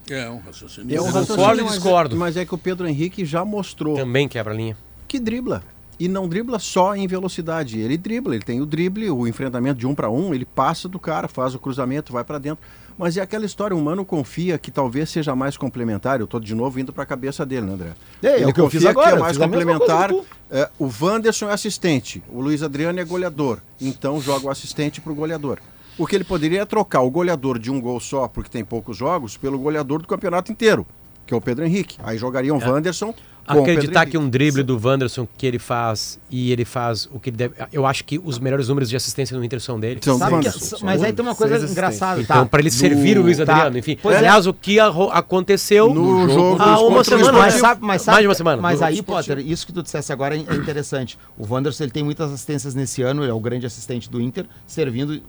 É 0.09 0.31
um 0.31 0.39
raciocínio. 0.39 0.97
É 0.97 1.01
um 1.01 1.05
Eu 1.07 1.13
raciocínio, 1.13 1.37
concordo 1.37 1.61
e 1.61 1.65
mas 1.65 1.73
é- 1.73 1.77
discordo. 1.79 2.17
Mas 2.17 2.37
é 2.37 2.47
que 2.47 2.55
o 2.55 2.59
Pedro 2.59 2.87
Henrique 2.89 3.25
já 3.25 3.45
mostrou 3.45 3.97
Também 3.97 4.29
quebra 4.29 4.53
a 4.53 4.57
linha. 4.57 4.77
que 5.09 5.19
dribla. 5.19 5.63
E 5.99 6.09
não 6.09 6.29
dribla 6.29 6.59
só 6.59 6.95
em 6.95 7.07
velocidade. 7.07 7.81
Ele 7.81 7.97
dribla, 7.97 8.35
ele 8.35 8.45
tem 8.45 8.61
o 8.61 8.67
drible, 8.67 9.11
o 9.11 9.27
enfrentamento 9.27 9.79
de 9.79 9.87
um 9.87 9.95
para 9.95 10.11
um, 10.11 10.35
ele 10.35 10.45
passa 10.45 10.89
do 10.89 10.99
cara, 10.99 11.27
faz 11.27 11.55
o 11.55 11.59
cruzamento, 11.59 12.13
vai 12.13 12.23
para 12.23 12.39
dentro. 12.39 12.63
Mas 12.99 13.17
é 13.17 13.21
aquela 13.21 13.45
história, 13.45 13.77
o 13.77 13.81
Mano 13.81 14.05
confia 14.05 14.59
que 14.59 14.71
talvez 14.71 15.11
seja 15.11 15.35
mais 15.35 15.57
complementar. 15.57 16.21
Eu 16.21 16.27
tô 16.27 16.39
de 16.39 16.55
novo 16.55 16.79
indo 16.79 16.93
para 16.93 17.03
a 17.03 17.07
cabeça 17.07 17.45
dele, 17.45 17.67
né, 17.67 17.73
André? 17.73 17.93
É, 18.23 18.43
é 18.43 18.45
eu 18.45 18.71
fiz 18.71 18.85
agora, 18.85 19.13
que 19.13 19.17
é 19.17 19.21
mais 19.21 19.39
complementar. 19.39 20.11
É, 20.51 20.69
o 20.79 20.91
Wanderson 21.01 21.49
é 21.49 21.53
assistente, 21.53 22.23
o 22.31 22.41
Luiz 22.41 22.63
Adriano 22.63 23.01
é 23.01 23.05
goleador. 23.05 23.59
Então 23.81 24.21
joga 24.21 24.47
o 24.47 24.51
assistente 24.51 25.01
pro 25.01 25.15
goleador. 25.15 25.59
O 25.99 26.07
que 26.07 26.15
ele 26.15 26.25
poderia 26.25 26.61
é 26.61 26.65
trocar 26.67 27.01
o 27.01 27.11
goleador 27.11 27.59
de 27.59 27.71
um 27.71 27.81
gol 27.81 28.01
só, 28.01 28.29
porque 28.29 28.51
tem 28.51 28.65
poucos 28.65 28.99
jogos, 28.99 29.37
pelo 29.37 29.59
goleador 29.59 30.01
do 30.01 30.09
campeonato 30.09 30.53
inteiro, 30.53 30.87
que 31.27 31.33
é 31.33 31.37
o 31.37 31.41
Pedro 31.41 31.65
Henrique. 31.65 31.97
Aí 32.03 32.19
jogariam 32.19 32.59
Wanderson 32.59 33.09
o 33.09 33.13
Pedro 33.13 33.36
Acreditar 33.47 34.07
que 34.07 34.19
um 34.19 34.29
drible 34.29 34.63
do 34.63 34.81
Wanderson 34.83 35.27
que 35.37 35.47
ele 35.47 35.59
faz 35.59 36.19
e 36.31 36.51
ele 36.53 36.65
faz 36.65 37.09
o 37.13 37.19
que 37.21 37.31
ele 37.31 37.37
deve. 37.37 37.55
Eu 37.73 37.87
acho 37.87 38.05
que 38.05 38.19
os 38.23 38.39
melhores 38.39 38.69
números 38.69 38.89
de 38.89 38.97
assistência 38.97 39.37
no 39.37 39.45
Inter 39.45 39.61
são 39.61 39.79
dele. 39.79 40.01
São 40.03 40.19
Sabe 40.19 40.41
que- 40.41 40.85
mas 40.85 41.03
aí 41.03 41.13
tem 41.13 41.25
uma 41.25 41.35
coisa 41.35 41.57
engraçada, 41.71 42.21
Então, 42.21 42.37
tá? 42.45 42.47
para 42.47 42.61
ele 42.61 42.71
servir 42.71 43.15
No- 43.17 43.21
o 43.23 43.25
Luiz 43.25 43.39
tá. 43.39 43.43
Adriano, 43.45 43.79
enfim. 43.79 43.99
Pois 44.03 44.15
é. 44.17 44.19
Aliás, 44.19 44.47
o 44.47 44.55
que 44.55 44.79
aconteceu 44.81 45.93
No 45.93 46.29
jogo 46.29 46.63
há 46.63 46.81
uma 46.81 47.05
semana. 47.05 47.33
Mas 47.39 47.55
sabe, 47.55 47.81
mas 47.85 48.03
sabe, 48.03 48.15
Mais 48.15 48.23
de 48.25 48.29
uma 48.29 48.35
semana. 48.35 48.63
Mas 48.63 48.79
Do 48.81 48.85
aí. 48.85 49.03
Potter, 49.03 49.39
isso 49.39 49.67
que 49.67 49.73
tu 49.73 49.83
dissesse 49.83 50.13
agora 50.13 50.37
é 50.37 50.39
é 50.47 50.55
interessante. 50.55 51.19
O 51.39 51.47
Wanderson 51.53 51.85
ele 51.85 51.91
tem 51.93 52.03
muitas 52.05 52.31
assistências 52.33 52.75
nesse 52.75 53.03
ano, 53.03 53.23
ele 53.23 53.31
é 53.31 53.35
o 53.35 53.41
grande 53.41 53.67
assistente 53.67 54.09
do 54.11 54.21
Inter, 54.21 54.47
servindo 54.67 55.21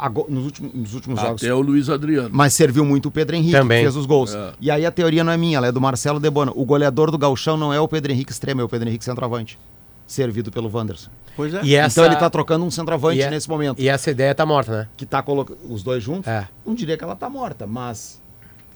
ago- 0.00 0.26
nos 0.28 0.44
últimos, 0.46 0.74
nos 0.74 0.94
últimos 0.94 1.20
jogos. 1.20 1.42
Até 1.42 1.52
o 1.54 1.60
Luiz 1.60 1.88
Adriano. 1.88 2.30
Mas 2.32 2.54
serviu 2.54 2.84
muito 2.84 3.06
o 3.06 3.10
Pedro 3.10 3.36
Henrique, 3.36 3.52
Também. 3.52 3.78
que 3.78 3.84
fez 3.84 3.96
os 3.96 4.06
gols. 4.06 4.34
É. 4.34 4.52
E 4.60 4.70
aí 4.70 4.84
a 4.86 4.90
teoria 4.90 5.22
não 5.22 5.32
é 5.32 5.36
minha, 5.36 5.56
ela 5.58 5.66
é 5.66 5.72
do 5.72 5.80
Marcelo 5.80 6.18
Debona. 6.18 6.52
O 6.54 6.64
goleador 6.64 7.10
do 7.10 7.18
Galchão 7.18 7.56
não 7.56 7.72
é 7.72 7.80
o 7.80 7.86
Pedro 7.86 8.10
Henrique 8.12 8.32
extremo, 8.32 8.60
é 8.60 8.64
o 8.64 8.68
Pedro 8.68 8.88
Henrique 8.88 9.04
centroavante. 9.04 9.58
Servido 10.06 10.50
pelo 10.50 10.68
Wanderson. 10.74 11.08
Pois 11.36 11.54
é. 11.54 11.60
E 11.62 11.74
essa, 11.76 12.00
Então 12.00 12.10
ele 12.10 12.16
tá 12.20 12.28
trocando 12.28 12.64
um 12.64 12.70
centroavante 12.70 13.18
e 13.18 13.22
é- 13.22 13.30
nesse 13.30 13.48
momento. 13.48 13.80
E 13.80 13.88
essa 13.88 14.10
ideia 14.10 14.34
tá 14.34 14.44
morta, 14.44 14.72
né? 14.72 14.88
Que 14.96 15.06
tá 15.06 15.22
colocando 15.22 15.58
os 15.68 15.82
dois 15.84 16.02
juntos. 16.02 16.26
É. 16.26 16.48
Não 16.66 16.74
diria 16.74 16.96
que 16.96 17.04
ela 17.04 17.14
tá 17.14 17.30
morta, 17.30 17.66
mas. 17.66 18.20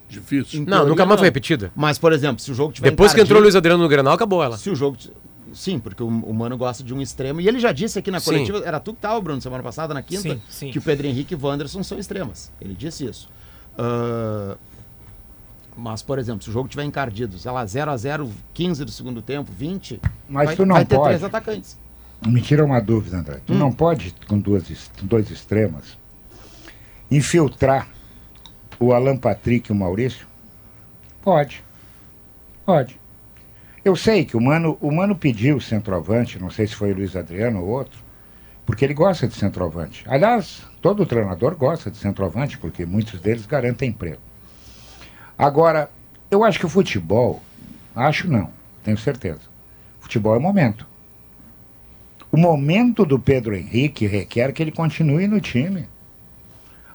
Difícil. 0.08 0.60
em 0.60 0.64
Não, 0.64 0.70
teoria, 0.78 0.88
nunca 0.90 1.04
mais 1.04 1.10
não. 1.16 1.18
foi 1.18 1.26
repetida. 1.26 1.72
Mas, 1.74 1.98
por 1.98 2.12
exemplo, 2.12 2.40
se 2.40 2.52
o 2.52 2.54
jogo 2.54 2.72
tiver 2.72 2.90
Depois 2.90 3.12
que 3.12 3.20
entrou 3.20 3.38
o 3.38 3.40
encardido- 3.40 3.44
Luiz 3.46 3.56
Adriano 3.56 3.82
no 3.82 3.88
Granal, 3.88 4.12
acabou 4.14 4.44
ela. 4.44 4.56
Se 4.56 4.70
o 4.70 4.76
jogo. 4.76 4.96
Sim, 5.54 5.78
porque 5.78 6.02
o, 6.02 6.06
o 6.08 6.34
Mano 6.34 6.56
gosta 6.56 6.82
de 6.82 6.92
um 6.92 7.00
extremo. 7.00 7.40
E 7.40 7.48
ele 7.48 7.58
já 7.60 7.72
disse 7.72 7.98
aqui 7.98 8.10
na 8.10 8.20
Sim. 8.20 8.24
coletiva, 8.26 8.62
era 8.64 8.80
tu 8.80 8.92
que 8.94 9.00
tava, 9.00 9.20
Bruno, 9.20 9.40
semana 9.40 9.62
passada, 9.62 9.94
na 9.94 10.02
quinta, 10.02 10.22
Sim, 10.22 10.42
sim. 10.48 10.70
que 10.70 10.78
o 10.78 10.82
Pedro 10.82 11.06
Henrique 11.06 11.34
e 11.34 11.36
o 11.36 11.40
Wanderson 11.46 11.82
são 11.82 11.98
extremas. 11.98 12.50
Ele 12.60 12.74
disse 12.74 13.04
isso. 13.06 13.28
Ah, 13.78 14.56
mas, 15.76 16.02
por 16.02 16.18
exemplo, 16.18 16.42
se 16.42 16.50
o 16.50 16.52
jogo 16.52 16.68
tiver 16.68 16.84
encardido, 16.84 17.36
sei 17.38 17.50
lá, 17.50 17.64
0x0, 17.64 18.28
15 18.52 18.84
do 18.84 18.90
segundo 18.92 19.20
tempo, 19.22 19.50
20, 19.52 20.00
Mas 20.28 20.46
vai, 20.46 20.56
tu 20.56 20.64
não 20.66 20.76
vai 20.76 20.84
ter 20.84 20.94
pode. 20.96 21.08
três 21.08 21.24
atacantes. 21.24 21.78
Me 22.26 22.40
tira 22.40 22.64
uma 22.64 22.80
dúvida, 22.80 23.18
André. 23.18 23.40
Tu 23.44 23.52
Hum. 23.52 23.58
não 23.58 23.72
pode, 23.72 24.14
com 24.28 24.38
duas, 24.38 24.64
dois 25.02 25.30
extremas, 25.30 25.98
infiltrar 27.10 27.88
o 28.78 28.92
Alan 28.92 29.16
Patrick 29.16 29.70
e 29.70 29.72
o 29.72 29.76
Maurício? 29.76 30.26
Pode. 31.22 31.62
Pode. 32.64 32.98
Eu 33.84 33.94
sei 33.94 34.24
que 34.24 34.34
o 34.34 34.40
Mano, 34.40 34.78
o 34.80 34.90
Mano 34.90 35.14
pediu 35.14 35.60
centroavante, 35.60 36.38
não 36.38 36.48
sei 36.48 36.66
se 36.66 36.74
foi 36.74 36.92
o 36.92 36.94
Luiz 36.94 37.14
Adriano 37.14 37.60
ou 37.60 37.68
outro, 37.68 37.98
porque 38.64 38.82
ele 38.82 38.94
gosta 38.94 39.28
de 39.28 39.34
centroavante. 39.34 40.04
Aliás, 40.08 40.62
todo 40.80 41.04
treinador 41.04 41.54
gosta 41.54 41.90
de 41.90 41.98
centroavante, 41.98 42.56
porque 42.56 42.86
muitos 42.86 43.20
deles 43.20 43.44
garantem 43.44 43.90
emprego. 43.90 44.20
Agora, 45.36 45.90
eu 46.30 46.42
acho 46.42 46.58
que 46.58 46.64
o 46.64 46.68
futebol, 46.70 47.42
acho 47.94 48.26
não, 48.26 48.48
tenho 48.82 48.96
certeza. 48.96 49.40
Futebol 50.00 50.34
é 50.34 50.38
momento. 50.38 50.86
O 52.32 52.38
momento 52.38 53.04
do 53.04 53.18
Pedro 53.18 53.54
Henrique 53.54 54.06
requer 54.06 54.52
que 54.52 54.62
ele 54.62 54.72
continue 54.72 55.28
no 55.28 55.42
time. 55.42 55.86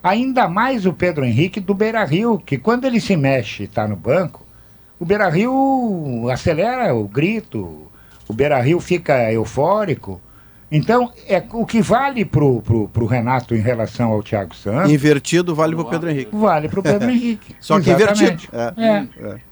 Ainda 0.01 0.47
mais 0.47 0.87
o 0.87 0.93
Pedro 0.93 1.23
Henrique 1.23 1.59
do 1.59 1.75
Beira 1.75 2.03
Rio, 2.03 2.39
que 2.39 2.57
quando 2.57 2.85
ele 2.85 2.99
se 2.99 3.15
mexe 3.15 3.63
e 3.63 3.65
está 3.65 3.87
no 3.87 3.95
banco, 3.95 4.48
o 4.99 5.05
Beira 5.05 5.29
Rio 5.29 6.27
acelera 6.31 6.93
o 6.93 7.07
grito, 7.07 7.87
o 8.27 8.33
Beira 8.33 8.59
Rio 8.61 8.79
fica 8.79 9.31
eufórico. 9.31 10.19
Então, 10.71 11.11
é 11.27 11.43
o 11.51 11.65
que 11.65 11.81
vale 11.81 12.23
pro, 12.23 12.61
pro, 12.61 12.87
pro 12.89 13.05
Renato 13.07 13.55
em 13.55 13.59
relação 13.59 14.11
ao 14.11 14.21
Thiago 14.21 14.55
Santos, 14.55 14.91
Invertido 14.91 15.55
vale 15.55 15.75
pro 15.75 15.85
Pedro 15.85 16.09
Henrique. 16.11 16.35
vale 16.35 16.69
pro 16.69 16.83
Pedro 16.83 17.09
Henrique. 17.11 17.55
Só 17.59 17.79
que 17.79 17.89
Exatamente. 17.89 18.47
invertido. 18.53 18.55
É. 18.55 19.33
É. 19.33 19.48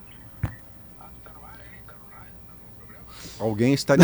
Alguém 3.40 3.74
está, 3.74 3.96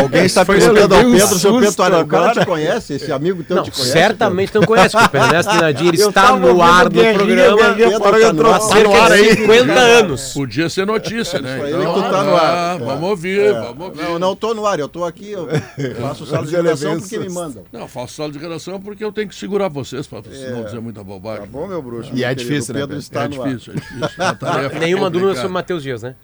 alguém 0.00 0.24
está 0.24 0.44
perguntando 0.46 0.94
ao 0.94 1.00
Pedro, 1.02 1.38
seu 1.38 1.58
Pedro, 1.58 1.82
olha, 1.82 1.98
o 1.98 2.06
cara 2.06 2.32
te 2.32 2.46
conhece, 2.46 2.94
esse 2.94 3.10
amigo 3.10 3.42
teu 3.42 3.56
Não, 3.56 3.62
te 3.64 3.70
conhece? 3.72 3.90
certamente 3.92 4.54
não 4.54 4.62
conhece, 4.62 4.90
porque 4.92 5.06
o 5.06 5.10
Pedro 5.10 5.26
Ernesto 5.26 5.54
Nadir 5.56 5.94
está 5.94 6.36
no 6.36 6.62
ar 6.62 6.88
do 6.88 7.00
programa 7.00 7.74
Pedro 8.12 8.48
tá 8.48 8.56
há 8.56 8.60
cerca 8.60 9.16
de 9.16 9.34
50 9.36 9.72
anos. 9.72 10.32
Podia 10.32 10.68
ser 10.68 10.86
notícia, 10.86 11.40
né? 11.40 11.58
Então, 11.68 11.94
tu 11.94 12.00
tá 12.02 12.22
no 12.22 12.36
ar. 12.36 12.44
ah, 12.46 12.76
vamos 12.78 13.10
ouvir, 13.10 13.52
vamos 13.52 13.86
ouvir. 13.88 14.02
Não, 14.02 14.18
não 14.18 14.36
tô 14.36 14.54
no 14.54 14.66
ar, 14.66 14.78
eu 14.78 14.88
tô 14.88 15.04
aqui, 15.04 15.32
eu 15.32 15.48
faço 16.00 16.24
sala 16.26 16.46
de 16.46 16.54
redação 16.54 16.98
porque 16.98 17.18
me 17.18 17.28
mandam. 17.28 17.64
Não, 17.72 17.88
faço 17.88 18.14
sala 18.14 18.30
de 18.30 18.38
redação 18.38 18.80
porque 18.80 19.04
eu 19.04 19.12
tenho 19.12 19.28
que 19.28 19.34
segurar 19.34 19.68
vocês 19.68 20.06
para 20.06 20.22
não 20.52 20.64
dizer 20.64 20.80
muita 20.80 21.02
bobagem. 21.02 21.40
Tá 21.42 21.46
bom, 21.50 21.66
meu 21.66 21.82
bruxo? 21.82 22.10
E 22.14 22.22
é 22.24 22.34
difícil, 22.34 22.74
o 22.74 22.78
né, 22.78 22.86
Pedro 22.86 22.96
Pedro? 22.96 22.98
está 22.98 23.24
É 23.24 23.28
no 23.28 23.42
ar. 23.42 23.48
difícil, 23.48 23.72
é 23.72 23.76
difícil. 23.76 24.78
Nenhuma 24.80 25.10
dúvida 25.10 25.34
sobre 25.34 25.48
o 25.48 25.50
Matheus 25.50 25.82
Dias, 25.82 26.02
né? 26.02 26.14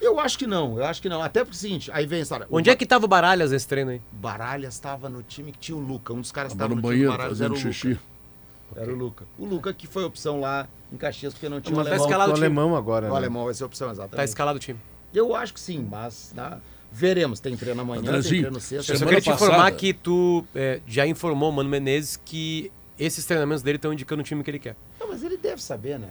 Eu 0.00 0.20
acho 0.20 0.38
que 0.38 0.46
não, 0.46 0.76
eu 0.78 0.84
acho 0.84 1.00
que 1.00 1.08
não. 1.08 1.22
Até 1.22 1.40
porque 1.40 1.54
é 1.54 1.58
o 1.58 1.60
seguinte, 1.60 1.90
aí 1.92 2.06
vem 2.06 2.20
a 2.20 2.22
história. 2.22 2.46
Onde 2.50 2.70
é 2.70 2.76
que 2.76 2.84
tava 2.86 3.04
o 3.06 3.08
Baralhas 3.08 3.50
nesse 3.50 3.66
treino 3.66 3.90
aí? 3.92 4.00
Baralhas 4.12 4.74
estava 4.74 5.08
no 5.08 5.22
time 5.22 5.52
que 5.52 5.58
tinha 5.58 5.76
o 5.76 5.80
Luca. 5.80 6.12
Um 6.12 6.20
dos 6.20 6.30
caras 6.32 6.52
Tava 6.52 6.64
estava 6.64 6.68
no 6.74 6.76
no, 6.76 6.82
time 6.82 6.92
banheiro 6.92 7.12
Baralhas 7.12 7.40
era 7.40 7.52
o 7.52 7.56
xixi. 7.56 7.88
Luca. 7.88 8.00
Era 8.76 8.92
o 8.92 8.96
Luca. 8.96 9.24
O 9.38 9.44
Luca 9.46 9.72
que 9.72 9.86
foi 9.86 10.04
opção 10.04 10.40
lá 10.40 10.68
em 10.92 10.96
Caxias 10.96 11.32
porque 11.32 11.48
não 11.48 11.60
tinha 11.60 11.74
o 11.74 11.76
Mas 11.76 11.86
tá 11.86 11.90
alemão. 11.92 12.06
escalado 12.06 12.30
o 12.30 12.32
o 12.32 12.34
time. 12.36 12.46
alemão 12.46 12.76
agora, 12.76 13.06
O 13.06 13.10
né? 13.10 13.16
alemão 13.16 13.44
vai 13.44 13.54
ser 13.54 13.62
a 13.62 13.66
opção, 13.66 13.86
Tá 13.88 13.92
exatamente. 13.94 14.28
escalado 14.28 14.56
o 14.56 14.60
time. 14.60 14.78
Eu 15.14 15.34
acho 15.34 15.54
que 15.54 15.60
sim, 15.60 15.86
mas 15.90 16.32
né, 16.36 16.60
veremos. 16.92 17.40
Tem 17.40 17.56
treino 17.56 17.80
amanhã, 17.80 18.00
tem 18.02 18.08
Andrezinho, 18.10 18.42
treino 18.42 18.60
sexta. 18.60 18.92
Eu 18.92 18.98
só 18.98 19.04
queria 19.06 19.20
te 19.20 19.30
informar 19.30 19.70
que 19.72 19.94
tu 19.94 20.44
é, 20.54 20.80
já 20.86 21.06
informou 21.06 21.48
o 21.50 21.52
Mano 21.52 21.70
Menezes 21.70 22.20
que 22.22 22.70
esses 22.98 23.24
treinamentos 23.24 23.62
dele 23.62 23.76
estão 23.76 23.92
indicando 23.92 24.20
o 24.20 24.24
time 24.24 24.42
que 24.44 24.50
ele 24.50 24.58
quer. 24.58 24.76
Não, 25.00 25.08
mas 25.08 25.22
ele 25.22 25.36
deve 25.36 25.62
saber, 25.62 25.98
né? 25.98 26.08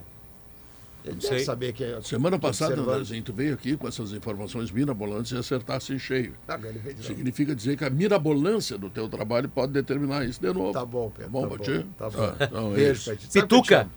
Ele 1.06 1.22
Sei. 1.22 1.30
deve 1.32 1.44
saber 1.44 1.74
que 1.74 1.84
é. 1.84 2.02
Semana 2.02 2.40
passada. 2.40 2.82
Andrezinho, 2.82 3.22
tu 3.22 3.32
veio 3.32 3.54
aqui 3.54 3.78
com 3.78 3.88
essas 3.88 4.12
informações 4.12 4.72
mirabolantes 4.72 5.32
e 5.32 5.38
acertasse 5.38 5.94
em 5.94 6.00
cheio. 6.00 6.34
Ah, 6.48 6.58
de. 6.58 7.06
Significa 7.06 7.56
dizer 7.56 7.78
que 7.78 7.86
a 7.86 7.90
mirabolância 7.90 8.78
do 8.78 8.90
teu 8.90 9.08
trabalho 9.08 9.48
pode 9.48 9.72
determinar 9.72 10.26
isso 10.26 10.42
de 10.42 10.52
novo. 10.52 10.74
Tá 10.74 10.84
bom, 10.84 11.12
Pedro. 11.16 11.32
Bom, 11.32 11.42
tá 11.44 11.48
pra 11.48 11.58
bom, 11.58 11.64
ti? 11.64 11.86
Tá 11.98 12.10
bom. 12.10 12.18
Tá, 12.18 12.46
então 12.46 12.72
é 12.72 12.76
Beijo 12.76 13.18
Pituca. 13.32 13.90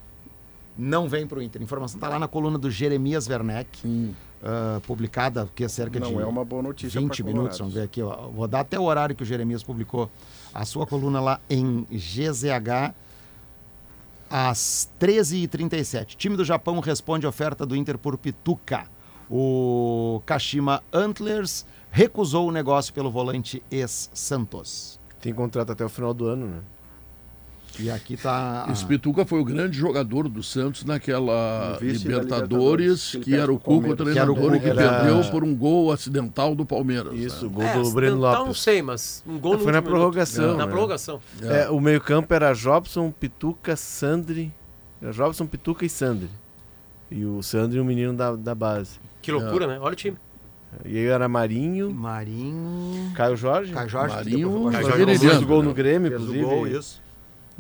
Não 0.77 1.09
vem 1.09 1.27
pro 1.27 1.43
Inter. 1.43 1.61
A 1.61 1.65
informação 1.65 1.99
tá 1.99 2.09
lá 2.09 2.19
na 2.19 2.29
coluna 2.29 2.57
do 2.57 2.71
Jeremias 2.71 3.27
Werneck, 3.27 4.15
ah, 4.43 4.81
publicada 4.87 5.49
que 5.55 5.65
é 5.65 5.69
cerca 5.69 5.99
de 5.99 6.13
Não 6.13 6.21
é 6.21 6.27
uma 6.27 6.45
boa 6.45 6.63
notícia 6.63 7.01
20 7.01 7.23
pra 7.23 7.33
minutos. 7.33 7.59
Vamos 7.59 7.75
ver 7.75 7.83
aqui. 7.83 8.03
Ó. 8.03 8.29
Vou 8.29 8.47
dar 8.47 8.61
até 8.61 8.79
o 8.79 8.85
horário 8.85 9.17
que 9.17 9.23
o 9.23 9.27
Jeremias 9.27 9.63
publicou 9.63 10.11
a 10.55 10.65
sua 10.65 10.87
coluna 10.87 11.21
lá 11.21 11.41
em 11.49 11.87
GZH 11.91 12.95
às 14.31 14.91
13h37. 15.01 16.17
Time 16.17 16.37
do 16.37 16.45
Japão 16.45 16.81
responde 16.81 17.27
à 17.27 17.29
oferta 17.29 17.65
do 17.65 17.77
Inter 17.77 17.99
por 17.99 18.17
Pituca. 18.19 18.87
O 19.31 20.23
Kashima 20.25 20.83
Antlers 20.93 21.67
recusou 21.91 22.49
o 22.49 22.53
negócio 22.53 22.93
pelo 22.95 23.11
volante 23.11 23.63
ex-Santos. 23.71 24.99
Tem 25.21 25.35
contrato 25.35 25.73
até 25.73 25.85
o 25.85 25.89
final 25.89 26.15
do 26.15 26.27
ano, 26.27 26.47
né? 26.47 26.61
E 27.81 27.91
aqui 27.91 28.17
tá. 28.17 28.65
a- 28.69 28.73
Esse 28.73 28.85
Pituca 28.85 29.25
foi 29.25 29.41
o 29.41 29.45
grande 29.45 29.77
jogador 29.79 30.29
do 30.29 30.43
Santos 30.43 30.85
naquela 30.85 31.79
Libertadores, 31.81 32.03
Libertadores, 32.03 33.11
que 33.13 33.19
que 33.21 33.35
era 33.35 33.53
o 33.53 33.59
Cuca 33.59 33.71
o. 33.71 33.83
Que 33.83 33.91
o 33.91 33.97
treinador 34.05 34.57
e 34.57 34.61
que 34.61 34.69
era- 34.69 35.01
perdeu 35.05 35.31
por 35.31 35.45
um 35.45 35.55
gol 35.55 35.93
acidental 35.93 36.55
do 36.55 36.67
Palmeiras. 36.67 37.15
Isso, 37.15 37.47
né? 37.47 37.53
gol 37.55 37.63
É, 37.65 37.75
do 37.81 37.91
Breno 37.93 38.15
acidental, 38.17 38.33
Não 38.33 38.47
Lopes. 38.47 38.61
sei, 38.63 38.83
mas 38.83 39.23
um 39.27 39.39
gol 39.39 39.55
É, 39.55 39.57
no 39.59 39.63
foi 39.63 39.73
na 39.73 39.83
prorrogação, 39.83 40.57
Na 40.57 40.67
né? 40.67 40.73
prorrogação. 40.73 41.21
É, 41.43 41.69
o 41.71 41.79
meio-campo 41.81 42.35
era 42.35 42.53
Jobson, 42.53 43.11
Pituca, 43.13 43.77
Sandri 43.77 44.53
Era 45.01 45.13
Robson, 45.13 45.47
Pituca 45.47 45.85
e 45.85 45.89
Sandri. 45.89 46.29
E 47.11 47.25
o 47.25 47.41
Sandri, 47.43 47.79
um 47.81 47.85
menino 47.85 48.13
da, 48.13 48.35
da 48.35 48.55
base. 48.55 48.99
Que 49.23 49.31
loucura, 49.31 49.67
né? 49.69 49.79
Olha 49.81 49.93
o 49.93 49.97
time. 49.97 50.17
E 50.85 50.99
aí 50.99 51.07
era 51.07 51.29
Marinho, 51.29 51.91
Marinho. 51.93 53.13
Caio 53.15 53.37
Jorge. 53.37 53.73
Caio 53.73 53.89
Jorge. 53.89 54.17
que 54.17 54.25
Marinho, 54.31 54.49
depois 54.49 54.73
Caio 54.75 54.87
foi 54.89 54.99
Jorge 54.99 55.19
Fez 55.19 55.39
o 55.39 55.43
o 55.43 55.47
gol 55.47 55.63
no 55.63 55.69
né? 55.71 55.75
Grêmio, 55.75 56.09
Fez 56.11 56.21
o 56.21 56.25
inclusive. 56.25 56.45
gol, 56.45 56.67
isso. 56.67 57.01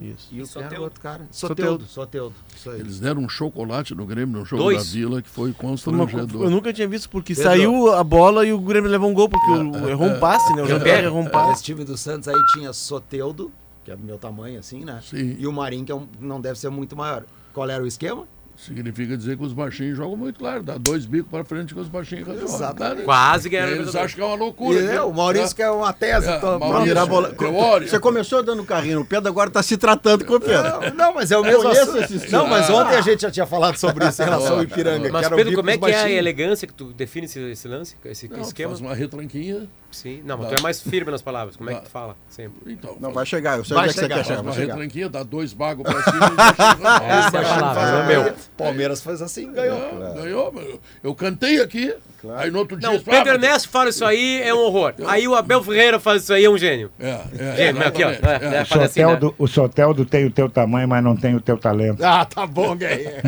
Isso. 0.00 0.28
E 0.30 0.40
o 0.40 0.46
Soteldo. 0.46 0.64
Soteldo. 0.68 0.84
outro 0.84 1.00
cara. 1.00 1.26
Soteudo. 1.30 2.34
Eles 2.78 3.00
deram 3.00 3.22
um 3.22 3.28
chocolate 3.28 3.94
no 3.94 4.06
Grêmio, 4.06 4.38
no 4.40 4.44
jogo 4.44 4.62
Dois. 4.62 4.84
da 4.86 4.92
Vila, 4.92 5.20
que 5.22 5.28
foi 5.28 5.52
constrangedor. 5.52 6.44
eu 6.44 6.50
nunca 6.50 6.72
tinha 6.72 6.86
visto, 6.86 7.08
porque 7.08 7.34
Pedro. 7.34 7.50
saiu 7.50 7.92
a 7.94 8.04
bola 8.04 8.46
e 8.46 8.52
o 8.52 8.60
Grêmio 8.60 8.90
levou 8.90 9.10
um 9.10 9.14
gol, 9.14 9.28
porque 9.28 9.50
o, 9.50 9.88
errou 9.88 10.06
um 10.08 10.18
passe, 10.20 10.54
né? 10.54 10.62
O 10.62 10.66
Jean-Pierre 10.66 11.04
errou 11.06 11.20
um 11.22 11.28
passe. 11.28 11.52
Esse 11.54 11.64
time 11.64 11.84
do 11.84 11.96
Santos 11.96 12.28
aí 12.28 12.36
tinha 12.54 12.72
Soteudo, 12.72 13.50
que 13.84 13.90
é 13.90 13.96
do 13.96 14.04
meu 14.04 14.18
tamanho 14.18 14.58
assim, 14.60 14.84
né? 14.84 15.00
Sim. 15.02 15.36
E 15.38 15.46
o 15.46 15.52
Marinho, 15.52 15.84
que 15.84 15.92
é 15.92 15.94
um- 15.94 16.06
não 16.20 16.40
deve 16.40 16.58
ser 16.58 16.68
muito 16.70 16.94
maior. 16.96 17.24
Qual 17.52 17.68
era 17.68 17.82
o 17.82 17.86
esquema? 17.86 18.24
Significa 18.58 19.16
dizer 19.16 19.36
que 19.36 19.44
os 19.44 19.52
baixinhos 19.52 19.96
jogam 19.96 20.16
muito 20.16 20.40
claro, 20.40 20.64
dá 20.64 20.76
dois 20.76 21.06
bicos 21.06 21.30
para 21.30 21.44
frente 21.44 21.72
que 21.72 21.78
os 21.78 21.86
baixinhos 21.86 22.26
resolvem. 22.26 22.54
Exatamente. 22.56 23.04
Quase 23.04 23.48
ganharam 23.48 23.72
a 23.72 23.76
Eles 23.76 23.94
acham 23.94 24.16
que 24.16 24.20
é 24.20 24.24
uma 24.24 24.34
loucura. 24.34 24.80
E 24.80 24.86
é, 24.88 25.00
o 25.00 25.12
Maurício 25.14 25.54
que 25.54 25.62
é 25.62 25.70
uma 25.70 25.92
tese. 25.92 26.28
É, 26.28 26.36
então, 26.38 26.58
Maurício, 26.58 26.84
virar 26.86 27.06
bola- 27.06 27.32
Teórico. 27.32 27.88
Você 27.88 28.00
começou 28.00 28.42
dando 28.42 28.64
carrinho 28.64 28.98
no 28.98 29.04
Pedro, 29.04 29.28
agora 29.28 29.48
está 29.48 29.62
se 29.62 29.76
tratando 29.76 30.24
com 30.24 30.34
o 30.34 30.40
Pedro. 30.40 30.80
Não, 30.90 30.94
não, 30.94 31.14
mas 31.14 31.30
é 31.30 31.38
o 31.38 31.42
mesmo 31.44 31.68
assunto. 31.68 32.32
Não, 32.32 32.48
mas 32.48 32.68
ontem 32.68 32.96
a 32.96 33.00
gente 33.00 33.22
já 33.22 33.30
tinha 33.30 33.46
falado 33.46 33.76
sobre 33.76 34.08
isso 34.08 34.20
em 34.20 34.24
relação 34.24 34.56
ao 34.56 34.62
Ipiranga. 34.64 35.08
Mas, 35.12 35.26
era 35.26 35.36
Pedro, 35.36 35.54
como 35.54 35.70
é 35.70 35.78
que 35.78 35.90
é 35.92 36.02
a 36.02 36.10
elegância 36.10 36.66
que 36.66 36.74
tu 36.74 36.86
define 36.92 37.26
esse, 37.26 37.38
esse 37.38 37.68
lance, 37.68 37.96
esse 38.06 38.28
Não, 38.28 38.40
esquema? 38.40 38.70
faz 38.70 38.80
uma 38.80 38.92
retranquinha. 38.92 39.68
Sim. 39.90 40.22
Não, 40.24 40.36
mas 40.36 40.48
tu 40.48 40.54
é 40.54 40.60
mais 40.60 40.80
firme 40.82 41.10
nas 41.10 41.22
palavras. 41.22 41.56
Como 41.56 41.70
é 41.70 41.74
que 41.76 41.80
tu 41.82 41.88
fala? 41.90 42.14
Sempre. 42.28 42.72
Então, 42.74 42.96
Não, 43.00 43.10
vai 43.10 43.24
chegar. 43.24 43.56
Eu 43.58 43.64
sei 43.64 43.74
Vai 43.74 43.84
onde 43.88 43.90
é 43.90 43.94
que 43.94 43.98
você 44.00 44.04
chegar, 44.04 44.16
quer 44.16 44.24
chegar. 44.26 44.42
Vai 44.42 44.52
chegar. 44.54 44.74
retranquinha, 44.74 45.08
dá 45.08 45.22
dois 45.22 45.52
bagos 45.54 45.82
para 45.82 46.02
cima 46.02 46.26
e 46.26 46.28
chega. 46.28 47.04
Essa 47.04 47.36
é 47.38 47.40
a 47.40 47.44
palavra, 47.58 47.92
não 47.92 48.02
é 48.02 48.06
meu. 48.06 48.34
Palmeiras 48.56 49.02
faz 49.02 49.22
assim, 49.22 49.50
ganhou. 49.50 49.78
É, 49.78 50.14
Ganhou, 50.22 50.52
mas 50.52 50.66
eu- 50.66 50.80
eu 51.02 51.14
cantei 51.14 51.60
aqui, 51.62 51.94
aí 52.36 52.50
no 52.50 52.58
outro 52.58 52.76
dia... 52.76 52.86
Não, 52.88 52.96
o 52.96 52.98
disse, 52.98 53.10
"Ah, 53.10 53.12
Pedro 53.14 53.32
Ernesto 53.32 53.68
fala 53.70 53.88
isso 53.88 54.04
aí, 54.04 54.42
é 54.42 54.52
um 54.52 54.58
horror. 54.58 54.92
Aí 55.06 55.26
o 55.26 55.34
Abel 55.34 55.62
Ferreira 55.64 55.98
faz 55.98 56.22
isso 56.22 56.34
aí, 56.34 56.44
é 56.44 56.50
um 56.50 56.58
gênio. 56.58 56.90
É, 57.00 57.20
é, 57.38 57.56
Gênio, 57.56 57.86
aqui, 57.86 58.04
ó. 58.04 58.10
É, 58.10 58.14
é. 58.14 58.56
é, 58.58 58.62
O 58.62 58.66
faz 58.66 58.82
assim, 58.82 59.00
né? 59.00 59.06
Soteldo, 59.06 59.34
o 59.38 59.46
Soteldo 59.46 60.04
tem 60.04 60.26
o 60.26 60.30
teu 60.30 60.50
tamanho, 60.50 60.86
mas 60.86 61.02
não 61.02 61.16
tem 61.16 61.34
o 61.34 61.40
teu 61.40 61.56
talento. 61.56 62.04
Ah, 62.04 62.24
tá 62.26 62.46
bom, 62.46 62.76
Guerreiro. 62.76 63.22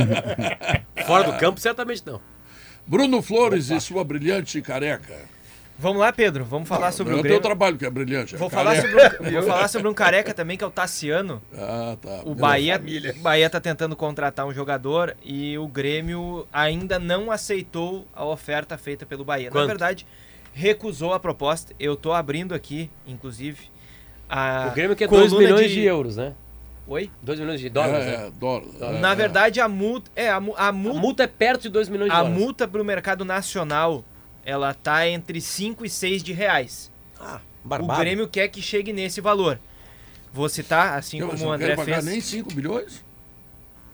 Fora 1.06 1.24
do 1.24 1.38
campo, 1.38 1.58
certamente 1.58 2.02
não. 2.06 2.20
Bruno 2.86 3.22
Flores 3.22 3.70
e 3.70 3.80
sua 3.80 4.04
brilhante 4.04 4.60
careca. 4.60 5.14
Vamos 5.80 5.98
lá, 6.00 6.12
Pedro. 6.12 6.44
Vamos 6.44 6.68
falar 6.68 6.92
sobre 6.92 7.14
é 7.14 7.16
o 7.16 7.18
o 7.20 7.22
teu 7.22 7.28
Grêmio. 7.30 7.40
trabalho 7.42 7.78
que 7.78 7.86
é 7.86 7.90
brilhante. 7.90 8.34
é 8.34 8.38
Vou 8.38 8.50
falar, 8.50 8.76
sobre 8.76 8.96
um, 8.96 9.30
vou 9.32 9.42
falar 9.44 9.68
sobre 9.68 9.88
um 9.88 9.94
careca 9.94 10.34
também, 10.34 10.58
que 10.58 10.62
é 10.62 10.66
o 10.66 10.70
Tassiano. 10.70 11.40
Ah, 11.56 11.96
tá. 12.00 12.20
O 12.24 12.34
Bahia, 12.34 12.78
o 13.16 13.20
Bahia 13.22 13.48
tá 13.48 13.58
tentando 13.60 13.96
contratar 13.96 14.46
um 14.46 14.52
jogador 14.52 15.16
e 15.24 15.56
o 15.56 15.66
Grêmio 15.66 16.46
ainda 16.52 16.98
não 16.98 17.30
aceitou 17.30 18.06
a 18.14 18.24
oferta 18.26 18.76
feita 18.76 19.06
pelo 19.06 19.24
Bahia. 19.24 19.46
Na 19.46 19.52
Quanto? 19.52 19.68
verdade, 19.68 20.06
recusou 20.52 21.14
a 21.14 21.18
proposta. 21.18 21.72
Eu 21.80 21.96
tô 21.96 22.12
abrindo 22.12 22.54
aqui, 22.54 22.90
inclusive, 23.06 23.70
a 24.28 24.68
O 24.70 24.74
Grêmio 24.74 24.94
quer 24.94 25.08
2 25.08 25.30
coluna 25.32 25.48
milhões 25.48 25.70
de... 25.70 25.80
euros, 25.82 26.16
né? 26.16 26.34
Oi? 26.86 27.10
2 27.22 27.40
milhões 27.40 27.60
de 27.60 27.68
dólares, 27.70 28.04
É, 28.06 28.16
né? 28.18 28.26
é, 28.26 28.30
dólar. 28.32 28.64
é, 28.80 28.98
Na 28.98 29.12
é. 29.12 29.14
verdade, 29.14 29.60
a 29.60 29.68
multa, 29.68 30.10
é, 30.14 30.28
a, 30.28 30.40
mu- 30.40 30.54
a 30.58 30.68
A 30.68 30.72
multa, 30.72 30.98
multa 31.00 31.22
é 31.22 31.26
perto 31.26 31.62
de 31.62 31.68
2 31.70 31.88
milhões 31.88 32.10
de 32.10 32.16
a 32.16 32.18
dólares. 32.20 32.38
multa 32.38 32.66
pro 32.68 32.84
mercado 32.84 33.24
nacional, 33.24 34.04
ela 34.44 34.72
tá 34.74 35.06
entre 35.08 35.40
5 35.40 35.84
e 35.84 35.90
6 35.90 36.22
de 36.22 36.32
reais. 36.32 36.90
Ah, 37.18 37.40
O 37.64 37.68
barbado. 37.68 38.00
Grêmio 38.00 38.28
quer 38.28 38.48
que 38.48 38.62
chegue 38.62 38.92
nesse 38.92 39.20
valor. 39.20 39.58
Vou 40.32 40.48
citar, 40.48 40.96
assim 40.98 41.18
Eu, 41.18 41.28
como 41.28 41.38
o 41.38 41.48
não 41.50 41.58
quero 41.58 41.72
André 41.72 41.76
pagar 41.76 41.94
fez. 42.02 42.04
nem 42.06 42.20
5 42.20 42.54
bilhões? 42.54 43.04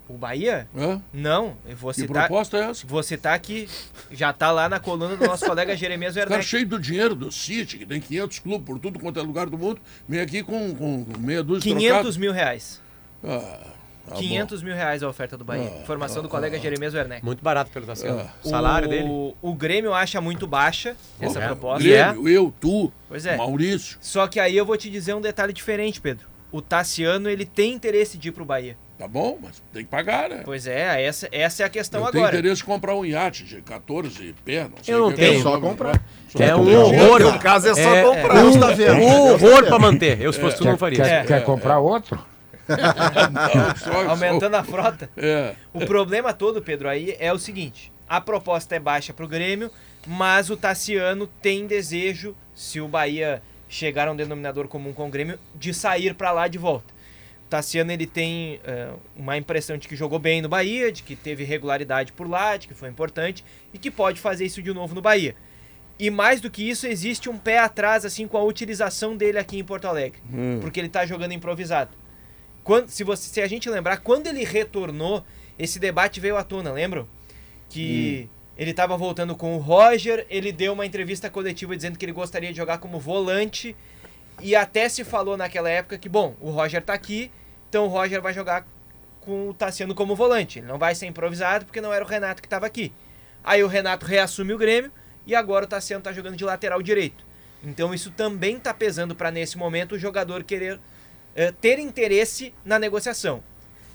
O 0.08 0.14
Bahia? 0.16 0.68
É? 0.76 1.00
Não, 1.12 1.56
eu 1.66 1.76
vou 1.76 1.92
Que 1.92 2.02
citar. 2.02 2.28
proposta 2.28 2.56
é 2.58 2.60
essa? 2.70 2.86
Vou 2.86 3.02
citar 3.02 3.36
que 3.40 3.68
já 4.12 4.32
tá 4.32 4.52
lá 4.52 4.68
na 4.68 4.78
coluna 4.78 5.16
do 5.16 5.26
nosso 5.26 5.44
colega 5.44 5.74
Jeremias 5.76 6.14
Tá 6.14 6.20
Werneck. 6.20 6.44
cheio 6.44 6.64
do 6.66 6.78
dinheiro 6.78 7.16
do 7.16 7.32
City, 7.32 7.78
que 7.78 7.86
tem 7.86 8.00
500 8.00 8.38
clubes 8.38 8.64
por 8.66 8.78
tudo 8.78 9.00
quanto 9.00 9.18
é 9.18 9.22
lugar 9.22 9.46
do 9.48 9.58
mundo, 9.58 9.80
vem 10.08 10.20
aqui 10.20 10.44
com, 10.44 10.72
com 10.76 11.04
meia 11.18 11.42
dúzia 11.42 11.62
de 11.74 11.76
500 11.80 12.16
mil 12.18 12.32
reais. 12.32 12.80
Ah, 13.24 13.38
tá 13.38 13.66
500 14.14 14.62
mil 14.62 14.74
reais 14.74 15.02
a 15.02 15.08
oferta 15.08 15.36
do 15.36 15.44
Bahia. 15.44 15.72
Ah, 15.76 15.82
Informação 15.82 16.22
do 16.22 16.28
colega 16.28 16.58
Jeremias 16.58 16.94
Werneck. 16.94 17.24
Muito 17.24 17.42
barato 17.42 17.70
pelo 17.70 17.86
Tassiano. 17.86 18.20
Ah. 18.20 18.30
O 18.44 18.48
salário 18.48 18.86
o, 18.88 18.90
dele. 18.90 19.34
O 19.42 19.54
Grêmio 19.54 19.92
acha 19.92 20.20
muito 20.20 20.46
baixa 20.46 20.96
essa 21.20 21.40
bom. 21.40 21.46
proposta. 21.46 21.82
Grêmio, 21.82 22.28
eu, 22.28 22.52
tu, 22.60 22.92
Pois 23.08 23.26
é. 23.26 23.36
Maurício. 23.36 23.98
Só 24.00 24.26
que 24.26 24.38
aí 24.40 24.56
eu 24.56 24.64
vou 24.64 24.76
te 24.76 24.88
dizer 24.90 25.14
um 25.14 25.20
detalhe 25.20 25.52
diferente, 25.52 26.00
Pedro. 26.00 26.26
O 26.52 26.62
Tassiano, 26.62 27.28
ele 27.28 27.44
tem 27.44 27.72
interesse 27.74 28.16
de 28.16 28.28
ir 28.28 28.32
pro 28.32 28.44
Bahia. 28.44 28.76
Tá 28.98 29.06
bom, 29.06 29.38
mas 29.42 29.62
tem 29.74 29.84
que 29.84 29.90
pagar, 29.90 30.30
né? 30.30 30.40
Pois 30.42 30.66
é, 30.66 31.02
essa, 31.04 31.28
essa 31.30 31.62
é 31.62 31.66
a 31.66 31.68
questão 31.68 32.00
eu 32.06 32.10
tenho 32.10 32.24
agora. 32.24 32.38
interesse 32.38 32.62
em 32.62 32.64
comprar 32.64 32.94
um 32.94 33.04
iate 33.04 33.44
de 33.44 33.60
14 33.60 34.34
pés, 34.42 34.70
não 34.70 34.78
sei 34.82 34.94
Eu 34.94 35.00
não 35.00 35.10
que 35.10 35.16
tenho. 35.16 35.38
é, 35.40 35.42
Só 35.42 35.52
não, 35.52 35.60
comprar. 35.60 36.02
só 36.30 36.42
É 36.42 36.56
um 36.56 36.74
horror. 36.82 37.20
No 37.20 37.38
caso 37.38 37.68
é 37.68 37.74
só 37.74 37.80
É, 37.94 38.02
comprar. 38.04 38.28
Tá 38.58 38.68
vendo. 38.74 38.92
Um 38.94 38.98
Deus 38.98 39.40
tá 39.40 39.46
horror 39.46 39.56
vendo. 39.56 39.66
pra 39.66 39.78
manter. 39.78 40.18
Eu, 40.22 40.32
se 40.32 40.40
fosse 40.40 40.56
tu, 40.56 40.64
não 40.64 40.78
faria. 40.78 41.04
quer, 41.04 41.24
É. 41.24 41.26
quer 41.26 41.44
comprar 41.44 41.78
outro? 41.78 42.18
Não, 42.68 43.76
só- 43.76 44.08
Aumentando 44.10 44.54
a 44.56 44.64
frota. 44.64 45.10
É. 45.16 45.54
O 45.72 45.84
problema 45.86 46.32
todo, 46.32 46.60
Pedro, 46.62 46.88
aí 46.88 47.16
é 47.18 47.32
o 47.32 47.38
seguinte: 47.38 47.92
a 48.08 48.20
proposta 48.20 48.74
é 48.74 48.80
baixa 48.80 49.12
pro 49.12 49.28
Grêmio, 49.28 49.70
mas 50.06 50.50
o 50.50 50.56
Tassiano 50.56 51.26
tem 51.40 51.66
desejo, 51.66 52.34
se 52.54 52.80
o 52.80 52.88
Bahia 52.88 53.42
chegar 53.68 54.08
a 54.08 54.12
um 54.12 54.16
denominador 54.16 54.68
comum 54.68 54.92
com 54.92 55.06
o 55.06 55.10
Grêmio, 55.10 55.38
de 55.54 55.74
sair 55.74 56.14
para 56.14 56.30
lá 56.32 56.48
de 56.48 56.58
volta. 56.58 56.94
O 57.44 57.48
Tassiano 57.48 57.92
ele 57.92 58.06
tem 58.06 58.60
eh, 58.64 58.90
uma 59.16 59.36
impressão 59.36 59.76
de 59.78 59.86
que 59.86 59.94
jogou 59.94 60.18
bem 60.18 60.42
no 60.42 60.48
Bahia, 60.48 60.90
de 60.90 61.02
que 61.04 61.14
teve 61.14 61.44
regularidade 61.44 62.12
por 62.12 62.28
lá, 62.28 62.56
de 62.56 62.66
que 62.66 62.74
foi 62.74 62.88
importante 62.88 63.44
e 63.72 63.78
que 63.78 63.88
pode 63.90 64.20
fazer 64.20 64.44
isso 64.44 64.60
de 64.62 64.72
novo 64.74 64.94
no 64.96 65.00
Bahia. 65.00 65.34
E 65.98 66.10
mais 66.10 66.40
do 66.40 66.50
que 66.50 66.68
isso, 66.68 66.86
existe 66.86 67.28
um 67.30 67.38
pé 67.38 67.58
atrás 67.58 68.04
assim 68.04 68.26
com 68.26 68.36
a 68.36 68.42
utilização 68.42 69.16
dele 69.16 69.38
aqui 69.38 69.58
em 69.58 69.64
Porto 69.64 69.86
Alegre, 69.86 70.20
porque 70.60 70.78
ele 70.80 70.88
tá 70.88 71.06
jogando 71.06 71.32
improvisado. 71.32 71.90
Quando, 72.66 72.88
se, 72.88 73.04
você, 73.04 73.28
se 73.28 73.40
a 73.40 73.46
gente 73.46 73.70
lembrar, 73.70 73.98
quando 73.98 74.26
ele 74.26 74.42
retornou, 74.42 75.24
esse 75.56 75.78
debate 75.78 76.18
veio 76.18 76.36
à 76.36 76.42
tona, 76.42 76.72
lembram? 76.72 77.06
Que 77.68 78.28
ele 78.58 78.72
estava 78.72 78.96
voltando 78.96 79.36
com 79.36 79.54
o 79.54 79.58
Roger, 79.60 80.26
ele 80.28 80.50
deu 80.50 80.72
uma 80.72 80.84
entrevista 80.84 81.30
coletiva 81.30 81.76
dizendo 81.76 81.96
que 81.96 82.04
ele 82.04 82.10
gostaria 82.10 82.50
de 82.50 82.56
jogar 82.56 82.78
como 82.78 82.98
volante, 82.98 83.76
e 84.42 84.56
até 84.56 84.88
se 84.88 85.04
falou 85.04 85.36
naquela 85.36 85.70
época 85.70 85.96
que, 85.96 86.08
bom, 86.08 86.34
o 86.40 86.50
Roger 86.50 86.82
tá 86.82 86.92
aqui, 86.92 87.30
então 87.68 87.84
o 87.84 87.88
Roger 87.88 88.20
vai 88.20 88.34
jogar 88.34 88.66
com 89.20 89.50
o 89.50 89.54
Tassiano 89.54 89.94
como 89.94 90.16
volante. 90.16 90.58
Ele 90.58 90.66
não 90.66 90.76
vai 90.76 90.92
ser 90.96 91.06
improvisado 91.06 91.66
porque 91.66 91.80
não 91.80 91.94
era 91.94 92.04
o 92.04 92.08
Renato 92.08 92.42
que 92.42 92.48
estava 92.48 92.66
aqui. 92.66 92.92
Aí 93.44 93.62
o 93.62 93.68
Renato 93.68 94.04
reassume 94.04 94.52
o 94.52 94.58
Grêmio 94.58 94.90
e 95.24 95.36
agora 95.36 95.66
o 95.66 95.68
Tassiano 95.68 96.02
tá 96.02 96.12
jogando 96.12 96.36
de 96.36 96.44
lateral 96.44 96.82
direito. 96.82 97.24
Então 97.62 97.94
isso 97.94 98.10
também 98.10 98.58
tá 98.58 98.74
pesando 98.74 99.14
para 99.14 99.30
nesse 99.30 99.56
momento 99.56 99.94
o 99.94 99.98
jogador 100.00 100.42
querer 100.42 100.80
eh, 101.36 101.52
ter 101.52 101.78
interesse 101.78 102.52
na 102.64 102.78
negociação. 102.78 103.42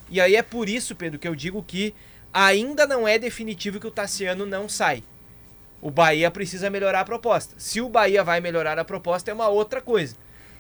E 0.09 0.21
aí 0.21 0.35
é 0.35 0.41
por 0.43 0.69
isso, 0.69 0.95
Pedro, 0.95 1.19
que 1.19 1.27
eu 1.27 1.35
digo 1.35 1.61
que 1.63 1.93
ainda 2.33 2.85
não 2.85 3.07
é 3.07 3.17
definitivo 3.17 3.79
que 3.79 3.87
o 3.87 3.91
Tassiano 3.91 4.45
não 4.45 4.69
sai. 4.69 5.03
O 5.81 5.89
Bahia 5.89 6.29
precisa 6.29 6.69
melhorar 6.69 7.01
a 7.01 7.05
proposta. 7.05 7.55
Se 7.57 7.81
o 7.81 7.89
Bahia 7.89 8.23
vai 8.23 8.39
melhorar 8.39 8.77
a 8.77 8.85
proposta 8.85 9.31
é 9.31 9.33
uma 9.33 9.47
outra 9.47 9.81
coisa. 9.81 10.15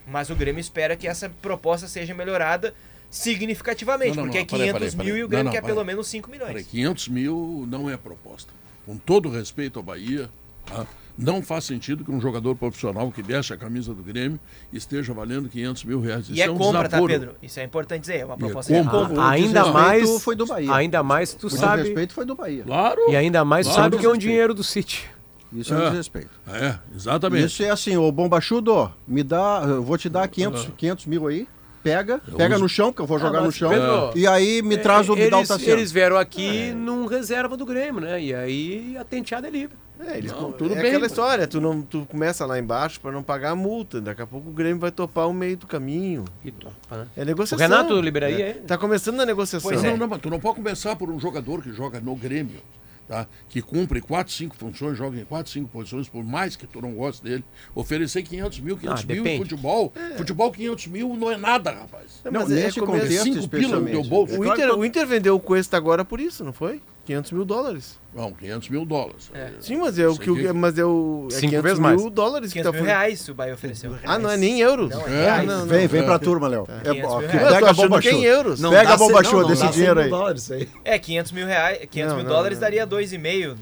Mas 0.07 0.29
o 0.31 0.35
Grêmio 0.35 0.59
espera 0.59 0.95
que 0.95 1.07
essa 1.07 1.29
proposta 1.41 1.87
seja 1.87 2.13
melhorada 2.13 2.73
significativamente, 3.11 4.15
Não, 4.17 4.25
não, 4.25 4.31
porque 4.31 4.39
não, 4.39 4.63
é 4.63 4.73
peraí, 4.73 4.73
500 4.73 4.95
peraí, 4.95 5.05
mil 5.05 5.05
peraí. 5.05 5.19
e 5.19 5.23
o 5.23 5.27
Grêmio 5.27 5.51
quer 5.51 5.61
peraí. 5.61 5.75
pelo 5.75 5.85
menos 5.85 6.07
5 6.07 6.31
milhões. 6.31 6.47
Peraí, 6.47 6.63
500 6.63 7.07
mil 7.09 7.65
não 7.69 7.89
é 7.89 7.97
proposta. 7.97 8.51
Com 8.85 8.97
todo 8.97 9.29
respeito 9.29 9.77
ao 9.77 9.83
Bahia, 9.83 10.29
tá? 10.65 10.87
Não 11.17 11.41
faz 11.41 11.65
sentido 11.65 12.03
que 12.03 12.11
um 12.11 12.19
jogador 12.21 12.55
profissional 12.55 13.11
que 13.11 13.21
veste 13.21 13.53
a 13.53 13.57
camisa 13.57 13.93
do 13.93 14.01
Grêmio 14.03 14.39
esteja 14.71 15.13
valendo 15.13 15.49
500 15.49 15.83
mil 15.83 15.99
reais. 16.01 16.27
E 16.29 16.33
Isso 16.33 16.41
é, 16.43 16.49
um 16.51 16.57
compra, 16.57 16.81
tá, 16.83 16.87
desaforo. 16.87 17.13
Pedro? 17.13 17.35
Isso 17.41 17.59
é 17.59 17.63
importante 17.63 18.01
dizer, 18.01 18.17
é 18.19 18.25
uma 18.25 18.33
E 18.35 18.37
é 18.37 18.39
proposta 18.39 18.73
de 18.73 18.89
compra. 18.89 19.13
O 19.15 19.21
ainda 19.21 19.65
mais. 19.71 20.21
foi 20.23 20.35
do 20.35 20.45
Bahia. 20.45 20.73
Ainda 20.73 21.03
mais 21.03 21.33
tu 21.33 21.47
O 21.47 21.49
sabe. 21.49 21.83
respeito 21.83 22.13
foi 22.13 22.25
do 22.25 22.35
Bahia. 22.35 22.63
Claro. 22.63 22.99
E 23.09 23.15
ainda 23.15 23.43
mais 23.45 23.67
tu 23.67 23.73
Claro. 23.73 23.83
sabe 23.91 23.97
que 23.97 24.05
é 24.05 24.09
um 24.09 24.17
dinheiro 24.17 24.53
do 24.53 24.63
City. 24.63 25.09
Isso 25.53 25.73
é 25.73 25.77
um 25.77 25.81
É. 25.81 25.89
desrespeito. 25.89 26.29
É, 26.47 26.75
exatamente. 26.95 27.45
Isso 27.45 27.61
é 27.63 27.69
assim, 27.69 27.97
ô 27.97 28.09
Bombachudo, 28.11 28.89
me 29.07 29.21
dá, 29.21 29.63
eu 29.67 29.83
vou 29.83 29.97
te 29.97 30.07
dar 30.07 30.25
500, 30.27 30.69
500 30.77 31.05
mil 31.07 31.27
aí, 31.27 31.45
pega, 31.83 32.19
pega 32.37 32.55
uso. 32.55 32.63
no 32.63 32.69
chão, 32.69 32.87
porque 32.87 33.01
eu 33.01 33.05
vou 33.07 33.19
jogar 33.19 33.39
Ah, 33.39 33.43
no 33.43 33.51
chão, 33.51 33.69
Pedro, 33.69 34.11
e 34.15 34.25
aí 34.25 34.61
me 34.61 34.77
traz 34.77 35.09
o 35.09 35.15
Vidal 35.15 35.39
eles, 35.41 35.49
Tassiano. 35.49 35.73
eles 35.79 35.91
vieram 35.91 36.15
aqui 36.15 36.71
num 36.71 37.05
reserva 37.05 37.57
do 37.57 37.65
Grêmio, 37.65 37.99
né? 37.99 38.21
E 38.23 38.33
aí 38.33 38.95
a 38.97 39.03
tenteada 39.03 39.47
é 39.47 39.51
livre. 39.51 39.75
É, 40.07 40.17
eles 40.17 40.31
Não, 40.31 40.45
com- 40.45 40.51
tudo 40.53 40.71
é 40.73 40.75
bem, 40.75 40.85
aquela 40.87 40.99
mas- 41.01 41.11
história, 41.11 41.47
tu, 41.47 41.61
não, 41.61 41.81
tu 41.81 42.05
começa 42.09 42.45
lá 42.45 42.57
embaixo 42.57 42.99
pra 42.99 43.11
não 43.11 43.21
pagar 43.21 43.51
a 43.51 43.55
multa. 43.55 44.01
Daqui 44.01 44.21
a 44.21 44.27
pouco 44.27 44.49
o 44.49 44.53
Grêmio 44.53 44.79
vai 44.79 44.91
topar 44.91 45.27
o 45.29 45.33
meio 45.33 45.57
do 45.57 45.67
caminho. 45.67 46.25
E 46.43 46.51
topa, 46.51 46.97
né? 46.97 47.07
É 47.15 47.21
O 47.21 47.25
negociação. 47.25 47.67
Renato 47.67 47.99
liberaria 48.01 48.45
É. 48.45 48.49
ele? 48.49 48.59
Tá 48.61 48.77
começando 48.77 49.19
a 49.21 49.25
negociação. 49.25 49.69
Pois 49.69 49.83
não, 49.83 49.91
é. 49.91 49.97
não, 49.97 50.07
mas 50.07 50.19
tu 50.21 50.29
não 50.29 50.39
pode 50.39 50.55
começar 50.55 50.95
por 50.95 51.09
um 51.09 51.19
jogador 51.19 51.61
que 51.61 51.71
joga 51.71 51.99
no 51.99 52.15
Grêmio. 52.15 52.59
tá? 53.07 53.27
que 53.49 53.61
cumpre 53.61 53.99
quatro, 53.99 54.31
cinco 54.31 54.55
funções, 54.55 54.97
joga 54.97 55.19
em 55.19 55.25
quatro, 55.25 55.51
cinco 55.51 55.67
posições, 55.67 56.07
por 56.07 56.23
mais 56.23 56.55
que 56.55 56.65
tu 56.65 56.79
não 56.81 56.93
goste 56.93 57.21
dele, 57.21 57.43
oferecer 57.75 58.23
500 58.23 58.61
mil, 58.61 58.77
500 58.77 59.03
Ah, 59.03 59.05
mil 59.13 59.27
em 59.27 59.37
futebol, 59.37 59.91
futebol 60.15 60.49
500 60.49 60.87
mil 60.87 61.13
não 61.17 61.29
é 61.29 61.35
nada, 61.35 61.71
rapaz. 61.71 62.21
Não, 62.23 62.31
Mas 62.31 62.51
é 62.51 62.55
nesse 62.55 62.79
começo- 62.79 63.03
contexto, 63.03 63.23
cinco 63.33 63.49
pila 63.49 63.79
no 63.81 63.85
teu 63.85 64.03
bolso. 64.05 64.35
É 64.35 64.39
O 64.39 64.45
Inter, 64.45 64.71
o 64.77 64.85
Inter 64.85 65.05
vendeu 65.05 65.35
o 65.35 65.41
Cuesta 65.41 65.75
agora 65.75 66.05
por 66.05 66.21
isso, 66.21 66.41
não 66.45 66.53
foi? 66.53 66.81
500 67.05 67.31
mil 67.31 67.43
dólares. 67.45 67.99
Não, 68.13 68.31
500 68.31 68.69
mil 68.69 68.85
dólares. 68.85 69.31
Sim, 69.59 69.77
mas 69.77 69.97
é 69.97 70.07
o 70.07 70.15
que 70.15 70.29
o, 70.29 70.35
aqui- 70.35 70.53
mas 70.53 70.77
é 70.77 70.85
o 70.85 71.27
é 71.29 71.33
Cinco 71.33 71.49
500 71.49 71.63
vezes 71.63 71.79
mil 71.79 71.87
mais. 71.89 72.11
dólares 72.11 72.47
que 72.53 72.59
500 72.59 72.71
tá 72.71 72.71
mil 72.77 72.85
falando. 72.85 72.99
reais 73.01 73.29
o 73.29 73.33
Bahia 73.33 73.53
ofereceu. 73.53 73.95
Ah, 74.05 74.19
não 74.19 74.29
é 74.29 74.37
nem 74.37 74.59
euros. 74.59 74.89
Não, 74.91 75.01
é 75.07 75.11
É, 75.11 75.23
reais. 75.23 75.47
não, 75.47 75.59
não. 75.59 75.65
Vem, 75.65 75.87
vem 75.87 76.01
É. 76.01 76.03
pra 76.03 76.19
turma, 76.19 76.47
Léo. 76.47 76.65
Tá. 76.65 76.73
É, 76.73 76.93
500 76.93 77.11
ó, 77.11 77.19
mil 77.19 77.29
que 77.29 77.35
reais. 77.37 77.47
Eu 77.47 77.53
tô 77.53 77.55
pega 77.59 77.69
a 77.69 77.73
bomba 77.73 78.01
que 78.01 78.07
é 78.07 78.11
show. 78.11 78.23
euros. 78.23 78.59
Não 78.61 78.69
Pega 78.71 78.93
a 78.93 78.97
bomba 78.97 79.23
show 79.23 79.33
não, 79.33 79.41
não 79.41 79.47
desse 79.49 79.67
dinheiro 79.71 79.95
100 79.95 80.03
aí. 80.03 80.09
mil 80.09 80.17
dólares 80.19 80.51
aí. 80.51 80.69
É, 80.85 80.99
500 80.99 81.31
mil 81.31 81.47
reais, 81.47 81.79
500 81.89 82.09
Não, 82.11 82.15
mil 82.17 82.25
não, 82.25 82.31
dólares 82.35 82.57
não. 82.57 82.61
daria 82.61 82.85
2,5, 82.87 83.51
um 83.53 83.57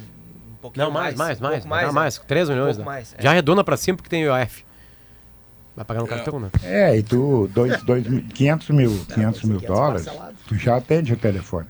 pouquinho 0.62 0.86
Não, 0.86 0.92
mais, 0.92 1.16
mais, 1.16 1.40
um 1.40 1.44
mais. 1.44 1.54
pouco 1.56 1.70
Mais, 1.70 1.84
mais, 1.86 1.94
mais, 1.94 2.18
é. 2.18 2.22
3 2.28 2.50
milhões. 2.50 2.76
pouco 2.76 2.90
né? 2.90 2.96
mais, 2.96 3.16
é. 3.18 3.22
Já 3.22 3.32
arredonda 3.32 3.64
pra 3.64 3.78
cima 3.78 3.96
porque 3.98 4.10
tem 4.10 4.24
IOF. 4.24 4.66
Vai 5.76 5.86
pagar 5.86 6.02
no 6.02 6.08
cartão, 6.08 6.40
né? 6.42 6.50
É, 6.64 6.98
e 6.98 7.04
tu, 7.04 7.50
dois, 7.54 7.82
dois, 7.84 8.06
mil- 8.06 8.24
500 8.34 8.70
mil, 8.72 8.90
500 9.14 9.44
mil 9.44 9.60
500 9.60 9.62
dólares, 9.78 10.06
tu 10.46 10.56
já 10.56 10.76
atende 10.76 11.14
o 11.14 11.16
telefone. 11.18 11.68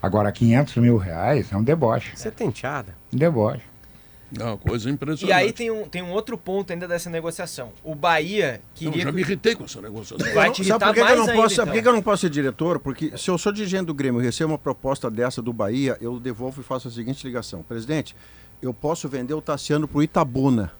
Agora, 0.00 0.30
500 0.30 0.76
mil 0.76 0.96
reais 0.96 1.52
é 1.52 1.56
um 1.56 1.62
deboche. 1.62 2.16
Você 2.16 2.30
tem 2.30 2.48
enteada. 2.48 2.94
Um 3.12 3.16
deboche. 3.16 3.62
Não, 4.30 4.58
coisa 4.58 4.90
impressionante. 4.90 5.26
E 5.26 5.32
aí 5.32 5.52
tem 5.52 5.70
um, 5.70 5.88
tem 5.88 6.02
um 6.02 6.10
outro 6.10 6.36
ponto 6.36 6.70
ainda 6.70 6.86
dessa 6.86 7.08
negociação. 7.08 7.72
O 7.82 7.94
Bahia 7.94 8.60
Eu 8.80 8.90
queria... 8.90 9.04
já 9.04 9.12
me 9.12 9.22
irritei 9.22 9.54
com 9.54 9.64
essa 9.64 9.80
negociação. 9.80 10.34
Vai 10.34 10.50
te 10.50 10.62
Sabe 10.64 10.68
irritar 10.68 10.86
por 10.86 10.94
que, 10.94 10.94
que 10.94 11.00
eu 11.00 11.04
mais 11.04 11.18
não 11.18 11.26
ainda, 11.28 11.42
posso, 11.42 11.54
sabe 11.54 11.68
por 11.68 11.72
que 11.72 11.78
então. 11.78 11.82
que 11.82 11.88
eu 11.88 11.96
não 11.96 12.02
posso 12.02 12.20
ser 12.20 12.30
diretor? 12.30 12.78
Porque 12.78 13.16
se 13.16 13.30
eu 13.30 13.38
sou 13.38 13.50
dirigente 13.50 13.86
do 13.86 13.94
Grêmio 13.94 14.20
e 14.20 14.24
recebo 14.24 14.52
uma 14.52 14.58
proposta 14.58 15.10
dessa 15.10 15.40
do 15.40 15.52
Bahia, 15.52 15.96
eu 16.00 16.20
devolvo 16.20 16.60
e 16.60 16.64
faço 16.64 16.88
a 16.88 16.90
seguinte 16.90 17.26
ligação. 17.26 17.62
Presidente, 17.62 18.14
eu 18.60 18.74
posso 18.74 19.08
vender 19.08 19.32
o 19.32 19.40
Tassiano 19.40 19.88
pro 19.88 20.02
Itabuna, 20.02 20.72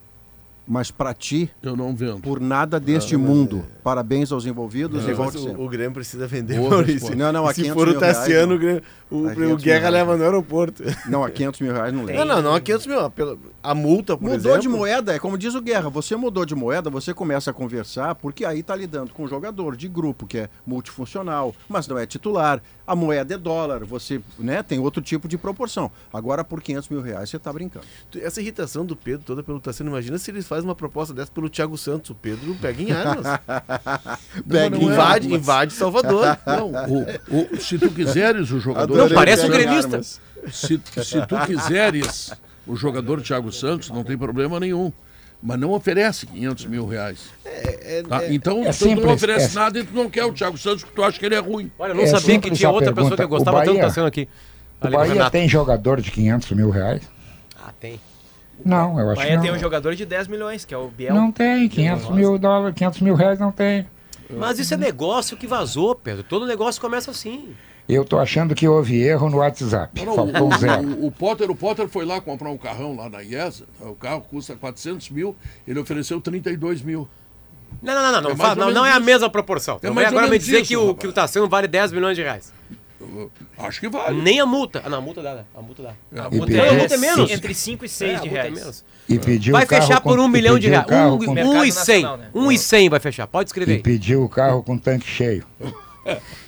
mas 0.68 0.90
para 0.90 1.14
ti, 1.14 1.50
Eu 1.62 1.74
não 1.74 1.96
vendo. 1.96 2.20
por 2.20 2.38
nada 2.40 2.78
deste 2.78 3.16
mundo. 3.16 3.64
Parabéns 3.82 4.30
aos 4.30 4.44
envolvidos 4.44 5.02
e 5.04 5.08
Mas 5.08 5.16
volte 5.16 5.38
o, 5.38 5.62
o 5.64 5.68
Grêmio 5.68 5.92
precisa 5.92 6.26
vender, 6.26 6.58
Boa 6.58 6.70
Maurício. 6.70 7.16
Não, 7.16 7.32
não, 7.32 7.46
a 7.46 7.54
Se 7.54 7.62
500 7.62 7.74
for 7.74 7.88
o 7.88 7.90
mil 7.92 8.00
reais, 8.00 8.16
Tassiano, 8.18 8.46
não. 8.48 8.56
o, 8.56 8.58
Grêmio- 8.58 8.82
o, 9.10 9.16
A 9.28 9.32
o 9.32 9.34
500 9.34 9.64
Guerra 9.64 9.82
mil 9.84 9.92
leva 9.92 10.16
no 10.18 10.24
aeroporto. 10.24 10.82
Não, 11.08 11.24
a 11.24 11.30
500 11.30 11.60
mil 11.62 11.72
reais 11.72 11.92
não 11.94 12.04
lembro. 12.04 12.24
Não, 12.26 12.36
não, 12.36 12.42
não 12.42 12.54
a 12.54 12.60
500 12.60 12.86
mil. 12.86 13.10
pela- 13.10 13.38
A 13.62 13.74
multa, 13.74 14.14
por 14.16 14.24
Mudou 14.24 14.36
exemplo. 14.52 14.60
de 14.60 14.68
moeda, 14.68 15.14
é 15.14 15.18
como 15.18 15.38
diz 15.38 15.54
o 15.54 15.62
Guerra, 15.62 15.88
você 15.88 16.14
mudou 16.16 16.44
de 16.44 16.54
moeda, 16.54 16.90
você 16.90 17.14
começa 17.14 17.50
a 17.50 17.54
conversar, 17.54 18.14
porque 18.16 18.44
aí 18.44 18.62
tá 18.62 18.76
lidando 18.76 19.12
com 19.14 19.24
um 19.24 19.28
jogador 19.28 19.74
de 19.74 19.88
grupo, 19.88 20.26
que 20.26 20.36
é 20.38 20.48
multifuncional, 20.66 21.54
mas 21.68 21.86
não 21.88 21.98
é 21.98 22.06
titular, 22.06 22.62
a 22.86 22.94
moeda 22.96 23.34
é 23.34 23.38
dólar, 23.38 23.84
você 23.84 24.20
né, 24.38 24.62
tem 24.62 24.78
outro 24.78 25.00
tipo 25.02 25.28
de 25.28 25.38
proporção. 25.38 25.90
Agora, 26.12 26.42
por 26.44 26.60
500 26.62 26.88
mil 26.90 27.00
reais, 27.00 27.30
você 27.30 27.38
tá 27.38 27.52
brincando. 27.52 27.86
Essa 28.16 28.40
irritação 28.40 28.84
do 28.84 28.96
Pedro 28.96 29.22
toda 29.24 29.42
pelo 29.42 29.60
Tassiano, 29.60 29.90
imagina 29.90 30.18
se 30.18 30.30
eles 30.30 30.46
fazem 30.46 30.57
uma 30.64 30.74
proposta 30.74 31.12
dessa 31.14 31.30
pelo 31.32 31.48
Thiago 31.48 31.76
Santos. 31.78 32.10
O 32.10 32.14
Pedro 32.14 32.54
pega 32.60 32.82
em 32.82 32.92
armas. 32.92 33.26
Pega 34.48 34.76
não 34.76 34.88
é 34.88 34.92
invade, 34.92 35.26
armas. 35.26 35.40
invade 35.40 35.72
Salvador. 35.74 36.38
Não, 36.46 36.70
o- 36.72 37.54
o- 37.54 37.60
se 37.60 37.78
tu 37.78 37.90
quiseres 37.90 38.50
o 38.50 38.60
jogador. 38.60 38.96
Não, 38.96 39.08
parece 39.10 39.46
um 39.46 39.50
gremista. 39.50 40.00
Se, 40.02 40.80
se 41.04 41.26
tu 41.26 41.36
quiseres 41.46 42.32
o 42.66 42.76
jogador 42.76 43.20
Thiago 43.22 43.50
Santos, 43.52 43.90
não 43.90 44.04
tem 44.04 44.16
problema 44.16 44.58
nenhum. 44.60 44.92
Mas 45.40 45.58
não 45.60 45.70
oferece 45.70 46.26
500 46.26 46.66
mil 46.66 46.86
reais. 46.86 47.30
Tá? 48.08 48.26
Então, 48.28 48.64
é 48.64 48.72
se 48.72 48.80
tu 48.96 49.00
não 49.00 49.12
oferece 49.14 49.56
é- 49.56 49.60
nada 49.60 49.78
e 49.78 49.84
tu 49.84 49.94
não 49.94 50.10
quer 50.10 50.24
o 50.24 50.32
Thiago 50.32 50.58
Santos 50.58 50.82
porque 50.82 50.96
tu 50.96 51.04
acha 51.04 51.18
que 51.18 51.24
ele 51.26 51.36
é 51.36 51.38
ruim. 51.38 51.70
Olha, 51.78 51.92
eu 51.92 51.94
não 51.96 52.02
É 52.02 52.06
sabia 52.06 52.40
que 52.40 52.50
tinha 52.50 52.68
outra 52.70 52.92
pessoa 52.92 53.16
pergunta. 53.16 53.22
que 53.22 53.28
gostava 53.28 53.56
O 53.58 53.60
tanto 53.60 53.70
do 53.70 53.74
Bahia- 53.74 53.86
Tassiano 53.88 54.08
aqui. 54.08 54.28
O 54.80 54.88
Bahia 54.90 55.30
tem 55.30 55.48
jogador 55.48 56.00
de 56.00 56.10
500 56.10 56.50
mil 56.52 56.70
reais? 56.70 57.02
Ah, 57.56 57.72
tem. 57.78 58.00
Não, 58.64 58.98
eu 58.98 59.06
O 59.06 59.10
acho 59.12 59.20
que 59.26 59.34
não. 59.36 59.42
tem 59.42 59.52
um 59.52 59.58
jogador 59.58 59.94
de 59.94 60.04
10 60.04 60.28
milhões, 60.28 60.64
que 60.64 60.74
é 60.74 60.78
o 60.78 60.88
Biel. 60.88 61.14
Não 61.14 61.30
tem, 61.32 61.68
500 61.68 62.10
mil 62.10 62.38
dólares, 62.38 62.74
500 62.76 63.00
mil 63.00 63.14
reais 63.14 63.38
não 63.38 63.50
tem. 63.52 63.86
Mas 64.30 64.58
isso 64.58 64.74
é 64.74 64.76
negócio 64.76 65.36
que 65.36 65.46
vazou, 65.46 65.94
Pedro. 65.94 66.22
Todo 66.22 66.46
negócio 66.46 66.80
começa 66.80 67.10
assim. 67.10 67.48
Eu 67.88 68.04
tô 68.04 68.18
achando 68.18 68.54
que 68.54 68.68
houve 68.68 69.00
erro 69.00 69.30
no 69.30 69.38
WhatsApp. 69.38 70.04
Não, 70.04 70.14
Faltou 70.14 70.48
o, 70.52 70.58
zero. 70.58 70.82
o- 70.86 71.06
o 71.06 71.10
Potter, 71.10 71.50
o 71.50 71.54
Potter 71.56 71.88
foi 71.88 72.04
lá 72.04 72.20
comprar 72.20 72.50
um 72.50 72.58
carrão 72.58 72.94
lá 72.94 73.08
na 73.08 73.22
IESA. 73.22 73.64
O 73.80 73.94
carro 73.94 74.20
custa 74.20 74.54
400 74.54 75.08
mil, 75.08 75.34
ele 75.66 75.80
ofereceu 75.80 76.20
32 76.20 76.82
mil. 76.82 77.08
Não, 77.82 77.94
não, 77.94 78.02
não, 78.12 78.20
não. 78.20 78.30
É 78.30 78.34
Não, 78.34 78.54
não, 78.56 78.70
não 78.72 78.86
é 78.86 78.90
a 78.92 78.96
isso. 78.96 79.04
mesma 79.06 79.30
proporção. 79.30 79.78
É 79.82 79.88
agora 80.06 80.26
me 80.28 80.38
dizer 80.38 80.58
isso, 80.60 80.68
que, 80.68 80.76
o, 80.76 80.80
rapaz. 80.88 80.98
que 80.98 81.06
o 81.06 81.12
Tassiano 81.12 81.48
vale 81.48 81.66
10 81.66 81.92
milhões 81.92 82.14
de 82.16 82.22
reais. 82.22 82.52
Acho 83.58 83.80
que 83.80 83.88
vale. 83.88 84.20
Nem 84.20 84.40
a 84.40 84.46
multa. 84.46 84.82
Ah, 84.84 84.88
não, 84.90 84.98
a 84.98 85.00
multa 85.00 85.22
dá, 85.22 85.34
né? 85.36 85.44
A 85.54 85.62
multa 85.62 85.82
dá. 85.82 85.90
É, 86.12 86.20
a 86.20 86.24
A 86.24 86.26
E 86.26 86.30
multa, 86.30 86.46
pediu- 86.46 86.64
é, 86.64 86.68
a 86.68 86.72
multa 86.74 86.94
é 86.94 86.98
menos. 86.98 87.30
Entre 87.30 87.54
5 87.54 87.84
e 87.84 87.88
6 87.88 88.12
É, 88.12 88.16
a 88.16 88.20
de 88.20 88.28
é 88.28 88.30
reais. 88.30 88.52
menos. 88.54 88.84
E 89.08 89.18
pediu 89.18 89.52
Vai 89.52 89.64
o 89.64 89.66
carro 89.66 89.82
fechar 89.82 90.00
com- 90.00 90.08
por 90.10 90.18
um 90.20 90.26
e 90.26 90.30
milhão 90.30 90.58
de 90.58 90.68
reais. 90.68 90.86
Um, 90.86 91.18
com- 91.18 91.30
um 91.30 91.34
Mercado 91.34 91.64
e 91.64 91.72
cem. 91.72 92.02
né? 92.02 92.28
Um 92.34 92.52
e 92.52 92.58
cem 92.58 92.88
vai 92.88 93.00
fechar. 93.00 93.26
Pode 93.26 93.48
E 93.48 93.50
escrever. 93.50 93.82
pediu 93.82 94.22
o 94.24 94.28
carro 94.28 94.62
com 94.62 94.76
tanque 94.76 95.06
cheio. 95.06 95.44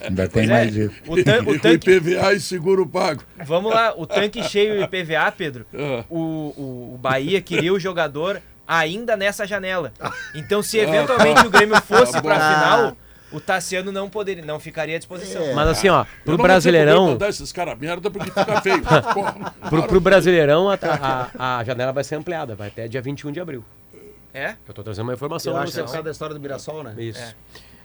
Ainda 0.01 0.23
tem 0.27 0.47
Pois 0.47 0.49
é, 0.49 0.51
mais 0.51 0.75
isso. 0.75 0.95
o, 1.07 1.23
tan- 1.23 1.43
o 1.45 1.55
E 1.55 1.59
tanque, 1.59 1.91
IPVA 1.91 2.33
e 2.33 2.39
seguro 2.39 2.85
pago. 2.87 3.21
vamos 3.45 3.71
lá, 3.71 3.93
o 3.95 4.07
tanque 4.07 4.41
cheio 4.43 4.81
e 4.81 4.87
PVA, 4.87 5.31
Pedro. 5.31 5.65
Ah. 5.73 6.03
O, 6.09 6.17
o, 6.19 6.91
o 6.95 6.97
Bahia 6.99 7.39
queria 7.41 7.71
o 7.71 7.79
jogador 7.79 8.41
ainda 8.67 9.15
nessa 9.15 9.45
janela. 9.45 9.93
Então, 10.33 10.63
se 10.63 10.77
eventualmente 10.79 11.45
o 11.45 11.49
Grêmio 11.49 11.79
fosse 11.81 12.13
Tá 12.13 12.21
pra 12.21 12.35
bom. 12.35 12.41
final, 12.41 12.97
o 13.31 13.39
Tassiano 13.39 13.91
não 13.91 14.09
poderia, 14.09 14.43
não 14.45 14.59
ficaria 14.59 14.95
à 14.95 14.99
disposição. 14.99 15.41
É. 15.41 15.53
Mas 15.53 15.67
assim, 15.69 15.89
ó, 15.89 16.05
pro 16.25 16.37
Brasileirão, 16.37 17.07
mandar 17.11 17.29
esses 17.29 17.51
caras 17.51 17.77
merda 17.79 18.09
porque 18.11 18.29
fica 18.31 18.61
feio. 18.61 18.81
Pro, 19.69 19.83
pro 19.83 19.99
Brasileirão 20.01 20.69
a, 20.69 20.77
a, 21.37 21.57
a 21.59 21.63
janela 21.63 21.91
vai 21.93 22.03
ser 22.03 22.15
ampliada. 22.15 22.55
Vai 22.55 22.67
até 22.67 22.87
dia 22.87 23.01
21 23.01 23.31
de 23.31 23.39
abril. 23.39 23.63
É? 24.33 24.55
Eu 24.67 24.73
tô 24.73 24.83
trazendo 24.83 25.05
uma 25.07 25.13
informação 25.13 25.53
Eu 25.53 25.59
acho 25.59 25.73
que 25.73 25.79
é 25.79 25.83
por 25.83 25.91
causa 25.91 26.03
da 26.03 26.11
história 26.11 26.33
do 26.33 26.39
Mirassol, 26.39 26.83
né? 26.83 26.95
Isso. 26.97 27.19
É. 27.19 27.33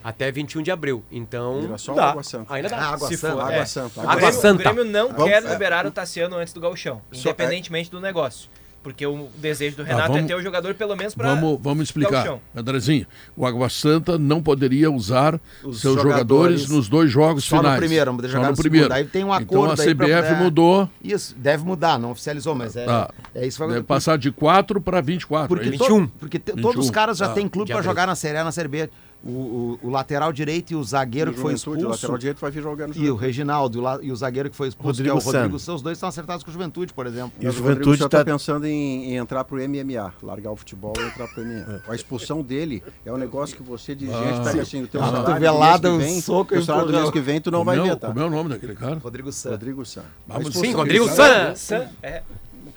Até 0.02 0.31
21 0.31 0.62
de 0.62 0.70
abril. 0.70 1.05
Então. 1.10 1.62
Mirassol 1.62 1.94
dá. 1.97 2.02
ou 2.05 2.09
Água 2.10 2.23
Santa? 2.23 2.55
Ainda 2.55 2.68
dá. 2.68 2.77
Ah, 2.77 2.93
Água 2.94 3.09
Se 3.09 3.16
Santa. 3.16 3.35
for, 3.35 3.43
Água 3.43 3.55
é. 3.55 3.64
Santa. 3.64 4.01
O 4.01 4.02
Água 4.02 4.14
Grêmio, 4.16 4.40
Santa. 4.40 4.55
o 4.55 4.74
Grêmio 4.74 4.85
não 4.93 5.09
Vamos- 5.09 5.24
quer 5.24 5.44
é. 5.44 5.48
liberar 5.48 5.86
o 5.86 5.90
Tassiano 5.90 6.36
antes 6.36 6.52
do 6.55 6.60
gauchão, 6.60 7.02
Só- 7.10 7.20
independentemente 7.20 7.90
do 7.90 8.01
negócio. 8.01 8.48
Porque 8.86 9.04
o 9.04 9.26
desejo 9.38 9.78
do 9.78 9.82
Renato 9.82 10.04
Ah, 10.04 10.06
vamos- 10.06 10.22
é 10.22 10.26
ter 10.28 10.34
o 10.36 10.40
jogador 10.40 10.72
pelo 10.74 10.94
menos 10.94 11.12
pra... 11.12 11.34
Vamos, 11.34 11.58
vamos 11.60 11.84
explicar. 11.88 12.38
Andrezinho, 12.54 13.04
o 13.36 13.44
Água 13.44 13.68
Santa 13.68 14.16
não 14.16 14.40
poderia 14.40 14.88
usar 14.92 15.40
Os 15.64 15.80
seus 15.80 15.96
jogadores, 16.00 16.60
jogadores 16.60 16.68
nos 16.68 16.88
dois 16.88 17.10
jogos 17.10 17.42
só 17.42 17.56
no 17.56 17.62
finais. 17.62 17.78
primeiro, 17.80 18.12
não 18.12 18.20
Só 18.20 18.28
jogar 18.28 18.44
no 18.44 18.50
no 18.52 18.56
primeiro. 18.56 18.84
segundo. 18.86 18.96
Aí 18.96 19.04
tem 19.04 19.24
um 19.24 19.34
então 19.34 19.56
acordo 19.58 19.80
a 19.80 19.84
aí 19.84 19.92
pra- 19.92 20.06
CBF 20.06 20.28
é. 20.28 20.34
mudou, 20.36 20.88
Isso, 21.02 21.34
deve 21.36 21.64
mudar, 21.64 21.98
não 21.98 22.12
oficializou, 22.12 22.54
mas 22.54 22.76
é, 22.76 22.84
Tá. 22.84 23.10
é 23.34 23.44
isso. 23.44 23.58
que 23.58 23.64
vai- 23.64 23.74
deve 23.74 23.86
passar 23.86 24.16
de 24.16 24.30
4 24.30 24.80
para 24.80 25.00
24. 25.00 25.48
Porque, 25.48 25.66
é 25.68 25.70
isso? 25.70 25.78
to- 25.78 25.84
21. 25.84 26.06
porque 26.06 26.38
te- 26.38 26.52
21. 26.52 26.62
todos 26.62 26.84
os 26.84 26.90
caras 26.92 27.18
já 27.18 27.26
Ah, 27.26 27.30
têm 27.30 27.48
clube 27.48 27.66
pra 27.72 27.78
abril. 27.80 27.90
jogar 27.90 28.06
na 28.06 28.14
Série 28.14 28.38
A, 28.38 28.44
na 28.44 28.52
Série 28.52 28.68
B. 28.68 28.88
O, 29.26 29.78
o- 29.82 29.88
o 29.88 29.90
lateral 29.90 30.32
direito 30.32 30.70
e 30.72 30.76
o 30.76 30.84
zagueiro 30.84 31.32
que 31.32 31.38
foi 31.40 31.52
Juventude, 31.56 31.76
O 31.76 31.80
expulso. 31.80 31.90
lateral 32.02 32.18
direito 32.18 32.38
vai 32.40 32.50
vir 32.50 32.62
jogando 32.62 32.96
E 32.96 33.10
o 33.10 33.16
Reginaldo 33.16 33.76
e 33.76 33.80
o, 33.80 33.82
la- 33.82 33.98
e 34.02 34.12
o 34.12 34.16
zagueiro 34.16 34.48
que 34.50 34.56
foi 34.56 34.68
expulso, 34.68 34.88
Rodrigo 35.02 35.18
que 35.18 35.26
é 35.26 35.30
o 35.30 35.32
Rodrigo 35.32 35.58
San. 35.58 35.64
San. 35.66 35.74
Os 35.74 35.82
dois 35.82 35.96
estão 35.96 36.08
acertados 36.08 36.44
com 36.44 36.50
o 36.50 36.52
Juventude, 36.52 36.92
por 36.92 37.06
exemplo. 37.06 37.32
E 37.40 37.46
o 37.46 37.50
o 37.50 37.52
Juventude 37.52 37.98
já 37.98 38.08
tá- 38.08 38.18
está 38.18 38.24
pensando 38.32 38.66
em, 38.66 39.12
em 39.12 39.16
entrar 39.16 39.42
pro 39.44 39.58
MMA, 39.58 40.12
largar 40.22 40.52
o 40.52 40.56
futebol 40.56 40.92
e 40.98 41.02
entrar 41.02 41.26
pro 41.28 41.42
MMA. 41.44 41.80
A 41.88 41.94
expulsão 41.94 42.42
dele 42.42 42.82
é 43.04 43.12
um 43.12 43.16
negócio 43.16 43.56
que 43.56 43.62
você, 43.62 43.94
dirigente, 43.94 44.40
pega 44.44 44.62
assim, 44.62 44.82
o 44.82 44.86
teu 44.86 45.00
Uma 45.00 45.08
salário 45.10 45.24
do 45.26 45.32
cotovelada, 45.32 45.90
um 45.92 46.20
soco 46.20 46.54
o 46.54 46.58
e 46.58 46.64
salário 46.64 46.88
do 46.92 46.98
mês 46.98 47.10
que 47.10 47.20
vem 47.20 47.40
tu 47.40 47.50
não 47.50 47.64
vai 47.64 47.76
como, 47.76 47.86
é, 47.88 47.90
ver, 47.90 47.96
o- 47.96 48.00
tá? 48.00 48.06
como 48.08 48.20
é 48.20 48.24
o 48.24 48.30
nome 48.30 48.50
daquele 48.50 48.74
cara? 48.74 48.96
Rodrigo 49.02 49.32
San. 49.32 49.50
Rodrigo. 49.50 49.82
Vamos- 50.26 50.54
Sim, 50.54 50.72
Rodrigo. 50.72 51.08
San. 51.08 51.54
San- 51.56 51.88
é. 52.02 52.22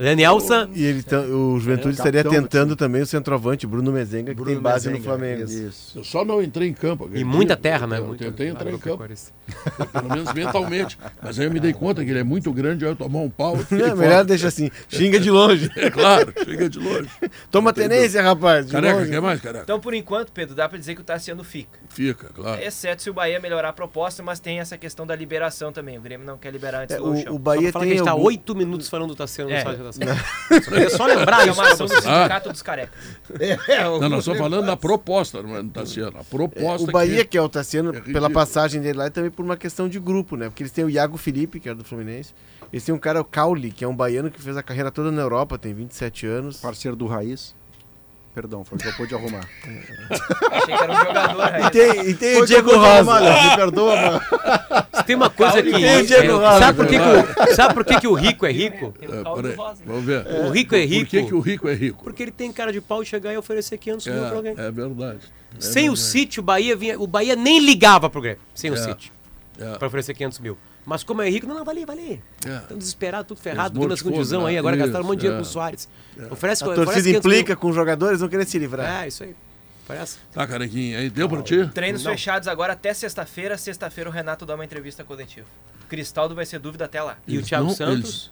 Danielson. 0.03 0.69
E 0.73 0.83
ele 0.85 1.03
o 1.31 1.59
Juventude 1.59 1.95
estaria 1.95 2.23
capitão 2.23 2.41
do 2.41 2.47
tentando 2.49 2.75
também 2.75 3.01
o 3.01 3.05
centroavante, 3.05 3.67
Bruno 3.67 3.91
Mezenga, 3.91 4.31
que 4.31 4.35
Bruno 4.35 4.51
tem 4.51 4.59
base 4.59 4.89
no 4.89 5.01
Flamengo. 5.01 5.43
isso. 5.43 5.97
Eu 5.97 6.03
só 6.03 6.23
não 6.23 6.41
entrei 6.41 6.69
em 6.69 6.73
campo. 6.73 7.09
E 7.13 7.23
muita 7.23 7.55
terra, 7.57 7.85
né? 7.85 7.99
Eu 7.99 8.15
tentei 8.15 8.47
entrar 8.47 8.69
em 8.69 8.77
campo, 8.77 9.03
agropecuarista. 9.03 9.31
pelo 9.91 10.09
menos 10.09 10.33
mentalmente. 10.33 10.97
Mas 11.21 11.39
aí 11.39 11.45
eu 11.45 11.51
me 11.51 11.59
dei 11.59 11.73
conta 11.73 12.03
que 12.03 12.09
ele 12.09 12.19
é 12.19 12.23
muito 12.23 12.51
grande, 12.53 12.85
aí 12.85 12.91
eu 12.91 12.95
tomar 12.95 13.19
um 13.19 13.29
pau. 13.29 13.57
É, 13.79 13.95
melhor 13.95 14.25
deixa 14.25 14.47
assim, 14.47 14.69
xinga 14.87 15.19
de 15.19 15.29
longe. 15.31 15.69
É 15.79 15.89
claro, 15.89 16.33
chega 16.43 16.69
de 16.69 16.77
longe. 16.79 17.09
Toma 17.49 17.71
tenência, 17.71 18.21
rapaz. 18.21 18.69
Careca, 18.69 18.97
longe. 18.97 19.09
quer 19.09 19.21
mais, 19.21 19.39
careca? 19.39 19.63
Então, 19.63 19.79
por 19.79 19.93
enquanto, 19.93 20.31
Pedro, 20.31 20.53
dá 20.53 20.67
pra 20.67 20.77
dizer 20.77 20.95
que 20.95 21.01
o 21.01 21.03
Tassiano 21.03 21.43
fica. 21.43 21.79
Fica, 21.89 22.29
claro. 22.33 22.61
Exceto 22.61 23.01
se 23.01 23.09
o 23.09 23.13
Bahia 23.13 23.39
melhorar 23.39 23.69
a 23.69 23.73
proposta, 23.73 24.21
mas 24.21 24.39
tem 24.39 24.59
essa 24.59 24.77
questão 24.77 25.07
da 25.07 25.15
liberação 25.15 25.71
também. 25.71 25.97
O 25.97 26.01
Grêmio 26.01 26.25
não 26.25 26.37
quer 26.37 26.51
liberar 26.51 26.81
antes 26.83 26.95
É, 26.95 26.99
do 26.99 27.05
o, 27.05 27.13
o 27.13 27.23
Só 27.23 27.37
Bahia 27.37 27.71
pra 27.71 27.71
falar 27.71 27.85
que 27.85 27.91
a 27.91 27.95
tem 27.95 27.97
gente 27.97 28.05
tá 28.05 28.15
oito 28.15 28.55
minutos 28.55 28.89
falando 28.89 29.09
do 29.09 29.15
Tassiano 29.15 29.51
É. 29.51 29.63
Só 29.91 30.97
só 30.97 31.05
lembrar 31.05 31.47
isso 31.47 31.55
Chamação 31.55 31.87
do 31.87 31.93
vocês. 31.93 32.03
sindicato 32.03 32.51
dos 32.51 32.61
carecas. 32.61 32.99
É, 33.67 33.87
o 33.87 33.99
Não, 33.99 34.09
nós 34.09 34.19
estamos 34.19 34.27
Rodrigo 34.27 34.37
falando 34.37 34.65
da 34.65 34.77
proposta, 34.77 35.41
não 35.41 35.55
é 35.55 35.63
do 35.63 35.69
Tassiano. 35.69 36.17
A 36.19 36.23
proposta 36.23 36.89
O 36.89 36.91
Bahia 36.91 37.23
que... 37.23 37.31
quer 37.31 37.41
o 37.41 37.49
Tassiano 37.49 37.95
é 37.95 38.01
pela 38.01 38.29
passagem 38.29 38.81
dele 38.81 38.97
lá 38.97 39.07
e 39.07 39.09
também 39.09 39.31
por 39.31 39.43
uma 39.43 39.57
questão 39.57 39.87
de 39.87 39.99
grupo, 39.99 40.35
né? 40.35 40.49
Porque 40.49 40.63
eles 40.63 40.71
têm 40.71 40.83
o 40.83 40.89
Iago 40.89 41.17
Felipe, 41.17 41.59
que 41.59 41.69
era 41.69 41.77
do 41.77 41.83
Fluminense. 41.83 42.33
Eles 42.71 42.83
têm 42.83 42.93
um 42.93 42.99
cara, 42.99 43.19
o 43.21 43.25
Cauli, 43.25 43.71
que 43.71 43.83
é 43.83 43.87
um 43.87 43.95
baiano 43.95 44.29
que 44.29 44.41
fez 44.41 44.55
a 44.55 44.63
carreira 44.63 44.91
toda 44.91 45.11
na 45.11 45.21
Europa, 45.21 45.57
tem 45.57 45.73
27 45.73 46.27
anos. 46.27 46.57
Parceiro 46.57 46.95
do 46.95 47.07
Raiz. 47.07 47.55
Perdão, 48.33 48.63
foi 48.63 48.77
o 48.77 48.81
que 48.81 48.87
eu 48.87 48.93
pude 48.93 49.15
arrumar. 49.15 49.41
Achei 50.51 50.75
que 50.77 50.83
era 50.83 50.93
um 50.93 50.97
jogador. 51.05 51.41
aí. 51.41 51.63
E 51.63 51.69
tem, 51.71 52.09
e 52.09 52.13
tem 52.13 52.37
o 52.37 52.43
o 52.43 52.45
Diego 52.45 52.71
arrumar, 52.71 52.97
Rosa. 53.01 53.19
Léo, 53.19 53.49
Me 53.49 53.55
perdoa, 53.55 53.95
mano. 53.95 54.21
Se 54.93 55.03
tem 55.03 55.15
uma 55.15 55.29
coisa 55.29 55.63
que. 55.63 55.71
Tem 55.71 55.97
o 56.01 56.05
Diego 56.05 56.31
é, 56.31 56.35
Rosa, 56.35 56.59
sabe, 56.59 56.77
por 56.77 56.87
que, 56.87 56.99
que 56.99 57.05
o, 57.51 57.55
sabe 57.55 57.73
por 57.73 57.85
que, 57.85 57.99
que 57.99 58.07
o 58.07 58.13
rico 58.13 58.45
é 58.45 58.51
rico? 58.51 58.93
Tem 58.99 59.09
É, 59.09 59.21
o 59.21 59.23
rosa. 59.23 59.81
vamos 59.85 60.05
ver. 60.05 60.25
O 60.45 60.49
rico 60.51 60.75
é 60.75 60.85
rico. 60.85 61.05
Por 61.05 61.09
que, 61.09 61.23
que 61.23 61.33
o 61.33 61.39
rico 61.39 61.67
é 61.67 61.73
rico? 61.73 62.03
Porque 62.03 62.23
ele 62.23 62.31
tem 62.31 62.51
cara 62.53 62.71
de 62.71 62.79
pau 62.79 63.03
de 63.03 63.09
chegar 63.09 63.33
e 63.33 63.37
oferecer 63.37 63.77
500 63.77 64.07
mil 64.07 64.19
pra 64.27 64.35
alguém. 64.37 64.53
É, 64.57 64.67
é 64.67 64.71
verdade. 64.71 65.19
É 65.57 65.61
Sem 65.61 65.89
o 65.89 65.93
verdade. 65.93 66.09
sítio, 66.11 66.41
o 66.41 66.43
Bahia 66.43 66.75
vinha. 66.75 66.99
O 66.99 67.07
Bahia 67.07 67.35
nem 67.35 67.59
ligava 67.59 68.09
pro 68.09 68.21
Grêmio. 68.21 68.39
Sem 68.53 68.69
o 68.69 68.75
É. 68.75 68.77
sítio. 68.77 69.11
É. 69.59 69.75
Pra 69.77 69.87
oferecer 69.87 70.13
500 70.13 70.39
mil. 70.39 70.57
Mas 70.89 71.03
como 71.03 71.21
é 71.21 71.29
rico, 71.29 71.45
não, 71.45 71.53
não, 71.55 71.63
vai 71.63 71.75
ali, 71.75 71.85
vai 71.85 71.95
ali. 71.97 72.23
É. 72.45 72.55
Estão 72.57 72.77
desesperados, 72.77 73.27
tudo 73.27 73.39
ferrado, 73.39 73.69
Eles 73.77 73.81
tudo 73.81 73.89
nas 73.89 74.01
condições 74.01 74.45
aí. 74.47 74.57
Agora 74.57 74.75
né? 74.75 74.81
gastaram 74.83 75.05
um 75.05 75.07
monte 75.07 75.17
de 75.17 75.21
dinheiro 75.27 75.41
Isso, 75.43 75.53
com 75.53 75.59
o 75.59 75.61
Soares. 75.61 75.87
Oferece, 76.31 76.63
A 76.63 76.67
oferece 76.67 76.85
torcida 76.85 77.03
500 77.03 77.03
mil. 77.03 77.17
implica 77.39 77.55
com 77.55 77.69
os 77.69 77.75
jogadores, 77.75 78.19
vão 78.21 78.27
querer 78.29 78.45
se 78.47 78.57
livrar. 78.57 79.03
É, 79.03 79.07
isso 79.07 79.23
aí. 79.23 79.35
Parece. 79.87 80.17
Tá, 80.33 80.45
carequinha, 80.47 80.97
aí 80.99 81.09
deu 81.09 81.29
pra 81.29 81.41
ti? 81.43 81.67
Treinos 81.73 82.03
Não. 82.03 82.11
fechados 82.11 82.47
agora 82.47 82.73
até 82.73 82.93
sexta-feira. 82.93 83.57
Sexta-feira 83.57 84.09
o 84.09 84.13
Renato 84.13 84.45
dá 84.45 84.55
uma 84.55 84.65
entrevista 84.65 85.03
coletiva. 85.03 85.45
Cristaldo 85.87 86.33
vai 86.35 86.45
ser 86.45 86.57
dúvida 86.59 86.85
até 86.85 87.01
lá. 87.01 87.17
E 87.27 87.35
o 87.35 87.39
Eles 87.39 87.47
Thiago 87.47 87.67
não- 87.67 87.73
Santos? 87.75 88.31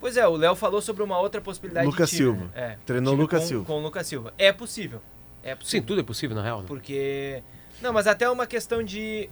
Pois 0.00 0.16
é, 0.18 0.26
o 0.28 0.36
Léo 0.36 0.54
falou 0.54 0.82
sobre 0.82 1.02
uma 1.02 1.18
outra 1.18 1.40
possibilidade 1.40 1.86
Lucas 1.86 2.10
de 2.10 2.16
time, 2.16 2.32
Silva. 2.32 2.44
né? 2.46 2.50
É, 2.54 2.78
Treinou 2.84 3.14
Lucas 3.14 3.40
com, 3.42 3.46
Silva. 3.48 3.64
Com 3.64 3.72
o 3.78 3.82
Lucas 3.82 4.06
Silva. 4.06 4.34
É 4.36 4.52
possível. 4.52 5.00
É 5.42 5.50
Sim, 5.52 5.56
possível. 5.56 5.86
tudo 5.86 6.00
é 6.00 6.04
possível, 6.04 6.36
na 6.36 6.42
real. 6.42 6.60
né? 6.60 6.64
Porque. 6.68 7.42
Não, 7.80 7.92
mas 7.92 8.06
até 8.06 8.28
uma 8.28 8.46
questão 8.46 8.82
de 8.82 9.28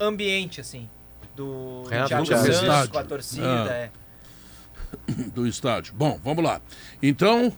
ambiente, 0.00 0.60
assim. 0.60 0.88
Do 1.36 1.82
Renato 1.90 2.08
Thiago 2.08 2.26
Santos 2.26 2.48
estádio. 2.48 2.90
com 2.90 2.98
a 2.98 3.04
torcida. 3.04 3.64
Ah. 3.64 3.72
É. 3.74 3.90
do 5.34 5.46
estádio. 5.46 5.94
Bom, 5.96 6.18
vamos 6.24 6.42
lá. 6.42 6.60
Então, 7.02 7.52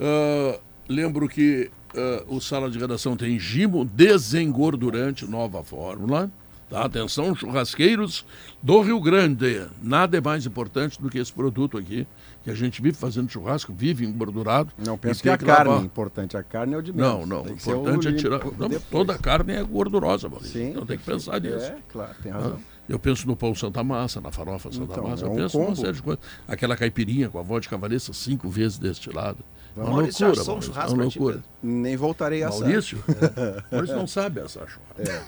ah, 0.00 0.58
lembro 0.88 1.28
que 1.28 1.70
ah, 1.94 2.24
o 2.28 2.40
Sala 2.40 2.70
de 2.70 2.78
Redação 2.78 3.16
tem 3.16 3.38
Gimo 3.38 3.84
Desengordurante, 3.84 5.26
nova 5.26 5.62
fórmula. 5.62 6.30
Tá? 6.68 6.84
Atenção, 6.84 7.34
churrasqueiros 7.34 8.24
do 8.62 8.80
Rio 8.80 9.00
Grande. 9.00 9.66
Nada 9.82 10.16
é 10.18 10.20
mais 10.20 10.46
importante 10.46 11.02
do 11.02 11.10
que 11.10 11.18
esse 11.18 11.32
produto 11.32 11.76
aqui, 11.76 12.06
que 12.44 12.50
a 12.50 12.54
gente 12.54 12.80
vive 12.80 12.96
fazendo 12.96 13.28
churrasco, 13.28 13.72
vive 13.72 14.06
engordurado. 14.06 14.72
Não 14.78 14.96
penso 14.96 15.20
que 15.20 15.28
a 15.28 15.36
carne 15.36 15.74
é 15.74 15.78
importante. 15.78 16.36
A 16.36 16.44
carne 16.44 16.74
é 16.74 16.76
o 16.78 16.82
de 16.82 16.92
menos. 16.92 17.10
Não, 17.10 17.26
não. 17.26 17.40
O 17.42 17.44
que 17.46 17.52
importante 17.54 18.06
é 18.06 18.12
tirar. 18.12 18.40
Não, 18.56 18.70
toda 18.88 19.14
a 19.14 19.18
carne 19.18 19.52
é 19.54 19.62
gordurosa, 19.64 20.28
Maurício. 20.28 20.52
Sim, 20.60 20.70
Então 20.70 20.86
tem 20.86 20.96
que 20.96 21.02
pensar 21.04 21.40
nisso. 21.40 21.56
É, 21.56 21.76
claro, 21.88 22.14
tem 22.22 22.30
Ah, 22.30 22.36
razão. 22.36 22.60
Eu 22.88 22.98
penso 22.98 23.26
no 23.26 23.36
pão 23.36 23.54
Santa 23.54 23.84
Massa, 23.84 24.20
na 24.20 24.32
farofa 24.32 24.72
Santa 24.72 24.92
Então, 24.92 25.08
Massa, 25.08 25.24
é 25.24 25.28
eu 25.28 25.32
um 25.32 25.36
penso 25.36 25.56
numa 25.58 25.66
combo. 25.68 25.80
série 25.80 25.92
de 25.92 26.02
coisas. 26.02 26.24
Aquela 26.48 26.76
caipirinha 26.76 27.28
com 27.28 27.38
a 27.38 27.42
vodka 27.42 27.76
Valessa 27.78 28.12
cinco 28.12 28.48
vezes 28.48 28.78
destilada. 28.78 29.38
É 29.76 29.80
uma 29.80 29.90
Maurício, 29.90 30.26
loucura, 30.26 30.42
assou 30.42 30.54
um 30.54 30.56
Maurício, 30.56 30.70
é 30.70 30.74
churrasco 30.74 30.94
uma 30.94 31.02
loucura. 31.04 31.44
Nem 31.62 31.96
voltarei 31.96 32.42
a 32.42 32.48
assar. 32.48 32.62
Maurício? 32.62 33.04
Maurício 33.70 33.96
não 33.96 34.06
sabe 34.08 34.40
assar 34.40 34.66
churrasco. 34.68 35.24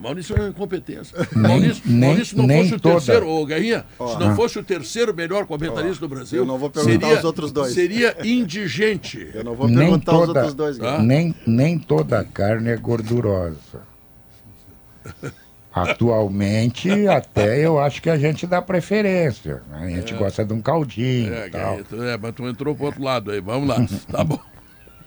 Maurício 0.00 0.36
é 0.40 0.48
incompetência. 0.48 1.16
Nem- 1.34 1.42
Maurício, 1.42 1.82
nem- 1.86 2.00
Maurício 2.10 2.36
não 2.36 2.46
nem 2.46 2.62
fosse 2.62 2.74
o 2.74 2.80
toda. 2.80 2.94
terceiro, 2.96 3.28
ô 3.28 3.44
Guerrinha, 3.46 3.84
se 3.96 4.18
não 4.18 4.30
Ah. 4.30 4.36
fosse 4.36 4.58
o 4.58 4.62
terceiro 4.62 5.12
melhor 5.14 5.44
comentarista 5.46 6.00
do 6.06 6.08
Brasil, 6.08 6.40
eu 6.40 6.46
não 6.46 6.56
vou 6.58 6.70
perguntar 6.70 7.06
seria, 7.06 7.18
os 7.18 7.24
outros 7.24 7.50
dois. 7.50 7.72
seria 7.74 8.16
indigente. 8.24 9.28
Eu 9.34 9.42
não 9.42 9.54
vou 9.56 9.66
Nem 9.66 9.78
perguntar 9.78 10.12
os 10.12 10.26
toda- 10.26 10.38
outros 10.40 10.54
dois. 10.54 10.76
Guilherme. 10.78 11.06
Nem, 11.06 11.34
nem 11.46 11.78
toda 11.78 12.22
carne 12.24 12.68
é 12.68 12.76
gordurosa. 12.76 13.56
Atualmente, 15.72 17.08
até 17.08 17.64
eu 17.64 17.78
acho 17.78 18.02
que 18.02 18.10
a 18.10 18.18
gente 18.18 18.46
dá 18.46 18.60
preferência. 18.60 19.62
né? 19.70 19.84
A 19.84 19.88
gente 19.88 20.14
gosta 20.14 20.44
de 20.44 20.52
um 20.52 20.60
caldinho 20.60 21.32
É, 21.32 21.48
tal. 21.48 21.80
É, 22.04 22.18
mas 22.20 22.34
tu 22.34 22.46
entrou 22.46 22.74
pro 22.74 22.86
outro 22.86 23.02
lado 23.02 23.30
aí, 23.30 23.40
vamos 23.40 23.68
lá. 23.68 23.76
Tá 24.10 24.22
bom. 24.22 24.38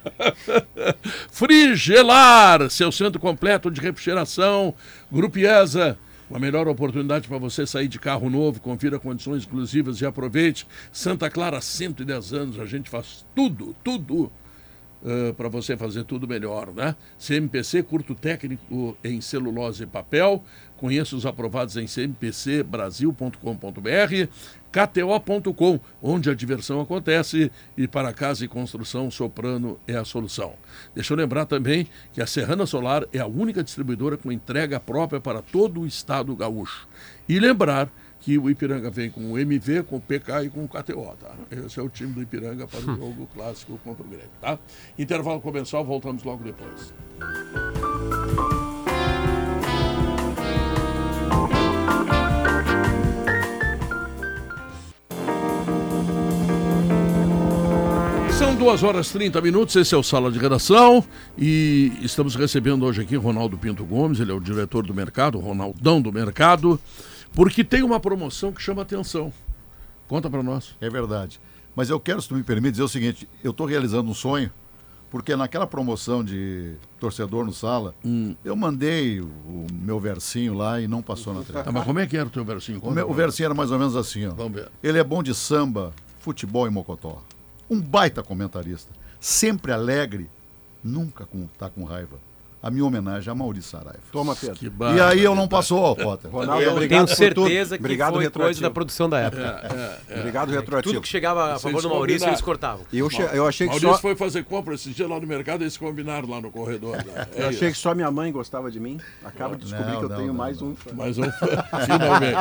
Frigelar, 1.32 2.70
seu 2.70 2.92
centro 2.92 3.20
completo 3.20 3.70
de 3.72 3.82
refrigeração. 3.82 4.74
Grupo 5.12 5.38
IESA, 5.40 5.98
uma 6.30 6.40
melhor 6.40 6.68
oportunidade 6.68 7.28
para 7.28 7.38
você 7.38 7.66
sair 7.66 7.88
de 7.88 8.00
carro 8.00 8.30
novo. 8.30 8.60
Confira 8.60 9.00
condições 9.00 9.40
exclusivas 9.40 10.02
e 10.02 10.06
aproveite. 10.06 10.68
Santa 10.92 11.30
Clara, 11.30 11.62
110 11.62 12.34
anos, 12.34 12.60
a 12.60 12.66
gente 12.66 12.90
faz 12.90 13.26
tudo, 13.36 13.76
tudo 13.84 14.32
para 15.38 15.50
você 15.50 15.78
fazer 15.78 16.04
tudo 16.04 16.28
melhor, 16.28 16.74
né? 16.74 16.96
CMPC, 17.20 17.84
curto 17.84 18.16
técnico 18.16 18.98
em 19.04 19.22
celulose 19.22 19.84
e 19.84 19.88
papel. 19.88 20.44
Conheça 20.78 21.16
os 21.16 21.26
aprovados 21.26 21.78
em 21.78 21.88
cmpcbrasil.com.br, 21.88 24.30
kto.com, 24.72 25.80
onde 26.02 26.30
a 26.30 26.34
diversão 26.34 26.82
acontece 26.82 27.52
e 27.78 27.88
para 27.88 28.12
casa 28.12 28.44
e 28.44 28.48
construção, 28.48 29.10
Soprano 29.10 29.80
é 29.88 29.96
a 29.96 30.04
solução. 30.04 30.54
Deixa 30.94 31.14
eu 31.14 31.18
lembrar 31.18 31.46
também 31.46 31.88
que 32.12 32.22
a 32.22 32.28
Serrana 32.28 32.66
Solar 32.66 33.06
é 33.14 33.20
a 33.20 33.28
única 33.28 33.64
distribuidora 33.64 34.18
com 34.18 34.32
entrega 34.32 34.80
própria 34.80 35.22
para 35.22 35.42
todo 35.42 35.82
o 35.82 35.88
estado 35.88 36.36
gaúcho. 36.36 36.88
E 37.30 37.40
lembrar 37.40 37.90
que 38.26 38.40
o 38.40 38.50
Ipiranga 38.50 38.90
vem 38.90 39.08
com 39.12 39.34
o 39.34 39.38
MV, 39.38 39.84
com 39.84 39.98
o 39.98 40.02
PK 40.02 40.46
e 40.46 40.50
com 40.50 40.64
o 40.64 40.68
KTO, 40.68 41.16
tá? 41.22 41.36
Esse 41.52 41.80
é 41.80 41.84
o 41.84 41.88
time 41.88 42.12
do 42.12 42.24
Ipiranga 42.24 42.66
para 42.66 42.80
o 42.80 42.84
jogo 42.98 43.30
clássico 43.32 43.80
contra 43.84 44.04
o 44.04 44.10
Grêmio, 44.10 44.32
tá? 44.42 44.58
Intervalo 44.98 45.40
comercial, 45.40 45.86
voltamos 45.86 46.24
logo 46.24 46.44
depois. 46.44 46.92
São 58.32 58.56
duas 58.56 58.82
horas 58.82 59.08
e 59.12 59.14
30 59.14 59.40
minutos, 59.40 59.76
esse 59.76 59.94
é 59.94 59.98
o 59.98 60.02
Sala 60.02 60.32
de 60.32 60.40
Redação 60.40 61.06
e 61.38 61.92
estamos 62.02 62.34
recebendo 62.34 62.86
hoje 62.86 63.04
aqui 63.04 63.16
Ronaldo 63.16 63.56
Pinto 63.56 63.86
Gomes, 63.86 64.20
ele 64.20 64.32
é 64.32 64.34
o 64.34 64.40
diretor 64.40 64.84
do 64.84 64.96
mercado, 64.96 65.38
Ronaldão 65.38 66.02
do 66.02 66.12
mercado, 66.12 66.82
porque 67.36 67.64
tem 67.64 67.84
uma 67.84 68.00
promoção 68.00 68.52
que 68.52 68.62
chama 68.62 68.82
atenção. 68.82 69.32
Conta 70.08 70.30
para 70.30 70.42
nós. 70.44 70.76
É 70.80 70.90
verdade. 70.90 71.40
Mas 71.76 71.90
eu 71.90 72.00
quero, 72.00 72.22
se 72.22 72.28
tu 72.30 72.36
me 72.36 72.44
permite, 72.44 72.72
dizer 72.72 72.84
o 72.84 72.88
seguinte: 72.88 73.28
eu 73.44 73.52
estou 73.52 73.66
realizando 73.68 74.10
um 74.10 74.14
sonho, 74.14 74.50
porque 75.10 75.36
naquela 75.36 75.68
promoção 75.68 76.24
de 76.24 76.76
torcedor 77.00 77.46
no 77.46 77.54
sala, 77.54 77.94
eu 78.44 78.56
mandei 78.56 79.20
o, 79.20 79.68
meu 79.74 80.00
versinho 80.00 80.54
lá 80.54 80.80
e 80.80 80.88
não 80.88 81.02
passou 81.02 81.34
na 81.34 81.42
Tá, 81.44 81.64
tela. 81.64 81.72
mas 81.72 81.84
como 81.86 82.00
é 82.00 82.08
que 82.08 82.16
era 82.16 82.28
o 82.28 82.30
teu 82.30 82.46
versinho? 82.46 82.80
O, 82.82 82.92
meu- 82.92 83.10
o 83.10 83.14
versinho 83.14 83.48
era 83.48 83.54
mais 83.54 83.72
ou 83.72 83.80
menos 83.80 83.96
assim: 83.96 84.26
ó. 84.28 84.32
Vamos 84.34 84.54
ver. 84.54 84.70
Ele 84.82 84.98
é 84.98 85.04
bom 85.04 85.22
de 85.22 85.34
samba, 85.34 85.92
futebol 86.20 86.66
e 86.68 86.70
mocotó. 86.70 87.22
Um 87.70 87.82
baita 87.82 88.22
comentarista. 88.24 88.94
Sempre 89.20 89.72
alegre, 89.72 90.30
nunca 90.84 91.26
com, 91.26 91.48
tá 91.58 91.68
com 91.70 91.84
raiva. 91.84 92.20
A 92.66 92.72
minha 92.72 92.84
homenagem 92.84 93.32
a 93.32 93.36
Maurício 93.36 93.70
Saraiva. 93.70 94.00
Toma, 94.12 94.36
Pedro. 94.36 94.56
Que 94.56 94.72
E 94.96 95.00
aí 95.00 95.24
eu 95.24 95.36
não 95.36 95.48
passou, 95.48 95.96
Potter. 95.96 96.32
Ronaldo, 96.32 96.64
Eu 96.64 96.72
obrigado 96.72 97.06
tenho 97.06 97.08
por 97.08 97.16
certeza 97.16 97.70
tudo. 97.76 97.78
que 97.78 97.84
Obrigado, 97.84 98.08
foi 98.08 98.14
coisa 98.16 98.28
retroativo. 98.30 98.62
da 98.64 98.70
produção 98.72 99.08
da 99.08 99.20
época. 99.20 100.00
Obrigado, 100.18 100.48
Tudo 100.48 100.56
retroativo. 100.60 101.02
que 101.02 101.08
chegava 101.08 101.54
a 101.54 101.60
favor 101.60 101.80
do 101.84 101.90
Maurício, 101.90 102.22
combinaram. 102.22 102.32
eles 102.34 102.42
cortavam. 102.42 102.86
E 102.92 102.98
eu, 102.98 103.08
che- 103.08 103.22
eu 103.22 103.46
achei 103.48 103.68
que 103.68 103.74
Maurício 103.74 103.94
só... 103.94 104.00
foi 104.02 104.16
fazer 104.16 104.44
compra 104.46 104.74
esses 104.74 104.96
dias 104.96 105.08
lá 105.08 105.20
no 105.20 105.28
mercado 105.28 105.62
e 105.62 105.66
eles 105.66 105.78
combinaram 105.78 106.28
lá 106.28 106.42
no 106.42 106.50
corredor. 106.50 106.98
né? 106.98 107.28
É 107.36 107.44
Eu 107.44 107.48
achei 107.50 107.68
isso. 107.70 107.78
que 107.78 107.84
só 107.84 107.94
minha 107.94 108.10
mãe 108.10 108.32
gostava 108.32 108.72
de 108.72 108.80
mim. 108.80 109.00
Acabo 109.24 109.56
de 109.56 109.66
descobrir 109.66 109.92
Não, 109.92 110.00
que 110.00 110.06
eu 110.06 110.10
não, 110.10 110.16
tenho 110.16 110.28
não, 110.30 110.34
mais 110.34 110.60
não. 110.60 110.70
um 110.70 110.76
fã. 110.76 110.90
Mais 110.96 111.18
um 111.20 111.24
fã, 111.24 111.48
finalmente. 111.86 112.38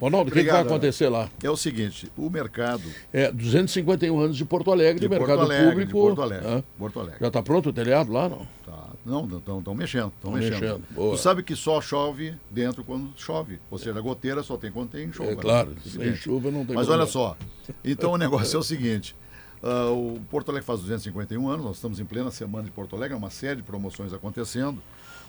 Ronaldo, 0.00 0.30
o 0.30 0.32
que, 0.32 0.42
que 0.42 0.50
vai 0.50 0.62
acontecer 0.62 1.10
lá? 1.10 1.28
É 1.42 1.50
o 1.50 1.56
seguinte: 1.56 2.10
o 2.16 2.30
mercado. 2.30 2.82
É 3.12 3.30
251 3.30 4.18
anos 4.18 4.38
de 4.38 4.44
Porto 4.46 4.72
Alegre, 4.72 5.00
De 5.00 5.08
mercado 5.08 5.46
público. 5.46 5.92
Porto 5.92 6.22
Alegre. 6.22 6.64
Porto 6.78 6.98
Alegre. 7.00 7.18
Já 7.20 7.26
está 7.28 7.42
pronto 7.42 7.68
o 7.68 7.72
telhado 7.74 8.10
lá, 8.10 8.26
não? 8.26 8.46
Tá. 8.64 8.79
Não, 9.04 9.24
estão 9.38 9.74
mexendo, 9.74 10.08
estão 10.14 10.30
Tão 10.30 10.32
mexendo. 10.32 10.60
mexendo, 10.60 10.84
boa. 10.90 11.16
Tu 11.16 11.22
sabe 11.22 11.42
que 11.42 11.56
só 11.56 11.80
chove 11.80 12.34
dentro 12.50 12.84
quando 12.84 13.10
chove. 13.16 13.58
Ou 13.70 13.78
seja, 13.78 13.98
a 13.98 14.02
goteira 14.02 14.42
só 14.42 14.56
tem 14.56 14.70
quando 14.70 14.90
tem 14.90 15.10
chuva. 15.12 15.30
É 15.32 15.36
claro, 15.36 15.70
né? 15.70 15.76
sem 15.84 16.14
chuva 16.14 16.50
não 16.50 16.64
tem 16.66 16.76
Mas 16.76 16.88
olha 16.88 17.06
só, 17.06 17.36
então 17.84 18.12
o 18.12 18.16
negócio 18.18 18.56
é 18.56 18.60
o 18.60 18.62
seguinte. 18.62 19.16
ah, 19.62 19.90
o 19.90 20.20
Porto 20.30 20.50
Alegre 20.50 20.66
faz 20.66 20.80
251 20.80 21.48
anos, 21.48 21.64
nós 21.64 21.76
estamos 21.76 21.98
em 21.98 22.04
plena 22.04 22.30
semana 22.30 22.64
de 22.64 22.70
Porto 22.70 22.94
Alegre, 22.94 23.16
uma 23.16 23.30
série 23.30 23.56
de 23.56 23.62
promoções 23.62 24.12
acontecendo. 24.12 24.82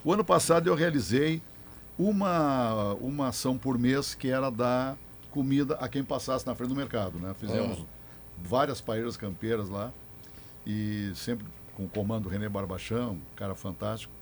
O 0.04 0.12
ano 0.12 0.24
passado 0.26 0.68
eu 0.68 0.76
realizei 0.76 1.42
uma, 1.98 2.94
uma 2.96 3.28
ação 3.30 3.58
por 3.58 3.78
mês 3.78 4.16
que 4.16 4.28
era 4.30 4.50
dar 4.50 4.98
comida 5.30 5.76
a 5.76 5.88
quem 5.88 6.04
passasse 6.04 6.46
na 6.46 6.56
frente 6.56 6.70
do 6.70 6.76
mercado. 6.76 7.18
Né? 7.20 7.34
Fizemos 7.40 7.80
Ah. 7.80 7.84
várias 8.44 8.82
paeiras 8.82 9.16
campeiras 9.16 9.70
lá 9.70 9.92
e 10.66 11.12
sempre 11.16 11.46
com 11.82 11.86
o 11.86 11.90
comando 11.90 12.30
René 12.30 12.48
Barbachão, 12.48 13.14
um 13.14 13.36
cara 13.36 13.56
fantástico. 13.56 14.14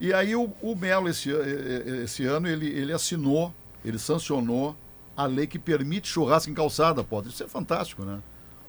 E 0.00 0.12
aí 0.12 0.34
o, 0.34 0.52
o 0.62 0.76
Melo, 0.76 1.08
esse, 1.08 1.30
eh, 1.30 1.84
eh, 1.86 2.04
esse 2.04 2.24
ano, 2.24 2.48
ele, 2.48 2.66
ele 2.66 2.92
assinou, 2.92 3.52
ele 3.84 3.98
sancionou 3.98 4.76
a 5.16 5.26
lei 5.26 5.46
que 5.46 5.58
permite 5.58 6.08
churrasco 6.08 6.50
em 6.50 6.54
calçada, 6.54 7.02
pode. 7.02 7.28
Isso 7.28 7.42
é 7.42 7.48
fantástico, 7.48 8.04
né? 8.04 8.20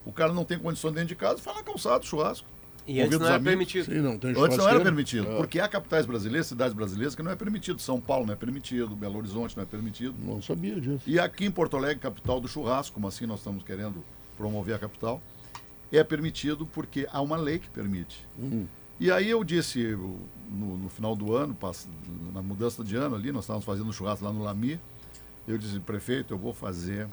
O 0.04 0.12
cara 0.12 0.32
não 0.32 0.44
tem 0.44 0.58
condições 0.58 0.92
dentro 0.92 1.08
de 1.08 1.14
casa, 1.14 1.38
faz 1.38 1.56
na 1.56 1.62
calçada 1.62 2.04
churrasco. 2.04 2.48
E 2.86 3.00
antes 3.00 3.18
não 3.18 3.26
era 3.26 3.36
amigos. 3.36 3.50
permitido. 3.50 3.84
Sim, 3.84 4.00
não 4.00 4.18
tem 4.18 4.30
Antes 4.30 4.56
não 4.56 4.68
era 4.68 4.80
permitido, 4.80 5.30
É, 5.30 5.36
porque 5.36 5.60
há 5.60 5.68
capitais 5.68 6.06
brasileiras, 6.06 6.46
cidades 6.48 6.74
brasileiras 6.74 7.14
que 7.14 7.22
não 7.22 7.30
é 7.30 7.36
permitido. 7.36 7.80
São 7.80 8.00
Paulo 8.00 8.26
não 8.26 8.32
é 8.32 8.36
permitido, 8.36 8.96
Belo 8.96 9.18
Horizonte 9.18 9.56
não 9.56 9.62
é 9.62 9.66
permitido. 9.66 10.14
Não 10.18 10.42
sabia 10.42 10.80
disso. 10.80 11.04
E 11.06 11.20
aqui 11.20 11.44
em 11.44 11.50
Porto 11.50 11.76
Alegre, 11.76 12.00
capital 12.00 12.40
do 12.40 12.48
churrasco, 12.48 12.94
como 12.94 13.06
assim 13.06 13.26
nós 13.26 13.38
estamos 13.38 13.62
querendo 13.62 14.02
promover 14.36 14.74
a 14.74 14.78
capital, 14.78 15.22
é 15.98 16.04
permitido 16.04 16.66
porque 16.66 17.06
há 17.12 17.20
uma 17.20 17.36
lei 17.36 17.58
que 17.58 17.68
permite. 17.70 18.26
E 18.98 19.10
aí 19.10 19.30
eu 19.30 19.42
disse, 19.42 19.80
eu, 19.80 20.18
no, 20.50 20.76
no 20.76 20.88
final 20.90 21.16
do 21.16 21.34
ano, 21.34 21.56
na 22.34 22.42
mudança 22.42 22.84
de 22.84 22.96
ano 22.96 23.16
ali, 23.16 23.32
nós 23.32 23.44
estávamos 23.44 23.64
fazendo 23.64 23.88
um 23.88 23.92
churrasco 23.92 24.24
lá 24.24 24.32
no 24.32 24.42
Lami, 24.42 24.78
eu 25.48 25.56
disse, 25.56 25.80
prefeito, 25.80 26.34
eu 26.34 26.38
vou 26.38 26.52
fazer 26.52 27.08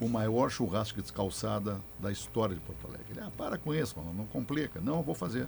o 0.00 0.08
maior 0.08 0.50
churrasco 0.50 1.00
de 1.00 1.12
calçada 1.12 1.80
da 2.00 2.10
história 2.10 2.54
de 2.54 2.60
Porto 2.62 2.86
Alegre. 2.86 3.06
Ele, 3.10 3.20
ah, 3.20 3.30
para 3.36 3.56
com 3.58 3.74
isso, 3.74 3.94
mano, 3.98 4.12
não 4.14 4.26
complica. 4.26 4.80
Não, 4.80 4.96
eu 4.98 5.02
vou 5.02 5.14
fazer. 5.14 5.46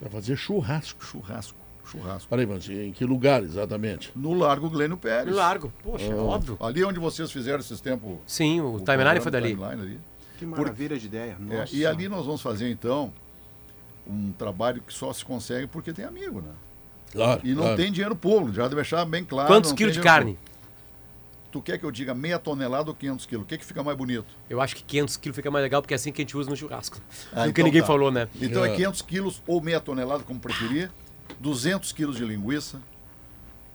Vai 0.00 0.10
fazer 0.10 0.36
churrasco. 0.36 1.04
Churrasco, 1.04 1.58
churrasco. 1.84 2.28
Peraí, 2.28 2.46
mas 2.46 2.68
em 2.68 2.92
que 2.92 3.04
lugar 3.04 3.42
exatamente? 3.42 4.10
No 4.16 4.32
Largo 4.34 4.68
Glênio 4.70 4.96
Pérez. 4.96 5.28
No 5.30 5.36
largo. 5.36 5.72
Poxa, 5.82 6.12
Ah. 6.12 6.16
óbvio. 6.22 6.56
Ali 6.60 6.84
onde 6.84 6.98
vocês 7.00 7.30
fizeram 7.30 7.60
esses 7.60 7.80
tempos. 7.80 8.18
Sim, 8.26 8.60
o 8.60 8.74
o 8.76 8.80
timeline 8.80 9.20
foi 9.20 9.30
dali. 9.32 9.54
timeline 9.54 9.82
ali. 9.82 10.00
Que 10.44 10.60
maravilha 10.60 10.98
de 10.98 11.06
ideia. 11.06 11.36
É, 11.50 11.64
e 11.74 11.86
ali 11.86 12.08
nós 12.08 12.26
vamos 12.26 12.40
fazer, 12.42 12.70
então, 12.70 13.12
um 14.06 14.32
trabalho 14.32 14.82
que 14.82 14.92
só 14.92 15.12
se 15.12 15.24
consegue 15.24 15.66
porque 15.66 15.92
tem 15.92 16.04
amigo, 16.04 16.40
né? 16.40 16.52
Claro. 17.12 17.40
E 17.44 17.54
não 17.54 17.62
claro. 17.62 17.76
tem 17.76 17.92
dinheiro 17.92 18.16
público, 18.16 18.54
já 18.54 18.68
deixar 18.68 19.04
bem 19.04 19.24
claro. 19.24 19.48
Quantos 19.48 19.72
quilos 19.72 19.94
de 19.94 20.00
carne? 20.00 20.32
público. 20.32 20.52
Tu 21.52 21.60
quer 21.60 21.78
que 21.78 21.84
eu 21.84 21.90
diga 21.90 22.14
meia 22.14 22.38
tonelada 22.38 22.88
ou 22.88 22.94
500 22.96 23.26
quilos? 23.26 23.44
O 23.44 23.46
que, 23.46 23.58
que 23.58 23.64
fica 23.64 23.82
mais 23.82 23.96
bonito? 23.96 24.24
Eu 24.48 24.58
acho 24.58 24.74
que 24.74 24.82
500 24.82 25.16
quilos 25.18 25.36
fica 25.36 25.50
mais 25.50 25.62
legal 25.62 25.82
porque 25.82 25.92
é 25.92 25.96
assim 25.96 26.10
que 26.10 26.22
a 26.22 26.24
gente 26.24 26.34
usa 26.34 26.48
no 26.48 26.56
churrasco. 26.56 26.98
Ah, 27.30 27.40
Do 27.46 27.52
que 27.52 27.60
então 27.60 27.64
ninguém 27.66 27.82
tá. 27.82 27.86
falou, 27.86 28.10
né? 28.10 28.26
Então 28.40 28.64
é 28.64 28.72
É. 28.72 28.74
500 28.76 29.02
quilos 29.02 29.42
ou 29.46 29.60
meia 29.60 29.78
tonelada, 29.78 30.22
como 30.24 30.40
preferir, 30.40 30.90
200 31.38 31.92
quilos 31.92 32.16
de 32.16 32.24
linguiça, 32.24 32.80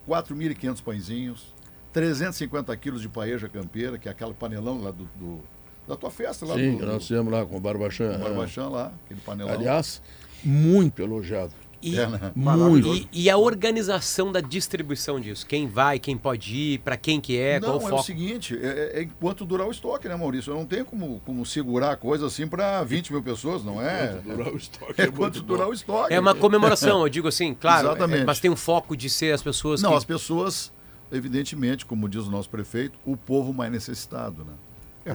4.500 0.10 0.82
pãezinhos, 0.82 1.54
350 1.94 2.76
quilos 2.78 3.02
de 3.02 3.10
paeja 3.10 3.48
campeira, 3.48 4.00
que 4.00 4.08
é 4.08 4.12
aquele 4.12 4.34
panelão 4.34 4.82
lá 4.82 4.90
do, 4.90 5.04
do- 5.16 5.44
da 5.88 5.96
tua 5.96 6.12
festa 6.12 6.46
lá 6.46 6.56
Sim, 6.56 6.76
do, 6.78 6.86
nós 6.86 7.08
fizemos 7.08 7.32
lá 7.32 7.46
com 7.46 7.56
o 7.58 7.60
Barbachan. 7.60 8.12
do 8.18 8.20
Barbachan 8.24 8.68
lá, 8.70 8.92
aquele 9.06 9.22
panelão. 9.22 9.54
Aliás, 9.54 10.02
muito 10.44 11.02
elogiado. 11.02 11.54
E, 11.80 11.96
É, 11.98 12.08
né? 12.08 12.32
Muito. 12.36 12.92
e, 12.96 13.08
e 13.14 13.30
a 13.30 13.38
organização 13.38 14.32
da 14.32 14.42
distribuição 14.42 15.20
disso? 15.20 15.46
Quem 15.46 15.68
vai, 15.68 16.00
quem 16.00 16.18
pode 16.18 16.56
ir, 16.56 16.80
pra 16.80 16.98
quem 16.98 17.22
que 17.22 17.38
é, 17.38 17.60
não, 17.60 17.68
qual 17.70 17.76
o 17.80 17.86
é 17.86 17.90
foco? 17.92 18.02
o 18.02 18.04
seguinte, 18.04 18.58
é, 18.60 18.94
é 19.00 19.04
enquanto 19.04 19.46
durar 19.46 19.68
o 19.68 19.72
estoque, 19.72 20.08
né, 20.10 20.16
Maurício? 20.16 20.52
Eu 20.52 20.56
não 20.58 20.66
tenho 20.66 20.84
como, 20.84 21.22
como 21.24 21.46
segurar 21.46 21.92
a 21.92 21.96
coisa 21.96 22.26
assim 22.26 22.48
para 22.48 22.84
20 22.84 23.14
mil 23.14 23.22
pessoas, 23.22 23.64
não 23.64 23.80
é? 23.80 24.08
Durar 24.26 24.52
o 24.52 24.58
estoque 24.58 25.00
É 25.00 25.04
é 25.04 25.12
quanto 25.12 25.42
durar 25.44 25.66
bom. 25.68 25.72
o 25.72 25.74
estoque. 25.76 26.12
É 26.14 26.20
uma 26.20 26.34
comemoração, 26.34 27.02
eu 27.04 27.10
digo 27.10 27.28
assim, 27.28 27.54
claro, 27.54 27.90
Exatamente. 27.90 28.22
é- 28.24 28.26
mas 28.26 28.40
tem 28.40 28.50
um 28.50 28.56
foco 28.56 28.98
de 28.98 29.08
ser 29.08 29.32
as 29.34 29.44
pessoas 29.44 29.80
Não, 29.82 29.92
que... 29.92 29.98
as 29.98 30.04
pessoas, 30.04 30.74
evidentemente, 31.12 31.86
como 31.86 32.10
diz 32.10 32.26
o 32.26 32.32
nosso 32.32 32.50
prefeito, 32.50 32.98
o 33.06 33.16
povo 33.16 33.54
mais 33.54 33.72
necessitado, 33.72 34.44
né? 34.44 34.54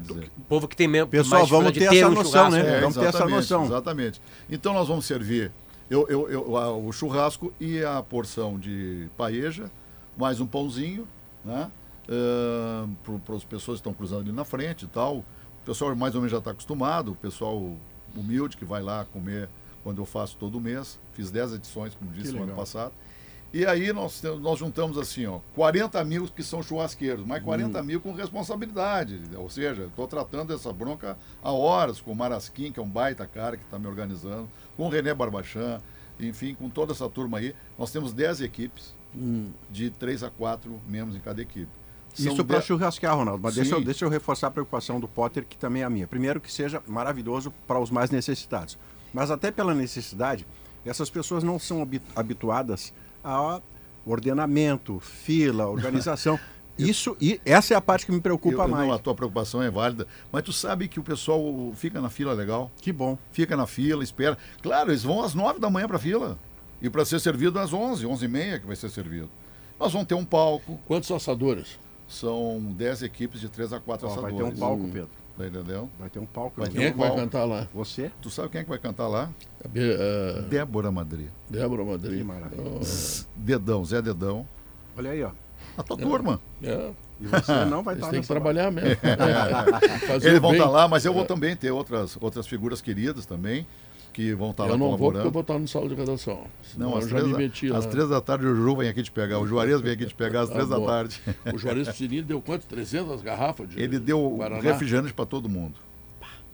Dizer, 0.01 0.31
O 0.39 0.41
povo 0.43 0.67
que 0.69 0.77
tem 0.77 0.87
mesmo 0.89 1.09
Pessoal, 1.09 1.47
vamos 1.47 1.73
ter 1.73 1.89
de 1.91 1.99
essa 1.99 2.09
um 2.09 2.13
noção, 2.13 2.51
né? 2.51 2.61
É, 2.61 2.81
Vamos 2.81 2.95
ter 2.95 3.01
essa 3.01 3.09
exatamente, 3.19 3.35
noção. 3.37 3.65
Exatamente. 3.65 4.23
Então 4.51 4.73
nós 4.75 4.89
vamos 4.89 5.05
servir 5.05 5.51
eu, 5.91 6.07
eu, 6.09 6.31
eu- 6.31 6.57
a- 6.57 6.73
o 6.75 6.91
churrasco 6.93 7.53
e 7.61 7.85
a 7.85 8.03
porção 8.03 8.59
de 8.59 9.09
paeja, 9.17 9.71
mais 10.17 10.41
um 10.41 10.47
pãozinho, 10.47 11.07
né? 11.45 11.71
Para 13.25 13.37
as 13.37 13.45
pessoas 13.45 13.77
que 13.77 13.81
estão 13.81 13.93
cruzando 13.93 14.23
ali 14.23 14.33
na 14.33 14.45
frente 14.45 14.85
e 14.85 14.89
tal. 14.89 15.17
O 15.19 15.25
pessoal 15.65 15.95
mais 15.95 16.15
ou 16.15 16.21
menos 16.21 16.33
já 16.33 16.39
está 16.39 16.51
acostumado, 16.51 17.13
o 17.13 17.15
pessoal 17.15 17.77
humilde 18.17 18.57
que 18.57 18.65
vai 18.65 18.83
lá 18.83 19.05
comer 19.13 19.49
quando 19.85 20.01
eu 20.01 20.07
faço 20.07 20.37
todo 20.39 20.61
mês. 20.61 20.99
Fiz 21.13 21.31
10 21.31 21.55
edições, 21.55 21.95
como 21.95 22.11
disse 22.11 22.33
no 22.33 22.43
ano 22.45 22.55
passado. 22.55 22.93
E 23.53 23.67
aí 23.67 23.93
nós, 23.93 24.23
nós 24.41 24.59
juntamos 24.59 24.97
assim, 24.97 25.27
ó, 25.27 25.41
40 25.55 26.03
mil 26.05 26.27
que 26.27 26.43
são 26.43 26.63
churrasqueiros, 26.63 27.25
mas 27.27 27.43
40 27.43 27.83
mil 27.83 28.01
com 28.01 28.13
responsabilidade. 28.13 29.21
Ou 29.37 29.51
seja, 29.51 29.85
estou 29.85 30.07
tratando 30.09 30.55
essa 30.55 30.73
bronca 30.73 31.19
há 31.43 31.53
horas 31.53 32.01
com 32.01 32.13
o 32.13 32.17
Marasquim, 32.17 32.73
que 32.73 32.81
é 32.81 32.83
um 32.83 32.89
baita 32.89 33.27
cara 33.27 33.57
que 33.59 33.65
está 33.65 33.79
me 33.79 33.87
organizando, 33.87 34.49
com 34.77 34.87
o 34.87 34.89
René 34.89 35.13
Barbachan, 35.13 35.81
enfim, 36.19 36.55
com 36.55 36.71
toda 36.71 36.93
essa 36.93 37.09
turma 37.11 37.39
aí. 37.39 37.55
Nós 37.79 37.91
temos 37.91 38.13
10 38.15 38.41
equipes, 38.41 38.95
de 39.71 39.91
3 39.91 40.23
a 40.23 40.31
4 40.31 40.81
membros 40.89 41.15
em 41.15 41.21
cada 41.21 41.43
equipe. 41.43 41.69
São 42.15 42.33
Isso 42.33 42.45
para 42.45 42.57
dez- 42.57 42.65
churrasquear, 42.67 43.15
Ronaldo. 43.17 43.43
Mas 43.43 43.55
deixa 43.55 43.75
eu, 43.75 43.85
deixa 43.85 44.05
eu 44.05 44.09
reforçar 44.09 44.47
a 44.47 44.51
preocupação 44.51 44.99
do 44.99 45.07
Potter, 45.09 45.45
que 45.47 45.57
também 45.59 45.83
é 45.83 45.85
a 45.85 45.91
minha. 45.91 46.07
Primeiro, 46.07 46.41
que 46.41 46.51
seja 46.51 46.83
maravilhoso 46.87 47.53
para 47.67 47.79
os 47.79 47.91
mais 47.91 48.11
necessitados. 48.11 48.79
Mas 49.13 49.31
até 49.31 49.51
pela 49.51 49.75
necessidade, 49.75 50.47
essas 50.87 51.11
pessoas 51.11 51.43
não 51.45 51.59
são 51.59 51.83
habi- 51.83 52.01
habituadas 52.17 52.93
a 53.23 53.61
ordenamento, 54.07 54.99
fila, 55.01 55.67
organização. 55.69 56.39
Isso, 56.79 57.15
e 57.21 57.39
essa 57.45 57.75
é 57.75 57.77
a 57.77 57.81
parte 57.83 58.07
que 58.07 58.13
me 58.13 58.21
preocupa 58.21 58.57
Eu- 58.57 58.63
eu- 58.63 58.69
mais. 58.69 58.87
Não, 58.89 58.95
a 58.95 58.99
tua 58.99 59.15
preocupação 59.15 59.63
é 59.63 59.71
válida, 59.71 60.07
mas 60.33 60.43
tu 60.43 60.53
sabe 60.53 60.89
que 60.89 60.99
o 60.99 61.03
pessoal 61.03 61.41
fica 61.77 62.01
na 62.01 62.09
fila 62.09 62.33
legal, 62.33 62.71
Que 62.81 62.91
bom. 62.91 63.17
fica 63.31 63.57
na 63.57 63.67
fila, 63.67 64.03
espera. 64.03 64.39
Claro, 64.63 64.91
eles 64.91 65.03
vão 65.03 65.23
às 65.23 65.35
9 65.35 65.61
da 65.61 65.69
manhã 65.69 65.87
para 65.87 65.97
a 65.99 66.01
fila. 66.01 66.39
E 66.81 66.89
para 66.91 67.05
ser 67.05 67.21
servido 67.21 67.59
às 67.61 67.73
11, 67.73 68.07
11 68.07 68.25
e 68.25 68.29
meia 68.29 68.59
que 68.59 68.67
vai 68.67 68.75
ser 68.75 68.89
servido. 68.91 69.29
Nós 69.79 69.93
vamos 69.93 70.09
ter 70.09 70.15
um 70.15 70.25
palco, 70.25 70.81
Quantos 70.87 71.11
assadores? 71.13 71.79
são 72.09 72.59
10 72.77 73.03
equipes 73.03 73.41
de 73.41 73.49
3 73.49 73.73
a 73.75 73.79
4 73.79 74.07
Ó, 74.07 74.11
vai 74.11 74.19
assadores. 74.33 74.59
ter 74.59 74.65
um 74.65 74.67
palco, 74.69 74.85
Pedro. 74.89 75.11
Tá 75.37 75.47
entendendo? 75.47 75.89
Vai 75.99 76.11
ter 76.11 76.19
um 76.19 76.27
palco. 76.27 76.61
Vai 76.61 76.69
ter 76.69 76.77
Quem 76.77 76.87
é 76.87 76.89
um 76.89 76.93
que 76.93 76.99
vai 76.99 77.09
palco. 77.09 77.23
cantar 77.23 77.45
lá? 77.45 77.67
Você? 77.75 78.11
Tu 78.21 78.29
sabe 78.31 78.49
quem 78.51 78.61
é 78.61 78.65
que 78.65 78.71
vai 78.71 78.79
cantar 78.79 79.09
lá? 79.09 79.31
A 79.65 80.41
Débora 80.43 80.91
Madri. 80.93 81.31
Débora 81.49 81.85
Madrid. 81.85 82.19
Que 82.19 82.25
maravilha. 82.25 82.63
Dedão, 83.35 83.85
Zé 83.85 84.03
Dedão. 84.03 84.47
Olha 84.97 85.11
aí, 85.11 85.23
ó. 85.23 85.31
A 85.77 85.83
tua 85.83 85.97
turma. 85.97 86.39
É, 86.63 86.91
E 87.19 87.27
você 87.27 87.65
não 87.65 87.83
vai 87.83 87.95
estar 87.95 88.11
têm 88.11 88.21
que 88.21 88.27
trabalhar 88.29 88.71
mesmo. 88.73 88.91
É, 89.03 90.29
Eles 90.29 90.39
vão 90.41 90.53
estar 90.53 90.69
lá, 90.69 90.87
mas 90.87 91.05
eu 91.05 91.15
vou 91.15 91.25
também 91.25 91.57
ter 91.57 91.71
outras, 91.71 92.17
outras 92.21 92.47
figuras 92.47 92.81
queridas 92.83 93.25
também, 93.25 93.67
que 94.13 94.35
vão 94.35 94.51
estar 94.51 94.65
lá 94.65 94.71
Eu 94.71 94.79
não 94.79 94.89
vou 94.91 94.91
porque 94.91 95.01
colaborando. 95.21 95.29
eu 95.29 95.33
vou 95.33 95.41
estar 95.43 95.59
no 95.59 95.67
sala 95.69 95.89
de 95.89 95.95
redação. 95.95 96.45
Não, 96.77 96.97
às 96.97 97.05
eu 97.05 97.11
já 97.11 97.19
três, 97.21 97.37
me 97.69 97.73
às 97.77 97.87
três 97.87 98.09
da 98.09 98.21
tarde 98.21 98.47
o 98.47 98.55
Ju 98.55 98.77
vem 98.77 98.89
aqui 98.89 99.03
te 99.03 99.11
pegar. 99.11 99.39
O 99.39 99.47
Juarez 99.47 99.81
vem 99.81 99.93
aqui 99.93 100.07
te 100.07 100.15
pegar 100.15 100.43
às 100.43 100.49
Tá 100.49 100.55
três 100.55 100.69
da 100.69 100.81
tarde. 100.81 101.21
O 101.53 101.59
Juarez 101.59 101.89
Piscirini 101.89 102.23
deu 102.23 102.41
quanto? 102.41 102.67
300 102.67 103.23
garrafas 103.23 103.69
de 103.69 103.81
Ele 103.81 103.99
deu 103.99 104.21
Guaraná? 104.37 104.61
refrigerante 104.61 105.13
para 105.13 105.27
todo 105.27 105.49
mundo. 105.49 105.75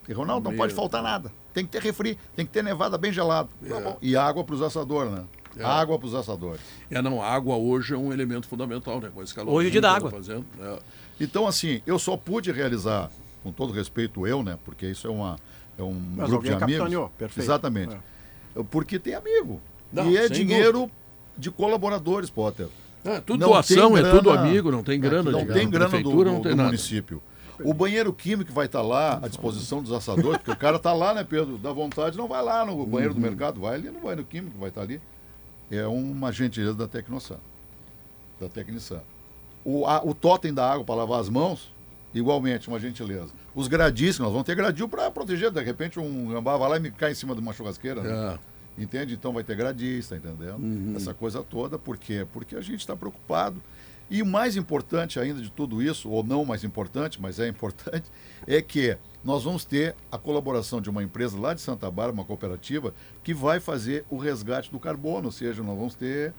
E 0.09 0.12
Ronaldo, 0.12 0.44
não 0.44 0.52
Meu 0.52 0.59
pode 0.59 0.72
faltar 0.72 1.02
nada. 1.02 1.30
Tem 1.52 1.66
que 1.66 1.70
ter 1.72 1.82
refri, 1.82 2.16
tem 2.35 2.47
que 2.47 2.52
ter 2.52 2.62
nevada 2.62 2.97
bem 2.97 3.12
gelado. 3.12 3.51
Tá 3.68 3.78
bom. 3.80 3.98
E 4.01 4.16
água 4.16 4.43
para 4.43 4.55
os 4.55 4.62
assadores, 4.62 5.12
né? 5.12 5.24
É. 5.59 5.64
Água 5.64 5.98
para 5.98 6.06
os 6.06 6.14
assadores. 6.14 6.60
É, 6.90 7.02
não, 7.02 7.20
água 7.22 7.56
hoje 7.56 7.93
é 7.93 7.97
um 7.97 8.12
elemento 8.12 8.47
fundamental, 8.47 9.01
né? 9.01 9.10
Com 9.12 9.22
esse 9.22 9.35
calor 9.35 9.52
Hoje 9.52 9.66
é 9.66 9.68
o 9.68 9.72
dia 9.72 9.80
da 9.80 9.90
que 9.90 9.97
água. 9.97 10.10
tá 10.10 10.16
Fazendo, 10.16 10.47
é. 10.60 10.78
Então, 11.20 11.47
assim, 11.47 11.82
eu 11.86 11.98
só 11.98 12.16
pude 12.16 12.51
realizar, 12.52 13.10
com 13.43 13.51
todo 13.52 13.72
respeito 13.72 14.26
eu, 14.26 14.43
né? 14.43 14.56
Porque 14.64 14.86
isso 14.86 15.06
é, 15.06 15.10
uma, 15.10 15.36
é 15.78 15.82
um 15.82 15.94
Mas 16.16 16.28
grupo 16.28 16.44
de 16.44 16.52
amigos. 16.52 17.10
perfeito. 17.16 17.46
Exatamente. 17.46 17.96
Porque 18.70 18.98
tem 18.98 19.14
amigo. 19.14 19.60
Não, 19.92 20.10
e 20.10 20.16
é 20.16 20.28
dinheiro 20.28 20.90
de 21.36 21.50
colaboradores, 21.50 22.28
Potter. 22.28 22.66
É, 23.05 23.20
tudo 23.20 23.40
Não 23.40 23.48
doação, 23.50 23.92
tem 23.94 24.05
é 24.05 24.10
tudo 24.10 24.30
grana- 24.30 24.40
amigo, 24.48 24.70
não 24.72 24.82
tem 24.82 25.00
grana. 25.00 25.30
Não 25.30 25.46
de 25.46 25.52
tem 25.52 25.70
grana 25.70 26.02
do, 26.02 26.10
do- 26.10 26.24
não 26.24 26.40
tem 26.42 26.50
do 26.52 26.56
nada. 26.56 26.64
município. 26.68 27.22
O 27.64 27.72
banheiro 27.72 28.12
químico 28.12 28.52
vai 28.52 28.66
estar 28.66 28.82
lá 28.82 29.18
à 29.22 29.28
disposição 29.28 29.82
dos 29.82 29.92
assadores, 29.92 30.38
porque 30.38 30.50
o 30.50 30.56
cara 30.56 30.76
está 30.76 30.92
lá, 30.92 31.14
né, 31.14 31.24
Pedro? 31.24 31.59
Dá 31.59 31.72
vontade, 31.72 32.16
não 32.16 32.28
vai 32.28 32.42
lá 32.42 32.64
no 32.64 32.84
banheiro 32.86 33.14
Uhum. 33.14 33.20
do 33.20 33.26
mercado, 33.26 33.60
vai 33.60 33.74
ali 33.76 33.88
no 33.90 34.00
banheiro 34.00 34.24
químico, 34.24 34.59
vai 34.59 34.68
estar 34.68 34.82
ali. 34.82 35.00
É 35.70 35.86
uma 35.86 36.30
gentileza 36.32 36.74
da 36.74 36.86
Tecnosan. 36.86 37.38
Da 38.40 38.48
Tecnisan. 38.48 39.00
O, 39.64 39.86
a- 39.86 40.02
o 40.05 40.14
totem 40.14 40.52
da 40.55 40.70
água 40.70 40.84
para 40.84 40.94
lavar 40.96 41.20
as 41.20 41.28
mãos, 41.28 41.72
igualmente, 42.14 42.68
uma 42.68 42.78
gentileza. 42.78 43.32
Os 43.59 43.66
gradis, 43.66 44.20
nós 44.20 44.30
vamos 44.30 44.47
ter 44.47 44.55
gradil 44.55 44.89
para 44.89 45.10
proteger. 45.10 45.51
De 45.51 45.60
repente, 45.60 45.98
um 45.98 46.28
gambá 46.28 46.56
vai 46.56 46.68
lá 46.68 46.76
e 46.76 46.80
me 46.80 46.93
cai 46.93 47.10
em 47.10 47.14
cima 47.14 47.35
de 47.35 47.40
uma 47.40 47.52
churrasqueira. 47.52 48.01
né? 48.01 48.39
É. 48.78 48.82
Entende? 48.85 49.14
Então 49.14 49.32
vai 49.32 49.43
ter 49.43 49.56
gradista, 49.56 50.14
entendendo? 50.14 50.97
Essa 50.97 51.12
coisa 51.12 51.43
toda, 51.43 51.76
por 51.76 51.98
quê? 51.98 52.24
Porque 52.32 52.55
a 52.55 52.60
gente 52.60 52.78
está 52.78 52.94
preocupado. 52.94 53.60
E 54.09 54.22
o 54.22 54.26
mais 54.26 54.56
importante 54.56 55.18
ainda 55.18 55.43
de 55.43 55.51
tudo 55.51 55.82
isso, 55.82 56.09
ou 56.09 56.22
não 56.22 56.44
mais 56.44 56.62
importante, 56.62 57.20
mas 57.20 57.40
é 57.40 57.48
importante, 57.48 58.09
é 58.47 58.62
que 58.62 58.97
nós 59.24 59.43
vamos 59.43 59.64
ter 59.64 59.97
a 60.09 60.16
colaboração 60.16 60.80
de 60.80 60.89
uma 60.89 61.02
empresa 61.02 61.36
lá 61.36 61.52
de 61.52 61.60
Santa 61.60 61.86
Bárbara, 61.90 62.12
uma 62.12 62.24
cooperativa, 62.24 62.94
que 63.24 63.35
vai 63.35 63.59
fazer 63.59 64.05
o 64.09 64.18
resgate 64.18 64.70
do 64.70 64.78
carbono, 64.78 65.26
ou 65.26 65.32
seja, 65.32 65.64
nós 65.64 65.76
vamos 65.76 65.97
ter 65.97 66.32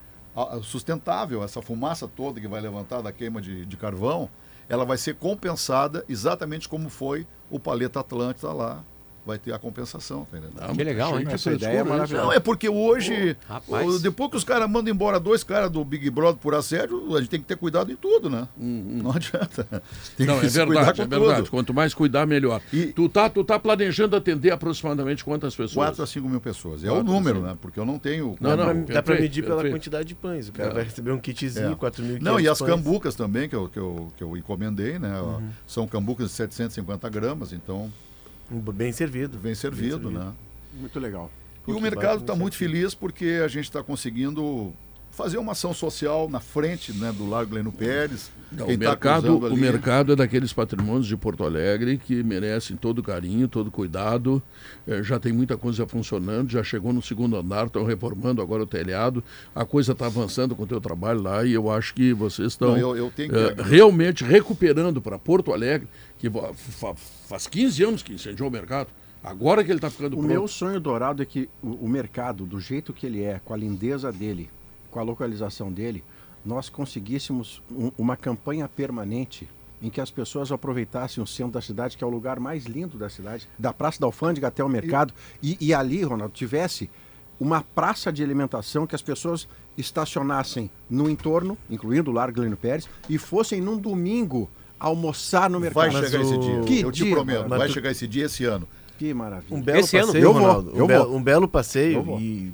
sustentável, 0.64 1.44
essa 1.44 1.62
fumaça 1.62 2.08
toda 2.08 2.40
que 2.40 2.48
vai 2.48 2.62
levantar 2.62 3.02
da 3.02 3.12
queima 3.12 3.42
de, 3.42 3.66
de 3.66 3.76
carvão, 3.76 4.30
ela 4.70 4.86
vai 4.86 4.98
ser 4.98 5.16
compensada 5.16 6.06
exatamente 6.08 6.70
como 6.70 6.90
foi 6.90 7.28
o 7.50 7.60
Paleta 7.60 8.00
Atlântida 8.00 8.54
lá, 8.54 8.84
vai 9.30 9.38
ter 9.38 9.54
a 9.54 9.60
compensação, 9.60 10.26
tá 10.30 10.38
entendendo? 10.38 10.76
Que 10.76 10.84
legal, 10.84 11.20
hein? 11.20 11.26
Essa 11.30 11.54
ideia 11.54 11.80
é 11.80 11.84
maravilhosa. 11.84 12.26
Não, 12.26 12.34
é 12.34 12.40
porque 12.40 12.68
hoje, 12.68 13.38
depois 14.02 14.32
que 14.32 14.38
os 14.38 14.44
caras 14.44 14.70
mandam 14.70 14.94
embora 14.94 15.20
dois 15.20 15.44
caras 15.44 15.70
do 15.72 15.84
Big 15.86 16.10
Brother 16.10 16.40
por 16.42 16.54
assédio, 16.56 17.16
a 17.16 17.20
gente 17.20 17.30
tem 17.30 17.40
que 17.40 17.46
ter 17.46 17.56
cuidado 17.58 17.92
em 17.92 17.96
tudo, 17.96 18.30
né? 18.30 18.48
Não 18.58 19.12
adianta. 19.12 19.68
Tem 20.18 20.26
Não, 20.28 20.40
que 20.40 20.46
é 20.48 20.50
se 20.50 20.58
cuidar 20.66 20.82
verdade, 20.84 20.98
com 20.98 21.04
é 21.04 21.20
verdade. 21.20 21.38
tudo. 21.42 21.52
Quanto 21.52 21.74
mais 21.74 21.94
cuidar, 21.94 22.26
melhor. 22.26 22.62
E- 22.74 22.88
Tu, 22.88 23.08
tá, 23.08 23.30
tu 23.30 23.44
tá 23.44 23.58
planejando 23.60 24.16
atender 24.16 24.52
aproximadamente 24.52 25.24
quantas 25.24 25.56
pessoas? 25.56 25.74
4 25.74 26.04
a 26.04 26.08
5 26.08 26.28
mil 26.28 26.42
pessoas. 26.42 26.84
É 26.84 26.88
Quatro 26.88 27.02
o 27.02 27.06
número, 27.06 27.42
né? 27.42 27.58
Porque 27.62 27.80
eu 27.80 27.86
não 27.86 27.98
tenho. 28.00 28.36
Não, 28.42 28.50
não, 28.52 28.58
Dá 28.58 28.64
pra- 28.66 28.74
Dá 28.74 29.04
perfeito, 29.04 29.22
medir 29.22 29.44
pela 29.44 29.56
perfeito. 29.56 29.74
quantidade 29.76 30.06
de 30.08 30.16
pães. 30.16 30.50
O 30.50 30.52
cara 30.54 30.72
É. 30.72 30.74
vai 30.74 30.84
receber 30.84 31.12
um 31.12 31.20
kitzinho, 31.20 31.72
É. 31.72 31.76
4.500 31.76 32.22
Não, 32.22 32.40
e 32.40 32.48
as 32.48 32.60
pães. 32.60 32.70
cambucas 32.72 33.16
também, 33.16 33.48
que 33.48 33.56
eu, 33.56 33.70
que 33.70 33.80
eu, 33.80 34.08
que 34.18 34.24
eu 34.24 34.36
encomendei, 34.36 34.98
né? 35.00 35.20
Uhum. 35.22 35.50
São 35.68 35.88
cambucas 35.88 36.28
de 36.30 36.34
750 36.34 37.08
gramas, 37.10 37.54
então 37.54 37.92
Bem 38.50 38.92
servido. 38.92 39.38
Bem 39.38 39.56
servido, 39.56 40.10
né? 40.10 40.34
Muito 40.74 41.00
legal. 41.00 41.32
E 41.68 41.72
o 41.72 41.80
mercado 41.80 42.22
está 42.22 42.36
muito 42.36 42.56
feliz 42.56 42.96
porque 42.96 43.42
a 43.44 43.48
gente 43.48 43.66
está 43.66 43.84
conseguindo 43.84 44.74
fazer 45.20 45.38
uma 45.38 45.52
ação 45.52 45.74
social 45.74 46.30
na 46.30 46.40
frente 46.40 46.94
né, 46.94 47.12
do 47.12 47.30
Largo 47.30 47.54
Leno 47.54 47.74
Pérez. 47.74 48.32
Não, 48.50 48.66
o, 48.66 48.70
tá 48.72 48.78
mercado, 48.78 49.22
cruzando 49.38 49.54
o 49.54 49.58
mercado 49.58 50.14
é 50.14 50.16
daqueles 50.16 50.54
patrimônios 50.54 51.06
de 51.08 51.18
Porto 51.18 51.44
Alegre 51.44 51.98
que 51.98 52.24
merecem 52.24 52.78
todo 52.78 53.04
carinho, 53.04 53.46
todo 53.48 53.70
cuidado. 53.70 54.42
Eh, 54.88 55.04
já 55.04 55.20
tem 55.20 55.34
muita 55.34 55.58
coisa 55.58 55.86
funcionando, 55.86 56.50
já 56.50 56.64
chegou 56.64 56.94
no 56.94 57.02
segundo 57.02 57.36
andar, 57.36 57.68
estão 57.68 57.84
reformando 57.84 58.42
agora 58.42 58.64
o 58.64 58.66
telhado. 58.66 59.22
A 59.54 59.66
coisa 59.66 59.92
está 59.92 60.06
avançando 60.06 60.56
com 60.56 60.64
o 60.64 60.68
teu 60.68 60.80
trabalho 60.80 61.22
lá 61.22 61.44
e 61.44 61.52
eu 61.54 61.70
acho 61.70 61.94
que 61.94 62.14
vocês 62.14 62.54
estão 62.54 62.78
eu- 62.78 62.96
eu 62.96 63.12
que 63.12 63.24
agradecer. 63.24 63.62
realmente 63.70 64.24
recuperando 64.24 65.02
para 65.02 65.20
Porto 65.20 65.52
Alegre, 65.54 65.88
que 66.18 66.30
faz 67.28 67.46
15 67.46 67.84
anos 67.84 68.02
que 68.02 68.14
incendiou 68.14 68.48
o 68.48 68.52
mercado. 68.52 68.88
Agora 69.24 69.64
que 69.66 69.70
ele 69.70 69.80
está 69.80 69.90
ficando 69.90 70.14
O 70.14 70.20
pronto. 70.20 70.28
meu 70.28 70.48
sonho 70.48 70.80
dourado 70.80 71.22
é 71.22 71.26
que 71.26 71.50
o, 71.62 71.86
o 71.86 71.90
mercado, 71.90 72.46
do 72.46 72.58
jeito 72.60 72.94
que 72.94 73.06
ele 73.06 73.22
é, 73.22 73.40
com 73.44 73.54
a 73.54 73.58
lindeza 73.58 74.12
dele, 74.14 74.50
com 74.92 75.00
a 75.00 75.04
localização 75.04 75.72
dele, 75.72 76.04
nós 76.46 76.70
conseguíssemos 76.70 77.62
um- 77.72 77.92
uma 77.98 78.16
campanha 78.16 78.68
permanente 78.68 79.48
em 79.82 79.90
que 79.90 80.02
as 80.02 80.12
pessoas 80.12 80.52
aproveitassem 80.52 81.24
o 81.24 81.28
centro 81.28 81.54
da 81.54 81.62
cidade, 81.62 81.96
que 81.98 82.04
é 82.04 82.08
o 82.08 82.10
lugar 82.10 82.40
mais 82.40 82.66
lindo 82.66 82.98
da 82.98 83.10
cidade, 83.10 83.48
da 83.58 83.72
Praça 83.72 84.00
da 84.00 84.06
Alfândega 84.08 84.48
até 84.48 84.64
o 84.64 84.68
mercado, 84.70 85.14
e, 85.42 85.58
e 85.62 85.74
ali, 85.74 86.04
Ronaldo, 86.04 86.34
tivesse 86.34 86.90
uma 87.40 87.62
praça 87.62 88.12
de 88.12 88.22
alimentação 88.22 88.86
que 88.86 88.94
as 88.96 89.02
pessoas 89.02 89.48
estacionassem 89.78 90.70
no 90.90 91.10
entorno, 91.10 91.58
incluindo 91.70 92.12
o 92.12 92.14
Largo 92.14 92.42
Lino 92.42 92.58
Pérez, 92.58 92.88
e 93.10 93.18
fossem 93.18 93.62
num 93.62 93.78
domingo 93.78 94.50
almoçar 94.80 95.50
no 95.50 95.60
mercado. 95.60 95.92
Vai 95.92 96.04
chegar 96.04 96.22
esse 96.22 96.38
dia. 96.38 96.62
Que 96.62 96.82
eu 96.82 96.92
te 96.92 97.04
dia, 97.04 97.16
prometo, 97.16 97.38
mano. 97.44 97.58
vai 97.58 97.68
tu- 97.68 97.74
chegar 97.74 97.92
esse 97.92 98.08
dia 98.08 98.26
esse 98.26 98.44
ano. 98.46 98.68
Que 98.98 99.14
maravilha. 99.14 99.56
Um 99.58 99.62
belo 99.62 99.80
Esse 99.80 99.96
ano? 99.98 100.08
passeio, 100.08 100.24
vou, 100.26 100.34
Ronaldo. 100.42 100.72
eu 100.76 100.84
um, 100.84 100.88
be- 100.88 100.98
vou. 100.98 101.16
um 101.16 101.24
belo 101.24 101.48
passeio 101.48 101.94
Eu 101.96 102.04
vou. 102.04 102.20
e 102.20 102.52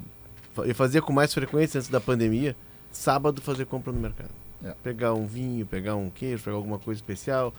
eu 0.64 0.74
fazia 0.74 1.02
com 1.02 1.12
mais 1.12 1.32
frequência 1.32 1.78
antes 1.78 1.90
da 1.90 2.00
pandemia, 2.00 2.56
sábado 2.92 3.40
fazer 3.40 3.66
compra 3.66 3.92
no 3.92 4.00
mercado. 4.00 4.30
É. 4.64 4.74
Pegar 4.82 5.12
um 5.14 5.26
vinho, 5.26 5.66
pegar 5.66 5.96
um 5.96 6.10
queijo, 6.10 6.42
pegar 6.42 6.56
alguma 6.56 6.78
coisa 6.78 6.98
especial. 6.98 7.52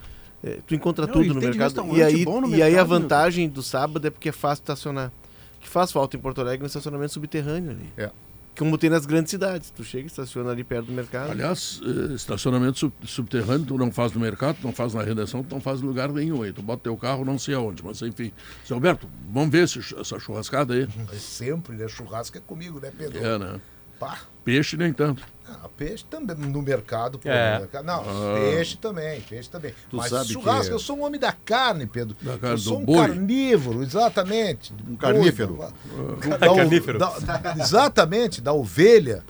É, 0.44 0.60
tu 0.66 0.76
encontra 0.76 1.06
Não, 1.06 1.14
tudo 1.14 1.34
no 1.34 1.42
mercado. 1.42 1.96
E 1.96 2.02
aí, 2.02 2.26
no 2.26 2.56
e 2.56 2.62
aí 2.62 2.74
a 2.74 2.78
meu. 2.78 2.86
vantagem 2.86 3.50
do 3.50 3.64
sábado 3.64 4.08
é 4.08 4.10
porque 4.10 4.30
é 4.30 4.32
fácil 4.32 4.62
estacionar. 4.64 5.12
O 5.58 5.60
que 5.60 5.68
faz 5.68 5.92
falta 5.92 6.16
em 6.16 6.20
Porto 6.20 6.42
Alegre 6.42 6.62
é 6.62 6.66
um 6.66 6.68
estacionamento 6.68 7.14
subterrâneo 7.14 7.72
ali. 7.72 7.90
É. 7.98 8.12
Como 8.58 8.78
tem 8.78 8.90
nas 8.90 9.06
grandes 9.06 9.30
cidades. 9.30 9.70
Tu 9.70 9.84
chega 9.84 10.04
e 10.04 10.08
estaciona 10.08 10.52
ali 10.52 10.64
perto 10.64 10.88
do 10.88 10.92
mercado. 10.94 11.32
Aliás, 11.32 11.80
eh, 11.84 12.14
estacionamento 12.14 12.80
sub- 12.80 12.94
subterrâneo 13.06 13.66
tu 13.66 13.78
não 13.78 13.92
faz 13.92 14.12
no 14.14 14.20
mercado, 14.20 14.58
tu 14.62 14.66
não 14.68 14.74
faz 14.74 14.94
na 14.94 15.04
redenção, 15.04 15.44
tu 15.44 15.54
não 15.54 15.62
faz 15.62 15.82
em 15.82 15.86
lugar 15.86 16.12
nenhum 16.12 16.42
aí. 16.42 16.52
Tu 16.52 16.62
bota 16.62 16.84
teu 16.84 16.98
carro 16.98 17.24
não 17.24 17.38
sei 17.38 17.54
aonde, 17.54 17.84
mas 17.84 18.02
enfim. 18.02 18.32
Seu 18.66 18.76
Alberto, 18.76 19.08
vamos 19.32 19.50
ver 19.52 19.64
esse- 19.66 19.80
essa 20.00 20.18
churrascada 20.20 20.74
aí. 20.74 20.88
Mas 21.08 21.22
sempre, 21.22 21.76
né? 21.76 21.88
Churrasco 21.88 22.38
é 22.38 22.42
comigo, 22.42 22.80
né, 22.80 22.92
Pedro? 22.98 23.24
É, 23.24 23.38
né? 23.38 23.60
Pá. 24.00 24.20
Peixe 24.44 24.78
nem 24.78 24.94
tanto. 24.94 25.24
Ah, 25.50 25.70
peixe 25.78 26.04
também 26.10 26.36
no 26.36 26.62
mercado. 26.62 27.20
É. 27.24 27.54
no 27.56 27.60
mercado. 27.62 27.86
Não, 27.86 28.02
Ah. 28.02 28.36
peixe 28.36 28.78
também, 28.78 29.22
peixe 29.22 29.50
também. 29.50 29.74
Tu 29.90 29.96
Mas 29.96 30.10
sabe 30.10 30.32
churrasco, 30.34 30.68
que- 30.68 30.74
eu 30.74 30.80
sou 30.80 30.98
um 30.98 31.04
homem 31.04 31.20
da 31.20 31.32
carne, 31.32 31.86
Pedro. 31.88 32.18
Da 32.22 32.38
carne 32.38 32.56
eu 32.56 32.58
sou 32.58 32.80
um 32.80 32.86
boi. 32.86 32.98
carnívoro, 33.08 33.82
exatamente. 33.82 34.74
Um 34.88 34.96
carnífero. 34.96 35.56
Da- 35.58 36.38
da- 36.38 36.48
Carnífero. 36.56 37.00
da- 37.00 37.14
exatamente, 37.60 38.42
da 38.42 38.52
ovelha, 38.52 39.24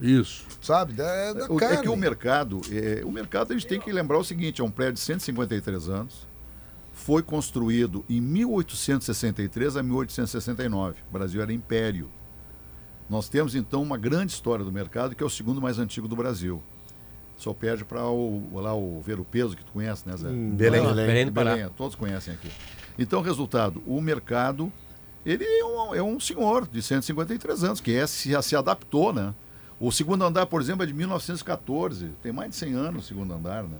Isso. 0.00 0.44
sabe? 0.60 0.92
Da, 0.92 1.32
da 1.32 1.44
O- 1.46 1.56
carne. 1.56 1.76
É 1.76 1.80
que 1.82 1.88
o 1.88 1.96
mercado, 1.96 2.60
é, 2.70 3.04
o 3.04 3.10
mercado 3.10 3.52
a 3.52 3.54
gente 3.56 3.66
tem 3.66 3.80
que 3.80 3.90
lembrar 3.92 4.18
o 4.18 4.24
seguinte, 4.24 4.60
é 4.60 4.64
um 4.64 4.70
prédio 4.70 4.94
de 4.94 5.00
153 5.00 5.88
anos, 5.88 6.26
foi 6.92 7.22
construído 7.22 8.04
em 8.10 8.20
1863 8.20 9.76
a 9.76 9.82
1869. 9.82 10.96
O 11.08 11.12
Brasil 11.12 11.40
era 11.40 11.52
império. 11.52 12.10
Nós 13.12 13.28
temos 13.28 13.54
então 13.54 13.82
uma 13.82 13.98
grande 13.98 14.32
história 14.32 14.64
do 14.64 14.72
mercado, 14.72 15.14
que 15.14 15.22
é 15.22 15.26
o 15.26 15.28
segundo 15.28 15.60
mais 15.60 15.78
antigo 15.78 16.08
do 16.08 16.16
Brasil. 16.16 16.62
Só 17.36 17.52
perde 17.52 17.84
para 17.84 18.06
o, 18.06 18.58
lá 18.58 18.72
o 18.74 19.02
Ver 19.02 19.20
o 19.20 19.24
Peso, 19.24 19.54
que 19.54 19.62
tu 19.62 19.70
conhece, 19.70 20.08
né, 20.08 20.16
Zé? 20.16 20.30
Belém. 20.30 20.86
Ah, 20.86 20.94
Belém 20.94 21.26
do 21.26 21.32
Pará. 21.32 21.54
Belém, 21.54 21.68
todos 21.76 21.94
conhecem 21.94 22.32
aqui. 22.32 22.48
Então, 22.98 23.20
resultado, 23.20 23.82
o 23.86 24.00
mercado, 24.00 24.72
ele 25.26 25.44
é 25.44 25.62
um, 25.62 25.94
é 25.94 26.02
um 26.02 26.18
senhor 26.18 26.66
de 26.66 26.80
153 26.80 27.64
anos, 27.64 27.80
que 27.82 27.94
é, 27.94 28.06
se, 28.06 28.32
se 28.42 28.56
adaptou, 28.56 29.12
né? 29.12 29.34
O 29.78 29.92
segundo 29.92 30.24
andar, 30.24 30.46
por 30.46 30.62
exemplo, 30.62 30.82
é 30.82 30.86
de 30.86 30.94
1914, 30.94 32.12
tem 32.22 32.32
mais 32.32 32.48
de 32.48 32.56
100 32.56 32.72
anos 32.72 33.04
o 33.04 33.08
segundo 33.08 33.34
andar, 33.34 33.62
né? 33.64 33.76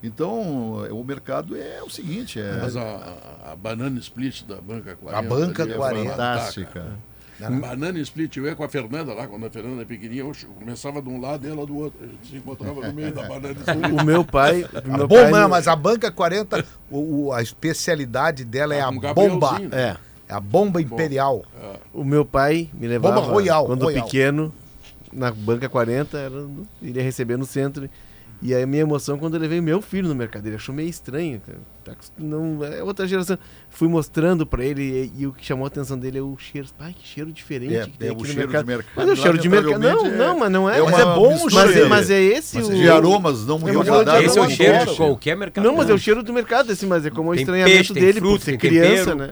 Então, 0.00 0.84
o 0.92 1.02
mercado 1.02 1.56
é 1.56 1.82
o 1.82 1.90
seguinte, 1.90 2.38
é, 2.40 2.60
Mas 2.62 2.76
a, 2.76 2.82
a- 2.82 3.52
a 3.52 3.56
banana 3.56 3.98
split 3.98 4.44
da 4.44 4.60
banca 4.60 4.94
40. 4.94 5.18
A 5.18 5.28
banca 5.28 5.62
ali 5.64 5.72
é 5.72 5.76
40. 5.76 6.10
fantástica. 6.10 6.96
A 7.42 7.50
banana 7.50 7.98
split, 8.00 8.36
eu 8.36 8.46
ia 8.46 8.54
com 8.56 8.64
a 8.64 8.68
Fernanda 8.68 9.14
lá, 9.14 9.26
quando 9.26 9.46
a 9.46 9.50
Fernanda 9.50 9.82
é 9.82 9.84
pequenininha, 9.84 10.22
eu 10.22 10.32
começava 10.58 11.00
de 11.00 11.08
um 11.08 11.20
lado 11.20 11.46
e 11.46 11.50
ela 11.50 11.64
do 11.64 11.76
outro. 11.76 11.98
A 12.02 12.06
gente 12.06 12.26
se 12.30 12.36
encontrava 12.36 12.86
no 12.86 12.92
meio 12.92 13.12
da 13.14 13.22
banana 13.28 13.54
split. 13.60 14.00
O 14.00 14.04
meu 14.04 14.24
pai. 14.24 14.62
o 14.86 14.94
A 14.94 14.96
meu 14.98 15.08
bomba, 15.08 15.22
pai 15.22 15.30
não, 15.42 15.48
mas 15.48 15.68
a 15.68 15.76
banca 15.76 16.10
40, 16.10 16.64
o, 16.90 17.26
o- 17.26 17.32
a 17.32 17.40
especialidade 17.42 18.44
dela 18.44 18.74
é 18.74 18.80
Ah, 18.80 18.88
a 18.88 18.90
bomba. 18.90 19.50
Gabrielzinho. 19.50 19.70
É. 19.74 19.96
É 20.28 20.34
a 20.34 20.40
bomba 20.40 20.82
imperial. 20.82 21.42
O 21.94 22.04
meu 22.04 22.22
pai 22.24 22.68
me 22.74 22.86
levava 22.86 23.20
Bomba 23.20 23.32
Royal, 23.32 23.64
quando 23.64 23.84
Royal. 23.84 24.04
pequeno 24.04 24.52
na 25.10 25.30
banca 25.30 25.68
40, 25.70 26.18
era, 26.18 26.46
iria 26.82 27.02
receber 27.02 27.38
no 27.38 27.46
centro. 27.46 27.88
E 28.40 28.54
aí 28.54 28.62
a 28.62 28.66
minha 28.66 28.82
emoção 28.82 29.18
quando 29.18 29.34
eu 29.34 29.40
levei 29.40 29.60
meu 29.60 29.82
filho 29.82 30.06
no 30.08 30.14
mercado, 30.14 30.46
ele 30.46 30.54
achou 30.54 30.72
meio 30.72 30.88
estranho. 30.88 31.42
Tá 31.84 31.92
não, 32.16 32.64
é 32.64 32.82
outra 32.84 33.04
geração. 33.06 33.36
Fui 33.68 33.88
mostrando 33.88 34.46
pra 34.46 34.64
ele 34.64 35.10
e, 35.16 35.22
e 35.22 35.26
o 35.26 35.32
que 35.32 35.44
chamou 35.44 35.64
a 35.64 35.66
atenção 35.68 35.98
dele 35.98 36.18
é 36.18 36.22
o 36.22 36.36
cheiro. 36.38 36.68
Ai, 36.78 36.94
que 36.96 37.04
cheiro 37.06 37.32
diferente 37.32 37.74
É, 37.74 37.84
que 37.86 37.90
tem 37.98 38.08
é 38.08 38.12
aqui 38.12 38.20
o 38.20 38.22
no 38.22 38.26
cheiro 38.26 38.40
mercado. 38.42 38.62
de 38.64 38.68
mercado. 38.68 38.92
Mas 38.94 39.08
é 39.08 39.12
o 39.12 39.16
cheiro 39.16 39.38
de 39.38 39.48
mercado. 39.48 39.78
Não, 39.80 40.06
é- 40.06 40.10
não, 40.10 40.38
mas 40.38 40.50
não 40.52 40.70
é. 40.70 40.78
é 40.78 40.82
mas 40.82 40.98
é 41.00 41.04
bom 41.04 41.34
o 41.34 41.50
cheiro. 41.50 41.88
Mas 41.88 42.10
é 42.10 42.20
esse 42.22 42.58
Mas 42.58 42.68
o. 42.68 42.74
de 42.74 42.88
aromas 42.88 43.44
não 43.44 43.58
muito 43.58 43.74
É, 43.74 43.76
mas 43.78 43.88
eu- 43.88 43.94
agradáveis. 43.94 44.30
Esse 44.30 44.38
é 44.38 44.42
o 44.42 44.50
cheiro 44.50 44.86
de 44.86 44.96
qualquer 44.96 45.36
mercado. 45.36 45.64
Não, 45.64 45.76
mas 45.76 45.90
é 45.90 45.94
o 45.94 45.98
cheiro 45.98 46.22
do 46.22 46.32
mercado, 46.32 46.70
assim, 46.70 46.86
mas 46.86 47.04
é 47.04 47.10
como 47.10 47.30
o 47.30 47.34
estranhamento 47.34 47.74
peixe, 47.76 47.92
dele 47.92 48.20
fruta, 48.20 48.38
por 48.38 48.44
ser 48.44 48.56
criança, 48.56 49.10
tempero. 49.10 49.16
né? 49.16 49.30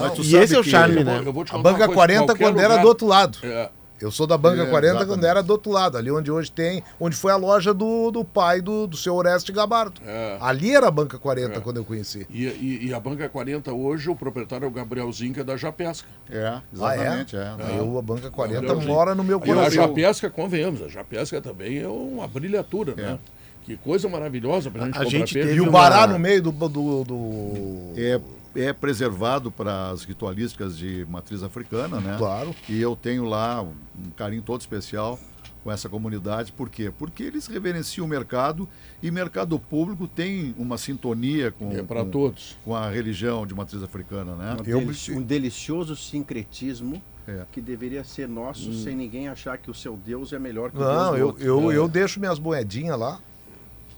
Mas 0.00 0.12
tu 0.12 0.20
E 0.22 0.24
sabe 0.24 0.44
esse 0.44 0.54
é 0.54 0.58
o 0.58 0.62
charme, 0.64 0.96
Eu 0.98 1.04
né? 1.04 1.16
vou- 1.18 1.24
eu 1.26 1.32
vou 1.32 1.44
te 1.44 1.54
A 1.54 1.58
banca 1.58 1.78
coisa, 1.86 1.92
40 1.94 2.24
qualquer 2.26 2.44
quando 2.44 2.58
era 2.60 2.76
do 2.76 2.88
outro 2.88 3.06
lado. 3.06 3.38
É, 3.42 3.70
Eu 4.04 4.10
sou 4.10 4.26
da 4.26 4.36
banca 4.36 4.62
É, 4.62 4.66
40 4.66 4.86
exatamente. 4.86 5.08
quando 5.08 5.24
era 5.24 5.42
do 5.42 5.50
outro 5.50 5.72
lado, 5.72 5.96
ali 5.96 6.10
onde 6.10 6.30
hoje 6.30 6.50
tem, 6.52 6.82
onde 7.00 7.16
foi 7.16 7.32
a 7.32 7.36
loja 7.36 7.72
do, 7.72 8.10
do 8.10 8.22
pai 8.24 8.60
do, 8.60 8.86
do 8.86 8.96
seu 8.98 9.14
Oreste 9.14 9.50
Gabardo. 9.50 10.00
É. 10.06 10.36
Ali 10.40 10.74
era 10.74 10.88
a 10.88 10.90
banca 10.90 11.18
40 11.18 11.60
quando 11.62 11.78
eu 11.78 11.84
conheci. 11.84 12.26
E, 12.28 12.44
e- 12.44 12.86
e 12.88 12.94
a 12.94 13.00
banca 13.00 13.28
40 13.28 13.72
hoje, 13.72 14.10
o 14.10 14.14
proprietário 14.14 14.66
é 14.66 14.68
o 14.68 14.70
Gabrielzinho, 14.70 15.32
que 15.32 15.40
é 15.40 15.44
da 15.44 15.56
Japesca. 15.56 16.06
É, 16.30 16.58
exatamente. 16.72 17.34
é. 17.36 17.54
Eu, 17.78 17.98
a 17.98 18.02
banca 18.02 18.30
40 18.30 18.60
Gabrielzinho. 18.60 18.92
mora 18.94 19.14
no 19.14 19.24
meu 19.24 19.38
E 19.38 19.42
a 19.42 19.44
coração. 19.46 19.70
Japesca, 19.88 20.28
convenhamos, 20.28 20.82
a 20.82 20.88
Japesca 20.88 21.40
também 21.40 21.78
é 21.78 21.88
uma 21.88 22.28
brilhatura, 22.28 22.94
né? 22.94 23.18
Que 23.64 23.78
coisa 23.78 24.06
maravilhosa 24.10 24.70
pra 24.70 24.84
gente 24.84 24.94
A 24.94 24.98
comprar 25.04 25.18
gente 25.18 25.32
teve 25.32 25.54
E 25.54 25.60
o 25.60 25.64
uma- 25.64 25.72
Bará 25.72 26.06
no 26.06 26.18
meio 26.18 26.42
do. 26.42 26.52
do, 26.52 27.04
do- 27.04 27.92
É, 27.96 28.20
é 28.54 28.72
preservado 28.72 29.50
para 29.50 29.90
as 29.90 30.04
ritualísticas 30.04 30.76
de 30.78 31.04
matriz 31.08 31.42
africana, 31.42 32.00
né? 32.00 32.16
Claro. 32.18 32.54
E 32.68 32.80
eu 32.80 32.94
tenho 32.94 33.24
lá 33.24 33.62
um 33.62 33.74
carinho 34.16 34.42
todo 34.42 34.60
especial 34.60 35.18
com 35.62 35.72
essa 35.72 35.88
comunidade. 35.88 36.52
Por 36.52 36.68
quê? 36.68 36.92
Porque 36.96 37.22
eles 37.22 37.46
reverenciam 37.46 38.04
o 38.04 38.08
mercado 38.08 38.68
e 39.02 39.10
mercado 39.10 39.58
público 39.58 40.06
tem 40.06 40.54
uma 40.58 40.76
sintonia 40.78 41.50
com, 41.50 41.72
É 41.72 41.82
para 41.82 42.04
com, 42.04 42.10
todos. 42.10 42.56
com 42.64 42.76
a 42.76 42.88
religião 42.90 43.46
de 43.46 43.54
matriz 43.54 43.82
africana, 43.82 44.36
né? 44.36 44.56
Um, 44.60 44.62
delici- 44.62 45.12
um 45.12 45.22
delicioso 45.22 45.96
sincretismo 45.96 47.02
É. 47.26 47.44
que 47.50 47.60
deveria 47.62 48.04
ser 48.04 48.28
nosso 48.28 48.72
sem 48.74 48.94
ninguém 48.94 49.28
achar 49.28 49.56
que 49.56 49.70
o 49.70 49.74
seu 49.74 49.96
Deus 49.96 50.32
é 50.34 50.38
melhor 50.38 50.70
que 50.70 50.76
o 50.76 50.80
Não, 50.80 50.88
Deus 50.88 51.10
do 51.12 51.16
eu, 51.16 51.26
outro. 51.26 51.44
eu, 51.44 51.70
É. 51.72 51.76
eu 51.78 51.88
deixo 51.88 52.20
minhas 52.20 52.38
moedinhas 52.38 52.98
lá 52.98 53.18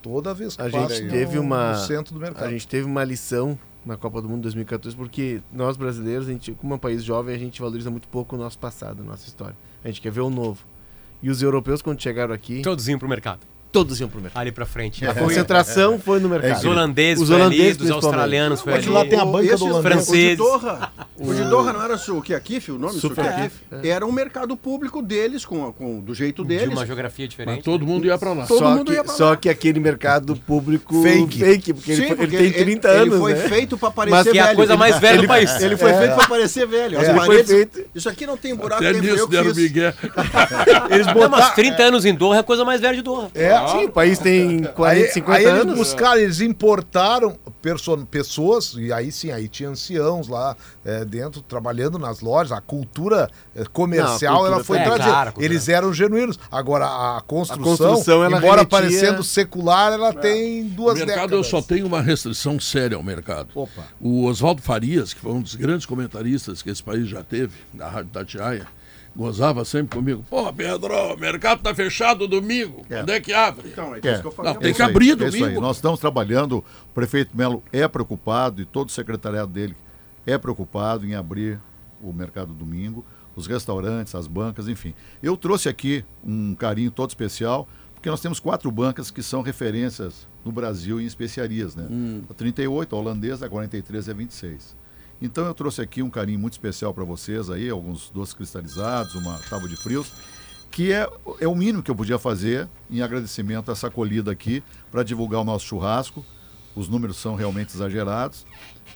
toda 0.01 0.33
vez 0.33 0.55
que 0.55 0.63
A 0.63 0.71
passo 0.71 0.95
gente 0.95 1.07
no- 1.07 1.11
teve 1.11 1.39
uma. 1.39 1.73
no 1.73 1.79
centro 1.81 2.15
do 2.15 2.21
mercado. 2.21 2.47
A 2.47 2.51
gente 2.53 2.69
teve 2.69 2.87
uma 2.87 3.03
lição 3.03 3.59
na 3.87 3.97
Copa 3.97 4.21
do 4.21 4.29
Mundo 4.29 4.43
2014, 4.43 4.97
porque 4.97 5.41
nós 5.53 5.77
brasileiros, 5.77 6.29
a 6.29 6.33
gente, 6.33 6.53
como 6.53 6.75
um 6.75 6.79
país 6.79 7.05
jovem, 7.05 7.35
a 7.35 7.39
gente 7.39 7.61
valoriza 7.61 7.91
muito 7.91 8.09
pouco 8.09 8.35
o 8.35 8.39
nosso 8.39 8.59
passado, 8.59 9.01
a 9.01 9.05
nossa 9.05 9.29
história. 9.29 9.57
A 9.85 9.89
gente 9.89 10.01
quer 10.01 10.11
ver 10.11 10.21
o 10.21 10.31
novo. 10.31 10.67
E 11.23 11.31
os 11.31 11.41
europeus, 11.41 11.81
quando 11.81 12.03
chegaram 12.03 12.35
aqui, 12.35 12.63
Todos 12.63 12.87
iam 12.89 12.99
pro 12.99 13.09
mercado. 13.09 13.41
Todos 13.77 14.01
iam 14.01 14.09
pro 14.09 14.21
mercado. 14.23 14.41
Ali 14.41 14.51
pra 14.53 14.65
frente. 14.65 15.07
A 15.07 15.13
concentração 15.15 15.99
foi 15.99 16.19
no 16.19 16.29
mercado. 16.31 16.57
Os 16.59 16.65
holandeses 16.65 17.23
Os 17.23 17.29
foi 17.29 17.37
holandeses, 17.37 17.83
ali, 17.83 17.91
australianos 17.93 18.61
foi 18.63 18.73
Mas 18.73 18.85
ali. 18.85 18.93
lá 18.95 19.05
tem 19.05 19.19
a 19.21 19.25
banca 19.25 19.57
do 19.57 19.65
holandês. 19.67 19.83
francês. 19.95 20.41
O 20.41 20.45
de 20.45 20.51
Doha, 20.51 20.91
o 21.19 21.35
de 21.35 21.45
Doha 21.45 21.73
não 21.73 21.83
era 21.83 21.95
o 21.97 22.23
Kiakif, 22.23 22.71
o 22.73 22.79
nome? 22.79 22.99
Super 22.99 23.25
Kiakif? 23.25 23.55
Era 23.85 24.07
um 24.07 24.13
mercado 24.13 24.57
público 24.57 25.03
deles, 25.03 25.45
com, 25.45 25.71
com, 25.73 26.01
do 26.01 26.15
jeito 26.15 26.43
De 26.43 26.57
deles. 26.57 26.75
uma 26.75 26.87
geografia 26.87 27.25
Mas 27.27 27.31
diferente. 27.31 27.63
todo 27.65 27.87
mundo 27.87 28.07
ia 28.07 28.17
pra 28.17 28.33
lá. 28.33 28.47
Todo 28.47 28.59
só, 28.59 28.71
mundo 28.71 28.93
ia 28.93 29.01
que, 29.01 29.07
pra 29.07 29.15
só 29.15 29.37
que 29.37 29.49
aquele 29.51 29.79
mercado 29.79 30.35
público 30.37 31.03
Fake. 31.03 31.39
porque, 31.75 31.93
ele, 31.93 31.97
Sim, 32.01 32.05
ele 32.07 32.15
porque 32.17 32.37
tem 32.39 32.53
30 32.53 32.89
ele, 32.89 32.97
anos, 32.99 33.13
Ele 33.13 33.21
foi 33.21 33.35
né? 33.35 33.49
feito 33.49 33.77
para 33.79 33.91
parecer 33.91 34.17
Mas 34.17 34.25
velho. 34.25 34.33
que 34.35 34.39
é 34.39 34.43
a 34.53 34.55
coisa 34.55 34.73
Ele- 34.73 34.79
mais 34.79 34.99
velha 34.99 35.17
do 35.17 35.21
ele- 35.21 35.29
país. 35.29 35.61
Ele 35.61 35.77
foi 35.77 35.91
É. 35.91 35.99
feito 35.99 36.15
para 36.17 36.29
parecer 36.29 36.67
velho. 36.67 36.99
As 36.99 37.07
É. 37.07 37.11
Ele 37.11 37.19
paredes, 37.19 37.51
feito- 37.51 37.81
Isso 37.95 38.09
aqui 38.09 38.27
não 38.27 38.37
tem 38.37 38.55
buraco, 38.55 38.83
Até 38.85 38.93
nisso 38.99 39.17
eu 39.17 39.29
que 39.29 39.37
deram. 39.37 39.55
Miguel. 39.55 39.93
Eles 40.91 41.07
Não, 41.07 41.15
botaram. 41.15 41.31
mas 41.31 41.55
30 41.55 41.83
anos 41.83 42.05
em 42.05 42.15
Doha 42.15 42.37
é 42.37 42.41
a 42.41 42.43
coisa 42.43 42.65
mais 42.65 42.81
velha 42.81 42.95
de 42.95 43.03
Doha. 43.03 43.29
É, 43.35 43.45
É, 43.47 43.57
Sim, 43.73 43.85
o 43.87 43.91
país 43.91 44.19
tem 44.19 44.63
40, 44.63 45.07
aí, 45.07 45.13
50 45.13 45.39
aí 45.39 45.45
eles 45.47 45.61
anos. 45.63 45.79
buscaram, 45.79 46.21
eles 46.21 46.41
importaram 46.41 47.37
pessoas, 48.11 48.75
e 48.79 48.93
aí 48.93 49.11
sim, 49.11 49.31
aí 49.31 49.49
tinha 49.49 49.69
anciãos 49.71 50.29
lá 50.29 50.57
é, 50.85 51.05
dentro, 51.05 51.41
trabalhando 51.43 51.99
nas 51.99 52.21
lojas. 52.21 52.53
A 52.53 52.61
cultura 52.61 53.29
é, 53.55 53.65
comercial, 53.65 54.35
Não, 54.35 54.45
a 54.45 54.55
cultura 54.55 54.55
ela 54.55 54.65
foi 54.65 54.79
É, 54.79 54.85
trazida. 54.85 55.23
a 55.41 55.45
eles 55.45 55.69
eram 55.69 55.93
genuínos. 55.93 56.39
Agora, 56.51 56.87
a 56.87 57.21
construção, 57.27 57.65
construção, 57.65 58.25
ela 58.25 58.39
embora 58.39 58.59
remetia- 58.63 58.67
parecendo 58.79 59.23
secular, 59.25 59.93
ela 59.93 60.13
tem 60.13 60.63
O 60.63 60.69
duas 60.71 60.99
mercado 60.99 61.19
eu 61.35 61.43
décadas. 61.43 61.47
só 61.49 61.61
tenho 61.63 61.87
uma 61.87 62.01
restrição 62.01 62.59
séria 62.61 62.97
ao 62.97 63.03
mercado. 63.03 63.49
Opa. 63.55 63.83
O 64.01 64.25
Oswaldo 64.27 64.63
Farias, 64.63 65.13
que 65.13 65.21
foi 65.21 65.33
um 65.33 65.41
dos 65.41 65.55
grandes 65.57 65.87
comentaristas 65.87 66.63
que 66.63 66.71
esse 66.71 66.83
país 66.83 67.09
já 67.09 67.23
teve, 67.23 67.55
da 67.75 67.89
Rádio 67.89 68.11
Tatiaia, 68.13 68.67
gozava 69.17 69.65
sempre 69.65 69.97
comigo. 69.99 70.25
Pô, 70.29 70.53
Pedro, 70.53 70.93
o 71.15 71.17
mercado 71.17 71.63
tá 71.63 71.75
fechado 71.75 72.29
domingo. 72.29 72.85
É. 72.91 72.97
Quando 72.99 73.11
é 73.11 73.21
que 73.21 73.33
abre? 73.33 73.69
Então, 73.69 73.95
é 73.95 73.99
É. 73.99 74.01
disso 74.01 74.21
que 74.21 74.27
eu 74.29 74.33
falei. 74.33 74.53
Não, 74.53 74.61
tem 74.61 74.71
isso 74.71 74.77
que 74.77 74.83
aí, 74.83 74.91
abrir 74.91 75.09
é 75.09 75.13
isso 75.15 75.25
domingo. 75.39 75.47
aí. 75.47 75.55
Nós 75.61 75.77
estamos 75.77 75.99
trabalhando, 75.99 76.59
o 76.59 76.95
prefeito 76.95 77.37
Melo 77.37 77.63
é 77.73 77.89
preocupado 77.89 78.61
e 78.61 78.65
todo 78.67 78.89
o 78.89 78.93
secretariado 78.93 79.51
dele 79.53 79.75
é 80.27 80.37
preocupado 80.37 81.07
em 81.07 81.15
abrir 81.15 81.59
o 82.03 82.13
mercado 82.13 82.53
domingo, 82.53 83.05
os 83.35 83.47
restaurantes, 83.47 84.15
as 84.15 84.27
bancas, 84.27 84.69
enfim. 84.69 84.93
Eu 85.23 85.37
trouxe 85.37 85.69
aqui 85.69 86.05
um 86.25 86.55
carinho 86.55 86.91
todo 86.91 87.09
especial, 87.11 87.67
porque 87.95 88.11
nós 88.11 88.21
temos 88.21 88.39
quatro 88.39 88.71
bancas 88.71 89.11
que 89.11 89.23
são 89.23 89.41
referências 89.43 90.27
no 90.45 90.53
Brasil 90.53 91.01
em 91.01 91.05
especiarias, 91.07 91.75
né? 91.75 91.87
A 92.31 92.35
38, 92.35 92.95
a 92.95 92.99
holandesa, 92.99 93.47
a 93.47 93.49
43 93.49 94.07
e 94.07 94.11
a 94.11 94.15
26. 94.15 94.77
Então 95.21 95.47
eu 95.47 95.55
trouxe 95.55 95.81
aqui 95.81 96.03
um 96.03 96.11
carinho 96.11 96.39
muito 96.39 96.53
especial 96.53 96.93
para 96.93 97.05
vocês 97.05 97.49
aí, 97.49 97.71
alguns 97.71 98.11
doces 98.11 98.35
cristalizados, 98.35 99.15
uma 99.15 99.39
tábua 99.49 99.69
de 99.69 99.77
frios, 99.77 100.13
que 100.71 100.93
é, 100.93 101.09
é 101.41 101.49
o 101.49 101.55
mínimo 101.55 101.83
que 101.83 101.91
eu 101.91 101.95
podia 101.95 102.19
fazer 102.19 102.69
em 102.91 103.01
agradecimento 103.01 103.71
a 103.71 103.73
essa 103.73 103.87
acolhida 103.87 104.31
aqui 104.31 104.63
para 104.91 105.03
divulgar 105.03 105.41
o 105.41 105.45
nosso 105.45 105.67
churrasco. 105.67 106.25
Os 106.75 106.89
números 106.89 107.17
são 107.17 107.35
realmente 107.35 107.75
exagerados. 107.75 108.45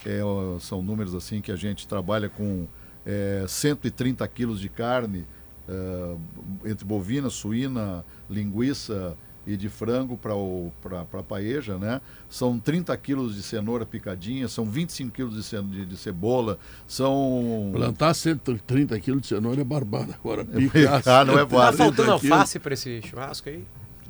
É, 0.05 0.21
são 0.61 0.83
números 0.83 1.15
assim 1.15 1.41
que 1.41 1.51
a 1.51 1.57
gente 1.57 1.89
trabalha 1.89 2.29
com 2.29 2.67
é, 3.07 3.47
130 3.49 4.27
quilos 4.29 4.61
de 4.61 4.69
carne, 4.69 5.27
é, 5.67 6.71
entre 6.71 6.85
bovina, 6.85 7.31
suína, 7.31 8.05
linguiça 8.29 9.17
e 9.47 9.57
de 9.57 9.69
frango 9.69 10.19
para 10.19 11.01
a 11.19 11.23
paeja, 11.23 11.77
né? 11.79 12.01
São 12.29 12.59
30 12.59 12.97
quilos 12.99 13.35
de 13.35 13.43
cenoura 13.43 13.87
picadinha, 13.87 14.47
são 14.49 14.65
25 14.65 15.11
quilos 15.11 15.35
de, 15.35 15.43
ce- 15.43 15.63
de, 15.63 15.87
de 15.87 15.97
cebola, 15.97 16.59
são... 16.87 17.71
Plantar 17.75 18.15
130 18.15 18.99
quilos 19.01 19.23
de 19.23 19.29
cenoura 19.29 19.61
é 19.61 19.65
barbada. 19.65 20.15
Agora, 20.15 20.45
picar 20.45 21.03
Ah, 21.07 21.25
não 21.25 21.39
é 21.39 21.43
130 21.43 21.49
Tá 21.49 21.49
fácil. 21.49 21.79
faltando 21.79 22.13
alface 22.13 22.59
para 22.59 22.75
esse 22.75 23.01
churrasco 23.03 23.49
aí? 23.49 23.65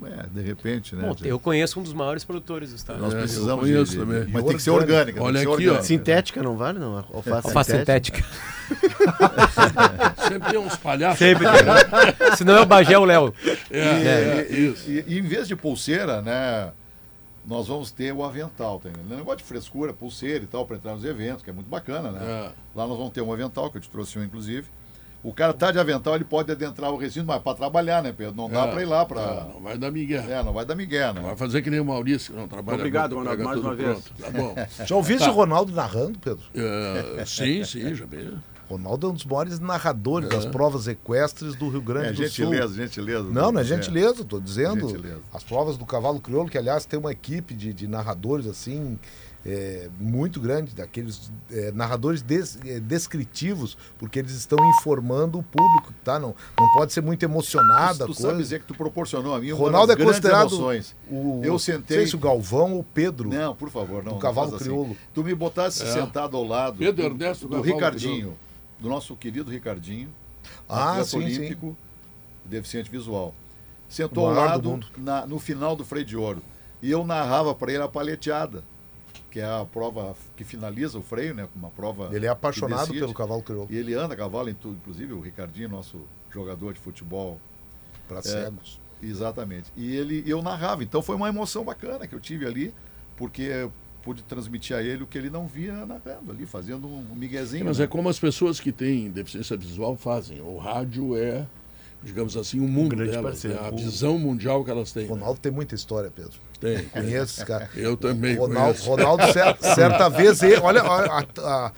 É, 0.07 0.27
de 0.33 0.41
repente, 0.41 0.95
né? 0.97 1.03
Bom, 1.07 1.15
eu 1.25 1.39
conheço 1.39 1.79
um 1.79 1.83
dos 1.83 1.93
maiores 1.93 2.25
produtores 2.25 2.71
do 2.71 2.77
estado. 2.77 3.01
Nós 3.01 3.13
É, 3.15 3.19
precisamos 3.21 3.67
de- 3.67 3.97
também. 3.99 4.27
Mas 4.29 4.45
tem 4.45 4.57
que 4.57 4.63
ser 4.63 4.71
orgânica. 4.71 5.23
Olha 5.23 5.39
aqui, 5.41 5.49
ó. 5.49 5.53
orgânica. 5.53 5.83
Sintética 5.83 6.43
não 6.43 6.57
vale, 6.57 6.79
não? 6.79 6.97
Alface, 7.13 7.47
Alface 7.49 7.71
sintética. 7.73 8.25
Sempre 10.29 10.51
tem 10.51 10.59
uns 10.59 10.77
palhaços. 10.77 11.19
Sempre 11.19 11.45
tem. 11.47 11.63
né? 11.65 12.37
Se 12.37 12.45
não 12.45 12.57
é 12.57 12.61
o 12.61 12.67
Bagé, 12.67 12.95
é 12.95 12.99
o 12.99 13.05
Léo. 13.05 13.35
É, 13.71 13.79
é, 13.79 14.47
E, 14.51 14.67
isso. 14.73 14.91
e- 14.91 15.05
e 15.07 15.19
em 15.19 15.23
vez 15.23 15.47
de 15.49 15.57
pulseira, 15.57 16.23
né? 16.23 16.71
Nós 17.47 17.67
vamos 17.69 17.91
ter 17.91 18.13
o 18.13 18.23
avental, 18.23 18.79
tá 18.79 18.91
entendendo? 18.91 19.17
Negócio 19.17 19.39
de 19.39 19.45
frescura, 19.45 19.93
pulseira 19.93 20.45
e 20.45 20.47
tal, 20.47 20.67
para 20.67 20.77
entrar 20.77 20.93
nos 20.95 21.05
eventos, 21.05 21.43
que 21.43 21.51
é 21.51 21.53
muito 21.53 21.69
bacana, 21.69 22.11
né? 22.11 22.21
É. 22.23 22.51
Lá 22.75 22.87
nós 22.87 22.97
vamos 22.99 23.13
ter 23.13 23.23
um 23.23 23.33
avental, 23.33 23.71
que 23.71 23.79
eu 23.79 23.81
te 23.81 23.89
trouxe 23.89 24.19
um, 24.19 24.23
inclusive. 24.25 24.67
O 25.23 25.35
cara 25.35 25.53
tá 25.53 25.71
de 25.71 25.79
avental, 25.79 26.15
ele 26.15 26.25
pode 26.25 26.51
adentrar 26.51 26.91
o 26.91 26.97
recinto, 26.97 27.27
mas 27.27 27.43
para 27.43 27.55
trabalhar, 27.55 28.03
né, 28.03 28.11
Pedro? 28.11 28.35
Não 28.35 28.49
dá 28.49 28.67
É. 28.67 28.71
para 28.71 28.83
ir 28.83 28.87
lá 28.87 29.03
É, 29.03 29.05
para. 29.05 29.45
não 29.53 29.61
vai 29.61 29.77
dar 29.77 29.91
migué. 29.91 30.17
É, 30.17 30.43
não 30.43 30.53
vai 30.53 30.65
dar 30.65 30.75
migué, 30.75 31.13
né? 31.13 31.21
Vai 31.21 31.37
fazer 31.37 31.61
que 31.61 31.69
nem 31.69 31.79
o 31.79 31.85
Maurício, 31.85 32.33
que 32.33 32.39
não 32.41 32.49
trabalha 32.49 32.79
Obrigado, 32.79 33.15
muito, 33.17 33.29
Ronaldo, 33.29 33.45
mais 33.45 33.61
uma 33.61 33.75
vez. 33.75 34.01
pronto. 34.01 34.23
Tá 34.23 34.31
bom. 34.31 34.55
Já 34.87 34.97
ouviste 34.97 35.25
Tá. 35.27 35.31
o 35.31 35.35
Ronaldo 35.35 35.73
narrando, 35.73 36.19
Pedro? 36.19 36.43
É, 36.55 37.25
sim, 37.27 37.63
sim, 37.65 37.95
já 37.95 38.07
vi. 38.07 38.33
Ronaldo 38.67 39.09
é 39.09 39.11
um 39.11 39.15
dos 39.15 39.25
maiores 39.27 39.59
narradores 39.59 40.29
das 40.29 40.47
provas 40.47 40.87
equestres 40.87 41.55
do 41.57 41.69
Rio 41.69 41.83
Grande 41.83 42.07
É, 42.09 42.13
do 42.13 42.17
Sul. 42.17 42.47
gentileza, 42.47 42.75
gentileza. 42.75 43.25
Não, 43.25 43.51
não 43.53 43.61
é 43.61 43.65
gentileza, 43.65 44.25
tô 44.25 44.39
dizendo. 44.41 44.89
Gentileza. 44.89 45.21
As 45.35 45.43
provas 45.43 45.77
do 45.77 45.85
cavalo 45.85 46.21
crioulo, 46.21 46.49
que 46.49 46.57
aliás 46.57 46.87
tem 46.87 46.99
uma 46.99 47.11
equipe 47.13 47.53
de, 47.53 47.73
de 47.75 47.89
narradores 47.89 48.47
assim 48.47 48.97
é, 49.47 49.89
muito 49.99 50.39
grande, 50.41 50.75
daqueles 50.75 51.33
é, 51.51 51.73
narradores 51.73 52.21
des- 52.21 52.59
é, 52.65 52.79
descritivos, 52.79 53.77
porque 53.99 54.19
eles 54.19 54.33
estão 54.33 54.59
informando 54.79 55.39
o 55.39 55.43
público, 55.43 55.93
tá? 56.05 56.19
Não, 56.19 56.35
não 56.59 56.73
pode 56.73 56.93
ser 56.93 57.01
muito 57.01 57.23
emocionada. 57.23 58.05
a 58.05 58.07
Tu 58.07 58.13
coisa. 58.15 58.21
sabe 58.29 58.39
dizer 58.43 58.61
que 58.61 58.67
tu 58.67 58.75
proporcionou 58.75 59.35
a 59.35 59.39
mim 59.41 59.51
Ronaldo 59.53 59.93
é 59.93 59.97
considerado 59.97 60.49
emoções. 60.55 60.95
o, 61.11 61.41
Eu 61.43 61.53
não 61.53 61.59
sentei- 61.59 61.97
sei 61.99 62.07
se 62.07 62.17
o 62.17 62.19
Galvão 62.19 62.75
ou 62.75 62.81
o 62.81 62.85
Pedro. 62.85 63.31
Não, 63.31 63.55
por 63.55 63.71
favor, 63.71 64.03
não. 64.05 64.11
Do 64.11 64.11
não 64.13 64.19
cavalo 64.19 64.51
faz 64.51 64.61
assim. 64.61 64.71
crioulo. 64.71 64.97
Tu 65.15 65.25
me 65.25 65.35
botasse 65.35 65.83
É. 65.85 65.87
sentado 65.93 66.37
ao 66.37 66.45
lado 66.45 66.77
Pedro 66.79 66.97
do, 66.97 67.03
Ernesto 67.25 67.49
do 67.49 67.57
Cavalo 67.57 67.75
Ricardinho, 67.75 68.15
Crioulo. 68.17 68.37
do 68.79 68.89
nosso 68.91 69.17
querido 69.17 69.51
Ricardinho, 69.51 70.11
Ah, 70.69 70.91
atleta 70.91 71.05
sim, 71.05 71.21
sim. 71.21 71.25
olímpico, 71.39 71.77
deficiente 72.45 72.91
visual. 72.91 73.35
Sentou 73.89 74.25
O 74.25 74.29
ao 74.29 74.35
do 74.35 74.41
lado 74.41 74.81
na- 74.99 75.27
no 75.27 75.39
final 75.39 75.75
do 75.75 75.85
freio 75.85 76.05
de 76.05 76.17
ouro. 76.17 76.43
E 76.83 76.91
eu 76.91 77.05
narrava 77.05 77.55
para 77.55 77.73
ele 77.73 77.83
a 77.83 77.89
paleteada, 77.89 78.63
que 79.31 79.41
é 79.41 79.45
a 79.45 79.65
prova 79.65 80.15
que 80.37 80.45
finaliza 80.45 80.99
o 80.99 81.03
freio, 81.03 81.35
né? 81.35 81.49
Uma 81.55 81.71
prova. 81.71 82.11
Ele 82.13 82.27
é 82.27 82.29
apaixonado 82.29 82.93
pelo 82.93 83.15
cavalo 83.15 83.43
crioulo, 83.43 83.69
E 83.71 83.77
ele 83.77 83.95
anda 83.95 84.15
a 84.15 84.17
cavalo 84.17 84.51
em 84.51 84.55
tudo, 84.55 84.77
inclusive 84.77 85.13
o 85.13 85.21
Ricardinho, 85.21 85.69
nosso 85.69 86.01
jogador 86.33 86.75
de 86.75 86.81
futebol 86.81 87.39
para 88.09 88.21
cegos. 88.23 88.81
Exatamente. 89.03 89.73
E 89.77 89.97
ele, 89.97 90.23
eu 90.27 90.43
narrava. 90.43 90.83
Então 90.83 91.01
foi 91.01 91.15
uma 91.15 91.29
emoção 91.29 91.65
bacana 91.65 92.07
que 92.07 92.15
eu 92.15 92.21
tive 92.21 92.45
ali, 92.45 92.75
porque 93.17 93.43
eu 93.43 93.73
pude 94.03 94.23
transmitir 94.23 94.77
a 94.77 94.83
ele 94.83 95.03
o 95.03 95.07
que 95.07 95.17
ele 95.17 95.31
não 95.31 95.47
via 95.47 95.87
narrando 95.87 96.33
ali, 96.33 96.47
fazendo 96.47 96.87
um 96.89 97.15
miguezinho. 97.15 97.65
Mas 97.65 97.79
né? 97.79 97.85
é 97.85 97.87
como 97.87 98.09
as 98.09 98.19
pessoas 98.19 98.59
que 98.59 98.73
têm 98.73 99.11
deficiência 99.11 99.57
visual 99.57 99.97
fazem. 99.97 100.41
O 100.41 100.59
rádio 100.59 101.17
é, 101.17 101.47
digamos 102.03 102.37
assim, 102.37 102.61
um 102.61 102.69
mundo 102.69 102.97
grande 102.97 103.13
delas. 103.13 103.33
parceiro. 103.33 103.59
É 103.59 103.69
a 103.69 103.71
visão 103.71 104.19
mundial 104.19 104.65
que 104.65 104.71
elas 104.71 104.93
têm. 104.93 105.05
né? 105.05 105.09
Ronaldo 105.11 105.41
tem 105.41 105.53
muita 105.53 105.75
história, 105.75 106.11
Pedro. 106.11 106.33
Tem. 106.61 106.85
Conheço 106.93 107.37
esse 107.41 107.45
cara. 107.47 107.69
Eu 107.75 107.97
também 107.97 108.37
Ronaldo, 108.37 108.75
conheço. 108.79 108.91
Ronaldo 108.91 109.33
cer- 109.33 109.57
certa 109.75 110.09
vez, 110.09 110.43
ele, 110.43 110.57
olha, 110.59 110.83
a- 110.83 111.25
a- 111.39 111.73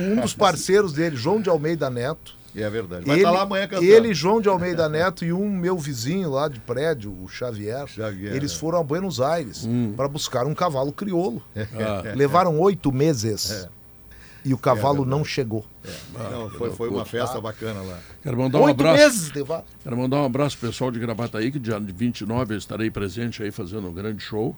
um 0.00 0.20
dos 0.20 0.34
parceiros 0.34 0.92
dele, 0.92 1.16
João 1.16 1.40
de 1.40 1.48
Almeida 1.48 1.88
Neto. 1.90 2.34
E 2.54 2.62
é 2.62 2.70
verdade. 2.70 3.04
Vai 3.04 3.16
ele, 3.16 3.20
estar 3.22 3.30
lá 3.32 3.42
amanhã 3.42 3.68
cantando. 3.68 3.84
ele, 3.86 4.14
João 4.14 4.40
de 4.40 4.48
Almeida 4.48 4.88
Neto 4.88 5.26
e 5.26 5.30
um 5.32 5.50
meu 5.50 5.76
vizinho 5.76 6.30
lá 6.30 6.48
de 6.48 6.58
prédio, 6.58 7.12
o 7.22 7.28
Xavier, 7.28 7.86
Xavier, 7.86 8.34
eles 8.34 8.52
é. 8.52 8.54
foram 8.56 8.78
a 8.78 8.82
Buenos 8.82 9.20
Aires 9.20 9.68
para 9.94 10.08
buscar 10.08 10.46
um 10.46 10.54
cavalo 10.54 10.90
crioulo. 10.90 11.42
Ah, 11.54 12.02
Levaram 12.14 12.58
oito 12.60 12.90
meses 12.90 13.50
É. 13.50 13.68
e 14.46 14.54
o 14.54 14.58
cavalo 14.58 15.04
não 15.04 15.24
chegou. 15.24 15.64
Não, 16.30 16.48
foi, 16.50 16.70
foi 16.70 16.88
uma 16.88 17.04
festa 17.04 17.40
bacana 17.40 17.82
lá. 17.82 17.98
quero 18.22 18.36
mandar 18.38 18.58
um 18.58 18.62
oito 18.64 18.80
abraço. 18.80 18.98
meses. 19.04 19.32
Quero 19.82 19.96
mandar 19.96 20.16
um 20.18 20.24
abraço 20.24 20.56
pro 20.56 20.68
pessoal 20.68 20.90
de 20.90 20.98
Gravataí, 21.00 21.50
que 21.50 21.58
dia 21.58 21.78
29 21.80 22.54
eu 22.54 22.58
estarei 22.58 22.90
presente 22.90 23.42
aí 23.42 23.50
fazendo 23.50 23.88
um 23.88 23.92
grande 23.92 24.22
show. 24.22 24.56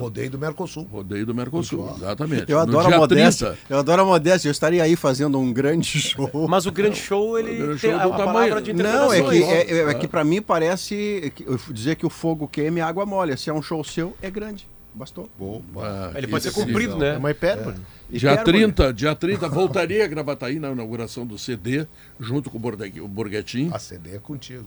Rodeio 0.00 0.28
do 0.28 0.38
Mercosul. 0.38 0.88
Rodeio 0.90 1.24
do 1.24 1.32
Mercosul, 1.32 1.88
exatamente. 1.96 2.50
Eu 2.50 2.56
No 2.56 2.62
adoro 2.80 2.94
a 2.94 2.98
modéstia. 2.98 3.46
30, 3.50 3.58
Eu 3.70 3.78
adoro 3.78 4.02
a 4.02 4.04
modéstia. 4.04 4.48
Eu 4.48 4.50
estaria 4.52 4.82
aí 4.82 4.96
fazendo 4.96 5.38
um 5.38 5.52
grande 5.52 5.86
show. 6.02 6.48
Mas 6.48 6.66
o 6.66 6.72
grande 6.72 6.96
show, 6.98 7.38
ele 7.38 7.52
O 7.62 7.66
grande 7.66 7.80
tem 7.80 7.90
show 7.92 8.00
do 8.00 8.12
a 8.12 8.16
tamanho. 8.16 8.32
palavra 8.50 8.60
de 8.62 8.72
Não, 8.72 9.12
é 9.12 9.22
que, 9.22 9.36
interpretações. 9.38 9.70
é, 9.70 9.90
é 9.90 9.94
que 9.94 10.08
pra 10.08 10.24
mim 10.24 10.42
parece 10.42 11.32
que- 11.34 11.44
eu 11.46 11.56
dizer 11.70 11.94
que 11.94 12.04
o 12.04 12.10
fogo 12.10 12.48
queima 12.48 12.78
e 12.78 12.82
a 12.82 12.88
água 12.88 13.06
molha. 13.06 13.36
Se 13.36 13.50
é 13.50 13.54
um 13.54 13.62
show 13.62 13.84
seu, 13.84 14.16
é 14.20 14.28
grande. 14.28 14.66
Bastou. 14.98 15.30
Bom, 15.38 15.62
ah, 15.78 16.10
Ele 16.14 16.26
pode 16.26 16.42
ser 16.44 16.52
comprido, 16.52 16.96
então. 16.96 17.06
É 17.06 17.12
né? 17.12 17.16
uma 17.18 17.30
hipérbole. 17.30 17.76
Dia 18.10 18.32
Hipérbole. 18.32 18.58
30, 18.58 18.92
dia 18.94 19.14
30, 19.14 19.48
voltaria 19.50 20.02
a 20.02 20.06
Gravataí 20.08 20.58
na 20.58 20.70
inauguração 20.70 21.26
do 21.26 21.38
CD, 21.38 21.86
junto 22.18 22.48
com 22.50 22.56
o 22.56 22.60
Borghe- 22.60 23.00
o 23.00 23.06
Borghetim. 23.06 23.70
A 23.72 23.78
CD 23.78 24.16
é 24.16 24.18
contigo. 24.18 24.64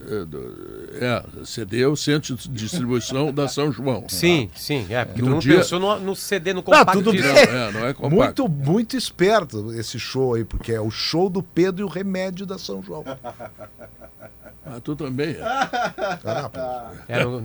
É, 1.00 1.04
É, 1.04 1.44
CD 1.44 1.82
é 1.82 1.88
o 1.88 1.96
centro 1.96 2.36
de 2.36 2.48
distribuição 2.48 3.32
da 3.32 3.48
São 3.48 3.70
João. 3.72 4.04
Sim, 4.08 4.48
sim. 4.54 4.86
É, 4.88 5.04
porque 5.04 5.20
No 5.20 5.26
tu 5.26 5.30
não 5.32 5.38
dia- 5.40 5.56
pensou 5.56 5.80
no, 5.80 5.98
no 6.00 6.14
CD, 6.16 6.52
no 6.54 6.62
compacto 6.62 7.02
tudo. 7.02 7.12
Não, 7.20 7.28
é, 7.36 7.72
não 7.72 7.86
é 7.86 7.92
compacto. 7.92 8.48
Muito, 8.48 8.48
muito 8.48 8.96
esperto 8.96 9.72
esse 9.74 9.98
show 9.98 10.34
aí, 10.34 10.44
porque 10.44 10.72
é 10.72 10.80
o 10.80 10.90
show 10.90 11.28
do 11.28 11.42
Pedro 11.42 11.82
e 11.82 11.84
o 11.84 11.88
remédio 11.88 12.46
da 12.46 12.58
São 12.58 12.80
João. 12.82 13.04
Ah, 14.64 14.78
tu 14.82 14.94
também. 14.94 15.36
É, 17.08 17.24
no- 17.24 17.42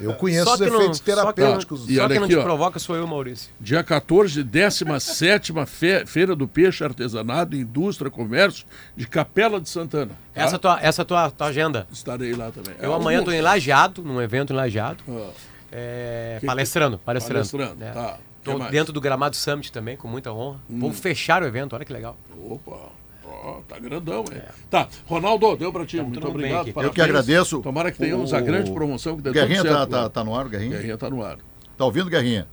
Eu 0.00 0.14
conheço 0.14 0.44
Só 0.44 0.54
os 0.54 0.60
que 0.60 0.66
não- 0.70 0.76
efeitos 0.76 0.98
só 0.98 1.04
que 1.04 1.10
não- 1.10 1.16
terapêuticos. 1.32 1.88
E 1.88 1.96
Só 1.96 2.06
quem 2.08 2.18
não 2.18 2.24
aqui, 2.26 2.34
te 2.34 2.38
ó. 2.38 2.42
provoca 2.42 2.78
sou 2.78 2.96
eu, 2.96 3.06
Maurício. 3.06 3.50
Dia 3.60 3.82
14, 3.82 4.42
17 4.44 5.52
Fe 5.66 6.06
Feira 6.06 6.36
do 6.36 6.46
Peixe, 6.46 6.84
Artesanato, 6.84 7.56
Indústria, 7.56 8.10
Comércio 8.10 8.64
de 8.96 9.06
Capela 9.08 9.60
de 9.60 9.68
Santana. 9.68 10.12
tá? 10.34 10.40
Essa 10.42 10.58
tua, 10.58 10.78
essa 10.80 11.04
tua, 11.04 11.30
tua 11.30 11.46
agenda. 11.48 11.86
Estarei 11.92 12.32
lá 12.34 12.50
também. 12.50 12.74
Eu 12.80 12.92
É, 12.92 12.96
amanhã 12.96 13.18
estou 13.20 13.34
em 13.34 13.40
Lajeado, 13.40 14.02
num 14.02 14.20
evento 14.22 14.52
em 14.52 14.56
Lajeado. 14.56 15.02
Ah, 15.08 15.30
É, 15.72 16.36
Que- 16.40 16.46
palestrando, 16.46 16.96
palestrando. 16.98 17.48
Palestrando, 17.50 17.84
É. 17.84 17.90
tá. 17.90 18.18
Tô 18.44 18.54
Que? 18.54 18.62
Hum. 18.62 18.70
dentro 18.70 18.92
do 18.92 19.00
Gramado 19.00 19.34
Summit 19.34 19.72
também, 19.72 19.96
com 19.96 20.06
muita 20.06 20.32
honra. 20.32 20.60
Vou 20.70 20.92
fechar 20.92 21.42
o 21.42 21.46
evento, 21.46 21.74
olha 21.74 21.84
que 21.84 21.92
legal. 21.92 22.16
Opa. 22.48 22.90
Ó, 23.28 23.60
tá 23.68 23.78
grandão, 23.78 24.24
hein? 24.32 24.40
Tá, 24.70 24.88
Ronaldo, 25.06 25.56
deu 25.56 25.72
pra 25.72 25.84
ti. 25.84 25.96
Muito 26.00 26.20
tudo 26.20 26.38
bem 26.38 26.54
obrigado. 26.54 26.84
Eu 26.84 26.90
que 26.92 27.00
agradeço. 27.00 27.60
Tomara 27.60 27.90
que 27.92 27.98
tenhamos 27.98 28.32
O- 28.32 28.36
a 28.36 28.40
grande 28.40 28.70
promoção 28.70 29.16
que 29.16 29.22
deu 29.22 29.32
Guerrinha 29.32 29.64
tá, 29.64 29.86
tá, 29.86 30.02
né? 30.04 30.08
tá 30.08 30.24
no 30.24 30.34
ar, 30.34 30.48
Guerrinha? 30.48 30.76
Guerrinha 30.76 30.96
tá 30.98 31.10
no 31.10 31.22
ar. 31.24 31.38
Tá 31.76 31.84
ouvindo, 31.84 32.08
Guerrinha? 32.10 32.46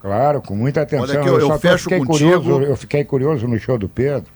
Claro, 0.00 0.40
com 0.40 0.54
muita 0.56 0.82
atenção. 0.82 1.04
Olha 1.04 1.20
aqui, 1.20 1.28
eu- 1.28 1.40
eu 1.40 1.46
só 1.48 1.58
fecho 1.58 1.82
fiquei 1.84 1.98
contigo. 1.98 2.42
curioso, 2.42 2.62
eu 2.64 2.76
fiquei 2.76 3.04
curioso 3.04 3.46
no 3.48 3.58
show 3.58 3.76
do 3.78 3.88
Pedro. 3.88 4.30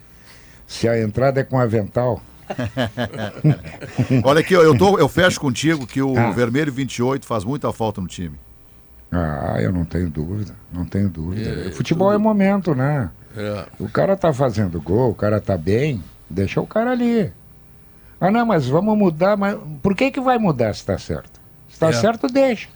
Se 0.67 0.89
a 0.89 1.01
entrada 1.01 1.41
é 1.41 1.45
com 1.45 1.59
avental. 1.59 2.21
Olha 4.25 4.41
aqui, 4.41 4.55
eu, 4.55 4.77
tô, 4.77 4.99
eu 4.99 5.09
fecho 5.09 5.41
contigo 5.41 5.87
que 5.87 6.03
o 6.03 6.17
Ah. 6.19 6.31
Vermelho 6.31 6.73
28 6.73 7.27
faz 7.27 7.45
muita 7.45 7.73
falta 7.73 8.01
no 8.01 8.07
time. 8.07 8.37
Ah, 9.17 9.57
eu 9.61 9.73
não 9.73 9.85
tenho 9.85 10.11
dúvida, 10.11 10.53
não 10.73 10.85
tenho 10.85 11.09
dúvida. 11.09 11.69
É, 11.69 11.71
futebol 11.71 12.13
é 12.13 12.19
momento, 12.19 12.75
né? 12.75 13.11
É. 13.37 13.65
O 13.79 13.89
cara 13.89 14.17
tá 14.17 14.33
fazendo 14.33 14.81
gol, 14.81 15.11
o 15.11 15.15
cara 15.15 15.41
tá 15.41 15.57
bem, 15.57 16.03
deixa 16.29 16.61
o 16.61 16.67
cara 16.67 16.91
ali. 16.93 17.33
Ah, 18.21 18.31
não, 18.31 18.47
mas 18.47 18.67
vamos 18.67 18.97
mudar, 18.97 19.37
mas 19.37 19.59
por 19.83 19.95
que 19.95 20.11
que 20.11 20.21
vai 20.21 20.39
mudar 20.39 20.75
se 20.75 20.85
tá 20.85 20.97
certo? 20.99 21.41
Se 21.69 21.79
tá 21.79 21.89
É. 21.89 21.93
certo, 21.93 22.27
deixa. 22.29 22.69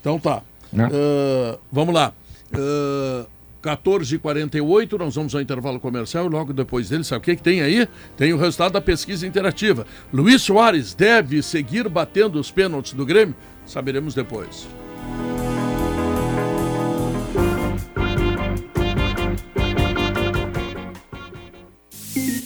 Então 0.00 0.18
tá. 0.18 0.42
Ah, 0.76 1.58
vamos 1.70 1.94
lá. 1.94 2.12
Ah, 2.54 3.26
14h48, 3.62 4.98
nós 4.98 5.14
vamos 5.16 5.34
ao 5.34 5.40
intervalo 5.40 5.80
comercial 5.80 6.26
e 6.26 6.28
logo 6.28 6.52
depois 6.52 6.88
dele, 6.88 7.04
sabe 7.04 7.18
o 7.20 7.24
que, 7.24 7.36
que 7.36 7.42
tem 7.42 7.60
aí? 7.60 7.88
Tem 8.16 8.32
o 8.32 8.38
resultado 8.38 8.72
da 8.72 8.80
pesquisa 8.80 9.26
interativa. 9.26 9.86
Luiz 10.12 10.42
Soares 10.42 10.94
deve 10.94 11.42
seguir 11.42 11.88
batendo 11.88 12.38
os 12.38 12.50
pênaltis 12.50 12.92
do 12.92 13.04
Grêmio? 13.04 13.34
Saberemos 13.66 14.14
depois. 14.14 14.66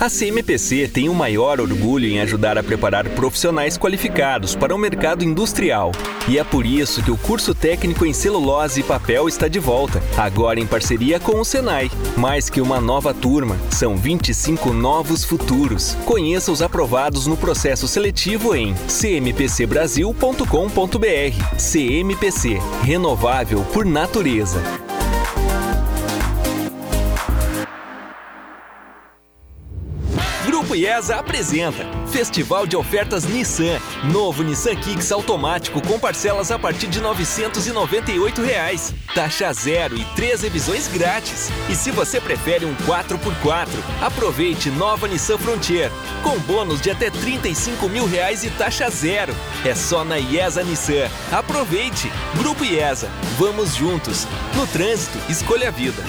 A 0.03 0.11
CMPC 0.11 0.89
tem 0.89 1.09
o 1.09 1.15
maior 1.15 1.61
orgulho 1.61 2.09
em 2.09 2.19
ajudar 2.19 2.59
a 2.59 2.63
preparar 2.65 3.09
profissionais 3.11 3.79
qualificados 3.79 4.57
para 4.57 4.75
o 4.75 4.79
mercado 4.79 5.25
industrial. 5.25 5.93
E 6.27 6.41
é 6.41 6.43
por 6.43 6.67
isso 6.67 7.01
que 7.05 7.13
o 7.13 7.17
curso 7.17 7.55
técnico 7.55 8.05
em 8.05 8.13
celulose 8.13 8.81
e 8.81 8.83
papel 8.83 9.29
está 9.29 9.47
de 9.47 9.61
volta, 9.61 10.03
agora 10.17 10.59
em 10.59 10.67
parceria 10.67 11.21
com 11.21 11.39
o 11.39 11.45
Senai. 11.45 11.89
Mais 12.17 12.51
que 12.51 12.61
uma 12.61 12.81
nova 12.81 13.15
turma, 13.15 13.57
são 13.71 13.97
25 13.97 14.73
novos 14.73 15.23
futuros. 15.23 15.97
Conheça 16.05 16.51
os 16.51 16.63
aprovados 16.63 17.29
no 17.29 17.37
processo 17.37 17.87
seletivo 17.87 18.57
em 18.57 18.75
cmpcbrasil.com.br. 18.89 21.57
CMPC, 21.57 22.59
renovável 22.83 23.61
por 23.73 23.85
natureza. 23.85 24.61
Grupo 30.73 30.87
IESA 30.87 31.17
apresenta 31.17 31.87
Festival 32.11 32.67
de 32.67 32.79
Ofertas 32.79 33.25
Nissan. 33.25 33.79
Novo 34.11 34.43
Nissan 34.43 34.75
Kicks 34.75 35.13
automático 35.13 35.87
com 35.87 35.99
parcelas 35.99 36.51
a 36.51 36.59
partir 36.59 36.87
de 36.87 36.99
998 36.99 38.41
reais. 38.41 38.95
Taxa 39.15 39.53
zero 39.53 39.99
e 39.99 40.05
três 40.17 40.41
revisões 40.41 40.89
grátis. 40.89 41.51
E 41.69 41.75
se 41.75 41.91
você 41.91 42.19
prefere 42.19 42.65
um 42.65 42.75
4x4, 42.87 43.69
aproveite 44.01 44.71
nova 44.71 45.07
Nissan 45.07 45.37
Frontier. 45.37 45.91
Com 46.23 46.39
bônus 46.39 46.81
de 46.81 46.91
até 46.91 47.11
35 47.11 47.87
mil 47.91 48.07
reais 48.07 48.43
e 48.43 48.49
taxa 48.49 48.89
zero. 48.89 49.35
É 49.67 49.75
só 49.75 50.05
na 50.05 50.19
IESA 50.19 50.63
Nissan. 50.63 51.11
Aproveite! 51.31 52.11
Grupo 52.39 52.65
IESA. 52.65 53.11
Vamos 53.39 53.75
juntos. 53.75 54.27
No 54.57 54.67
trânsito, 54.67 55.19
escolha 55.29 55.69
a 55.69 55.71
vida. 55.71 56.03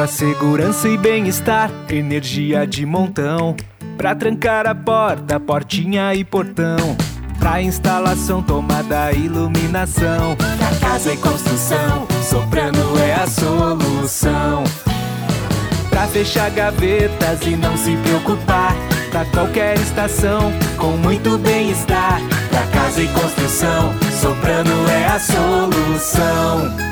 Pra 0.00 0.06
segurança 0.06 0.88
e 0.88 0.96
bem-estar, 0.96 1.70
energia 1.90 2.66
de 2.66 2.86
montão. 2.86 3.54
Pra 3.98 4.14
trancar 4.14 4.66
a 4.66 4.74
porta, 4.74 5.38
portinha 5.38 6.14
e 6.14 6.24
portão. 6.24 6.96
Pra 7.38 7.60
instalação, 7.60 8.42
tomada, 8.42 9.12
iluminação. 9.12 10.36
Pra 10.56 10.88
casa 10.88 11.12
e 11.12 11.18
construção, 11.18 12.06
Soprano 12.22 12.98
é 12.98 13.12
a 13.12 13.26
solução. 13.26 14.64
Pra 15.90 16.06
fechar 16.06 16.48
gavetas 16.48 17.42
e 17.42 17.54
não 17.54 17.76
se 17.76 17.94
preocupar. 17.98 18.74
Pra 19.10 19.26
qualquer 19.26 19.78
estação, 19.80 20.50
com 20.78 20.92
muito 20.96 21.36
bem-estar. 21.36 22.22
Pra 22.48 22.66
casa 22.68 23.02
e 23.02 23.08
construção, 23.08 23.92
Soprano 24.18 24.88
é 24.88 25.06
a 25.08 25.20
solução. 25.20 26.89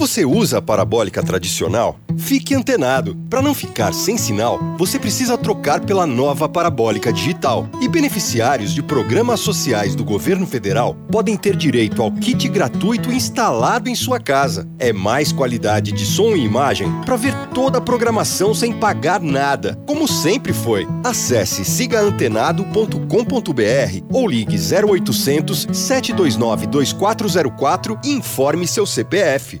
Você 0.00 0.24
usa 0.24 0.56
a 0.56 0.62
parabólica 0.62 1.22
tradicional? 1.22 2.00
Fique 2.16 2.54
antenado. 2.54 3.14
Para 3.28 3.42
não 3.42 3.52
ficar 3.52 3.92
sem 3.92 4.16
sinal, 4.16 4.58
você 4.78 4.98
precisa 4.98 5.36
trocar 5.36 5.80
pela 5.80 6.06
nova 6.06 6.48
parabólica 6.48 7.12
digital. 7.12 7.68
E 7.82 7.86
beneficiários 7.86 8.72
de 8.72 8.82
programas 8.82 9.40
sociais 9.40 9.94
do 9.94 10.02
governo 10.02 10.46
federal 10.46 10.96
podem 11.12 11.36
ter 11.36 11.54
direito 11.54 12.00
ao 12.00 12.10
kit 12.10 12.48
gratuito 12.48 13.12
instalado 13.12 13.90
em 13.90 13.94
sua 13.94 14.18
casa. 14.18 14.66
É 14.78 14.90
mais 14.90 15.32
qualidade 15.32 15.92
de 15.92 16.06
som 16.06 16.34
e 16.34 16.46
imagem 16.46 16.90
para 17.04 17.16
ver 17.16 17.34
toda 17.52 17.76
a 17.76 17.82
programação 17.82 18.54
sem 18.54 18.72
pagar 18.72 19.20
nada, 19.20 19.78
como 19.86 20.08
sempre 20.08 20.54
foi. 20.54 20.88
Acesse 21.04 21.62
sigaantenado.com.br 21.62 24.04
ou 24.10 24.26
ligue 24.26 24.56
0800 24.56 25.68
729 25.70 26.66
2404 26.68 28.00
e 28.02 28.12
informe 28.12 28.66
seu 28.66 28.86
CPF. 28.86 29.60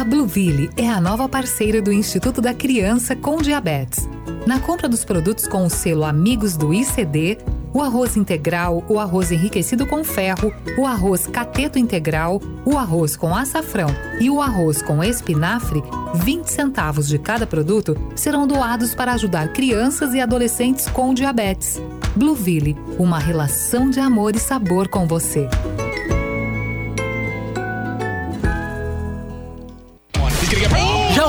A 0.00 0.04
Blueville 0.04 0.70
é 0.78 0.88
a 0.88 0.98
nova 0.98 1.28
parceira 1.28 1.82
do 1.82 1.92
Instituto 1.92 2.40
da 2.40 2.54
Criança 2.54 3.14
com 3.14 3.36
Diabetes. 3.36 4.08
Na 4.46 4.58
compra 4.58 4.88
dos 4.88 5.04
produtos 5.04 5.46
com 5.46 5.66
o 5.66 5.68
selo 5.68 6.04
Amigos 6.04 6.56
do 6.56 6.72
ICD, 6.72 7.36
o 7.70 7.82
arroz 7.82 8.16
integral, 8.16 8.82
o 8.88 8.98
arroz 8.98 9.30
enriquecido 9.30 9.86
com 9.86 10.02
ferro, 10.02 10.54
o 10.78 10.86
arroz 10.86 11.26
cateto 11.26 11.78
integral, 11.78 12.40
o 12.64 12.78
arroz 12.78 13.14
com 13.14 13.36
açafrão 13.36 13.88
e 14.18 14.30
o 14.30 14.40
arroz 14.40 14.80
com 14.80 15.04
espinafre, 15.04 15.82
20 16.14 16.46
centavos 16.46 17.06
de 17.06 17.18
cada 17.18 17.46
produto 17.46 17.94
serão 18.16 18.46
doados 18.46 18.94
para 18.94 19.12
ajudar 19.12 19.52
crianças 19.52 20.14
e 20.14 20.20
adolescentes 20.22 20.88
com 20.88 21.12
diabetes. 21.12 21.78
Blueville, 22.16 22.74
uma 22.98 23.18
relação 23.18 23.90
de 23.90 24.00
amor 24.00 24.34
e 24.34 24.38
sabor 24.38 24.88
com 24.88 25.06
você. 25.06 25.46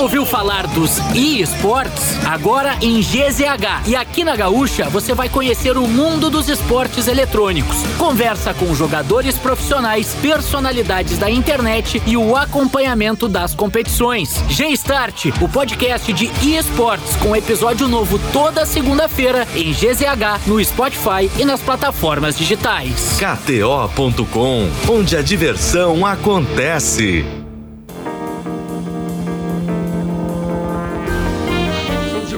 Ouviu 0.01 0.25
falar 0.25 0.65
dos 0.67 0.97
e-sports? 1.13 2.17
Agora 2.25 2.75
em 2.81 2.99
GZH. 3.01 3.87
E 3.87 3.95
aqui 3.95 4.23
na 4.23 4.35
Gaúcha 4.35 4.89
você 4.89 5.13
vai 5.13 5.29
conhecer 5.29 5.77
o 5.77 5.87
mundo 5.87 6.29
dos 6.29 6.49
esportes 6.49 7.07
eletrônicos. 7.07 7.77
Conversa 7.97 8.53
com 8.53 8.73
jogadores 8.73 9.37
profissionais, 9.37 10.15
personalidades 10.21 11.19
da 11.19 11.29
internet 11.29 12.01
e 12.07 12.17
o 12.17 12.35
acompanhamento 12.35 13.27
das 13.27 13.53
competições. 13.53 14.43
G-Start, 14.49 15.27
o 15.39 15.47
podcast 15.47 16.11
de 16.13 16.31
e-sports 16.41 17.15
com 17.17 17.35
episódio 17.35 17.87
novo 17.87 18.19
toda 18.33 18.65
segunda-feira 18.65 19.47
em 19.55 19.71
GZH, 19.71 20.47
no 20.47 20.63
Spotify 20.63 21.29
e 21.37 21.45
nas 21.45 21.61
plataformas 21.61 22.37
digitais. 22.37 23.19
KTO.com, 23.19 24.67
onde 24.89 25.15
a 25.15 25.21
diversão 25.21 26.05
acontece. 26.05 27.40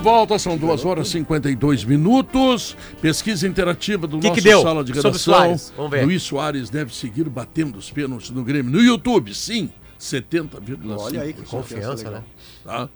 Volta, 0.03 0.37
são 0.37 0.57
2 0.57 0.83
horas 0.85 1.07
e 1.07 1.11
52 1.11 1.85
minutos. 1.85 2.75
Pesquisa 3.01 3.47
interativa 3.47 4.05
do 4.05 4.19
Que 4.19 4.27
nosso 4.27 4.39
que 4.39 4.47
deu? 4.47 4.61
sala 4.61 4.83
de 4.83 4.91
redação. 4.91 5.13
Soares, 5.13 5.73
vamos 5.75 5.91
ver. 5.91 6.05
Luiz 6.05 6.21
Soares 6.21 6.69
deve 6.69 6.93
seguir 6.93 7.29
batendo 7.29 7.77
os 7.79 7.89
pênaltis 7.89 8.29
no 8.29 8.43
Grêmio. 8.43 8.69
No 8.71 8.81
YouTube, 8.81 9.33
sim, 9.33 9.71
70,5%. 9.99 10.97
Olha 10.97 11.21
aí 11.21 11.33
que 11.33 11.41
Confiança, 11.43 12.11
né? 12.11 12.23
Tá? 12.65 12.89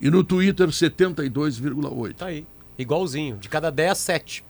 E 0.00 0.10
no 0.10 0.22
Twitter, 0.22 0.68
72,8%. 0.68 2.14
Tá 2.14 2.26
aí. 2.26 2.46
Igualzinho. 2.78 3.38
De 3.38 3.48
cada 3.48 3.70
10, 3.70 3.96
7. 3.98 4.44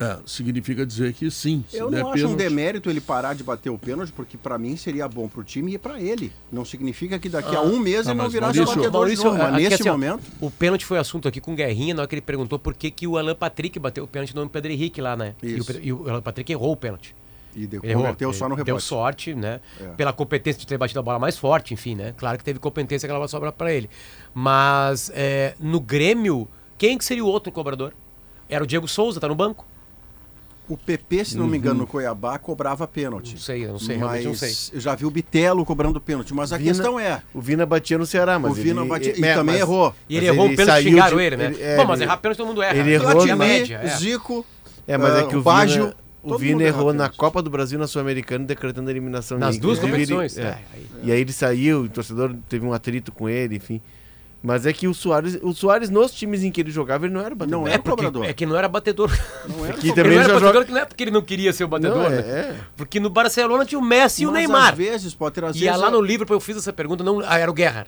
É, 0.00 0.18
significa 0.26 0.84
dizer 0.86 1.12
que 1.12 1.30
sim. 1.30 1.64
se 1.68 1.76
Eu 1.76 1.90
não 1.90 1.98
acho 1.98 2.08
um 2.08 2.12
pênalti- 2.12 2.36
demérito 2.36 2.88
ele 2.90 3.00
parar 3.00 3.34
de 3.34 3.42
bater 3.42 3.70
o 3.70 3.78
pênalti, 3.78 4.12
porque 4.12 4.36
para 4.36 4.56
mim 4.58 4.76
seria 4.76 5.08
bom 5.08 5.28
pro 5.28 5.42
time 5.42 5.74
e 5.74 5.78
para 5.78 6.00
ele. 6.00 6.32
Não 6.52 6.64
significa 6.64 7.18
que 7.18 7.28
daqui 7.28 7.54
a 7.54 7.58
Ah. 7.58 7.62
um 7.62 7.78
mês 7.78 8.06
Ah, 8.06 8.10
ele 8.12 8.18
não 8.22 8.28
virasse 8.28 8.58
Maurício- 8.58 8.76
batedor 8.76 9.00
Maurício, 9.00 9.24
de 9.24 9.30
novo. 9.30 9.38
Mas 9.38 9.54
aqui, 9.54 9.62
nesse 9.62 9.74
assim, 9.82 9.88
ó, 9.88 9.92
momento, 9.92 10.22
o 10.40 10.50
pênalti 10.50 10.84
foi 10.84 10.98
assunto 10.98 11.26
aqui 11.28 11.40
com 11.40 11.52
o 11.52 11.56
Guerrinha, 11.56 11.94
na 11.94 12.02
hora 12.02 12.08
que 12.08 12.14
ele 12.14 12.22
perguntou 12.22 12.58
por 12.58 12.74
que, 12.74 12.90
que 12.90 13.06
o 13.06 13.18
Alan 13.18 13.34
Patrick 13.34 13.78
bateu 13.78 14.04
o 14.04 14.06
pênalti 14.06 14.34
no 14.34 14.48
Pedro 14.48 14.70
Henrique 14.72 15.00
lá, 15.00 15.16
né? 15.16 15.34
E 15.42 15.54
o, 15.60 15.64
e 15.82 15.92
o 15.92 16.08
Alan 16.08 16.22
Patrick 16.22 16.52
errou 16.52 16.72
o 16.72 16.76
pênalti. 16.76 17.14
e 17.56 17.68
deu, 17.68 17.80
Ele 17.84 17.92
errou, 17.92 18.02
converteu 18.02 18.32
só 18.32 18.48
no 18.48 18.56
ele 18.56 18.64
Deu 18.64 18.80
sorte, 18.80 19.32
né? 19.32 19.60
É. 19.80 19.84
Pela 19.90 20.12
competência 20.12 20.58
de 20.58 20.66
ter 20.66 20.76
batido 20.76 20.98
a 20.98 21.02
bola 21.04 21.20
mais 21.20 21.38
forte, 21.38 21.72
enfim, 21.72 21.94
né? 21.94 22.12
Claro 22.16 22.36
que 22.36 22.42
teve 22.42 22.58
competência 22.58 23.06
que 23.06 23.10
ela 23.10 23.20
vai 23.20 23.28
sobrar 23.28 23.52
pra 23.52 23.72
ele. 23.72 23.88
Mas 24.34 25.10
é, 25.14 25.54
no 25.60 25.78
Grêmio, 25.80 26.48
quem 26.76 26.98
que 26.98 27.04
seria 27.04 27.24
o 27.24 27.28
outro 27.28 27.52
cobrador? 27.52 27.94
Era 28.48 28.62
o 28.62 28.66
Diego 28.66 28.86
Souza, 28.88 29.18
tá 29.20 29.28
no 29.28 29.34
banco? 29.34 29.66
O 30.66 30.78
PP, 30.78 31.24
se 31.26 31.36
não 31.36 31.44
me 31.44 31.50
Uhum. 31.50 31.56
engano, 31.56 31.80
no 31.80 31.86
Cuiabá, 31.86 32.38
cobrava 32.38 32.88
pênalti. 32.88 33.32
Não 33.34 33.38
sei, 33.40 33.64
eu 33.66 33.72
não 33.72 33.78
sei, 33.78 33.96
realmente 33.98 34.24
não 34.24 34.30
Mas 34.30 34.38
sei. 34.40 34.76
Eu 34.78 34.80
já 34.80 34.94
vi 34.94 35.04
o 35.04 35.10
Bitelo 35.10 35.62
cobrando 35.62 36.00
pênalti, 36.00 36.32
mas 36.32 36.54
a 36.54 36.56
Vina- 36.56 36.70
questão 36.70 36.98
é. 36.98 37.20
O 37.34 37.40
Vina 37.40 37.66
batia 37.66 37.98
no 37.98 38.06
Ceará, 38.06 38.38
mas 38.38 38.52
O 38.52 38.54
Vina 38.54 38.80
ele, 38.80 38.88
batia- 38.88 39.12
ele- 39.12 39.20
e 39.20 39.24
é, 39.26 39.34
também 39.34 39.54
mas- 39.56 39.60
errou. 39.60 39.94
E 40.08 40.16
ele 40.16 40.26
mas 40.26 40.34
errou 40.34 40.46
o 40.46 40.50
pênalti, 40.56 40.66
saiu 40.66 40.88
xingaram 40.90 41.16
de- 41.18 41.22
ele, 41.22 41.36
né? 41.36 41.54
é, 41.60 41.76
Bom, 41.76 41.84
mas 41.84 42.00
ele- 42.00 42.08
errar 42.08 42.16
pênalti 42.16 42.36
todo 42.38 42.46
mundo 42.46 42.62
erra. 42.62 42.76
Ele 42.78 42.88
né? 42.88 42.92
errou 42.94 43.26
na- 43.26 43.32
a 43.32 43.36
média, 43.36 43.80
é. 43.82 43.88
Zico. 43.88 44.46
É, 44.88 44.96
mas 44.96 45.14
é 45.14 45.20
ah, 45.20 45.26
que 45.26 45.36
o 45.36 45.42
Baggio, 45.42 45.82
Vina, 45.84 45.96
o 46.22 46.28
todo 46.30 46.38
Vina 46.38 46.62
erra 46.62 46.68
errou 46.78 46.92
na 46.94 46.98
pênalti. 47.04 47.16
Copa 47.18 47.42
do 47.42 47.50
Brasil 47.50 47.76
e 47.78 47.80
na 47.80 47.86
Sul-Americana, 47.86 48.44
decretando 48.46 48.88
a 48.88 48.90
eliminação. 48.90 49.36
Nas 49.36 49.58
duas 49.58 49.76
inclusive, 49.76 50.14
competições. 50.14 50.38
ele- 50.38 50.46
é. 50.46 50.50
É, 50.50 50.58
aí- 50.72 50.86
E 51.02 51.12
aí 51.12 51.20
ele 51.20 51.32
saiu, 51.32 51.82
o 51.82 51.88
torcedor 51.90 52.34
teve 52.48 52.64
um 52.64 52.72
atrito 52.72 53.12
com 53.12 53.28
ele, 53.28 53.56
enfim. 53.56 53.82
Mas 54.46 54.66
é 54.66 54.74
que 54.74 54.86
o 54.86 54.92
Soares, 54.92 55.38
o 55.42 55.54
Soares 55.54 55.88
nos 55.88 56.12
times 56.12 56.42
em 56.44 56.50
que 56.52 56.60
ele 56.60 56.70
jogava, 56.70 57.06
ele 57.06 57.14
não 57.14 57.22
era 57.22 57.34
batedor. 57.34 57.60
Não 57.62 57.66
É, 57.66 57.72
era 57.72 57.82
porque, 57.82 58.04
cobrador. 58.04 58.26
é 58.26 58.32
que 58.34 58.44
não 58.44 58.54
era 58.56 58.68
batedor. 58.68 59.10
Não 59.48 59.64
era 59.64 59.78
Ele 59.78 59.88
também 59.94 60.04
não 60.04 60.10
ele 60.10 60.14
era 60.16 60.24
já 60.28 60.34
batedor 60.34 60.52
joga. 60.52 60.64
que 60.66 60.72
não 60.72 60.78
é 60.80 60.84
porque 60.84 61.02
ele 61.04 61.10
não 61.10 61.22
queria 61.22 61.50
ser 61.54 61.64
o 61.64 61.68
batedor, 61.68 61.96
Não, 61.96 62.04
é, 62.06 62.10
né? 62.10 62.18
é. 62.28 62.56
Porque 62.76 63.00
no 63.00 63.08
Barcelona 63.08 63.64
tinha 63.64 63.78
o 63.78 63.82
Messi 63.82 64.24
e 64.24 64.26
o 64.26 64.30
Mas 64.30 64.38
Neymar. 64.40 64.72
Às 64.72 64.76
vezes, 64.78 65.14
Potter, 65.14 65.44
às 65.44 65.56
E 65.56 65.60
vezes. 65.60 65.80
lá 65.80 65.90
no 65.90 65.98
Liverpool 66.02 66.36
eu 66.36 66.40
fiz 66.40 66.58
essa 66.58 66.74
pergunta, 66.74 67.02
não, 67.02 67.20
ah, 67.20 67.38
era 67.38 67.50
o 67.50 67.54
Guerra. 67.54 67.86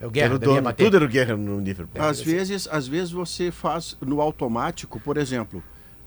É 0.00 0.06
o 0.06 0.10
Guerra, 0.10 0.26
Era 0.36 0.36
o 0.58 0.62
bater. 0.62 0.84
tudo 0.84 0.96
era 0.96 1.04
o 1.04 1.08
Guerra 1.08 1.36
no 1.36 1.58
Liverpool. 1.60 2.00
Às 2.00 2.20
vezes, 2.20 2.68
às 2.70 2.86
vezes 2.86 3.10
você 3.10 3.50
faz 3.50 3.96
no 4.00 4.20
automático, 4.20 4.98
por 5.00 5.16
exemplo, 5.18 5.62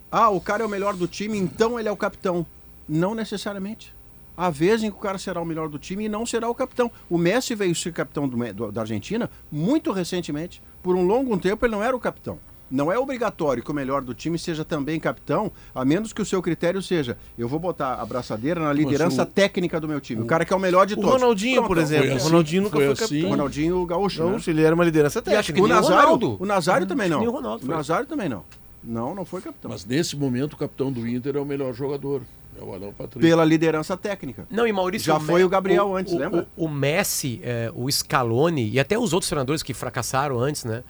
ah, 0.09 0.29
o 0.29 0.39
cara 0.39 0.63
é 0.63 0.65
o 0.65 0.69
melhor 0.69 0.95
do 0.95 1.05
time, 1.07 1.37
então 1.37 1.77
ele 1.77 1.89
é 1.89 1.91
o 1.91 1.97
capitão. 1.97 2.45
Não 2.89 3.13
necessariamente. 3.13 3.93
Há 4.41 4.49
vezes 4.49 4.83
em 4.83 4.89
que 4.89 4.97
o 4.97 4.99
cara 4.99 5.19
será 5.19 5.39
o 5.39 5.45
melhor 5.45 5.69
do 5.69 5.77
time 5.77 6.05
e 6.05 6.09
não 6.09 6.25
será 6.25 6.49
o 6.49 6.55
capitão. 6.55 6.89
O 7.07 7.15
Messi 7.15 7.53
veio 7.53 7.75
ser 7.75 7.93
capitão 7.93 8.27
do 8.27 8.37
do- 8.53 8.71
da 8.71 8.81
Argentina 8.81 9.29
muito 9.51 9.91
recentemente. 9.91 10.63
Por 10.81 10.95
um 10.95 11.05
longo 11.05 11.37
tempo 11.37 11.63
ele 11.63 11.73
não 11.73 11.83
era 11.83 11.95
o 11.95 11.99
capitão. 11.99 12.39
Não 12.71 12.91
é 12.91 12.97
obrigatório 12.97 13.61
que 13.61 13.69
o 13.69 13.73
melhor 13.73 14.01
do 14.01 14.15
time 14.15 14.39
seja 14.39 14.65
também 14.65 14.99
capitão, 14.99 15.51
a 15.75 15.85
menos 15.85 16.11
que 16.11 16.21
o 16.23 16.25
seu 16.25 16.41
critério 16.41 16.81
seja: 16.81 17.15
eu 17.37 17.47
vou 17.47 17.59
botar 17.59 17.95
a 18.01 18.05
braçadeira 18.05 18.59
na 18.61 18.73
liderança 18.73 19.21
o- 19.21 19.25
técnica 19.27 19.79
do 19.79 19.87
meu 19.87 20.01
time. 20.01 20.23
O, 20.23 20.25
cara 20.25 20.43
que 20.43 20.51
é 20.51 20.55
o 20.55 20.59
melhor 20.59 20.87
de 20.87 20.93
O 20.93 20.97
todos. 20.97 21.11
Ronaldinho, 21.21 21.61
por 21.61 21.75
Pronto, 21.75 21.81
exemplo. 21.81 22.05
foi 22.07 22.13
o 22.13 22.17
assim, 22.17 22.25
Ronaldinho 22.29 22.61
nunca 22.63 22.75
foi 22.77 22.85
foi, 22.85 22.93
assim. 22.93 23.03
capitão. 23.05 23.29
Ronaldinho 23.29 23.85
gaúcho, 23.85 24.23
né? 24.23 24.29
Gaúcho, 24.31 24.49
ele 24.49 24.63
era 24.63 24.73
uma 24.73 24.83
liderança 24.85 25.19
E 25.19 25.35
acho 25.35 25.51
técnica. 25.51 25.53
que 25.53 25.61
O 25.61 25.65
o 25.65 25.67
Nazário, 25.67 25.95
Ronaldo. 26.03 26.37
o 26.39 26.45
Nazário 26.47 26.87
também 26.87 27.09
não. 27.09 27.21
o 27.23 27.29
Ronaldo 27.29 27.63
O 27.63 27.65
foi. 27.67 27.75
Nazário 27.75 28.07
também 28.07 28.27
não. 28.29 28.43
Não, 28.83 29.13
não 29.13 29.23
foi 29.25 29.41
capitão. 29.41 29.69
Mas 29.69 29.85
nesse 29.85 30.15
momento 30.15 30.53
o 30.53 30.57
capitão 30.57 30.91
do 30.91 31.07
Inter 31.07 31.35
é 31.35 31.39
o 31.39 31.45
melhor 31.45 31.73
jogador. 31.73 32.21
É 32.61 32.87
o 32.87 32.93
Patrick. 32.93 33.19
Pela 33.19 33.43
liderança 33.43 33.97
técnica. 33.97 34.45
Não, 34.49 34.67
e 34.67 34.71
Maurício. 34.71 35.07
Já 35.07 35.19
foi 35.19 35.43
o 35.43 35.49
Gabriel 35.49 35.95
antes, 35.95 36.13
lembra? 36.13 36.47
O, 36.55 36.65
o 36.65 36.69
Messi, 36.69 37.41
é, 37.43 37.71
o 37.73 37.91
Scaloni 37.91 38.69
e 38.69 38.79
até 38.79 38.97
os 38.97 39.13
outros 39.13 39.29
treinadores 39.29 39.63
que 39.63 39.73
fracassaram 39.73 40.39
antes, 40.39 40.63
né? 40.63 40.83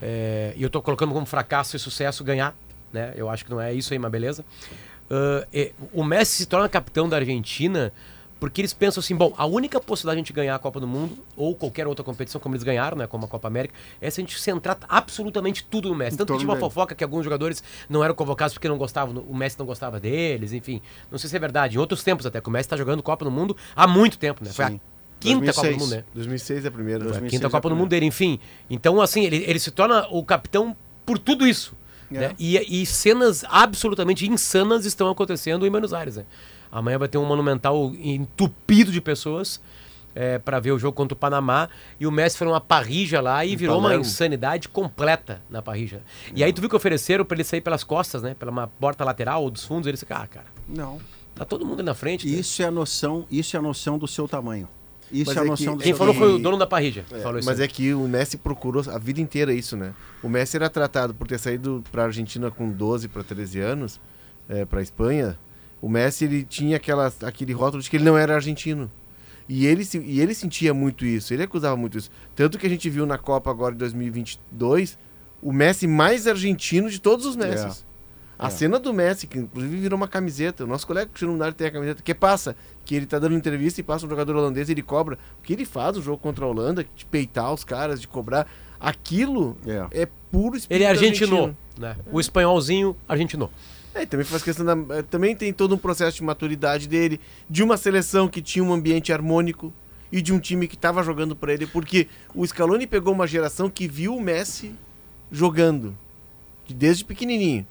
É, 0.00 0.52
e 0.56 0.62
eu 0.62 0.70
tô 0.70 0.80
colocando 0.82 1.12
como 1.12 1.26
fracasso 1.26 1.76
e 1.76 1.78
sucesso 1.78 2.22
ganhar, 2.22 2.54
né? 2.92 3.12
Eu 3.16 3.28
acho 3.28 3.44
que 3.44 3.50
não 3.50 3.60
é 3.60 3.72
isso 3.72 3.92
aí, 3.92 3.98
mas 3.98 4.10
beleza. 4.10 4.44
É, 5.52 5.72
o 5.92 6.04
Messi 6.04 6.38
se 6.38 6.46
torna 6.46 6.68
capitão 6.68 7.08
da 7.08 7.16
Argentina 7.16 7.92
porque 8.38 8.60
eles 8.60 8.72
pensam 8.72 9.00
assim, 9.00 9.14
bom, 9.14 9.32
a 9.36 9.46
única 9.46 9.80
possibilidade 9.80 10.16
de 10.16 10.20
a 10.20 10.24
gente 10.24 10.32
ganhar 10.32 10.54
a 10.54 10.58
Copa 10.58 10.78
do 10.78 10.86
Mundo 10.86 11.16
ou 11.36 11.54
qualquer 11.54 11.86
outra 11.86 12.04
competição, 12.04 12.40
como 12.40 12.54
eles 12.54 12.62
ganharam, 12.62 12.96
né, 12.96 13.06
como 13.06 13.24
a 13.24 13.28
Copa 13.28 13.48
América, 13.48 13.74
é 14.00 14.10
se 14.10 14.20
a 14.20 14.22
gente 14.24 14.38
centrar 14.38 14.78
absolutamente 14.88 15.64
tudo 15.64 15.88
no 15.88 15.94
Messi. 15.94 16.16
Tanto 16.16 16.32
que 16.32 16.38
tinha 16.38 16.50
uma 16.50 16.58
fofoca 16.58 16.94
que 16.94 17.02
alguns 17.02 17.24
jogadores 17.24 17.62
não 17.88 18.04
eram 18.04 18.14
convocados 18.14 18.54
porque 18.54 18.68
não 18.68 18.76
gostavam, 18.76 19.24
o 19.26 19.34
Messi 19.34 19.58
não 19.58 19.66
gostava 19.66 19.98
deles, 19.98 20.52
enfim. 20.52 20.82
Não 21.10 21.18
sei 21.18 21.30
se 21.30 21.36
é 21.36 21.38
verdade. 21.38 21.76
Em 21.76 21.78
outros 21.78 22.02
tempos 22.02 22.26
até, 22.26 22.40
que 22.40 22.48
o 22.48 22.52
Messi 22.52 22.68
tá 22.68 22.76
jogando 22.76 23.02
Copa 23.02 23.24
do 23.24 23.30
Mundo 23.30 23.56
há 23.74 23.86
muito 23.86 24.18
tempo, 24.18 24.44
né? 24.44 24.50
Foi 24.52 24.64
a 24.64 24.70
Sim. 24.70 24.80
quinta 25.18 25.52
Copa 25.52 25.68
do 25.68 25.76
2006. 25.76 25.78
Mundo, 25.78 25.96
né? 25.96 26.04
2006 26.14 26.64
é 26.64 26.68
a 26.68 26.70
primeira. 26.70 27.00
Foi 27.00 27.08
a 27.08 27.12
2006 27.12 27.30
quinta 27.30 27.46
é 27.46 27.48
a 27.48 27.50
Copa 27.50 27.68
do. 27.68 27.76
Mundo 27.76 27.88
dele, 27.88 28.06
enfim. 28.06 28.38
Então, 28.68 29.00
assim, 29.00 29.24
ele, 29.24 29.44
ele 29.46 29.58
se 29.58 29.70
torna 29.70 30.06
o 30.10 30.22
capitão 30.22 30.76
por 31.06 31.18
tudo 31.18 31.46
isso. 31.46 31.74
É. 32.10 32.14
Né? 32.14 32.34
E, 32.38 32.82
e 32.82 32.86
cenas 32.86 33.44
absolutamente 33.48 34.26
insanas 34.26 34.84
estão 34.84 35.08
acontecendo 35.08 35.66
em 35.66 35.70
Buenos 35.70 35.92
Aires. 35.92 36.16
Né? 36.16 36.24
Amanhã 36.78 36.98
vai 36.98 37.08
ter 37.08 37.16
um 37.18 37.24
monumental 37.24 37.92
entupido 37.98 38.92
de 38.92 39.00
pessoas 39.00 39.60
é, 40.14 40.38
para 40.38 40.60
ver 40.60 40.72
o 40.72 40.78
jogo 40.78 40.94
contra 40.96 41.14
o 41.14 41.16
Panamá. 41.16 41.68
E 41.98 42.06
o 42.06 42.10
Messi 42.10 42.36
foi 42.36 42.46
numa 42.46 42.60
parrija 42.60 43.20
lá 43.20 43.44
e 43.46 43.56
virou 43.56 43.78
uma 43.78 43.94
insanidade 43.94 44.68
completa 44.68 45.40
na 45.48 45.62
parrija. 45.62 46.02
E 46.34 46.44
aí 46.44 46.52
tu 46.52 46.60
viu 46.60 46.68
que 46.68 46.76
ofereceram 46.76 47.24
para 47.24 47.36
ele 47.36 47.44
sair 47.44 47.60
pelas 47.62 47.82
costas, 47.82 48.22
né? 48.22 48.34
Pela 48.38 48.50
uma 48.50 48.66
porta 48.66 49.04
lateral 49.04 49.42
ou 49.42 49.50
dos 49.50 49.64
fundos. 49.64 49.86
Ele 49.86 49.94
disse, 49.94 50.06
ah, 50.10 50.26
cara, 50.26 50.46
Não. 50.68 50.98
tá 51.34 51.44
todo 51.46 51.64
mundo 51.64 51.80
aí 51.80 51.84
na 51.86 51.94
frente. 51.94 52.26
né?" 52.28 52.38
Isso 52.38 52.60
é 52.62 52.66
a 52.66 52.70
noção, 52.70 53.26
isso 53.30 53.56
é 53.56 53.58
a 53.58 53.62
noção 53.62 53.98
do 53.98 54.06
seu 54.06 54.28
tamanho. 54.28 54.68
Isso 55.10 55.26
Mas 55.28 55.36
é 55.36 55.40
a 55.40 55.44
é 55.44 55.48
noção 55.48 55.66
que- 55.74 55.78
do 55.78 55.82
Quem 55.84 55.92
seu 55.92 55.96
falou 55.98 56.12
tamanho. 56.14 56.32
foi 56.32 56.40
o 56.40 56.42
dono 56.42 56.58
da 56.58 56.66
parrija. 56.66 57.04
É, 57.12 57.20
falou 57.20 57.38
isso 57.38 57.48
mas 57.48 57.60
aí. 57.60 57.64
é 57.66 57.68
que 57.68 57.94
o 57.94 58.08
Messi 58.08 58.36
procurou 58.36 58.82
a 58.90 58.98
vida 58.98 59.20
inteira 59.20 59.52
isso, 59.54 59.76
né? 59.76 59.94
O 60.22 60.28
Messi 60.28 60.56
era 60.56 60.68
tratado 60.68 61.14
por 61.14 61.26
ter 61.28 61.38
saído 61.38 61.82
para 61.92 62.02
a 62.02 62.06
Argentina 62.06 62.50
com 62.50 62.68
12 62.70 63.06
para 63.08 63.22
13 63.22 63.60
anos, 63.60 64.00
é, 64.48 64.64
para 64.64 64.80
a 64.80 64.82
Espanha. 64.82 65.38
O 65.80 65.88
Messi 65.88 66.24
ele 66.24 66.44
tinha 66.44 66.76
aquela, 66.76 67.12
aquele 67.22 67.52
rótulo 67.52 67.82
de 67.82 67.88
que 67.90 67.96
ele 67.96 68.04
não 68.04 68.16
era 68.16 68.34
argentino. 68.34 68.90
E 69.48 69.66
ele, 69.66 69.84
se- 69.84 69.98
e 69.98 70.20
ele 70.20 70.34
sentia 70.34 70.74
muito 70.74 71.04
isso, 71.06 71.32
ele 71.32 71.42
acusava 71.44 71.76
muito 71.76 71.96
isso. 71.96 72.10
Tanto 72.34 72.58
que 72.58 72.66
a 72.66 72.70
gente 72.70 72.90
viu 72.90 73.06
na 73.06 73.16
Copa 73.18 73.50
agora 73.50 73.72
de 73.72 73.78
2022 73.78 74.98
o 75.42 75.52
Messi 75.52 75.86
mais 75.86 76.26
argentino 76.26 76.90
de 76.90 77.00
todos 77.00 77.26
os 77.26 77.36
Messis. 77.36 77.84
A 78.38 78.48
É. 78.48 78.50
cena 78.50 78.78
do 78.78 78.92
Messi, 78.92 79.26
que 79.26 79.38
inclusive 79.38 79.76
virou 79.76 79.96
uma 79.96 80.08
camiseta. 80.08 80.64
O 80.64 80.66
nosso 80.66 80.86
colega 80.86 81.06
Cristiano 81.06 81.32
Ronaldo 81.34 81.54
tem 81.56 81.66
a 81.68 81.70
camiseta. 81.70 82.02
que 82.02 82.14
passa? 82.14 82.54
Que 82.84 82.94
ele 82.94 83.06
tá 83.06 83.18
dando 83.18 83.34
entrevista 83.34 83.80
e 83.80 83.84
passa 83.84 84.04
um 84.04 84.08
jogador 84.10 84.34
holandês 84.36 84.68
e 84.68 84.72
ele 84.72 84.82
cobra. 84.82 85.16
O 85.38 85.42
que 85.42 85.52
ele 85.52 85.64
faz 85.64 85.96
no 85.96 86.02
jogo 86.02 86.18
contra 86.18 86.44
a 86.44 86.48
Holanda, 86.48 86.84
de 86.94 87.04
peitar 87.06 87.52
os 87.52 87.64
caras, 87.64 88.00
de 88.00 88.06
cobrar. 88.08 88.46
Aquilo 88.78 89.56
É. 89.66 90.02
é 90.02 90.08
puro 90.30 90.56
espírito 90.56 90.72
Ele 90.78 90.84
é 90.84 90.88
argentinou. 90.90 91.38
argentino. 91.44 91.56
Né? 91.78 91.96
O 92.12 92.20
espanholzinho 92.20 92.94
argentinou. 93.08 93.50
É, 93.96 94.04
também 94.06 94.26
faz 94.26 94.42
questão 94.42 94.64
da, 94.66 94.96
eh, 94.96 95.02
também 95.02 95.34
tem 95.34 95.52
todo 95.52 95.74
um 95.74 95.78
processo 95.78 96.18
de 96.18 96.22
maturidade 96.22 96.86
dele, 96.86 97.18
de 97.48 97.62
uma 97.62 97.76
seleção 97.76 98.28
que 98.28 98.42
tinha 98.42 98.62
um 98.64 98.72
ambiente 98.72 99.12
harmônico 99.12 99.72
e 100.12 100.20
de 100.20 100.32
um 100.32 100.38
time 100.38 100.68
que 100.68 100.74
estava 100.74 101.02
jogando 101.02 101.34
para 101.34 101.52
ele, 101.54 101.66
porque 101.66 102.06
o 102.34 102.46
Scaloni 102.46 102.86
pegou 102.86 103.12
uma 103.14 103.26
geração 103.26 103.70
que 103.70 103.88
viu 103.88 104.14
o 104.14 104.20
Messi 104.20 104.72
jogando 105.32 105.96
desde 106.68 107.04
pequenininho. 107.04 107.66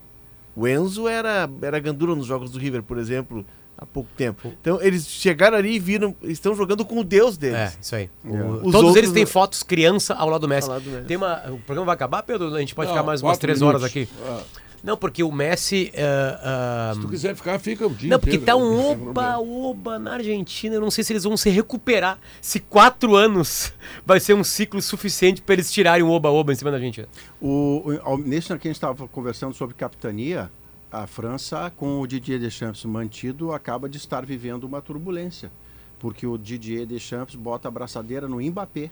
O 0.56 0.68
Enzo 0.68 1.08
era 1.08 1.50
era 1.62 1.80
gandula 1.80 2.16
nos 2.16 2.26
jogos 2.26 2.50
do 2.52 2.58
River, 2.58 2.82
por 2.82 2.98
exemplo, 2.98 3.46
há 3.78 3.86
pouco 3.86 4.10
tempo. 4.18 4.52
Então 4.62 4.82
eles 4.82 5.06
chegaram 5.08 5.58
ali 5.58 5.76
e 5.76 5.80
viram, 5.80 6.16
estão 6.24 6.56
jogando 6.56 6.84
com 6.86 7.00
o 7.00 7.04
Deus 7.04 7.38
deles. 7.38 7.58
É, 7.58 7.74
isso 7.82 7.96
aí. 7.96 8.10
O- 8.24 8.36
Os 8.38 8.62
todos 8.64 8.76
outros 8.76 8.96
eles 8.98 9.12
têm 9.12 9.26
fotos 9.26 9.62
criança 9.64 10.14
ao 10.14 10.30
lado 10.30 10.42
do 10.42 10.48
Messi. 10.48 10.68
Lado 10.70 10.84
do 10.84 10.90
Messi. 10.92 11.06
Tem 11.06 11.18
uma, 11.18 11.44
o 11.52 11.60
programa 11.60 11.86
vai 11.88 11.96
acabar, 11.96 12.24
Pedro? 12.24 12.54
A 12.56 12.60
gente 12.60 12.74
pode 12.74 12.88
Não, 12.88 12.96
ficar 12.96 13.06
mais 13.06 13.22
umas 13.22 13.38
três 13.38 13.62
horas 13.62 13.82
minutos. 13.82 14.02
aqui. 14.04 14.10
Ah. 14.28 14.44
Não, 14.86 14.96
porque 14.96 15.24
o 15.24 15.32
Messi. 15.32 15.92
ah, 15.98 16.92
ah, 16.92 16.94
Se 16.96 17.02
tu 17.02 17.08
quiser 17.10 17.36
ficar, 17.36 17.58
fica 17.60 17.88
o 17.88 17.94
dia 17.94 18.10
não, 18.12 18.20
porque 18.20 18.36
inteiro, 18.36 18.46
tá 18.46 18.56
né? 18.58 18.64
um 18.64 18.92
oba-oba 19.10 19.98
na 19.98 20.14
Argentina. 20.14 20.76
Eu 20.76 20.82
não 20.82 20.92
sei 20.92 21.04
se 21.04 21.12
eles 21.12 21.24
vão 21.24 21.36
se 21.36 21.50
recuperar. 21.50 22.20
Se 22.40 22.60
quatro 22.60 23.16
anos 23.16 23.74
vai 24.06 24.20
ser 24.20 24.34
um 24.36 24.44
ciclo 24.44 24.82
suficiente 24.82 25.42
para 25.42 25.54
eles 25.54 25.72
tirarem 25.72 26.04
um 26.06 26.10
oba-oba 26.12 26.54
em 26.54 26.56
cima 26.56 26.70
da 26.72 26.78
Argentina. 26.78 27.08
O, 27.42 27.84
o- 28.06 28.18
nesse 28.18 28.48
que 28.48 28.54
a 28.54 28.58
gente 28.70 28.72
estava 28.76 29.08
conversando 29.08 29.54
sobre 29.56 29.74
capitania, 29.76 30.52
a 30.92 31.08
França, 31.08 31.72
com 31.76 32.00
o 32.00 32.08
Didier 32.08 32.40
Deschamps 32.40 32.86
mantido, 32.86 33.52
acaba 33.52 33.90
de 33.90 33.98
estar 33.98 34.26
vivendo 34.26 34.64
uma 34.66 34.82
turbulência. 34.82 35.52
Porque 36.00 36.28
o 36.28 36.38
Didier 36.38 36.86
Deschamps 36.86 37.36
bota 37.36 37.68
a 37.68 37.72
braçadeira 37.72 38.28
no 38.28 38.40
Mbappé. 38.40 38.92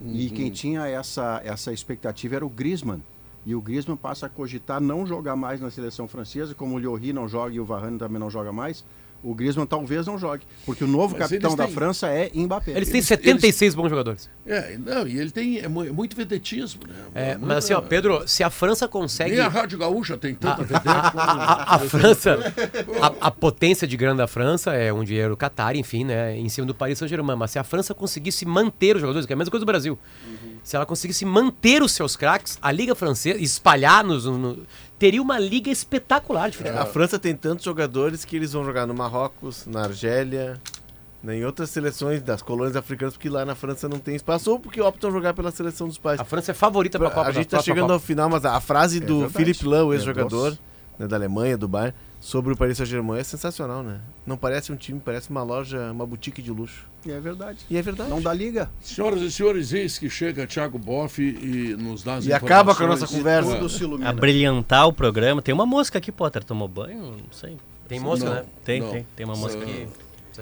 E 0.00 0.26
Uhum. 0.28 0.34
quem 0.34 0.50
tinha 0.50 0.86
essa, 0.86 1.40
essa 1.44 1.72
expectativa 1.72 2.36
era 2.36 2.44
o 2.46 2.48
Griezmann. 2.48 3.00
E 3.46 3.54
o 3.54 3.60
Griezmann 3.60 3.96
passa 3.96 4.26
a 4.26 4.28
cogitar 4.28 4.80
não 4.80 5.06
jogar 5.06 5.34
mais 5.36 5.60
na 5.60 5.70
seleção 5.70 6.06
francesa, 6.06 6.54
como 6.54 6.74
o 6.74 6.78
Lloris 6.78 7.14
não 7.14 7.26
joga 7.28 7.54
e 7.54 7.60
o 7.60 7.64
Varane 7.64 7.98
também 7.98 8.18
não 8.18 8.30
joga 8.30 8.52
mais. 8.52 8.84
O 9.20 9.34
Griezmann 9.34 9.66
talvez 9.66 10.06
não 10.06 10.16
jogue, 10.16 10.44
porque 10.64 10.84
o 10.84 10.86
novo 10.86 11.16
Mas 11.18 11.28
capitão 11.28 11.50
eles 11.50 11.56
da 11.56 11.64
têm- 11.64 11.74
França 11.74 12.06
é 12.06 12.30
Mbappé. 12.32 12.70
Eles 12.70 12.88
têm 12.88 13.02
76 13.02 13.74
bons 13.74 13.88
jogadores. 13.90 14.30
É, 14.46 14.78
não, 14.78 15.08
e 15.08 15.18
ele 15.18 15.32
tem 15.32 15.58
é 15.58 15.64
é 15.64 15.68
muito 15.68 16.14
vedetismo, 16.16 16.82
né? 16.86 16.94
É, 17.16 17.36
mas 17.36 17.58
assim, 17.58 17.72
ó, 17.72 17.80
Pedro, 17.80 18.28
se 18.28 18.44
a 18.44 18.50
França 18.50 18.86
consegue. 18.86 19.32
Nem 19.32 19.40
a 19.40 19.48
Rádio 19.48 19.76
Gaúcha 19.76 20.16
tem 20.16 20.36
tanta 20.36 20.62
vedete 20.62 20.86
a- 20.88 21.10
como- 21.10 21.20
a- 21.24 21.64
a 21.74 21.78
França, 21.80 22.38
a, 23.02 23.26
a 23.26 23.30
potência 23.32 23.88
de 23.88 23.96
grana 23.96 24.18
da 24.18 24.28
França 24.28 24.72
é 24.74 24.92
um 24.92 25.02
dinheiro 25.02 25.36
Qatar, 25.36 25.74
enfim, 25.74 26.04
né, 26.04 26.36
em 26.38 26.48
cima 26.48 26.64
do 26.68 26.74
Paris 26.74 26.98
Saint-Germain. 26.98 27.34
Mas 27.36 27.50
se 27.50 27.58
a 27.58 27.64
França 27.64 27.92
conseguisse 27.94 28.46
manter 28.46 28.94
os 28.94 29.00
jogadores, 29.00 29.26
que 29.26 29.32
é 29.32 29.34
a 29.34 29.36
mesma 29.36 29.50
coisa 29.50 29.64
do 29.64 29.66
Brasil, 29.66 29.98
se 30.62 30.76
ela 30.76 30.84
conseguisse 30.86 31.24
manter 31.24 31.82
os 31.82 31.92
seus 31.92 32.16
craques, 32.16 32.58
a 32.60 32.70
Liga 32.72 32.94
Francesa, 32.94 33.38
espalhar 33.38 34.04
nos. 34.04 34.24
no- 34.26 34.64
teria 34.98 35.22
uma 35.22 35.38
liga 35.38 35.70
espetacular 35.70 36.50
de 36.50 36.56
futebol. 36.56 36.80
A 36.80 36.86
França 36.86 37.18
tem 37.18 37.34
tantos 37.34 37.64
jogadores 37.64 38.24
que 38.24 38.34
eles 38.36 38.52
vão 38.52 38.64
jogar 38.64 38.86
no 38.86 38.92
Marrocos, 38.94 39.64
na 39.66 39.82
Argélia, 39.84 40.60
né, 41.22 41.36
em 41.36 41.44
outras 41.44 41.70
seleções 41.70 42.20
das 42.20 42.42
colônias 42.42 42.74
africanas, 42.76 43.14
porque 43.14 43.28
lá 43.28 43.44
na 43.44 43.54
França 43.54 43.88
não 43.88 43.98
tem 44.00 44.16
espaço, 44.16 44.50
ou 44.50 44.58
porque 44.58 44.80
optam 44.80 45.10
jogar 45.12 45.34
pela 45.34 45.50
seleção 45.52 45.86
dos 45.86 45.98
pais. 45.98 46.18
A 46.20 46.24
França 46.24 46.50
é 46.50 46.54
favorita 46.54 46.98
pra 46.98 47.10
Copa 47.10 47.28
A 47.28 47.32
gente 47.32 47.46
tá 47.46 47.56
próxima 47.58 47.74
chegando 47.74 47.84
Copa. 47.88 47.94
ao 47.94 48.00
final, 48.00 48.28
mas 48.28 48.44
a 48.44 48.60
frase 48.60 48.98
É 48.98 49.00
do 49.00 49.20
verdade. 49.20 49.34
Philippe 49.36 49.66
Lam, 49.66 49.84
o 49.84 49.92
É 49.92 49.96
ex-jogador 49.96 50.58
né, 50.98 51.06
da 51.06 51.14
Alemanha, 51.16 51.56
do 51.56 51.68
Bayern, 51.68 51.94
sobre 52.20 52.52
o 52.52 52.56
Paris 52.56 52.76
Saint-Germain 52.76 53.18
é 53.18 53.24
sensacional, 53.24 53.82
né? 53.82 54.00
Não 54.26 54.36
parece 54.36 54.72
um 54.72 54.76
time, 54.76 55.00
parece 55.02 55.30
uma 55.30 55.42
loja, 55.42 55.90
uma 55.92 56.06
boutique 56.06 56.42
de 56.42 56.50
luxo. 56.50 56.84
E 57.06 57.10
é 57.10 57.20
verdade. 57.20 57.58
E 57.70 57.76
é 57.76 57.82
verdade. 57.82 58.10
Não 58.10 58.20
dá 58.20 58.32
liga. 58.34 58.70
Senhoras 58.80 59.22
e 59.22 59.30
senhores, 59.30 59.72
eis 59.72 59.98
que 59.98 60.10
chega 60.10 60.46
Thiago 60.46 60.78
Boff 60.78 61.22
e 61.22 61.76
nos 61.76 62.02
dá 62.02 62.16
as 62.16 62.26
E 62.26 62.32
acaba 62.32 62.74
com 62.74 62.84
a 62.84 62.86
nossa 62.88 63.06
conversa. 63.06 63.54
Tudo 63.54 63.68
se 63.68 63.82
ilumina. 63.82 64.10
A 64.10 64.12
brilhantar 64.12 64.86
o 64.88 64.92
programa. 64.92 65.40
Tem 65.40 65.54
uma 65.54 65.66
mosca 65.66 65.98
aqui, 65.98 66.10
Potter. 66.10 66.42
Tomou 66.44 66.68
banho? 66.68 66.98
Não 66.98 67.32
sei. 67.32 67.56
Tem 67.86 67.98
mosca, 67.98 68.26
Não, 68.26 68.34
né? 68.34 68.44
Tem, 68.64 68.80
não. 68.80 68.90
tem. 68.90 69.06
Tem 69.16 69.24
uma 69.24 69.36
mosca 69.36 69.62
aqui. 69.62 69.86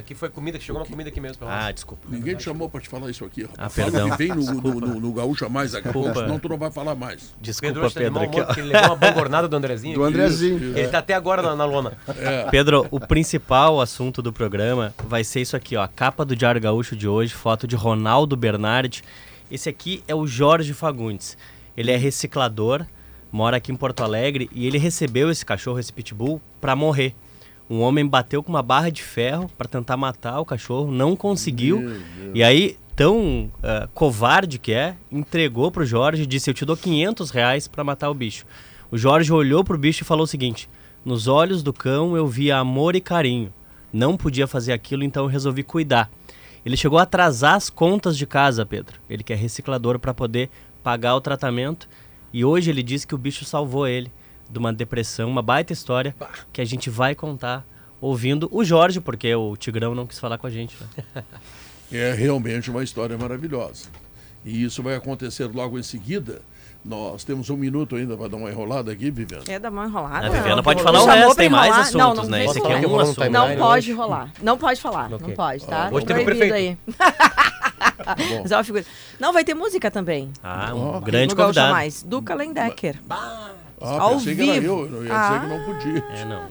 Aqui, 0.00 0.12
isso 0.12 0.14
aqui 0.14 0.14
foi 0.14 0.28
comida 0.28 0.58
que 0.58 0.64
chegou 0.64 0.80
uma 0.80 0.86
comida 0.86 1.08
aqui 1.10 1.20
mesmo. 1.20 1.38
pra 1.38 1.48
nós. 1.48 1.64
Ah, 1.66 1.72
desculpa. 1.72 2.06
Ninguém 2.08 2.34
te 2.36 2.42
chamou 2.42 2.68
pra 2.68 2.80
te 2.80 2.88
falar 2.88 3.10
isso 3.10 3.24
aqui. 3.24 3.44
Ah, 3.56 3.64
rapaz. 3.64 3.74
Fala 3.74 3.90
perdão. 3.90 4.10
que 4.10 4.16
vem 4.16 4.28
no, 4.28 4.44
no, 4.60 4.80
no, 4.80 5.00
no 5.00 5.12
Gaúcha 5.12 5.48
Mais 5.48 5.72
daqui 5.72 5.88
a 5.88 5.92
pouco, 5.92 6.08
Desculpa. 6.08 6.26
senão 6.28 6.38
tu 6.40 6.48
não 6.48 6.58
vai 6.58 6.70
falar 6.70 6.94
mais. 6.94 7.34
Desculpa, 7.40 7.74
Pedro, 7.90 7.90
Pedro. 7.92 8.20
aqui, 8.22 8.40
ó. 8.40 8.52
ele 8.62 8.72
levou 8.72 8.88
uma 8.90 8.96
bangornada 8.96 9.48
do 9.48 9.56
Andrezinho. 9.56 9.94
Do 9.94 10.04
Andrezinho. 10.04 10.56
Ele 10.56 10.80
É. 10.80 10.88
tá 10.88 10.98
até 10.98 11.14
agora 11.14 11.42
na, 11.42 11.56
na 11.56 11.64
lona. 11.64 11.92
Pedro, 12.50 12.86
o 12.90 13.00
principal 13.00 13.80
assunto 13.80 14.20
do 14.22 14.32
programa 14.32 14.94
vai 15.06 15.24
ser 15.24 15.40
isso 15.40 15.56
aqui, 15.56 15.76
ó. 15.76 15.82
A 15.82 15.88
capa 15.88 16.24
do 16.24 16.36
Diário 16.36 16.60
Gaúcho 16.60 16.94
de 16.96 17.08
hoje, 17.08 17.32
foto 17.34 17.66
de 17.66 17.76
Ronaldo 17.76 18.36
Bernardi. 18.36 19.02
Esse 19.50 19.68
aqui 19.68 20.02
é 20.08 20.14
o 20.14 20.26
Jorge 20.26 20.74
Fagundes. 20.74 21.36
Ele 21.76 21.90
é 21.92 21.96
reciclador, 21.96 22.84
mora 23.30 23.58
aqui 23.58 23.70
em 23.70 23.76
Porto 23.76 24.02
Alegre 24.02 24.48
e 24.52 24.66
ele 24.66 24.78
recebeu 24.78 25.30
esse 25.30 25.44
cachorro, 25.44 25.78
esse 25.78 25.92
pitbull, 25.92 26.40
pra 26.60 26.74
morrer. 26.74 27.14
Um 27.68 27.80
homem 27.80 28.06
bateu 28.06 28.42
com 28.42 28.50
uma 28.50 28.62
barra 28.62 28.90
de 28.90 29.02
ferro 29.02 29.50
pra 29.58 29.66
tentar 29.66 29.96
matar 29.96 30.40
o 30.40 30.44
cachorro, 30.44 30.90
não 30.90 31.16
conseguiu. 31.16 32.00
E 32.32 32.42
aí, 32.42 32.76
tão 32.94 33.50
ah, 33.62 33.88
covarde 33.92 34.58
que 34.58 34.72
é, 34.72 34.94
entregou 35.10 35.70
pro 35.70 35.84
Jorge 35.84 36.22
e 36.22 36.26
disse: 36.26 36.48
Eu 36.48 36.54
te 36.54 36.64
dou 36.64 36.76
500 36.76 37.30
reais 37.30 37.68
pra 37.68 37.84
matar 37.84 38.08
o 38.08 38.14
bicho. 38.14 38.46
O 38.90 38.96
Jorge 38.96 39.32
olhou 39.32 39.64
pro 39.64 39.76
bicho 39.76 40.02
e 40.02 40.06
falou 40.06 40.24
o 40.24 40.28
seguinte: 40.28 40.70
Nos 41.04 41.26
olhos 41.26 41.62
do 41.62 41.72
cão 41.72 42.16
eu 42.16 42.26
via 42.26 42.56
amor 42.56 42.94
e 42.94 43.00
carinho. 43.00 43.52
Não 43.92 44.16
podia 44.16 44.46
fazer 44.46 44.72
aquilo, 44.72 45.02
então 45.02 45.24
eu 45.24 45.28
resolvi 45.28 45.62
cuidar. 45.62 46.10
Ele 46.64 46.76
chegou 46.76 46.98
a 46.98 47.02
atrasar 47.02 47.54
as 47.54 47.70
contas 47.70 48.16
de 48.16 48.26
casa, 48.26 48.66
Pedro. 48.66 49.00
Ele 49.08 49.22
que 49.22 49.32
é 49.32 49.36
reciclador 49.36 49.98
para 49.98 50.12
poder 50.12 50.50
pagar 50.82 51.14
o 51.14 51.20
tratamento. 51.20 51.88
E 52.32 52.44
hoje 52.44 52.70
ele 52.70 52.82
disse 52.82 53.06
que 53.06 53.14
o 53.14 53.18
bicho 53.18 53.44
salvou 53.44 53.86
ele 53.86 54.10
de 54.50 54.58
uma 54.58 54.72
depressão, 54.72 55.28
uma 55.28 55.42
baita 55.42 55.72
história 55.72 56.14
que 56.52 56.60
a 56.60 56.64
gente 56.64 56.88
vai 56.90 57.14
contar 57.14 57.64
ouvindo 58.00 58.48
o 58.52 58.62
Jorge, 58.64 59.00
porque 59.00 59.34
o 59.34 59.56
Tigrão 59.56 59.94
não 59.94 60.06
quis 60.06 60.18
falar 60.18 60.38
com 60.38 60.46
a 60.46 60.50
gente. 60.50 60.76
né? 61.14 61.24
É 61.92 62.12
realmente 62.12 62.68
uma 62.68 62.82
história 62.82 63.16
maravilhosa. 63.16 63.86
E 64.44 64.64
isso 64.64 64.82
vai 64.82 64.96
acontecer 64.96 65.44
logo 65.44 65.78
em 65.78 65.84
seguida. 65.84 66.42
Nós 66.84 67.22
temos 67.22 67.48
um 67.48 67.56
minuto 67.56 67.94
ainda 67.94 68.16
para 68.16 68.26
dar 68.28 68.36
uma 68.38 68.50
enrolada 68.50 68.90
aqui, 68.90 69.08
Viviane. 69.08 69.44
É 69.48 69.56
dar 69.56 69.70
uma 69.70 69.86
enrolada. 69.86 70.26
A 70.26 70.30
Viviana 70.30 70.56
Não, 70.56 70.62
pode 70.64 70.82
falar 70.82 71.00
o 71.00 71.06
resto, 71.06 71.36
tem 71.36 71.48
mais 71.48 71.66
enrolar. 71.68 71.80
assuntos, 71.86 71.98
não, 71.98 72.14
não 72.24 72.30
né? 72.30 72.44
Esse 72.44 72.58
aqui 72.58 72.72
é 72.72 72.88
um 72.88 72.98
assunto. 72.98 73.30
Não 73.30 73.56
pode 73.56 73.92
rolar. 73.92 74.32
Não 74.42 74.58
pode 74.58 74.80
falar. 74.80 75.08
Não 75.10 75.16
Ok. 75.18 75.34
pode, 75.34 75.64
tá? 75.64 75.88
Hoje 75.92 76.06
Proibido 76.06 76.24
prefeito. 76.38 76.54
aí. 76.54 76.78
Mas 78.42 78.50
é 78.50 78.56
uma 78.56 78.64
figura. 78.64 78.84
Não, 79.20 79.32
vai 79.32 79.44
ter 79.44 79.54
música 79.54 79.88
também. 79.88 80.32
Ah, 80.42 80.72
um 80.74 80.96
Ó. 80.96 81.00
grande 81.00 81.34
no 81.34 81.40
convidado. 81.40 81.72
Mais. 81.72 82.02
Duca 82.02 82.34
Lendecker. 82.34 82.98
Ah, 83.80 84.00
Ao 84.00 84.10
pensei 84.12 84.34
que 84.34 84.42
era 84.50 84.60
vivo. 84.60 84.86
eu, 84.90 84.96
eu 84.96 85.04
ia 85.04 85.12
Ah. 85.14 85.28
dizer 85.28 85.40
que 85.40 85.46
não 85.46 85.64
podia. 85.64 86.04
É, 86.14 86.24
não. 86.24 86.42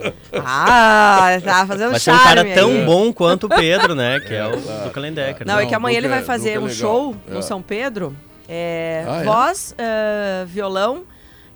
Ah, 0.46 1.38
tá 1.44 1.66
fazendo 1.66 1.92
Vai 1.92 2.00
ser 2.00 2.12
um 2.12 2.16
charme 2.18 2.28
cara 2.44 2.54
tão 2.56 2.70
aí. 2.70 2.86
bom 2.86 3.12
quanto 3.12 3.46
o 3.46 3.50
Pedro, 3.50 3.96
né? 3.96 4.20
Que 4.20 4.34
é, 4.36 4.46
o 4.46 4.56
do 4.84 4.92
Kalendecker. 4.92 5.46
Não, 5.48 5.58
é 5.60 5.66
que 5.66 5.72
Não, 5.72 5.78
amanhã 5.78 5.98
ele 5.98 6.08
vai 6.08 6.20
é- 6.20 6.24
fazer 6.24 6.52
é 6.52 6.60
um 6.60 6.64
legal. 6.66 6.76
show 6.78 7.16
É. 7.28 7.34
no 7.34 7.42
São 7.42 7.62
Pedro. 7.62 8.16
É, 8.48 9.04
Ah, 9.08 9.22
é? 9.22 9.24
voz, 9.24 9.74
eh, 9.78 10.46
violão 10.48 11.04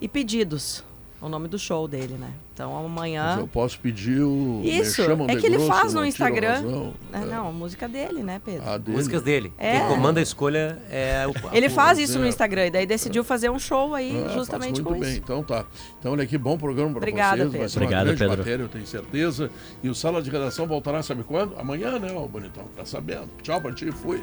e 0.01 0.07
pedidos. 0.07 0.83
É 1.21 1.25
o 1.25 1.29
nome 1.29 1.47
do 1.47 1.59
show 1.59 1.87
dele, 1.87 2.13
né? 2.13 2.31
Então 2.53 2.77
amanhã. 2.77 3.31
Mas 3.31 3.39
eu 3.39 3.47
posso 3.47 3.79
pedir 3.79 4.21
o. 4.21 4.61
Isso, 4.63 5.01
me 5.01 5.07
chamam 5.07 5.27
é 5.29 5.35
que 5.35 5.45
ele 5.45 5.57
grosso, 5.57 5.71
faz 5.71 5.93
no 5.93 6.05
Instagram. 6.05 6.53
razão. 6.55 6.93
É, 7.11 7.19
Não, 7.19 7.47
a 7.47 7.51
música 7.51 7.87
dele, 7.87 8.23
né, 8.23 8.41
Pedro? 8.43 8.69
A 8.69 8.77
dele. 8.77 8.97
Músicas 8.97 9.21
dele. 9.21 9.53
É. 9.57 9.79
Quem 9.79 9.87
comanda 9.87 10.19
a 10.19 10.23
escolha 10.23 10.77
é 10.89 11.25
o. 11.27 11.33
Ele 11.55 11.69
faz 11.69 11.99
isso 11.99 12.19
no 12.19 12.25
é. 12.25 12.29
Instagram 12.29 12.67
e 12.67 12.71
daí 12.71 12.85
decidiu 12.85 13.23
fazer 13.23 13.49
um 13.49 13.59
show 13.59 13.93
aí 13.95 14.21
faz 14.21 14.33
justamente 14.33 14.81
muito 14.81 14.93
com 14.93 14.99
bem, 14.99 15.09
isso. 15.09 15.19
então 15.19 15.43
tá. 15.43 15.65
Então, 15.99 16.11
olha 16.13 16.23
aqui, 16.23 16.37
bom 16.37 16.57
programa 16.57 16.91
para 16.91 16.99
Obrigada, 16.99 17.37
vocês. 17.37 17.51
Vai 17.51 17.59
Pedro. 17.59 17.69
ser 17.69 17.79
uma 17.79 17.83
Obrigado, 17.85 18.05
grande 18.05 18.19
Pedro. 18.19 18.37
matéria, 18.37 18.63
eu 18.63 18.69
tenho 18.69 18.87
certeza. 18.87 19.51
E 19.83 19.89
o 19.89 19.95
Sala 19.95 20.21
de 20.21 20.29
Redação 20.29 20.67
voltará, 20.67 21.03
sabe 21.03 21.23
quando? 21.23 21.57
Amanhã, 21.59 21.99
né, 21.99 22.11
ô 22.13 22.27
bonitão? 22.27 22.63
Tá 22.75 22.85
sabendo. 22.85 23.29
Tchau 23.41 23.59
pra 23.61 23.73
ti, 23.73 23.91
fui. 23.91 24.21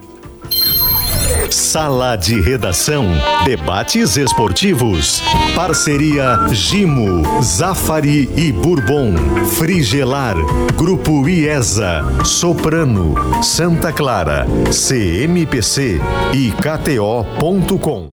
Sala 1.51 2.17
de 2.17 2.41
Redação. 2.41 3.07
Debates 3.45 4.17
esportivos. 4.17 5.23
Parceria 5.55 6.47
Gimo, 6.53 7.43
Zafari 7.43 8.31
e 8.37 8.53
Bourbon. 8.53 9.15
Frigelar. 9.59 10.37
Grupo 10.77 11.29
IESA. 11.29 12.05
Soprano. 12.25 13.15
Santa 13.43 13.93
Clara. 13.93 14.47
CMPC. 14.71 16.01
E 16.33 16.53
KTO.com. 16.53 18.05